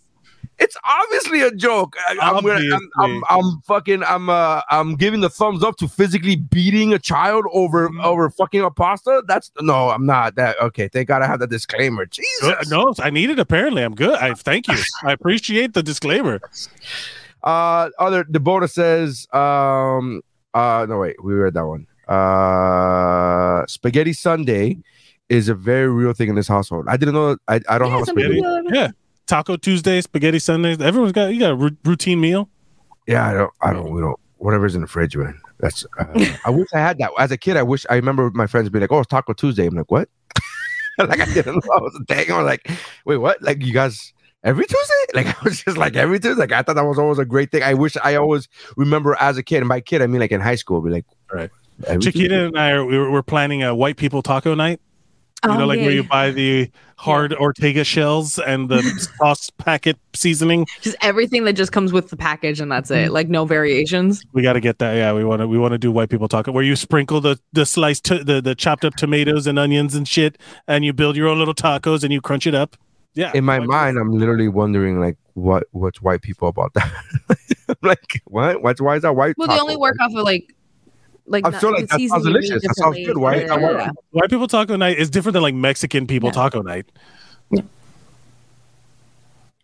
It's 0.59 0.77
obviously 0.85 1.43
a 1.43 1.51
joke. 1.51 1.97
I, 2.09 2.16
I'm, 2.20 2.45
gonna, 2.45 2.61
I'm, 2.73 2.91
I'm, 2.99 3.24
I'm 3.29 3.61
fucking, 3.62 4.05
I'm, 4.05 4.29
uh, 4.31 4.61
I'm 4.70 4.95
giving 4.95 5.20
the 5.20 5.29
thumbs 5.29 5.65
up 5.65 5.77
to 5.79 5.89
physically 5.89 6.37
beating 6.37 6.93
a 6.93 6.99
child 7.01 7.47
over, 7.53 7.89
Mhm. 7.89 8.05
over 8.05 8.31
fucking 8.31 8.61
a 8.62 8.70
pasta. 8.70 9.23
That's 9.27 9.51
no, 9.61 9.91
I'm 9.91 10.07
not. 10.07 10.37
That 10.37 10.61
okay? 10.61 10.87
Thank 10.89 11.09
God 11.09 11.20
I 11.23 11.27
have 11.27 11.41
that 11.41 11.51
disclaimer. 11.51 12.05
Good. 12.07 12.12
Jesus. 12.41 12.70
No, 12.70 12.95
I 13.01 13.11
need 13.11 13.31
it. 13.31 13.39
Apparently, 13.41 13.83
I'm 13.83 13.95
good. 13.95 14.15
I 14.19 14.35
thank 14.35 14.69
you. 14.69 14.79
I 15.05 15.12
appreciate 15.12 15.74
the 15.74 15.83
disclaimer. 15.83 16.41
Uh, 17.43 17.91
other 17.99 18.24
the 18.29 18.39
bonus 18.39 18.73
says, 18.74 19.27
um, 19.33 20.23
uh, 20.55 20.87
no 20.89 20.99
wait, 20.99 21.16
we 21.24 21.35
read 21.35 21.55
that 21.55 21.66
one. 21.66 21.87
Uh, 22.07 23.66
spaghetti 23.66 24.12
Sunday 24.12 24.79
is 25.29 25.49
a 25.49 25.55
very 25.55 25.89
real 25.89 26.12
thing 26.12 26.29
in 26.29 26.35
this 26.37 26.47
household. 26.49 26.87
I 26.89 26.97
didn't 26.97 27.15
know. 27.15 27.37
I, 27.49 27.61
I 27.69 27.79
don't 27.79 27.89
Yeah, 27.89 27.95
have 27.95 28.03
a 28.03 28.07
spaghetti. 28.07 28.41
Yeah, 28.73 28.91
Taco 29.27 29.57
Tuesday, 29.57 30.01
Spaghetti 30.01 30.39
Sundays. 30.39 30.81
Everyone's 30.81 31.12
got 31.12 31.32
you 31.32 31.40
got 31.40 31.53
a 31.53 31.77
routine 31.85 32.20
meal. 32.20 32.49
Yeah, 33.07 33.28
I 33.28 33.32
don't. 33.32 33.51
I 33.61 33.73
don't. 33.73 33.90
We 33.93 34.01
don't. 34.01 34.19
Whatever's 34.39 34.74
in 34.74 34.81
the 34.81 34.86
fridge, 34.86 35.16
man. 35.16 35.40
That's. 35.61 35.85
Uh, 35.99 36.24
I 36.44 36.51
wish 36.51 36.69
I 36.74 36.78
had 36.78 36.99
that 36.99 37.11
as 37.19 37.31
a 37.31 37.36
kid. 37.36 37.57
I 37.57 37.62
wish 37.62 37.86
I 37.89 37.94
remember 37.94 38.31
my 38.35 38.47
friends 38.47 38.69
being 38.70 38.81
like, 38.81 38.93
"Oh, 38.93 38.99
it's 39.01 39.09
Taco 39.09 39.32
Tuesday." 39.32 39.66
I'm 39.66 39.74
like, 39.74 39.90
"What?" 39.90 40.09
like 40.99 41.20
I 41.20 41.24
didn't 41.27 41.55
know 41.55 41.74
it 41.77 41.82
was 41.82 41.99
a 42.01 42.05
thing. 42.15 42.31
I 42.31 42.39
was 42.39 42.47
like, 42.47 42.69
"Wait, 43.05 43.16
what?" 43.19 43.40
Like 43.43 43.62
you 43.65 43.73
guys 43.73 44.12
every 44.44 44.66
Tuesday? 44.66 44.94
Like 45.15 45.27
I 45.27 45.44
was 45.44 45.62
just 45.62 45.77
like 45.77 45.94
every 45.94 46.19
Tuesday. 46.19 46.40
Like 46.40 46.53
I 46.53 46.62
thought 46.62 46.77
that 46.77 46.85
was 46.86 46.99
always 46.99 47.19
a 47.19 47.24
great 47.27 47.51
thing. 47.53 47.62
I 47.62 47.74
wish 47.74 47.97
I 48.03 48.15
always 48.16 48.49
remember 48.78 49.15
as 49.20 49.36
a 49.36 49.43
kid. 49.43 49.59
And 49.59 49.69
by 49.69 49.81
kid, 49.82 50.01
I 50.01 50.07
mean 50.07 50.20
like 50.23 50.32
in 50.32 50.40
high 50.40 50.55
school. 50.55 50.81
Be 50.81 50.90
like, 50.90 51.05
Right. 51.31 51.51
every 51.86 52.01
Tuesday? 52.01 52.12
Chiquita 52.12 52.47
and 52.47 52.59
I 52.59 52.70
are 52.70 52.85
we 52.85 52.97
were, 52.97 53.11
we're 53.11 53.23
planning 53.23 53.62
a 53.62 53.74
white 53.74 53.99
people 53.99 54.23
taco 54.23 54.55
night. 54.55 54.81
You 55.44 55.51
Oh, 55.51 55.59
know, 55.59 55.66
like 55.66 55.78
where 55.78 55.86
oh, 55.86 55.90
yeah. 55.90 55.94
you 55.97 56.05
buy 56.05 56.31
the 56.31 56.70
hard 56.97 57.32
Ortega 57.35 57.82
shells 57.82 58.39
and 58.39 58.69
the 58.69 58.81
sauce 59.19 59.51
packet 59.51 59.98
seasoning. 60.14 60.66
Just 60.82 60.97
everything 61.02 61.43
that 61.44 61.55
just 61.55 61.73
comes 61.73 61.93
with 61.93 62.10
the 62.10 62.16
package 62.16 62.60
and 62.60 62.70
that's 62.70 62.93
it. 62.93 63.06
Mm-hmm. 63.06 63.12
Like 63.12 63.28
no 63.28 63.44
variations. 63.44 64.23
We 64.32 64.43
got 64.43 64.52
to 64.52 64.60
get 64.60 64.78
that. 64.78 64.94
Yeah, 64.94 65.12
we 65.12 65.24
want 65.24 65.40
to. 65.40 65.48
We 65.48 65.59
want 65.59 65.73
to 65.73 65.78
do 65.78 65.90
white 65.90 66.10
people 66.10 66.28
taco, 66.28 66.52
where 66.52 66.62
you 66.62 66.77
sprinkle 66.77 67.20
the 67.20 67.40
the 67.52 67.66
sliced 67.66 68.05
to, 68.05 68.23
the 68.23 68.40
the 68.40 68.55
chopped 68.55 68.85
up 68.85 68.94
tomatoes 68.94 69.47
and 69.48 69.59
onions 69.59 69.97
and 69.97 70.06
shit, 70.06 70.39
and 70.69 70.85
you 70.85 70.93
build 70.93 71.16
your 71.16 71.27
own 71.27 71.39
little 71.39 71.55
tacos 71.55 72.05
and 72.05 72.12
you 72.12 72.20
crunch 72.20 72.47
it 72.47 72.55
up. 72.55 72.77
Yeah. 73.14 73.31
in 73.35 73.44
my 73.44 73.59
white 73.59 73.69
mind, 73.69 73.98
I'm 73.98 74.12
literally 74.12 74.48
wondering 74.48 74.98
like, 75.01 75.19
what 75.35 75.64
what's 75.73 76.01
white 76.01 76.23
people 76.23 76.48
about 76.48 76.73
that? 76.74 76.90
Like, 77.82 78.20
what? 78.27 78.62
What's 78.62 78.81
why 78.81 78.97
is 78.97 79.02
that 79.02 79.16
white? 79.16 79.35
Well, 79.39 79.48
they 79.48 79.59
only 79.59 79.77
work 79.77 79.97
off 80.01 80.12
of 80.14 80.23
like 80.24 80.55
like 81.27 81.47
I 81.47 81.51
not- 81.51 81.61
feel 81.61 81.73
like 81.73 81.89
the 81.89 81.99
that 81.99 82.09
sounds 82.09 82.24
delicious. 82.24 82.62
That 82.62 82.74
sounds 82.77 82.97
differently. 82.97 83.05
good. 83.05 83.16
Why- 83.19 83.36
Yeah, 83.36 83.57
why- 83.57 83.70
yeah, 83.73 83.78
yeah. 83.78 83.90
White 84.11 84.31
people 84.31 84.49
taco 84.49 84.77
night 84.77 84.99
is 84.99 85.09
different 85.11 85.35
than 85.35 85.43
like 85.43 85.55
Mexican 85.55 86.07
people 86.07 86.28
Yeah. 86.28 86.32
taco 86.35 86.62
night. 86.62 86.86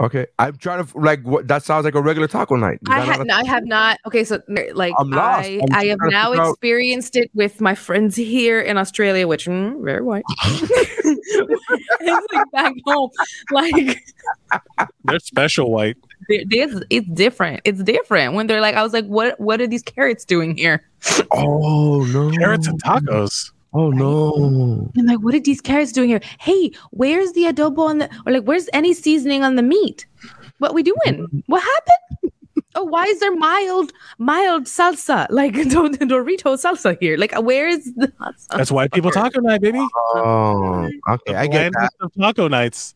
Okay, 0.01 0.27
I'm 0.39 0.57
trying 0.59 0.87
to 0.87 0.99
like. 0.99 1.23
What 1.25 1.49
that 1.49 1.65
sounds 1.65 1.85
like 1.85 1.97
a 1.97 2.01
regular 2.01 2.29
taco 2.29 2.55
night. 2.55 2.75
Is 2.83 2.89
I, 2.89 3.01
ha- 3.01 3.17
not 3.17 3.27
no, 3.27 3.35
I 3.35 3.45
have 3.45 3.65
not. 3.65 3.99
Okay, 4.07 4.23
so 4.23 4.41
like 4.73 4.95
I'm 4.97 5.11
lost. 5.11 5.49
I, 5.49 5.55
I'm 5.61 5.75
I 5.75 5.87
have 5.87 5.99
now 6.03 6.31
figure 6.31 6.43
out- 6.45 6.51
experienced 6.51 7.17
it 7.17 7.31
with 7.35 7.61
my 7.61 7.75
friends 7.75 8.15
here 8.15 8.61
in 8.61 8.79
Australia, 8.79 9.27
which 9.27 9.47
mm, 9.47 9.83
very 9.83 10.03
white. 10.03 10.23
it's 10.45 12.27
like 12.33 12.51
back 12.53 12.75
home, 12.87 13.11
like 13.51 13.99
They're 15.03 15.19
special 15.19 15.73
white. 15.73 15.97
They- 16.29 16.45
it's 16.51 16.81
it's 16.91 17.09
different. 17.09 17.61
It's 17.65 17.83
different 17.83 18.35
when 18.35 18.47
they're 18.47 18.61
like, 18.61 18.75
I 18.77 18.83
was 18.83 18.93
like, 18.93 19.07
what 19.07 19.39
what 19.41 19.61
are 19.61 19.67
these 19.67 19.83
carrots 19.83 20.25
doing 20.25 20.57
here? 20.57 20.85
Oh 21.33 22.05
no! 22.05 22.31
Carrots 22.33 22.67
and 22.67 22.83
tacos. 22.83 23.53
Oh 23.75 23.91
no! 23.91 24.91
I'm 24.97 25.07
like, 25.07 25.19
what 25.21 25.35
are 25.35 25.41
these 25.41 25.61
carrots 25.61 25.93
doing 25.93 26.09
here? 26.09 26.21
Hey, 26.41 26.73
where's 26.91 27.33
the 27.33 27.45
adobo 27.45 27.81
on 27.89 27.99
the 27.99 28.09
or 28.27 28.33
like 28.33 28.45
where's 28.45 28.69
any 28.73 28.95
seasoning 28.95 29.43
on 29.45 29.57
the 29.57 29.63
meat? 29.63 30.07
What 30.59 30.75
we 30.75 30.83
doing? 30.83 31.43
What 31.47 31.63
happened? 31.63 32.33
Oh, 32.79 32.85
why 32.85 33.07
is 33.07 33.19
there 33.19 33.35
mild 33.35 33.93
mild 34.19 34.65
salsa 34.67 35.27
like 35.31 35.55
Dor- 35.55 35.89
Dorito 35.91 36.55
salsa 36.57 36.97
here? 37.01 37.17
Like, 37.17 37.33
where 37.43 37.69
is 37.69 37.93
the 37.97 38.13
hot? 38.21 38.37
That's 38.57 38.71
why 38.71 38.87
people 38.87 39.11
taco 39.11 39.41
night, 39.41 39.61
baby. 39.61 39.81
Oh, 40.15 40.89
okay, 41.11 41.35
I 41.35 41.49
get 41.49 41.73
that. 41.73 41.91
Of 42.01 42.13
taco 42.15 42.47
nights. 42.47 42.95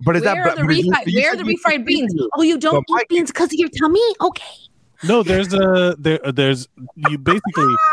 But 0.00 0.14
is 0.16 0.22
Where 0.22 0.34
that 0.34 0.46
are 0.46 0.56
the 0.56 0.64
but 0.66 0.76
you- 0.76 0.84
refried? 0.90 1.06
you 1.06 1.20
Where 1.20 1.32
are 1.32 1.36
the 1.36 1.42
refried 1.42 1.84
beans? 1.84 2.14
Oh, 2.36 2.42
you 2.42 2.58
don't 2.58 2.84
But 2.88 3.02
eat 3.02 3.08
beans 3.08 3.30
because 3.32 3.48
of 3.52 3.58
your 3.58 3.70
tummy? 3.70 4.00
Okay. 4.20 4.44
No, 5.02 5.22
there's 5.24 5.52
a 5.52 5.96
there. 5.98 6.20
There's 6.32 6.68
you 7.08 7.18
basically. 7.18 7.74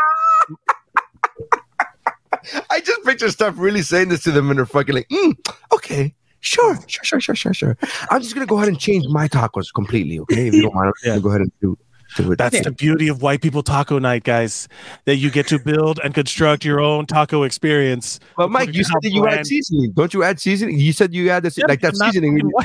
I 2.70 2.80
just 2.80 3.04
picture 3.04 3.30
stuff 3.30 3.54
really 3.58 3.82
saying 3.82 4.08
this 4.08 4.22
to 4.24 4.32
them, 4.32 4.48
and 4.50 4.58
they're 4.58 4.66
fucking 4.66 4.94
like, 4.94 5.08
mm, 5.08 5.34
okay, 5.72 6.14
Sure, 6.42 6.76
sure, 6.88 7.04
sure, 7.04 7.20
sure, 7.20 7.34
sure, 7.36 7.54
sure. 7.54 7.76
I'm 8.10 8.20
just 8.20 8.34
gonna 8.34 8.46
go 8.46 8.56
ahead 8.56 8.68
and 8.68 8.78
change 8.78 9.06
my 9.08 9.28
tacos 9.28 9.72
completely, 9.72 10.18
okay? 10.20 10.48
If 10.48 10.54
you 10.54 10.62
don't 10.62 10.74
mind, 10.74 10.88
I'm 11.04 11.12
Yeah. 11.14 11.18
go 11.20 11.28
ahead 11.30 11.40
and 11.42 11.52
do, 11.60 11.78
do 12.16 12.32
it. 12.32 12.38
That's 12.38 12.60
the 12.62 12.72
beauty 12.72 13.06
of 13.08 13.22
white 13.22 13.40
people 13.42 13.62
taco 13.62 13.98
night, 14.00 14.24
guys. 14.24 14.68
That 15.04 15.16
you 15.16 15.30
get 15.30 15.46
to 15.48 15.58
build 15.58 16.00
and 16.02 16.12
construct 16.14 16.64
your 16.64 16.80
own 16.80 17.06
taco 17.06 17.44
experience. 17.44 18.18
But 18.36 18.50
Mike, 18.50 18.74
you 18.74 18.82
said 18.84 18.96
that 19.02 19.10
you 19.10 19.26
add 19.28 19.46
seasoning. 19.46 19.92
Don't 19.92 20.12
you 20.12 20.24
add 20.24 20.40
seasoning? 20.40 20.78
You 20.78 20.92
said 20.92 21.14
you 21.14 21.30
add 21.30 21.44
this 21.44 21.56
Yeah, 21.56 21.66
like 21.68 21.80
that 21.80 21.96
seasoning. 21.96 22.42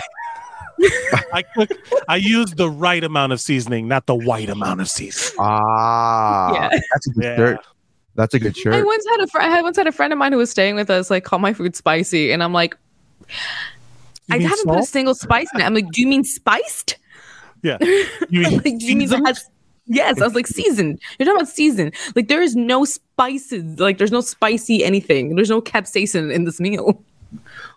I 1.33 1.43
cook. 1.55 1.69
I 2.07 2.17
use 2.17 2.51
the 2.51 2.69
right 2.69 3.03
amount 3.03 3.31
of 3.33 3.39
seasoning, 3.41 3.87
not 3.87 4.05
the 4.05 4.15
white 4.15 4.49
amount 4.49 4.81
of 4.81 4.89
seasoning. 4.89 5.37
Ah, 5.39 6.53
Yeah. 6.53 6.79
that's 6.93 7.07
a 7.07 7.11
good 7.11 7.23
Yeah. 7.23 7.35
shirt. 7.35 7.59
That's 8.15 8.33
a 8.33 8.39
good 8.39 8.57
shirt. 8.57 8.73
I 8.73 8.81
once 8.83 9.05
had 9.09 9.19
a 9.21 9.27
fr- 9.27 9.41
I 9.41 9.61
once 9.61 9.77
had 9.77 9.85
a 9.87 9.91
friend 9.91 10.11
of 10.11 10.17
mine 10.19 10.31
who 10.31 10.39
was 10.39 10.49
staying 10.49 10.75
with 10.75 10.89
us 10.89 11.09
like 11.11 11.23
call 11.23 11.37
my 11.39 11.53
food 11.53 11.75
spicy, 11.75 12.31
and 12.31 12.41
I'm 12.43 12.53
like, 12.53 12.73
You 12.73 12.86
I 14.29 14.39
haven't 14.39 14.65
put 14.65 14.79
a 14.79 14.83
single 14.83 15.15
spice 15.15 15.47
in 15.53 15.61
it. 15.61 15.63
I'm 15.63 15.73
like, 15.73 15.89
do 15.91 16.01
you 16.01 16.07
mean 16.07 16.23
spiced? 16.23 16.97
Yeah. 17.63 17.77
You 18.29 18.41
mean 18.41 18.53
like, 18.57 18.77
do 18.79 18.85
you 18.85 18.95
mean 18.95 19.09
that 19.09 19.25
has? 19.25 19.49
Yes, 19.85 20.19
I 20.19 20.25
was 20.25 20.35
like 20.35 20.47
seasoned. 20.47 20.99
You're 21.17 21.25
talking 21.25 21.39
about 21.39 21.47
seasoned. 21.47 21.93
Like 22.15 22.27
there 22.27 22.41
is 22.41 22.55
no 22.55 22.83
spices. 22.83 23.79
Like 23.79 23.97
there's 23.97 24.11
no 24.11 24.21
spicy 24.21 24.83
anything. 24.83 25.35
There's 25.35 25.49
no 25.49 25.61
capsaicin 25.61 26.33
in 26.33 26.43
this 26.43 26.59
meal. 26.59 27.01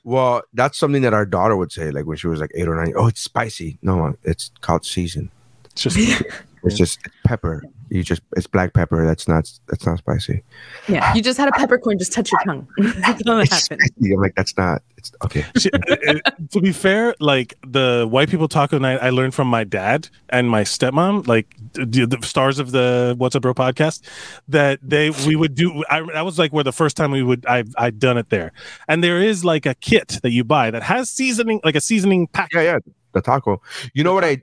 Well, 0.02 0.43
that's 0.55 0.78
something 0.78 1.02
that 1.02 1.14
our 1.14 1.27
daughter 1.27 1.56
would 1.56 1.72
say, 1.72 1.90
like 1.90 2.06
when 2.06 2.16
she 2.16 2.27
was 2.27 2.40
like 2.40 2.51
eight 2.55 2.66
or 2.66 2.74
nine. 2.74 2.94
Oh, 2.97 3.06
it's 3.06 3.20
spicy. 3.20 3.78
No, 3.82 4.16
it's 4.24 4.51
called 4.60 4.85
season. 4.85 5.31
It's 5.74 5.82
just 5.82 6.22
It's 6.62 6.76
just 6.76 6.98
pepper. 7.24 7.62
You 7.88 8.02
just 8.02 8.20
it's 8.36 8.47
black 8.47 8.74
pepper. 8.74 9.06
That's 9.06 9.26
not 9.26 9.51
that's 9.68 9.86
not 9.86 9.98
spicy. 9.98 10.42
Yeah, 10.88 11.14
you 11.14 11.22
just 11.22 11.38
had 11.38 11.48
a 11.48 11.52
peppercorn. 11.52 11.98
Just 11.98 12.12
touch 12.12 12.30
your 12.30 12.40
tongue. 12.44 12.68
That's 12.78 13.22
all 13.26 13.36
that 13.38 13.48
happened. 13.51 13.80
I'm 14.05 14.20
like 14.20 14.34
that's 14.34 14.56
not. 14.59 14.82
It's 14.97 15.10
okay. 15.24 15.44
Shit, 15.59 15.72
it- 15.74 16.22
it- 16.26 16.51
to 16.52 16.60
be 16.60 16.72
fair, 16.72 17.14
like 17.18 17.55
the 17.66 18.06
white 18.09 18.28
people 18.28 18.47
taco 18.47 18.78
night, 18.78 18.98
I 19.01 19.10
learned 19.10 19.34
from 19.34 19.48
my 19.48 19.64
dad 19.64 20.09
and 20.28 20.51
my 20.51 20.62
stepmom, 20.62 21.26
like 21.26 21.47
the, 21.72 22.05
the 22.06 22.18
stars 22.26 22.59
of 22.59 22.72
the 22.72 23.14
What's 23.16 23.34
Up 23.34 23.42
Bro 23.42 23.55
podcast, 23.55 24.02
that 24.48 24.78
they 24.82 25.10
we 25.26 25.36
would 25.36 25.55
do. 25.55 25.82
I 25.88 26.02
that 26.12 26.24
was 26.26 26.38
like 26.38 26.52
where 26.52 26.64
the 26.64 26.72
first 26.72 26.97
time 26.97 27.10
we 27.10 27.22
would 27.22 27.47
I 27.47 27.64
I'd 27.78 27.98
done 27.98 28.18
it 28.18 28.28
there, 28.30 28.52
and 28.86 29.02
there 29.02 29.20
is 29.20 29.44
like 29.44 29.64
a 29.66 29.74
kit 29.74 30.18
that 30.22 30.30
you 30.30 30.44
buy 30.44 30.70
that 30.70 30.82
has 30.82 31.09
seasoning, 31.10 31.60
like 31.64 31.74
a 31.76 31.80
seasoning 31.80 32.26
pack. 32.26 32.52
Yeah, 32.52 32.62
yeah. 32.62 32.78
The 33.12 33.20
taco. 33.20 33.61
You 33.95 34.05
know 34.05 34.15
what 34.15 34.24
I? 34.24 34.43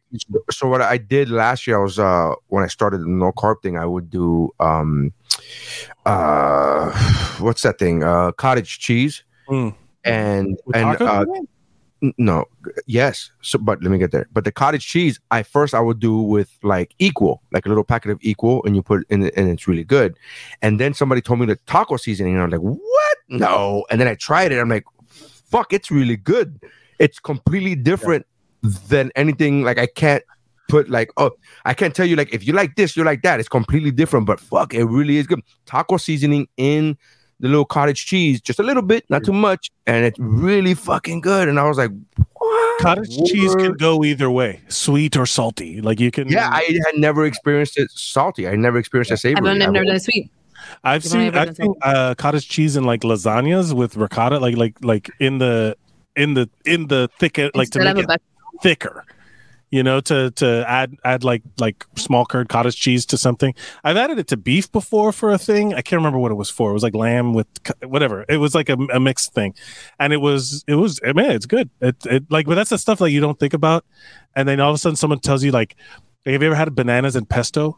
So 0.52 0.68
what 0.68 0.82
I 0.82 0.98
did 0.98 1.30
last 1.30 1.68
year, 1.68 1.80
I 1.80 1.84
was 1.84 1.98
uh 2.00 2.34
when 2.48 2.64
I 2.64 2.68
started 2.68 3.02
the 3.02 3.08
no 3.08 3.32
carb 3.32 3.62
thing, 3.64 3.78
I 3.78 3.86
would 3.86 4.10
do 4.10 4.50
um 4.60 5.14
uh 6.06 6.92
what's 7.40 7.62
that 7.64 7.80
thing? 7.80 8.04
Uh 8.04 8.32
cottage 8.34 8.80
cheese 8.80 9.24
Mm. 9.50 9.74
and 10.04 10.58
With 10.66 10.76
and 10.76 11.02
uh 11.02 11.26
in 11.28 11.36
it? 11.44 11.50
N- 12.04 12.14
no 12.18 12.44
yes 12.86 13.32
so 13.42 13.58
but 13.58 13.82
let 13.82 13.90
me 13.90 13.98
get 13.98 14.12
there 14.12 14.28
but 14.34 14.44
the 14.44 14.52
cottage 14.52 14.86
cheese 14.86 15.20
i 15.32 15.42
first 15.42 15.74
i 15.74 15.80
would 15.80 16.00
do 16.00 16.18
with 16.22 16.52
like 16.64 16.94
equal 17.00 17.42
like 17.54 17.66
a 17.66 17.70
little 17.70 17.86
packet 17.86 18.12
of 18.12 18.20
equal 18.22 18.62
and 18.66 18.76
you 18.76 18.84
put 18.84 19.02
it 19.02 19.08
in 19.10 19.24
it 19.24 19.34
and 19.38 19.50
it's 19.50 19.68
really 19.70 19.86
good 19.86 20.16
and 20.62 20.80
then 20.82 20.94
somebody 20.94 21.22
told 21.22 21.40
me 21.40 21.46
the 21.48 21.56
taco 21.66 21.96
seasoning 21.98 22.34
and 22.36 22.44
i'm 22.44 22.50
like 22.50 22.60
what 22.60 23.18
no 23.30 23.86
and 23.90 24.00
then 24.02 24.08
i 24.08 24.14
tried 24.16 24.52
it 24.52 24.60
i'm 24.60 24.70
like 24.70 24.84
fuck 25.08 25.72
it's 25.74 25.90
really 25.90 26.18
good 26.18 26.60
it's 27.00 27.20
completely 27.20 27.74
different 27.74 28.28
than 28.90 29.12
anything 29.16 29.64
like 29.64 29.78
i 29.78 29.86
can't 29.88 30.24
put 30.70 30.90
like 30.90 31.10
oh 31.18 31.32
i 31.66 31.74
can't 31.74 31.96
tell 31.96 32.06
you 32.06 32.16
like 32.16 32.34
if 32.34 32.46
you 32.46 32.54
like 32.54 32.76
this 32.76 32.96
you're 32.96 33.06
like 33.06 33.22
that 33.22 33.40
it's 33.40 33.50
completely 33.50 33.92
different 33.92 34.26
but 34.26 34.40
fuck 34.40 34.74
it 34.74 34.84
really 34.86 35.18
is 35.18 35.26
good 35.26 35.42
taco 35.66 35.98
seasoning 35.98 36.48
in 36.58 36.98
the 37.40 37.48
little 37.48 37.66
cottage 37.66 38.06
cheese 38.06 38.42
just 38.42 38.60
a 38.60 38.64
little 38.64 38.82
bit 38.84 39.06
not 39.10 39.24
too 39.24 39.32
much 39.34 39.72
and 39.86 40.06
it's 40.06 40.20
really 40.20 40.74
fucking 40.74 41.22
good 41.22 41.48
and 41.48 41.60
i 41.60 41.64
was 41.68 41.78
like 41.78 41.92
what? 42.34 42.82
Cottage 42.82 43.18
cheese 43.26 43.56
can 43.56 43.74
go 43.74 44.04
either 44.04 44.30
way, 44.30 44.62
sweet 44.68 45.18
or 45.18 45.26
salty. 45.26 45.82
Like 45.82 46.00
you 46.00 46.12
can. 46.12 46.28
yeah 46.28 46.50
i 46.52 46.62
had 46.86 46.96
never 46.96 47.26
experienced 47.26 47.78
it 47.80 47.90
salty 47.92 48.48
i 48.48 48.56
never 48.56 48.78
experienced 48.78 49.12
it 49.12 49.18
savory 49.18 49.42
never, 49.42 49.50
I've 49.50 49.58
never 49.58 49.74
done 49.74 49.88
always- 49.88 50.04
sweet. 50.06 50.32
I've 50.84 51.04
You've 51.04 51.12
seen 51.12 51.36
I've 51.36 51.56
seen 51.56 51.74
uh, 51.82 52.16
cottage 52.18 52.48
cheese 52.50 52.76
in 52.76 52.84
like 52.84 53.02
lasagnas 53.02 53.74
with 53.74 53.96
ricotta, 53.96 54.40
like 54.40 54.58
like 54.58 54.76
like 54.84 55.10
in 55.20 55.38
the 55.38 55.78
in 56.16 56.34
the 56.34 56.50
in 56.66 56.88
the 56.88 57.10
thick 57.20 57.38
like 57.56 57.70
to 57.72 57.80
make 57.80 57.98
of 57.98 58.10
a 58.10 58.14
it 58.14 58.22
thicker. 58.62 59.06
You 59.70 59.84
know, 59.84 60.00
to 60.00 60.32
to 60.32 60.64
add 60.66 60.96
add 61.04 61.26
like 61.26 61.42
like 61.60 61.86
small 61.98 62.26
curd 62.26 62.48
cottage 62.48 62.78
cheese 62.80 63.06
to 63.08 63.18
something. 63.18 63.54
I've 63.84 63.98
added 63.98 64.18
it 64.18 64.28
to 64.28 64.38
beef 64.38 64.72
before 64.72 65.12
for 65.12 65.30
a 65.30 65.38
thing. 65.38 65.74
I 65.74 65.82
can't 65.82 66.00
remember 66.00 66.20
what 66.20 66.32
it 66.32 66.36
was 66.36 66.50
for. 66.50 66.70
It 66.70 66.74
was 66.74 66.84
like 66.84 66.96
lamb 66.96 67.34
with 67.34 67.48
whatever. 67.84 68.24
It 68.30 68.38
was 68.38 68.56
like 68.56 68.70
a, 68.70 68.76
a 68.94 69.00
mixed 69.02 69.34
thing, 69.34 69.56
and 70.00 70.14
it 70.14 70.22
was 70.22 70.64
it 70.68 70.76
was 70.76 71.02
eh, 71.04 71.10
I 71.10 71.14
mean 71.14 71.32
it's 71.32 71.46
good. 71.46 71.70
It 71.82 71.98
it 72.06 72.32
like 72.32 72.46
but 72.46 72.56
that's 72.56 72.70
the 72.70 72.78
stuff 72.78 73.02
like 73.02 73.12
you 73.12 73.20
don't 73.20 73.38
think 73.38 73.54
about, 73.54 73.84
and 74.38 74.48
then 74.48 74.62
all 74.62 74.70
of 74.70 74.76
a 74.76 74.78
sudden 74.78 74.96
someone 74.96 75.20
tells 75.20 75.44
you 75.44 75.52
like, 75.52 75.76
have 76.26 76.42
you 76.42 76.48
ever 76.48 76.56
had 76.56 76.74
bananas 76.74 77.18
and 77.18 77.28
pesto? 77.28 77.78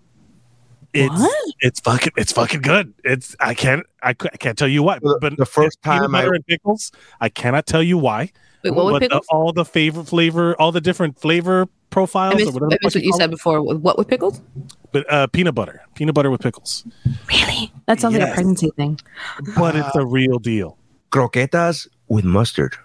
It's 0.93 1.09
What? 1.19 1.53
it's 1.61 1.79
fucking 1.79 2.13
it's 2.17 2.31
fucking 2.33 2.61
good. 2.61 2.93
It's 3.03 3.35
I 3.39 3.55
can't 3.55 3.83
I, 4.03 4.09
I 4.09 4.13
can't 4.13 4.59
tell 4.59 4.67
you 4.67 4.83
why. 4.83 4.99
But 5.21 5.37
the 5.37 5.45
first 5.47 5.81
time 5.81 6.13
I- 6.13 6.21
butter 6.21 6.35
and 6.35 6.45
pickles, 6.45 6.91
I 7.19 7.29
cannot 7.29 7.65
tell 7.65 7.81
you 7.81 7.97
why. 7.97 8.31
Wait, 8.63 8.73
what 8.73 8.93
with 8.93 9.01
but 9.01 9.09
the- 9.09 9.21
all 9.29 9.53
the 9.53 9.65
favor 9.65 10.03
flavor, 10.03 10.55
all 10.59 10.71
the 10.71 10.81
different 10.81 11.19
flavor 11.19 11.63
I 11.63 11.67
profiles 11.89 12.35
missed, 12.35 12.49
or 12.49 12.51
whatever. 12.53 12.73
I 12.73 12.77
missed 12.83 12.95
what 12.95 13.03
you 13.03 13.13
said 13.13 13.29
it. 13.29 13.31
before. 13.31 13.61
What 13.61 13.97
with 13.97 14.07
pickles? 14.07 14.41
But 14.91 15.11
uh, 15.11 15.27
peanut 15.27 15.55
butter, 15.55 15.81
peanut 15.95 16.13
butter 16.15 16.29
with 16.31 16.41
pickles. 16.41 16.85
Really? 17.29 17.71
That 17.87 17.99
sounds 17.99 18.15
like 18.17 18.29
a 18.29 18.33
pregnancy 18.33 18.71
thing. 18.75 18.99
But 19.55 19.75
it's 19.75 19.95
a 19.95 20.05
real 20.05 20.39
deal. 20.39 20.77
croquetas 21.11 21.87
with 22.07 22.25
mustard 22.25 22.75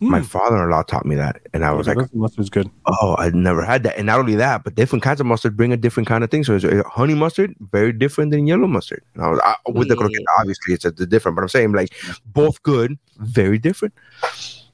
my 0.00 0.18
Mm. 0.18 0.24
father-in-law 0.26 0.82
taught 0.82 1.06
me 1.06 1.14
that 1.14 1.40
and 1.54 1.64
i 1.64 1.70
was 1.70 1.86
like 1.86 1.96
mustard's 2.12 2.50
good. 2.50 2.68
oh 2.88 3.14
i'd 3.20 3.36
never 3.36 3.62
had 3.62 3.84
that 3.84 3.96
and 3.96 4.04
not 4.06 4.18
only 4.18 4.34
that 4.34 4.64
but 4.64 4.74
different 4.74 5.00
kinds 5.00 5.20
of 5.20 5.26
mustard 5.26 5.56
bring 5.56 5.72
a 5.72 5.76
different 5.76 6.08
kind 6.08 6.24
of 6.24 6.30
thing 6.32 6.42
so 6.42 6.56
it's, 6.56 6.64
uh, 6.64 6.82
honey 6.88 7.14
mustard 7.14 7.54
very 7.70 7.92
different 7.92 8.32
than 8.32 8.48
yellow 8.48 8.66
mustard 8.66 9.00
and 9.14 9.22
I 9.22 9.28
was, 9.30 9.38
I, 9.44 9.54
with 9.70 9.86
the 9.86 9.94
Yeah. 9.94 10.02
croqueta 10.02 10.24
obviously 10.40 10.74
it's 10.74 10.84
a, 10.84 10.90
different 10.90 11.36
but 11.36 11.42
i'm 11.42 11.48
saying 11.48 11.70
like 11.70 11.94
both 12.26 12.60
good 12.64 12.98
very 13.18 13.58
different 13.58 13.94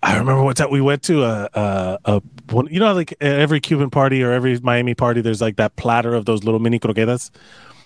I 0.03 0.17
remember 0.17 0.43
one 0.45 0.55
time 0.55 0.71
we 0.71 0.81
went 0.81 1.03
to 1.05 1.25
a 1.25 1.49
a, 1.55 1.99
a 2.05 2.23
one, 2.51 2.69
you 2.71 2.79
know 2.81 2.93
like 2.95 3.15
every 3.21 3.61
Cuban 3.61 3.91
party 3.91 4.23
or 4.23 4.33
every 4.33 4.59
Miami 4.61 4.95
party, 4.95 5.21
there's 5.21 5.41
like 5.41 5.57
that 5.57 5.77
platter 5.77 6.15
of 6.15 6.25
those 6.25 6.45
little 6.45 6.61
mini 6.61 6.79
croquetas, 6.79 7.31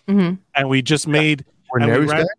hmm 0.06 0.32
and 0.54 0.68
we 0.68 0.82
just 0.82 1.06
made 1.08 1.44
where 1.70 1.82
And 1.82 1.92
we 1.92 1.98
ran- 2.00 2.08
stands? 2.08 2.30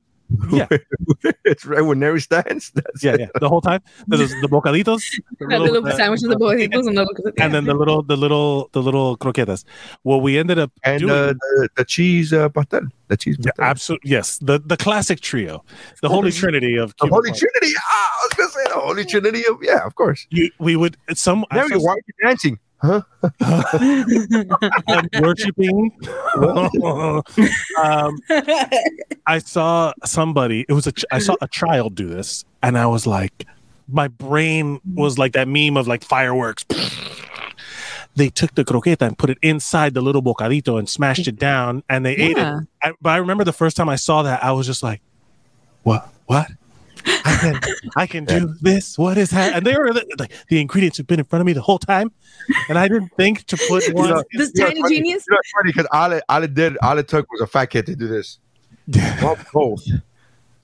Yeah. 0.52 0.68
it's 1.46 1.66
right 1.66 1.82
where 1.82 1.96
Nary 1.96 2.20
stands 2.22 2.72
That's 2.74 3.04
yeah 3.04 3.14
it. 3.14 3.20
yeah 3.22 3.28
the 3.40 3.48
whole 3.50 3.62
time. 3.62 3.82
There's 4.08 4.32
the 4.42 4.48
bocaditos, 4.50 5.04
the 5.40 5.46
The 5.46 5.46
little, 5.60 5.68
little 5.84 5.88
uh, 5.88 5.96
sandwiches, 5.96 6.28
the 6.28 6.36
burritos, 6.36 6.88
and 6.88 6.98
the 6.98 7.34
and 7.38 7.54
then 7.54 7.66
the 7.66 7.74
little 7.74 8.02
the 8.02 8.16
little 8.18 8.70
the 8.72 8.82
little 8.82 9.18
croquetas. 9.18 9.64
Well, 10.04 10.22
we 10.22 10.38
ended 10.38 10.58
up 10.60 10.72
and 10.84 11.00
doing 11.02 11.12
uh, 11.14 11.34
the, 11.34 11.70
the 11.76 11.86
cheese 11.86 12.34
uh, 12.34 12.50
pastel 12.50 12.88
the 13.10 13.18
cheese 13.18 13.38
Yeah, 13.40 13.52
absolutely. 13.60 14.10
Yes, 14.10 14.38
the 14.40 14.60
the 14.60 14.78
classic 14.78 15.20
trio, 15.22 15.64
the 16.02 16.10
holy 16.10 16.32
trinity 16.32 16.78
of 16.78 16.94
the 17.00 17.08
holy 17.08 17.30
party. 17.30 17.40
trinity 17.46 17.74
ah, 17.78 18.18
i 18.22 18.26
was 18.26 18.34
gonna 18.38 18.50
say 18.50 18.64
the 18.74 18.80
holy 18.80 19.06
trinity 19.06 19.44
of 19.48 19.58
yeah 19.62 19.86
of 19.86 19.94
course 19.96 20.26
You, 20.32 20.50
we 20.60 20.76
would 20.76 20.98
some 21.14 21.46
I 21.52 21.58
Nary, 21.58 21.70
saw- 21.70 21.86
why 21.86 21.94
are 21.94 22.04
you 22.08 22.14
dancing 22.28 22.60
huh 22.84 23.02
I'm 24.88 25.10
worshiping. 25.22 25.92
um, 27.82 28.18
I 29.26 29.40
saw 29.40 29.94
somebody. 30.06 30.66
It 30.68 30.74
was 30.74 30.88
a. 30.88 30.92
ch- 30.92 31.06
I 31.12 31.20
saw 31.20 31.36
a 31.42 31.48
child 31.48 31.96
do 31.96 32.08
this, 32.08 32.44
and 32.62 32.78
I 32.78 32.86
was 32.88 33.08
like, 33.08 33.46
my 33.88 34.08
brain 34.10 34.80
was 34.94 35.18
like 35.18 35.34
that 35.34 35.48
meme 35.48 35.78
of 35.78 35.88
like 35.88 36.04
fireworks. 36.04 36.66
They 38.16 38.30
took 38.30 38.54
the 38.54 38.64
croqueta 38.64 39.08
and 39.08 39.18
put 39.18 39.30
it 39.32 39.40
inside 39.42 39.96
the 39.96 40.02
little 40.02 40.22
bocadito 40.22 40.78
and 40.78 40.88
smashed 40.88 41.28
it 41.28 41.38
down, 41.38 41.84
and 41.90 42.06
they 42.06 42.16
ate 42.16 42.38
it. 42.38 42.46
I, 42.84 42.92
but 43.02 43.10
I 43.10 43.18
remember 43.18 43.44
the 43.44 43.54
first 43.54 43.76
time 43.78 43.90
I 43.90 43.96
saw 43.96 44.24
that, 44.24 44.44
I 44.44 44.52
was 44.52 44.68
just 44.68 44.84
like, 44.84 45.02
"What? 45.84 46.10
What? 46.28 46.48
I 47.26 47.38
can, 47.42 47.60
I 47.98 48.08
can 48.08 48.26
do 48.26 48.54
this. 48.62 48.98
What 48.98 49.18
is 49.18 49.30
that?" 49.32 49.54
And 49.56 49.66
they 49.66 49.76
were 49.78 49.92
like, 49.94 50.32
the 50.50 50.60
ingredients 50.62 50.98
have 50.98 51.08
been 51.08 51.20
in 51.20 51.26
front 51.26 51.42
of 51.42 51.46
me 51.46 51.54
the 51.54 51.62
whole 51.62 51.80
time, 51.80 52.12
and 52.70 52.78
I 52.78 52.88
didn't 52.88 53.10
think 53.18 53.44
to 53.48 53.58
put 53.68 53.84
one. 53.94 54.10
know, 54.10 54.24
This 54.34 54.52
You 54.56 54.64
tiny 54.66 54.80
it's 54.80 54.82
funny- 54.82 54.96
genius. 54.98 55.26
You 55.30 55.34
know, 55.36 55.40
funny 55.56 55.72
because 55.72 55.88
all 55.92 56.12
it, 56.12 56.24
all 56.30 56.44
it 56.44 56.54
did, 56.54 56.78
all 56.82 56.98
it 56.98 57.08
took 57.08 57.30
was 57.32 57.42
a 57.42 57.48
fat 57.48 57.68
kid 57.68 57.86
to 57.88 57.96
do 57.96 58.08
this. 58.08 58.40
Well, 59.22 59.38
both. 59.54 59.86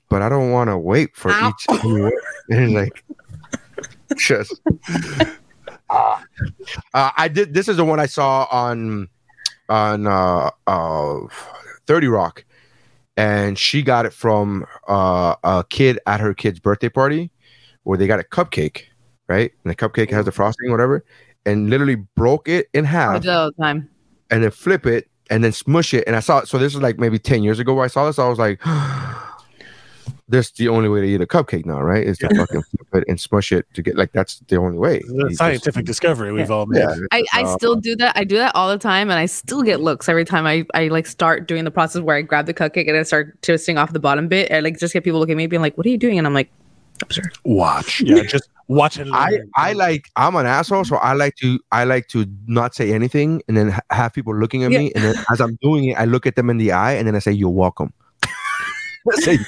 But 0.09 0.21
I 0.21 0.29
don't 0.29 0.51
want 0.51 0.69
to 0.69 0.77
wait 0.77 1.15
for 1.15 1.31
Ow. 1.31 1.49
each. 1.49 1.65
anyway. 1.83 2.11
And 2.49 2.73
like, 2.73 3.03
just. 4.17 4.59
Uh, 5.89 6.21
uh, 6.93 7.11
I 7.17 7.27
did. 7.27 7.53
This 7.53 7.67
is 7.67 7.77
the 7.77 7.85
one 7.85 7.99
I 7.99 8.05
saw 8.07 8.47
on 8.51 9.07
on 9.69 10.07
uh, 10.07 10.49
uh, 10.67 11.19
Thirty 11.85 12.07
Rock, 12.07 12.43
and 13.17 13.57
she 13.57 13.81
got 13.81 14.05
it 14.05 14.13
from 14.13 14.65
uh, 14.87 15.35
a 15.43 15.63
kid 15.69 15.99
at 16.05 16.19
her 16.19 16.33
kid's 16.33 16.59
birthday 16.59 16.89
party, 16.89 17.31
where 17.83 17.97
they 17.97 18.07
got 18.07 18.19
a 18.19 18.23
cupcake, 18.23 18.83
right? 19.27 19.51
And 19.63 19.71
the 19.71 19.75
cupcake 19.75 20.09
has 20.11 20.25
the 20.25 20.31
frosting, 20.31 20.71
whatever, 20.71 21.03
and 21.45 21.69
literally 21.69 21.95
broke 22.15 22.47
it 22.47 22.67
in 22.73 22.85
half 22.85 23.15
all 23.15 23.47
the 23.47 23.63
time. 23.63 23.89
and 24.31 24.43
then 24.43 24.51
flip 24.51 24.85
it 24.85 25.09
and 25.29 25.43
then 25.43 25.51
smush 25.51 25.93
it. 25.93 26.03
And 26.07 26.15
I 26.15 26.19
saw 26.21 26.39
it. 26.39 26.47
So 26.47 26.57
this 26.57 26.73
is 26.75 26.81
like 26.81 26.99
maybe 26.99 27.19
10 27.19 27.43
years 27.43 27.59
ago 27.59 27.73
where 27.73 27.85
I 27.85 27.87
saw 27.87 28.05
this. 28.05 28.19
I 28.19 28.27
was 28.27 28.39
like, 28.39 28.59
That's 30.29 30.51
the 30.51 30.67
only 30.67 30.89
way 30.89 31.01
to 31.01 31.07
eat 31.07 31.21
a 31.21 31.25
cupcake 31.25 31.65
now, 31.65 31.81
right? 31.81 32.05
Is 32.05 32.19
to 32.19 32.29
fucking 32.29 32.61
flip 32.61 32.87
it 32.93 33.03
and 33.07 33.19
smush 33.19 33.51
it 33.51 33.65
to 33.73 33.81
get 33.81 33.97
like 33.97 34.11
that's 34.11 34.39
the 34.47 34.57
only 34.57 34.77
way. 34.77 34.99
The 34.99 35.13
You 35.13 35.27
just- 35.29 35.39
scientific 35.39 35.85
discovery 35.85 36.31
we've 36.31 36.51
all 36.51 36.67
made. 36.67 36.79
Yeah. 36.79 36.95
I, 37.11 37.25
I 37.33 37.43
Uh, 37.43 37.57
still 37.57 37.75
do 37.75 37.95
that. 37.97 38.15
I 38.15 38.23
do 38.23 38.37
that 38.37 38.55
all 38.55 38.69
the 38.69 38.77
time, 38.77 39.09
and 39.09 39.17
I 39.19 39.25
still 39.25 39.63
get 39.63 39.81
looks 39.81 40.07
every 40.07 40.25
time 40.25 40.45
I, 40.45 40.65
I 40.73 40.87
like 40.89 41.07
start 41.07 41.47
doing 41.47 41.65
the 41.65 41.71
process 41.71 42.01
where 42.03 42.15
I 42.15 42.21
grab 42.21 42.45
the 42.45 42.53
cupcake 42.53 42.87
and 42.87 42.95
I 42.95 43.03
start 43.03 43.41
twisting 43.41 43.77
off 43.77 43.91
the 43.91 43.99
bottom 43.99 44.27
bit. 44.27 44.51
I 44.51 44.59
like 44.59 44.77
just 44.79 44.93
get 44.93 45.03
people 45.03 45.19
looking 45.19 45.33
at 45.33 45.37
me 45.37 45.47
being 45.47 45.61
like, 45.63 45.75
"What 45.77 45.85
are 45.85 45.89
you 45.89 45.97
doing?" 45.97 46.17
And 46.19 46.27
I'm 46.27 46.33
like, 46.35 46.49
"Absurd." 47.01 47.37
Watch. 47.43 48.01
Yeah, 48.01 48.21
just 48.23 48.49
watch 48.67 48.97
and 48.97 49.11
I. 49.13 49.39
I 49.55 49.73
like 49.73 50.09
I'm 50.15 50.35
an 50.35 50.45
asshole, 50.45 50.85
so 50.85 50.97
I 50.97 51.13
like 51.13 51.35
to 51.37 51.59
I 51.71 51.85
like 51.85 52.07
to 52.09 52.27
not 52.45 52.75
say 52.75 52.93
anything 52.93 53.41
and 53.47 53.57
then 53.57 53.69
ha- 53.69 53.81
have 53.89 54.13
people 54.13 54.35
looking 54.35 54.63
at 54.63 54.69
me, 54.69 54.91
and 54.93 55.03
then 55.03 55.15
as 55.31 55.41
I'm 55.41 55.57
doing 55.61 55.85
it, 55.85 55.97
I 55.99 56.05
look 56.05 56.27
at 56.27 56.35
them 56.35 56.51
in 56.51 56.57
the 56.57 56.71
eye, 56.71 56.93
and 56.93 57.07
then 57.07 57.15
I 57.15 57.19
say, 57.19 57.31
"You're 57.31 57.49
welcome." 57.49 57.93
Say, 59.11 59.39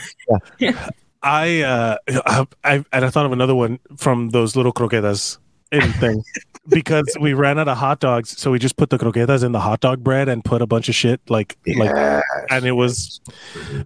I 1.24 1.62
uh 1.62 1.98
I, 2.08 2.48
I 2.64 2.86
and 2.92 3.06
I 3.06 3.10
thought 3.10 3.26
of 3.26 3.32
another 3.32 3.56
one 3.56 3.80
from 3.98 4.30
those 4.30 4.56
little 4.56 4.74
croquetas 4.74 5.38
in 5.72 5.92
thing. 5.94 6.24
Because 6.70 7.18
we 7.20 7.34
ran 7.34 7.58
out 7.58 7.68
of 7.68 7.76
hot 7.76 8.00
dogs, 8.00 8.40
so 8.40 8.52
we 8.52 8.60
just 8.60 8.78
put 8.78 8.92
the 8.92 9.00
croquetas 9.00 9.44
in 9.44 9.52
the 9.52 9.60
hot 9.60 9.80
dog 9.80 10.04
bread 10.04 10.30
and 10.30 10.46
put 10.46 10.62
a 10.62 10.68
bunch 10.68 10.90
of 10.90 10.96
shit 10.96 11.20
like 11.28 11.58
like 11.76 12.24
and 12.52 12.66
it 12.66 12.74
was 12.74 13.20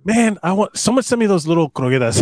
man, 0.04 0.38
I 0.44 0.52
want 0.52 0.76
someone 0.76 1.02
send 1.02 1.20
me 1.20 1.26
those 1.26 1.48
little 1.48 1.70
croquetas. 1.70 2.22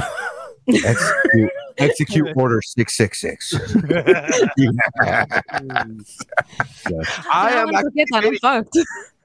execute, 0.67 1.51
execute 1.77 2.29
order 2.35 2.61
six 2.61 2.95
six 2.95 3.19
six. 3.19 3.55
I 7.31 7.51
am 7.51 7.71
Now 7.71 8.63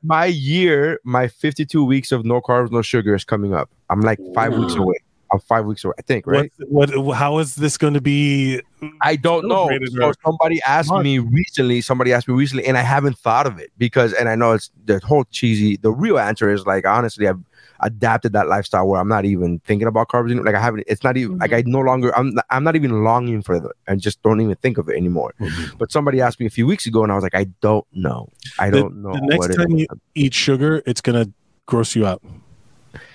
I'm 0.03 0.05
actually 0.05 0.05
forget 0.05 0.05
that, 0.05 0.05
I'm 0.05 0.05
fucked. 0.05 0.05
my 0.05 0.25
year, 0.27 1.01
my 1.05 1.29
52 1.29 1.85
weeks 1.85 2.13
of 2.13 2.25
no 2.25 2.41
carbs, 2.41 2.71
no 2.71 2.83
sugar 2.83 3.15
is 3.15 3.25
coming 3.25 3.55
up. 3.55 3.71
I'm 3.91 4.01
like 4.01 4.19
five 4.35 4.57
weeks 4.57 4.75
away. 4.75 4.97
I'm 5.31 5.41
five 5.41 5.67
weeks 5.67 5.85
away, 5.85 5.95
I 5.99 6.03
think, 6.03 6.27
right? 6.27 6.51
what 6.69 6.97
what 6.97 7.15
how 7.15 7.39
is 7.39 7.55
this 7.57 7.77
going 7.77 7.95
to 7.95 8.01
be 8.01 8.63
I 9.03 9.17
don't 9.17 9.47
know. 9.47 9.69
So 9.95 10.13
somebody 10.25 10.61
asked 10.67 10.89
Mark. 10.89 11.05
me 11.05 11.19
recently, 11.19 11.81
somebody 11.81 12.13
asked 12.13 12.29
me 12.29 12.35
recently, 12.35 12.67
and 12.67 12.79
I 12.79 12.83
haven't 12.83 13.19
thought 13.19 13.47
of 13.47 13.59
it 13.59 13.71
because, 13.77 14.13
and 14.13 14.29
I 14.29 14.37
know 14.37 14.53
it's 14.53 14.71
the 14.85 15.01
whole 15.01 15.25
cheesy. 15.25 15.77
The 15.77 15.91
real 15.91 16.19
answer 16.19 16.51
is 16.51 16.65
like, 16.67 16.87
honestly, 16.87 17.29
I've 17.29 17.41
adapted 17.81 18.33
that 18.33 18.49
lifestyle 18.49 18.87
where 18.89 19.01
I'm 19.01 19.09
not 19.09 19.25
even 19.25 19.61
thinking 19.61 19.87
about 19.89 20.09
carbs. 20.09 20.27
anymore. 20.27 20.45
Like 20.45 20.55
I 20.55 20.61
haven't, 20.61 20.85
it's 20.87 21.03
not 21.05 21.17
even 21.17 21.39
like 21.39 21.53
I 21.53 21.63
no 21.67 21.81
longer, 21.81 22.17
I'm, 22.17 22.37
I'm 22.51 22.65
not 22.65 22.77
even 22.77 23.05
longing 23.05 23.43
for 23.43 23.55
it. 23.57 23.63
I 23.87 23.97
just 23.97 24.23
don't 24.23 24.41
even 24.41 24.57
think 24.57 24.79
of 24.79 24.89
it 24.89 24.97
anymore. 24.97 25.35
But 25.79 25.93
somebody 25.93 26.21
asked 26.21 26.41
me 26.41 26.47
a 26.47 26.51
few 26.51 26.67
weeks 26.67 26.87
ago, 26.87 27.03
and 27.03 27.13
I 27.13 27.15
was 27.15 27.23
like, 27.25 27.35
I 27.35 27.45
don't 27.61 27.87
know. 27.93 28.29
I 28.59 28.71
The- 28.71 28.81
don't 28.81 29.03
know. 29.03 29.13
the 29.13 29.21
next 29.23 29.49
what 29.49 29.57
time 29.57 29.71
you 29.71 29.87
eat 30.15 30.35
sugar, 30.35 30.83
it's 30.87 31.01
going 31.01 31.25
to 31.25 31.33
gross 31.67 31.95
you 31.97 32.07
out. 32.07 32.23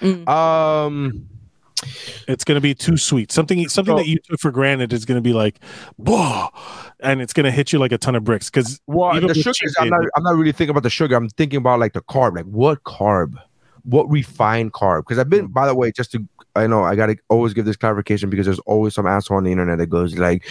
Mm. 0.02 0.28
um, 0.30 1.28
It's 2.28 2.44
going 2.46 2.56
to 2.56 2.62
be 2.62 2.74
too 2.74 2.96
sweet. 2.96 3.32
Something 3.32 3.68
something 3.68 3.94
So- 3.94 3.98
that 3.98 4.08
you 4.08 4.20
took 4.20 4.40
for 4.40 4.52
granted 4.52 4.94
is 4.94 5.04
going 5.06 5.18
to 5.18 5.22
be 5.22 5.34
like, 5.34 5.60
whoa, 5.98 6.48
and 7.02 7.22
it's 7.22 7.34
going 7.34 7.44
to 7.46 7.52
hit 7.52 7.74
you 7.74 7.80
like 7.80 7.92
a 7.92 7.98
ton 7.98 8.16
of 8.16 8.24
bricks. 8.24 8.50
Because 8.50 8.80
Well, 8.88 9.20
the 9.20 9.34
sugar, 9.34 9.52
cheat 9.54 9.70
I'm 9.80 9.90
not. 9.90 10.06
I'm 10.16 10.24
not 10.24 10.36
really 10.36 10.54
thinking 10.54 10.70
about 10.70 10.84
the 10.84 10.90
sugar. 10.90 11.16
I'm 11.16 11.28
thinking 11.30 11.58
about 11.58 11.80
like 11.80 11.92
the 11.94 12.02
carb. 12.02 12.36
Like 12.38 12.46
what 12.46 12.84
carb? 12.84 13.34
What 13.84 14.10
refined 14.10 14.74
carb? 14.74 15.02
Because 15.02 15.20
I've 15.20 15.30
been, 15.30 15.50
mm. 15.50 15.54
by 15.54 15.68
the 15.68 15.76
way, 15.76 15.92
just 15.92 16.12
to, 16.14 16.28
I 16.56 16.68
know 16.68 16.84
I 16.84 16.96
got 16.96 17.08
to 17.08 17.18
always 17.30 17.54
give 17.54 17.66
this 17.66 17.76
clarification 17.76 18.30
because 18.30 18.46
there's 18.46 18.60
always 18.60 18.94
some 18.94 19.08
asshole 19.08 19.38
on 19.38 19.44
the 19.44 19.52
internet 19.52 19.78
that 19.80 19.88
goes 19.88 20.18
like, 20.18 20.48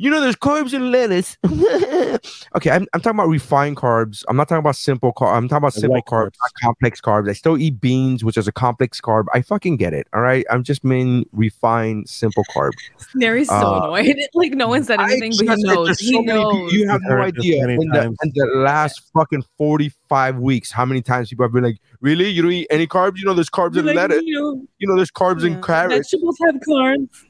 you 0.00 0.08
know, 0.08 0.18
there's 0.22 0.34
carbs 0.34 0.72
in 0.72 0.90
lettuce. 0.90 1.36
okay, 2.56 2.70
I'm, 2.70 2.86
I'm 2.94 3.02
talking 3.02 3.18
about 3.18 3.28
refined 3.28 3.76
carbs. 3.76 4.24
I'm 4.30 4.36
not 4.36 4.48
talking 4.48 4.60
about 4.60 4.76
simple 4.76 5.12
carb. 5.12 5.36
I'm 5.36 5.46
talking 5.46 5.58
about 5.58 5.74
simple 5.74 5.96
like 5.96 6.06
carbs, 6.06 6.28
carbs. 6.28 6.38
not 6.40 6.52
complex 6.62 7.00
carbs. 7.02 7.28
I 7.28 7.34
still 7.34 7.58
eat 7.58 7.82
beans, 7.82 8.24
which 8.24 8.38
is 8.38 8.48
a 8.48 8.52
complex 8.52 8.98
carb. 8.98 9.26
I 9.34 9.42
fucking 9.42 9.76
get 9.76 9.92
it. 9.92 10.06
All 10.14 10.22
right. 10.22 10.46
I'm 10.50 10.64
just 10.64 10.84
mean 10.84 11.26
refined, 11.32 12.08
simple 12.08 12.44
carb. 12.56 12.70
Nary's 13.14 13.48
so 13.48 13.54
Uh, 13.54 13.78
annoyed. 13.92 14.16
Like 14.32 14.52
no 14.52 14.68
one 14.68 14.84
said 14.84 15.00
I 15.00 15.12
anything, 15.12 15.32
but 15.36 15.44
just- 15.46 15.58
he 15.58 15.64
knows. 15.74 15.88
just 15.88 16.00
He 16.00 16.12
so 16.12 16.22
many 16.22 16.42
knows. 16.42 16.72
You 16.72 16.88
have 16.88 17.02
no 17.02 17.20
idea. 17.20 17.68
In 17.68 17.76
the, 17.90 18.04
in 18.22 18.32
the 18.34 18.46
last 18.54 19.02
fucking 19.12 19.44
45 19.58 20.38
weeks, 20.38 20.72
how 20.72 20.86
many 20.86 21.02
times 21.02 21.28
people 21.28 21.44
have 21.44 21.52
been 21.52 21.64
like, 21.64 21.76
really? 22.00 22.30
You 22.30 22.40
don't 22.40 22.52
eat 22.52 22.68
any 22.70 22.86
carbs? 22.86 23.18
You 23.18 23.26
know, 23.26 23.34
there's 23.34 23.50
carbs 23.50 23.76
in 23.76 23.84
lettuce. 23.84 24.22
You 24.24 24.66
know, 24.80 24.96
there's 24.96 25.10
carbs 25.10 25.44
in 25.44 25.60
carrots. 25.60 25.94
Vegetables 26.10 26.38
have 26.46 26.54
carbs. 26.66 27.24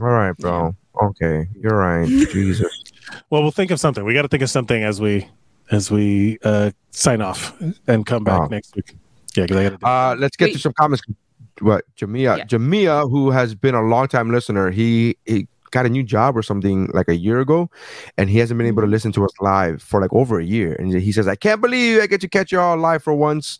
All 0.00 0.06
right, 0.08 0.36
bro. 0.36 0.74
Okay. 1.02 1.48
You're 1.60 1.76
right. 1.76 2.06
Jesus. 2.06 2.82
well, 3.30 3.42
we'll 3.42 3.50
think 3.50 3.70
of 3.70 3.80
something. 3.80 4.04
We 4.04 4.14
got 4.14 4.22
to 4.22 4.28
think 4.28 4.42
of 4.42 4.50
something 4.50 4.82
as 4.82 5.00
we 5.00 5.28
as 5.70 5.90
we 5.90 6.38
uh, 6.44 6.70
sign 6.90 7.20
off 7.22 7.54
and 7.86 8.04
come 8.04 8.24
back 8.24 8.40
Oh. 8.42 8.46
next 8.46 8.74
week. 8.74 8.94
Yeah, 9.36 9.44
because 9.44 9.56
I 9.56 9.68
got 9.70 9.80
to. 9.80 9.86
Uh, 9.86 10.16
let's 10.18 10.36
get 10.36 10.52
to 10.52 10.58
some 10.58 10.72
comments. 10.72 11.02
What, 11.60 11.84
Jamia? 11.96 12.38
Yeah. 12.38 12.44
Jamia, 12.46 13.08
who 13.10 13.30
has 13.30 13.54
been 13.54 13.74
a 13.74 13.82
long 13.82 14.08
time 14.08 14.30
listener, 14.32 14.70
he, 14.70 15.16
he 15.26 15.46
got 15.70 15.86
a 15.86 15.88
new 15.88 16.02
job 16.02 16.36
or 16.36 16.42
something 16.42 16.88
like 16.94 17.06
a 17.08 17.14
year 17.14 17.38
ago, 17.38 17.70
and 18.18 18.28
he 18.28 18.38
hasn't 18.38 18.58
been 18.58 18.66
able 18.66 18.80
to 18.82 18.86
Mm-hmm. 18.86 18.92
listen 18.92 19.12
to 19.12 19.24
us 19.24 19.30
live 19.40 19.80
for 19.82 20.00
like 20.00 20.12
over 20.12 20.40
a 20.40 20.44
year. 20.44 20.74
And 20.74 20.92
he 20.92 21.12
says, 21.12 21.28
I 21.28 21.36
can't 21.36 21.60
believe 21.60 22.02
I 22.02 22.06
get 22.08 22.20
to 22.22 22.28
catch 22.28 22.50
y'all 22.50 22.76
live 22.76 23.02
for 23.04 23.14
once. 23.14 23.58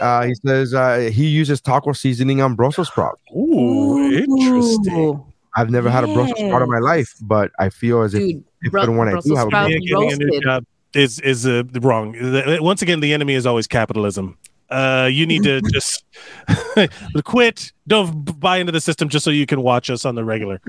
Uh, 0.00 0.24
he 0.26 0.34
says 0.46 0.72
uh, 0.74 1.10
he 1.12 1.26
uses 1.26 1.60
taco 1.60 1.92
seasoning 1.92 2.40
on 2.40 2.54
Brussels 2.54 2.88
sprouts. 2.88 3.20
Ooh, 3.36 4.10
interesting. 4.12 5.24
Ooh. 5.56 5.60
I've 5.60 5.70
never 5.70 5.90
had 5.90 6.04
a 6.04 6.06
Brussels 6.14 6.38
sprout 6.38 6.62
in 6.62 6.68
my 6.70 6.78
life, 6.78 7.12
but 7.22 7.50
I 7.58 7.68
feel 7.70 8.02
as 8.02 8.14
if, 8.14 8.20
Dude, 8.20 8.44
if 8.62 8.72
Bru- 8.72 8.82
and 8.82 8.98
when 8.98 9.08
I 9.08 9.20
do 9.20 9.34
have 9.34 9.48
sprout 9.48 9.68
a 9.70 9.72
Yeah, 9.72 9.78
getting 9.78 10.12
a 10.12 10.16
new 10.16 10.40
job 10.40 10.64
is 10.94 11.18
is 11.20 11.46
uh, 11.46 11.62
wrong. 11.82 12.14
Once 12.60 12.82
again, 12.82 13.00
the 13.00 13.12
enemy 13.12 13.34
is 13.34 13.46
always 13.46 13.66
capitalism. 13.66 14.36
Uh, 14.70 15.08
you 15.10 15.26
need 15.26 15.42
to 15.42 15.60
just 15.72 16.04
quit. 17.24 17.72
Don't 17.88 18.38
buy 18.40 18.58
into 18.58 18.72
the 18.72 18.80
system 18.80 19.08
just 19.08 19.24
so 19.24 19.30
you 19.30 19.46
can 19.46 19.62
watch 19.62 19.90
us 19.90 20.04
on 20.04 20.14
the 20.14 20.24
regular. 20.24 20.60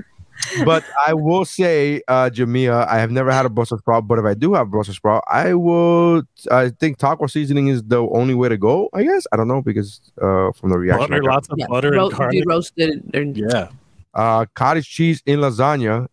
but 0.64 0.82
I 1.06 1.14
will 1.14 1.44
say, 1.44 2.00
uh, 2.08 2.28
Jamia, 2.32 2.86
I 2.88 2.98
have 2.98 3.10
never 3.12 3.30
had 3.30 3.46
a 3.46 3.48
Brussels 3.50 3.80
sprout, 3.80 4.08
but 4.08 4.18
if 4.18 4.24
I 4.24 4.34
do 4.34 4.54
have 4.54 4.70
Brussels 4.70 4.96
sprout, 4.96 5.22
I 5.30 5.54
will. 5.54 6.22
I 6.50 6.70
think 6.70 6.98
taco 6.98 7.26
seasoning 7.26 7.68
is 7.68 7.82
the 7.84 8.00
only 8.00 8.34
way 8.34 8.48
to 8.48 8.56
go. 8.56 8.88
I 8.92 9.04
guess 9.04 9.24
I 9.32 9.36
don't 9.36 9.46
know 9.46 9.62
because 9.62 10.00
uh, 10.20 10.50
from 10.52 10.70
the 10.70 10.78
reaction, 10.78 11.12
I 11.12 11.18
Butter, 11.18 11.22
got. 11.22 11.30
lots 11.34 11.48
of 11.50 11.58
Yeah, 11.58 11.66
butter 11.68 11.90
ro- 11.92 12.06
and 12.08 12.16
garlic. 12.16 12.44
roasted. 12.46 13.10
or- 13.14 13.22
Yeah, 13.22 13.68
uh, 14.14 14.46
cottage 14.54 14.88
cheese 14.88 15.22
in 15.26 15.40
lasagna. 15.40 16.08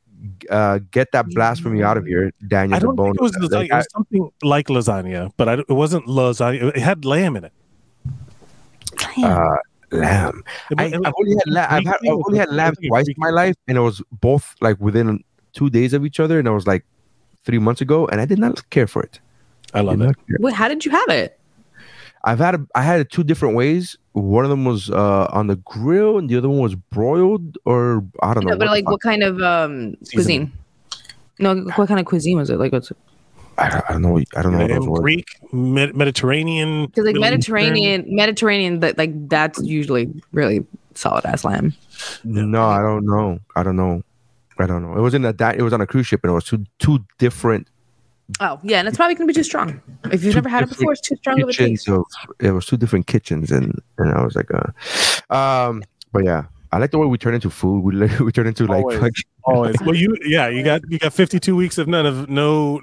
Uh, 0.50 0.80
get 0.92 1.12
that 1.14 1.26
blasphemy 1.30 1.82
out 1.82 1.96
of 1.96 2.06
here, 2.06 2.32
Daniel. 2.48 2.76
I 2.76 2.80
don't 2.80 2.96
the 2.98 3.04
think 3.04 3.16
it 3.16 3.22
was 3.22 3.32
lasagna. 3.34 3.52
Like, 3.54 3.70
It 3.72 3.76
was 3.76 3.88
something 3.94 4.30
like 4.44 4.68
lasagna, 4.68 5.32
but 5.38 5.48
I, 5.50 5.54
it 5.54 5.70
wasn't 5.70 6.08
lasagna. 6.08 6.76
It 6.76 6.80
had 6.82 7.06
lamb 7.06 7.38
in 7.38 7.46
it. 7.46 7.54
uh, 9.24 9.56
lamb. 9.92 10.44
I, 10.78 10.86
it- 10.86 10.94
I've 11.06 11.14
only 11.18 11.36
had 11.36 11.48
lamb. 11.54 11.68
I've, 11.72 11.86
had, 11.86 11.96
I've 12.04 12.22
only 12.28 12.38
had 12.40 12.52
lamb 12.52 12.74
twice 12.88 13.08
in 13.08 13.16
my 13.18 13.30
life, 13.30 13.56
and 13.68 13.78
it 13.78 13.82
was 13.82 14.02
both 14.12 14.56
like 14.62 14.80
within 14.80 15.24
two 15.54 15.70
days 15.70 15.94
of 15.94 16.06
each 16.06 16.20
other, 16.20 16.38
and 16.40 16.48
it 16.48 16.52
was 16.52 16.68
like 16.68 16.86
three 17.46 17.60
months 17.60 17.82
ago, 17.82 18.08
and 18.08 18.20
I 18.22 18.26
did 18.26 18.40
not 18.40 18.70
care 18.70 18.88
for 18.88 19.02
it. 19.04 19.20
I 19.74 19.82
love 19.82 20.00
Did 20.00 20.10
it. 20.10 20.16
Wait, 20.42 20.54
how 20.54 20.68
did 20.68 20.84
you 20.86 20.92
have 20.92 21.10
it? 21.10 21.40
I've 22.26 22.40
had 22.40 22.56
a, 22.56 22.68
I 22.76 22.82
had 22.82 23.00
it 23.00 23.10
two 23.10 23.24
different 23.24 23.56
ways. 23.56 23.98
One 24.14 24.44
of 24.44 24.50
them 24.50 24.66
was 24.66 24.90
uh, 24.90 25.28
on 25.32 25.48
the 25.48 25.56
grill, 25.58 26.18
and 26.18 26.30
the 26.30 26.38
other 26.38 26.50
one 26.50 26.60
was 26.60 26.76
broiled, 26.76 27.58
or 27.66 28.04
I 28.22 28.34
don't 28.34 28.44
know. 28.46 28.52
No, 28.52 28.58
but 28.58 28.68
what 28.68 28.72
like, 28.72 28.90
what 28.90 29.02
kind 29.02 29.24
of 29.24 29.42
um 29.42 29.96
cuisine? 30.12 30.52
No, 31.38 31.56
what 31.76 31.88
kind 31.88 32.00
of 32.00 32.06
cuisine 32.06 32.38
was 32.38 32.50
it? 32.50 32.58
Like, 32.58 32.72
what's 32.72 32.90
fuck- 32.90 32.98
I, 33.60 33.84
I 33.90 33.92
don't 33.94 34.02
know. 34.02 34.18
I 34.36 34.42
don't 34.42 34.54
know. 34.54 34.60
What 34.60 34.70
those 34.70 34.88
Lamb. 34.88 35.02
Greek, 35.02 35.28
Med- 35.52 35.96
Mediterranean. 35.96 36.88
because 36.88 37.06
like 37.06 37.14
Middle 37.16 37.30
Mediterranean, 37.30 38.06
Mediterranean, 38.08 38.80
that 38.80 38.98
like 38.98 39.30
that's 39.30 39.62
usually 39.62 40.10
really 40.32 40.66
solid 40.96 41.26
ass 41.26 41.44
lamb. 41.44 41.74
No, 42.24 42.66
I 42.66 42.82
don't 42.82 43.06
know. 43.06 43.40
I 43.56 43.64
don't 43.64 43.76
know. 43.76 44.02
I 44.58 44.66
don't 44.66 44.82
know. 44.82 44.98
It 44.98 45.02
was 45.02 45.14
in 45.14 45.26
a 45.26 45.34
that 45.34 45.58
it 45.58 45.62
was 45.62 45.74
on 45.74 45.82
a 45.82 45.88
cruise 45.88 46.08
ship, 46.08 46.22
and 46.24 46.32
it 46.32 46.34
was 46.34 46.46
two 46.46 46.66
two 46.80 47.00
different 47.18 47.68
Oh 48.40 48.60
yeah, 48.64 48.80
and 48.80 48.88
it's 48.88 48.98
probably 48.98 49.16
gonna 49.16 49.28
be 49.28 49.34
too 49.34 49.44
strong. 49.44 49.82
If 50.12 50.24
you've 50.24 50.36
never 50.36 50.50
had 50.50 50.64
it 50.64 50.70
before, 50.70 50.92
it's 50.94 51.02
too 51.02 51.16
strong 51.18 51.42
of 51.42 51.50
a 51.50 51.52
kitchens 51.52 51.84
taste. 51.84 51.90
of 51.90 52.04
it 52.40 52.52
was 52.52 52.66
two 52.66 52.78
different 52.78 53.08
kitchens, 53.08 53.52
and 53.52 53.80
and 53.98 54.12
I 54.14 54.24
was 54.24 54.36
like, 54.36 54.50
uh, 54.54 55.34
um, 55.34 55.84
but 56.12 56.24
yeah, 56.24 56.46
I 56.72 56.78
like 56.78 56.92
the 56.92 57.00
way 57.00 57.08
we 57.08 57.18
turn 57.18 57.34
into 57.34 57.50
food. 57.50 57.84
We 57.84 58.08
we 58.24 58.32
turn 58.32 58.46
into 58.48 58.66
like 58.68 58.84
Always. 58.84 59.00
fuck- 59.00 59.12
Always. 59.46 59.76
Well, 59.82 59.96
you 59.96 60.16
yeah, 60.24 60.48
you 60.48 60.64
got 60.64 60.82
you 60.90 61.00
got 61.00 61.12
52 61.12 61.56
weeks 61.56 61.80
of 61.80 61.88
none 61.88 62.06
of 62.06 62.30
no. 62.30 62.82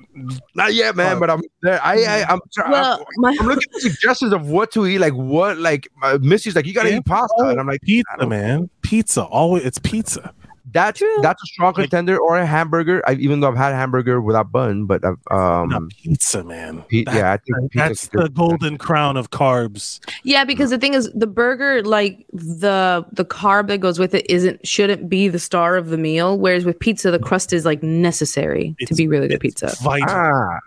not 0.57 0.75
yet, 0.75 0.97
man. 0.97 1.17
Oh. 1.17 1.21
But 1.21 1.31
I'm 1.31 1.43
there. 1.63 1.81
I, 1.85 2.03
I 2.03 2.25
I'm 2.29 2.41
try- 2.53 2.69
Well, 2.71 3.05
my 3.19 3.37
I'm 3.39 3.47
looking 3.47 3.71
for 3.73 3.79
suggestions 3.81 4.33
of 4.33 4.49
what 4.51 4.73
to 4.73 4.85
eat. 4.87 4.99
Like 4.99 5.13
what, 5.13 5.59
like 5.59 5.87
uh, 6.03 6.19
Missy's 6.21 6.57
like, 6.57 6.67
you 6.67 6.75
gotta 6.75 6.91
Yeah. 6.91 6.97
eat 6.99 7.05
pasta, 7.05 7.45
and 7.45 7.61
I'm 7.61 7.69
like, 7.69 7.83
Pizza, 7.83 8.27
man. 8.27 8.69
Pizza. 8.83 9.23
Always. 9.23 9.65
It's 9.65 9.79
pizza. 9.79 10.35
That's 10.73 11.01
that's 11.23 11.43
a 11.43 11.47
strong 11.47 11.75
contender 11.75 12.19
or 12.19 12.39
a 12.39 12.45
hamburger. 12.47 13.01
I 13.07 13.15
even 13.15 13.41
though 13.41 13.49
I've 13.49 13.57
had 13.57 13.73
a 13.73 13.77
hamburger 13.77 14.21
without 14.21 14.51
bun, 14.51 14.85
but 14.87 15.05
I've, 15.05 15.17
um, 15.31 15.69
Not 15.69 15.83
pizza, 15.91 16.43
man. 16.43 16.83
pe- 16.89 17.05
That- 17.05 17.15
yeah, 17.15 17.33
I 17.33 17.37
think 17.37 17.73
That's 17.73 17.91
pizza's 17.91 18.09
the 18.09 18.19
good. 18.23 18.35
golden 18.35 18.77
crown 18.79 19.17
of 19.17 19.31
carbs. 19.31 20.01
yeah, 20.25 20.45
because 20.45 20.71
the 20.71 20.79
thing 20.79 20.95
is, 20.95 21.11
the 21.15 21.27
burger, 21.29 21.83
like 21.83 22.27
the 22.33 23.07
the 23.13 23.25
carb 23.25 23.69
that 23.69 23.79
goes 23.79 23.99
with 23.99 24.15
it, 24.15 24.29
isn't 24.29 24.67
shouldn't 24.67 25.09
be 25.09 25.29
the 25.29 25.39
star 25.39 25.77
of 25.77 25.89
the 25.91 25.99
meal. 25.99 26.39
Whereas 26.39 26.65
with 26.65 26.79
pizza, 26.81 27.11
the 27.11 27.19
crust 27.21 27.53
is 27.53 27.65
like 27.65 27.83
necessary 27.83 28.75
to 28.87 28.95
be 28.95 29.07
really 29.07 29.29
good 29.29 29.35
it's 29.45 29.61
pizza. 29.61 29.77
Vital. 29.83 30.09
Ah, 30.11 30.59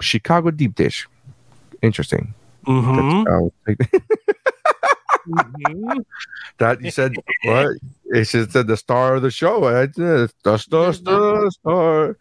Chicago 0.00 0.50
deep 0.52 0.74
dish. 0.76 1.08
Interesting. 1.82 2.34
Mhm. 2.66 3.26
I'll 3.28 3.52
take- 3.66 3.78
Mhm. 5.26 6.04
that 6.58 6.80
you 6.82 6.90
said 6.90 7.14
what? 7.44 7.76
It's 8.10 8.32
just 8.32 8.54
uh, 8.56 8.62
the 8.62 8.76
star 8.76 9.14
of 9.16 9.22
the 9.22 9.30
show. 9.30 9.64
uh, 9.64 9.86
The 9.94 10.28
star, 10.58 10.92
star, 10.92 11.50
star. 11.50 12.16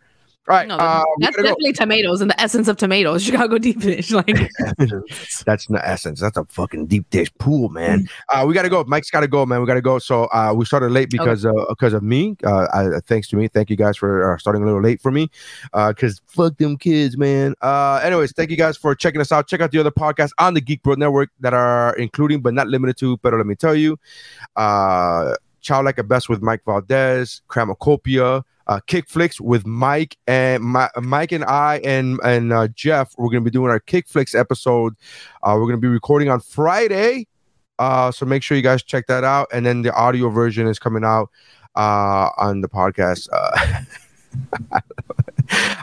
All 0.48 0.56
right, 0.56 0.68
No, 0.68 0.78
uh, 0.78 1.03
we 1.20 1.26
that's 1.26 1.36
go. 1.36 1.44
definitely 1.44 1.74
tomatoes 1.74 2.22
and 2.22 2.32
the 2.32 2.41
essence 2.41 2.68
of 2.68 2.76
tomatoes. 2.76 3.22
Chicago 3.24 3.60
deep 3.60 3.80
dish. 3.82 4.11
Like 4.20 4.26
That's 5.45 5.68
the 5.68 5.80
essence. 5.84 6.20
That's 6.22 6.38
a 6.38 6.45
fucking 6.45 6.88
deep 6.88 7.07
dish 7.11 7.28
pool, 7.38 7.70
man. 7.70 8.07
Uh, 8.34 8.45
we 8.48 8.56
gotta 8.56 8.70
go. 8.70 8.84
Mike's 8.86 9.11
gotta 9.11 9.28
go, 9.28 9.45
man. 9.45 9.60
We 9.61 9.68
gotta 9.68 9.82
go. 9.82 9.99
So 9.99 10.24
uh, 10.26 10.52
we 10.56 10.66
started 10.66 10.91
late 10.91 11.11
because 11.11 11.45
uh, 11.45 11.52
because 11.70 11.94
of 11.94 12.02
me. 12.02 12.36
Uh, 12.44 12.66
I, 12.74 12.99
thanks 13.06 13.28
to 13.28 13.36
me. 13.36 13.48
Thank 13.48 13.70
you 13.70 13.76
guys 13.76 13.95
for 13.95 14.34
uh, 14.34 14.38
starting 14.40 14.64
a 14.64 14.66
little 14.66 14.82
late 14.82 15.02
for 15.02 15.11
me. 15.11 15.30
Uh, 15.72 15.94
cause 15.94 16.20
fuck 16.26 16.57
them 16.57 16.78
kids, 16.78 17.16
man. 17.16 17.53
Uh, 17.61 17.99
anyways, 18.03 18.32
thank 18.32 18.49
you 18.49 18.57
guys 18.57 18.76
for 18.76 18.95
checking 18.95 19.22
us 19.22 19.32
out. 19.32 19.48
Check 19.48 19.61
out 19.61 19.70
the 19.72 19.80
other 19.80 19.91
podcasts 19.91 20.32
on 20.40 20.56
the 20.56 20.61
Geek 20.61 20.82
Bro 20.82 20.95
Network 20.95 21.30
that 21.41 21.53
are 21.53 21.95
including 21.98 22.41
but 22.41 22.56
not 22.56 22.68
limited 22.68 22.98
to. 22.98 23.18
But 23.18 23.34
let 23.36 23.45
me 23.45 23.53
tell 23.53 23.76
you, 23.76 23.99
uh, 24.56 25.36
Chow 25.61 25.81
Like 25.84 25.98
a 25.98 26.03
Best 26.03 26.30
with 26.30 26.41
Mike 26.41 26.64
Valdez, 26.65 27.41
Cramacopia, 27.49 28.44
uh, 28.68 28.80
Kick 28.86 29.10
Flicks 29.10 29.41
with 29.41 29.65
Mike 29.65 30.18
and 30.27 30.64
my, 30.64 30.90
Mike 31.02 31.31
and 31.31 31.44
I 31.45 31.81
and 31.84 32.19
and 32.23 32.53
uh, 32.53 32.68
Jeff. 32.69 33.14
We're 33.18 33.30
gonna 33.30 33.41
be 33.41 33.49
doing 33.52 33.72
our 33.72 33.80
Kick 33.80 34.07
Flicks 34.07 34.36
episode. 34.36 34.95
Uh, 35.44 35.56
we're 35.57 35.65
gonna 35.68 35.77
be 35.77 35.88
recording 35.88 36.30
on 36.30 36.40
Friday, 36.40 37.27
uh, 37.80 38.11
so 38.11 38.26
make 38.26 38.44
sure 38.44 38.56
you 38.57 38.64
guys 38.64 38.84
check 38.84 39.07
that 39.07 39.23
out. 39.23 39.48
And 39.52 39.65
then 39.65 39.81
the 39.81 39.94
audio 39.94 40.30
version 40.30 40.68
is 40.68 40.77
coming 40.77 41.03
out 41.03 41.30
uh, 41.76 42.30
on 42.38 42.61
the 42.61 42.69
podcast. 42.69 43.27
Uh, 43.34 43.81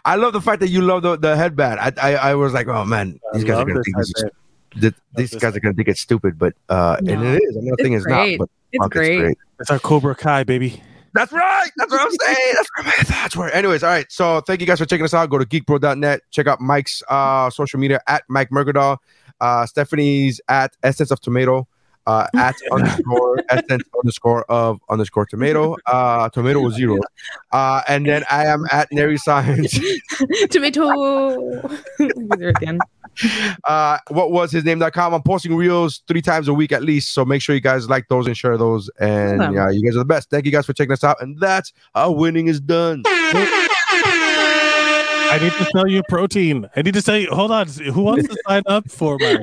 I 0.04 0.14
love 0.14 0.32
the 0.32 0.40
fact 0.40 0.60
that 0.60 0.68
you 0.68 0.80
love 0.80 1.02
the, 1.02 1.16
the 1.16 1.36
headband. 1.36 1.80
I, 1.80 1.92
I 2.00 2.14
I 2.30 2.34
was 2.36 2.52
like, 2.52 2.68
oh 2.68 2.84
man, 2.84 3.18
these 3.32 3.42
guys 3.44 3.58
are 3.58 3.64
gonna 3.64 3.82
think 3.82 3.96
this 3.96 4.08
is, 4.14 4.22
headband. 4.22 4.82
that 4.82 4.94
these 5.16 5.34
guys 5.34 5.56
are 5.56 5.60
gonna 5.60 5.74
think 5.74 5.88
it's 5.88 6.00
stupid, 6.00 6.38
but 6.38 6.54
uh, 6.68 6.98
No. 7.00 7.12
and 7.14 7.24
it 7.24 7.42
is. 7.42 7.56
I'm 7.56 7.64
not 7.66 7.80
saying 7.80 7.94
It's 7.94 8.04
it's 8.06 8.10
not, 8.10 8.38
but 8.38 8.48
it's 8.76 8.84
fuck, 8.84 8.92
great. 8.92 9.38
It's 9.60 9.70
our 9.70 9.78
Cobra 9.78 10.14
Kai, 10.14 10.44
baby. 10.44 10.82
That's 11.16 11.32
right. 11.32 11.70
That's 11.78 11.90
what 11.90 12.02
I'm 12.02 12.10
saying. 12.34 12.54
That's 12.54 12.68
where 12.76 12.84
my 12.84 13.04
thoughts 13.04 13.36
were. 13.36 13.48
Anyways, 13.48 13.82
all 13.82 13.88
right. 13.88 14.06
So 14.10 14.42
thank 14.42 14.60
you 14.60 14.66
guys 14.66 14.78
for 14.78 14.84
checking 14.84 15.04
us 15.04 15.14
out. 15.14 15.30
Go 15.30 15.38
to 15.38 15.46
geekbro.net. 15.46 16.20
Check 16.30 16.46
out 16.46 16.60
Mike's 16.60 17.02
uh, 17.08 17.48
social 17.50 17.80
media 17.80 18.00
at 18.06 18.24
Mike 18.28 18.50
Mercadal. 18.50 18.98
Uh, 19.40 19.64
Stephanie's 19.64 20.40
at 20.48 20.76
Essence 20.82 21.10
of 21.10 21.20
Tomato. 21.20 21.66
Uh, 22.06 22.24
at 22.36 22.54
underscore 22.70 23.42
essence 23.48 23.82
underscore 23.98 24.44
of 24.44 24.78
underscore 24.88 25.26
tomato. 25.26 25.74
Uh, 25.86 26.28
tomato 26.28 26.60
was 26.60 26.74
zero. 26.74 27.00
Uh, 27.50 27.82
and 27.88 28.06
then 28.06 28.22
I 28.30 28.46
am 28.46 28.64
at 28.70 28.86
Nary 28.92 29.18
Science. 29.18 29.76
Tomato. 30.50 31.68
There 32.36 32.50
again. 32.50 32.78
uh, 33.64 33.98
what 34.08 34.30
was 34.30 34.52
his 34.52 34.64
name.com. 34.64 35.14
I'm 35.14 35.22
posting 35.22 35.54
reels 35.54 36.02
three 36.08 36.22
times 36.22 36.48
a 36.48 36.54
week 36.54 36.72
at 36.72 36.82
least. 36.82 37.12
So 37.14 37.24
make 37.24 37.42
sure 37.42 37.54
you 37.54 37.60
guys 37.60 37.88
like 37.88 38.08
those 38.08 38.26
and 38.26 38.36
share 38.36 38.56
those. 38.56 38.90
And 39.00 39.40
Awesome. 39.42 39.54
yeah, 39.54 39.70
you 39.70 39.82
guys 39.82 39.96
are 39.96 40.00
the 40.00 40.04
best. 40.04 40.30
Thank 40.30 40.46
you 40.46 40.52
guys 40.52 40.66
for 40.66 40.72
checking 40.72 40.92
us 40.92 41.04
out. 41.04 41.20
And 41.20 41.38
that's 41.40 41.72
how 41.94 42.12
winning 42.12 42.48
is 42.48 42.60
done. 42.60 43.02
I 45.28 45.38
need 45.42 45.52
to 45.52 45.64
sell 45.72 45.88
you 45.88 46.02
protein. 46.08 46.68
I 46.76 46.82
need 46.82 46.94
to 46.94 47.02
tell 47.02 47.16
you. 47.16 47.28
Hold 47.30 47.50
on. 47.50 47.66
Who 47.68 48.02
wants 48.02 48.28
to 48.28 48.36
sign 48.46 48.62
up 48.66 48.90
for 48.90 49.18
my 49.18 49.36